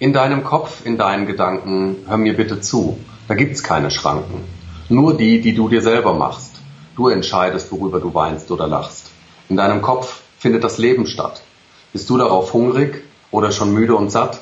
In 0.00 0.12
deinem 0.12 0.42
Kopf, 0.42 0.84
in 0.84 0.98
deinen 0.98 1.24
Gedanken, 1.24 1.98
hör 2.08 2.16
mir 2.16 2.36
bitte 2.36 2.60
zu. 2.60 2.98
Da 3.28 3.34
gibt's 3.34 3.62
keine 3.62 3.92
Schranken. 3.92 4.42
Nur 4.88 5.16
die, 5.16 5.40
die 5.40 5.54
du 5.54 5.68
dir 5.68 5.82
selber 5.82 6.14
machst. 6.14 6.56
Du 6.96 7.08
entscheidest, 7.08 7.70
worüber 7.70 8.00
du 8.00 8.12
weinst 8.12 8.50
oder 8.50 8.66
lachst. 8.66 9.10
In 9.48 9.56
deinem 9.56 9.82
Kopf 9.82 10.22
findet 10.36 10.64
das 10.64 10.78
Leben 10.78 11.06
statt. 11.06 11.42
Bist 11.92 12.10
du 12.10 12.18
darauf 12.18 12.52
hungrig 12.52 13.04
oder 13.30 13.52
schon 13.52 13.72
müde 13.72 13.94
und 13.94 14.10
satt? 14.10 14.40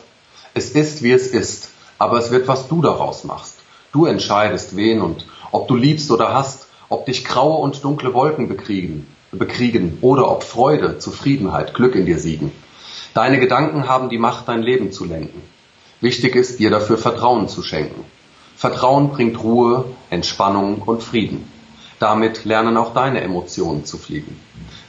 Es 0.55 0.71
ist, 0.71 1.03
wie 1.03 1.13
es 1.13 1.27
ist, 1.27 1.69
aber 1.99 2.19
es 2.19 2.31
wird, 2.31 2.49
was 2.49 2.69
du 2.69 2.81
daraus 2.81 3.25
machst. 3.25 3.59
Du 3.93 4.07
entscheidest, 4.07 4.75
wen 4.75 5.03
und 5.03 5.27
ob 5.51 5.69
du 5.69 5.77
liebst 5.77 6.11
oder 6.11 6.33
hast, 6.33 6.67
ob 6.89 7.05
dich 7.05 7.27
graue 7.27 7.59
und 7.59 7.85
dunkle 7.85 8.15
Wolken 8.15 8.49
bekriegen, 8.49 9.07
bekriegen 9.33 9.99
oder 10.01 10.31
ob 10.31 10.45
Freude, 10.45 10.99
Zufriedenheit, 10.99 11.75
Glück 11.75 11.95
in 11.95 12.07
dir 12.07 12.19
siegen. 12.19 12.53
Deine 13.15 13.39
Gedanken 13.39 13.89
haben 13.89 14.09
die 14.09 14.19
Macht, 14.19 14.49
dein 14.49 14.63
Leben 14.63 14.91
zu 14.91 15.05
lenken. 15.05 15.43
Wichtig 16.01 16.35
ist, 16.35 16.59
dir 16.59 16.71
dafür 16.71 16.97
Vertrauen 16.97 17.47
zu 17.47 17.63
schenken. 17.63 18.05
Vertrauen 18.57 19.11
bringt 19.11 19.43
Ruhe, 19.43 19.85
Entspannung 20.09 20.83
und 20.83 21.03
Frieden. 21.03 21.51
Damit 21.99 22.45
lernen 22.45 22.77
auch 22.77 22.95
deine 22.95 23.21
Emotionen 23.21 23.85
zu 23.85 23.99
fliegen. 23.99 24.41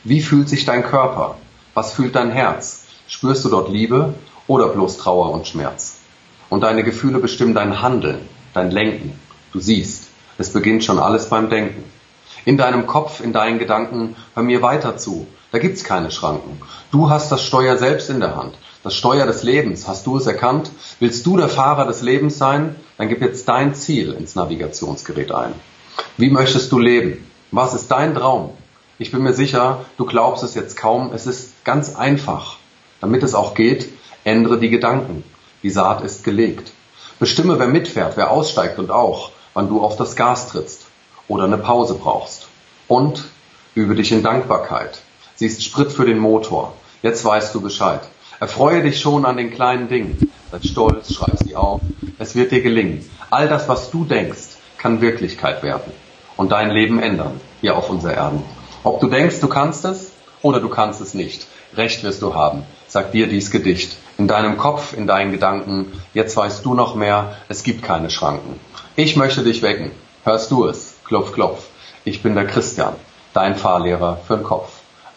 Wie 0.03 0.21
fühlt 0.21 0.47
sich 0.47 0.63
dein 0.63 0.83
Körper? 0.83 1.35
Was 1.73 1.93
fühlt 1.93 2.15
dein 2.15 2.31
Herz? 2.31 2.85
Spürst 3.07 3.43
du 3.43 3.49
dort 3.49 3.69
Liebe 3.69 4.13
oder 4.47 4.69
bloß 4.69 4.97
Trauer 4.97 5.31
und 5.31 5.45
Schmerz? 5.45 5.97
Und 6.49 6.61
deine 6.61 6.83
Gefühle 6.83 7.19
bestimmen 7.19 7.53
dein 7.53 7.81
Handeln, 7.81 8.19
dein 8.53 8.71
Lenken. 8.71 9.19
Du 9.51 9.59
siehst, 9.59 10.09
es 10.37 10.53
beginnt 10.53 10.83
schon 10.83 10.97
alles 10.97 11.29
beim 11.29 11.49
Denken. 11.49 11.83
In 12.45 12.57
deinem 12.57 12.87
Kopf, 12.87 13.19
in 13.19 13.33
deinen 13.33 13.59
Gedanken, 13.59 14.15
hör 14.33 14.43
mir 14.43 14.61
weiter 14.61 14.97
zu. 14.97 15.27
Da 15.53 15.59
gibt's 15.59 15.83
keine 15.83 16.09
Schranken. 16.09 16.59
Du 16.91 17.11
hast 17.11 17.31
das 17.31 17.45
Steuer 17.45 17.77
selbst 17.77 18.09
in 18.09 18.19
der 18.19 18.35
Hand. 18.35 18.55
Das 18.81 18.95
Steuer 18.95 19.27
des 19.27 19.43
Lebens. 19.43 19.87
Hast 19.87 20.07
du 20.07 20.17
es 20.17 20.25
erkannt? 20.25 20.71
Willst 20.99 21.27
du 21.27 21.37
der 21.37 21.47
Fahrer 21.47 21.85
des 21.85 22.01
Lebens 22.01 22.39
sein? 22.39 22.75
Dann 22.97 23.07
gib 23.07 23.21
jetzt 23.21 23.47
dein 23.47 23.75
Ziel 23.75 24.13
ins 24.13 24.33
Navigationsgerät 24.33 25.31
ein. 25.31 25.53
Wie 26.17 26.31
möchtest 26.31 26.71
du 26.71 26.79
leben? 26.79 27.29
Was 27.51 27.75
ist 27.75 27.91
dein 27.91 28.15
Traum? 28.15 28.49
Ich 28.97 29.11
bin 29.11 29.21
mir 29.21 29.33
sicher, 29.33 29.85
du 29.97 30.05
glaubst 30.05 30.43
es 30.43 30.55
jetzt 30.55 30.75
kaum. 30.75 31.11
Es 31.13 31.27
ist 31.27 31.63
ganz 31.63 31.95
einfach. 31.95 32.57
Damit 32.99 33.21
es 33.21 33.35
auch 33.35 33.53
geht, 33.53 33.89
ändere 34.23 34.57
die 34.57 34.71
Gedanken. 34.71 35.23
Die 35.61 35.69
Saat 35.69 36.01
ist 36.01 36.23
gelegt. 36.23 36.71
Bestimme, 37.19 37.59
wer 37.59 37.67
mitfährt, 37.67 38.17
wer 38.17 38.31
aussteigt 38.31 38.79
und 38.79 38.89
auch, 38.89 39.29
wann 39.53 39.69
du 39.69 39.83
auf 39.83 39.97
das 39.97 40.15
Gas 40.15 40.47
trittst 40.47 40.87
oder 41.27 41.43
eine 41.43 41.59
Pause 41.59 41.93
brauchst. 41.93 42.47
Und 42.87 43.25
übe 43.75 43.93
dich 43.93 44.11
in 44.11 44.23
Dankbarkeit. 44.23 45.03
Sie 45.35 45.45
ist 45.47 45.63
Sprit 45.63 45.91
für 45.91 46.05
den 46.05 46.19
Motor. 46.19 46.73
Jetzt 47.01 47.25
weißt 47.25 47.53
du 47.55 47.61
Bescheid. 47.61 48.01
Erfreue 48.39 48.83
dich 48.83 48.99
schon 48.99 49.25
an 49.25 49.37
den 49.37 49.51
kleinen 49.51 49.87
Dingen. 49.87 50.31
Sei 50.51 50.59
stolz, 50.67 51.13
schreib 51.13 51.37
sie 51.43 51.55
auf. 51.55 51.81
Es 52.19 52.35
wird 52.35 52.51
dir 52.51 52.61
gelingen. 52.61 53.09
All 53.29 53.47
das, 53.47 53.67
was 53.67 53.89
du 53.89 54.05
denkst, 54.05 54.57
kann 54.77 55.01
Wirklichkeit 55.01 55.63
werden 55.63 55.91
und 56.37 56.51
dein 56.51 56.71
Leben 56.71 56.99
ändern 56.99 57.39
hier 57.61 57.77
auf 57.77 57.89
unserer 57.89 58.13
Erden. 58.13 58.43
Ob 58.83 58.99
du 58.99 59.07
denkst, 59.07 59.39
du 59.39 59.47
kannst 59.47 59.85
es 59.85 60.11
oder 60.41 60.59
du 60.59 60.69
kannst 60.69 61.01
es 61.01 61.13
nicht. 61.13 61.47
Recht 61.75 62.03
wirst 62.03 62.21
du 62.21 62.35
haben, 62.35 62.63
sagt 62.87 63.13
dir 63.13 63.27
dies 63.27 63.49
Gedicht. 63.49 63.97
In 64.17 64.27
deinem 64.27 64.57
Kopf, 64.57 64.93
in 64.93 65.07
deinen 65.07 65.31
Gedanken, 65.31 65.93
jetzt 66.13 66.37
weißt 66.37 66.63
du 66.65 66.73
noch 66.75 66.95
mehr, 66.95 67.37
es 67.49 67.63
gibt 67.63 67.81
keine 67.81 68.09
Schranken. 68.09 68.59
Ich 68.95 69.15
möchte 69.15 69.43
dich 69.43 69.61
wecken. 69.63 69.91
Hörst 70.23 70.51
du 70.51 70.65
es? 70.65 70.95
Klopf, 71.05 71.31
klopf. 71.31 71.65
Ich 72.05 72.21
bin 72.21 72.35
der 72.35 72.45
Christian, 72.45 72.95
dein 73.33 73.55
Fahrlehrer 73.55 74.19
für 74.27 74.35
den 74.35 74.43
Kopf. 74.43 74.72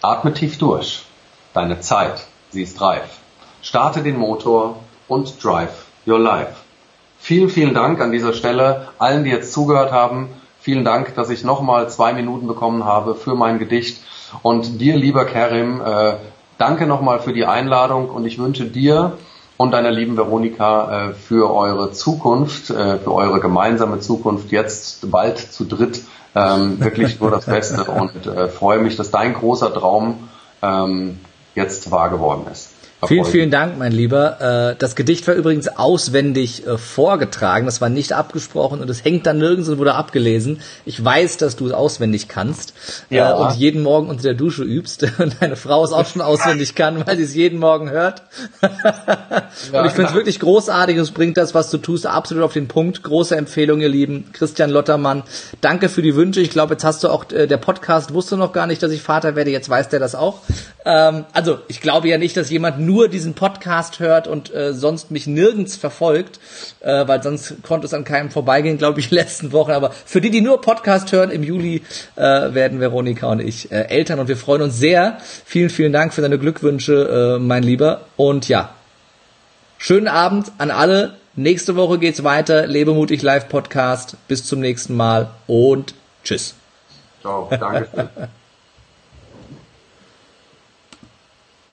Atme 0.07 0.33
tief 0.33 0.57
durch. 0.57 1.05
Deine 1.53 1.81
Zeit, 1.81 2.29
sie 2.51 2.63
ist 2.63 2.81
reif. 2.81 3.19
Starte 3.61 4.05
den 4.05 4.17
Motor 4.17 4.77
und 5.09 5.43
drive 5.43 5.85
your 6.07 6.21
life. 6.21 6.55
Vielen, 7.19 7.49
vielen 7.49 7.75
Dank 7.75 8.01
an 8.01 8.13
dieser 8.13 8.33
Stelle 8.33 8.91
allen, 8.99 9.25
die 9.25 9.31
jetzt 9.31 9.53
zugehört 9.53 9.91
haben. 9.91 10.29
Vielen 10.61 10.85
Dank, 10.85 11.17
dass 11.17 11.29
ich 11.29 11.43
nochmal 11.43 11.91
zwei 11.91 12.13
Minuten 12.13 12.47
bekommen 12.47 12.85
habe 12.85 13.17
für 13.17 13.35
mein 13.35 13.59
Gedicht. 13.59 14.01
Und 14.43 14.81
dir, 14.81 14.95
lieber 14.95 15.25
Kerim, 15.25 15.81
äh, 15.81 16.15
danke 16.57 16.87
nochmal 16.87 17.19
für 17.19 17.33
die 17.33 17.45
Einladung 17.45 18.09
und 18.09 18.27
ich 18.27 18.39
wünsche 18.39 18.67
dir 18.67 19.15
und 19.57 19.73
deiner 19.73 19.91
lieben 19.91 20.17
Veronika 20.17 21.09
äh, 21.09 21.15
für 21.15 21.53
eure 21.53 21.91
Zukunft, 21.91 22.71
äh, 22.71 22.99
für 22.99 23.13
eure 23.13 23.41
gemeinsame 23.41 23.99
Zukunft 23.99 24.53
jetzt 24.53 25.11
bald 25.11 25.39
zu 25.39 25.65
dritt 25.65 26.03
ähm, 26.37 26.79
wirklich 26.81 27.19
nur 27.19 27.31
das 27.31 27.47
Beste 27.47 27.85
und 27.85 28.27
äh, 28.27 28.49
freue 28.49 28.79
mich, 28.79 28.97
dass 28.97 29.11
dein 29.11 29.33
großer 29.33 29.73
Traum 29.73 30.29
ähm, 30.63 31.19
jetzt 31.55 31.91
wahr 31.91 32.11
geworden 32.11 32.47
ist. 32.53 32.76
Vielen, 33.05 33.27
vielen 33.27 33.51
Dank, 33.51 33.77
mein 33.79 33.93
Lieber. 33.93 34.71
Äh, 34.71 34.77
das 34.79 34.97
Gedicht 34.97 35.29
war 35.29 35.35
übrigens 35.35 35.69
auswendig 35.69 36.67
äh, 36.67 36.79
vorgetragen. 36.79 37.67
Das 37.67 37.83
war 37.83 37.91
nicht 37.91 38.15
abgesprochen 38.15 38.81
und 38.81 38.89
es 38.89 39.05
hängt 39.05 39.27
dann 39.27 39.37
nirgends 39.37 39.69
und 39.69 39.77
wurde 39.77 39.95
abgelesen. 39.95 40.61
Ich 40.87 41.05
weiß, 41.05 41.37
dass 41.37 41.57
du 41.57 41.67
es 41.67 41.73
auswendig 41.73 42.27
kannst 42.27 42.73
äh, 43.11 43.17
ja. 43.17 43.35
und 43.35 43.55
jeden 43.57 43.83
Morgen 43.83 44.09
unter 44.09 44.23
der 44.23 44.35
Dusche 44.35 44.63
übst. 44.63 45.07
Und 45.19 45.37
deine 45.41 45.57
Frau 45.57 45.85
es 45.85 45.93
auch 45.93 46.07
schon 46.07 46.23
auswendig 46.23 46.75
kann, 46.75 47.07
weil 47.07 47.17
sie 47.17 47.23
es 47.23 47.35
jeden 47.35 47.59
Morgen 47.59 47.91
hört. 47.91 48.23
und 48.61 49.87
ich 49.87 49.93
finde 49.93 50.11
es 50.11 50.15
wirklich 50.15 50.41
großartig. 50.41 50.97
Es 50.97 51.11
bringt 51.11 51.37
das, 51.37 51.55
was 51.55 51.71
du 51.71 51.79
tust, 51.79 52.07
absolut 52.07 52.45
auf 52.45 52.53
den 52.53 52.69
Punkt. 52.69 53.03
Große 53.03 53.37
Empfehlung, 53.37 53.81
ihr 53.81 53.89
Lieben. 53.89 54.31
Christian 54.33 54.71
Lottermann, 54.71 55.23
danke 55.61 55.89
für 55.89 56.03
die 56.03 56.15
Wünsche. 56.15 56.41
Ich 56.41 56.51
glaube, 56.51 56.75
jetzt 56.75 56.85
hast 56.85 57.05
du 57.05 57.09
auch, 57.09 57.25
der 57.25 57.57
Podcast 57.57 58.15
wusste 58.15 58.37
noch 58.37 58.53
gar 58.53 58.67
nicht, 58.67 58.83
dass 58.83 58.93
ich 58.93 59.03
Vater 59.03 59.37
werde. 59.37 59.51
Jetzt 59.51 59.69
weiß 59.69 59.89
der 59.89 60.01
das 60.01 60.15
auch. 60.15 60.41
Ähm, 60.85 61.25
also, 61.33 61.59
ich 61.69 61.81
glaube 61.81 62.09
ja 62.09 62.19
nicht, 62.19 62.37
dass 62.37 62.51
jemand 62.51 62.79
nur 62.87 63.09
diesen 63.09 63.35
Podcast 63.35 64.01
hört 64.01 64.29
und 64.29 64.55
äh, 64.55 64.73
sonst 64.73 65.11
mich 65.11 65.27
nirgends 65.27 65.77
verfolgt, 65.77 66.41
äh, 66.81 67.07
weil 67.07 67.23
sonst 67.23 67.63
konnte 67.63 67.87
es 67.87 67.93
an 67.93 68.05
keinem 68.05 68.31
vorbeigehen, 68.31 68.79
glaube 68.79 69.01
ich, 69.01 69.11
letzten 69.11 69.53
Wochen. 69.53 69.73
Aber 69.73 69.91
für 69.91 70.21
die, 70.21 70.31
die 70.31 70.41
nur 70.41 70.61
Podcast 70.61 71.13
hören, 71.13 71.31
im 71.31 71.43
Juli 71.43 71.83
äh, 72.17 72.23
werden 72.23 72.81
Veronika 72.81 73.31
und 73.31 73.41
ich 73.41 73.71
äh, 73.71 73.89
Eltern 73.89 74.19
und 74.21 74.29
wir 74.29 74.37
freuen 74.37 74.63
uns 74.63 74.79
sehr. 74.79 75.19
Vielen, 75.45 75.71
vielen 75.71 75.93
Dank 75.93 76.15
für 76.15 76.23
deine 76.23 76.39
Glückwünsche, 76.39 77.37
äh, 77.37 77.39
mein 77.39 77.63
Lieber. 77.63 78.03
Und 78.17 78.49
ja, 78.49 78.71
schönen 79.79 80.09
Abend 80.09 80.53
an 80.59 80.71
alle. 80.71 81.17
Nächste 81.35 81.77
Woche 81.77 81.99
geht's 81.99 82.25
weiter. 82.25 82.67
Lebemutig 82.67 83.21
Live 83.21 83.49
Podcast. 83.49 84.17
Bis 84.27 84.47
zum 84.47 84.61
nächsten 84.61 84.97
Mal 84.97 85.31
und 85.47 85.95
tschüss. 86.25 86.55
Ciao, 87.21 87.51
danke. 87.51 88.09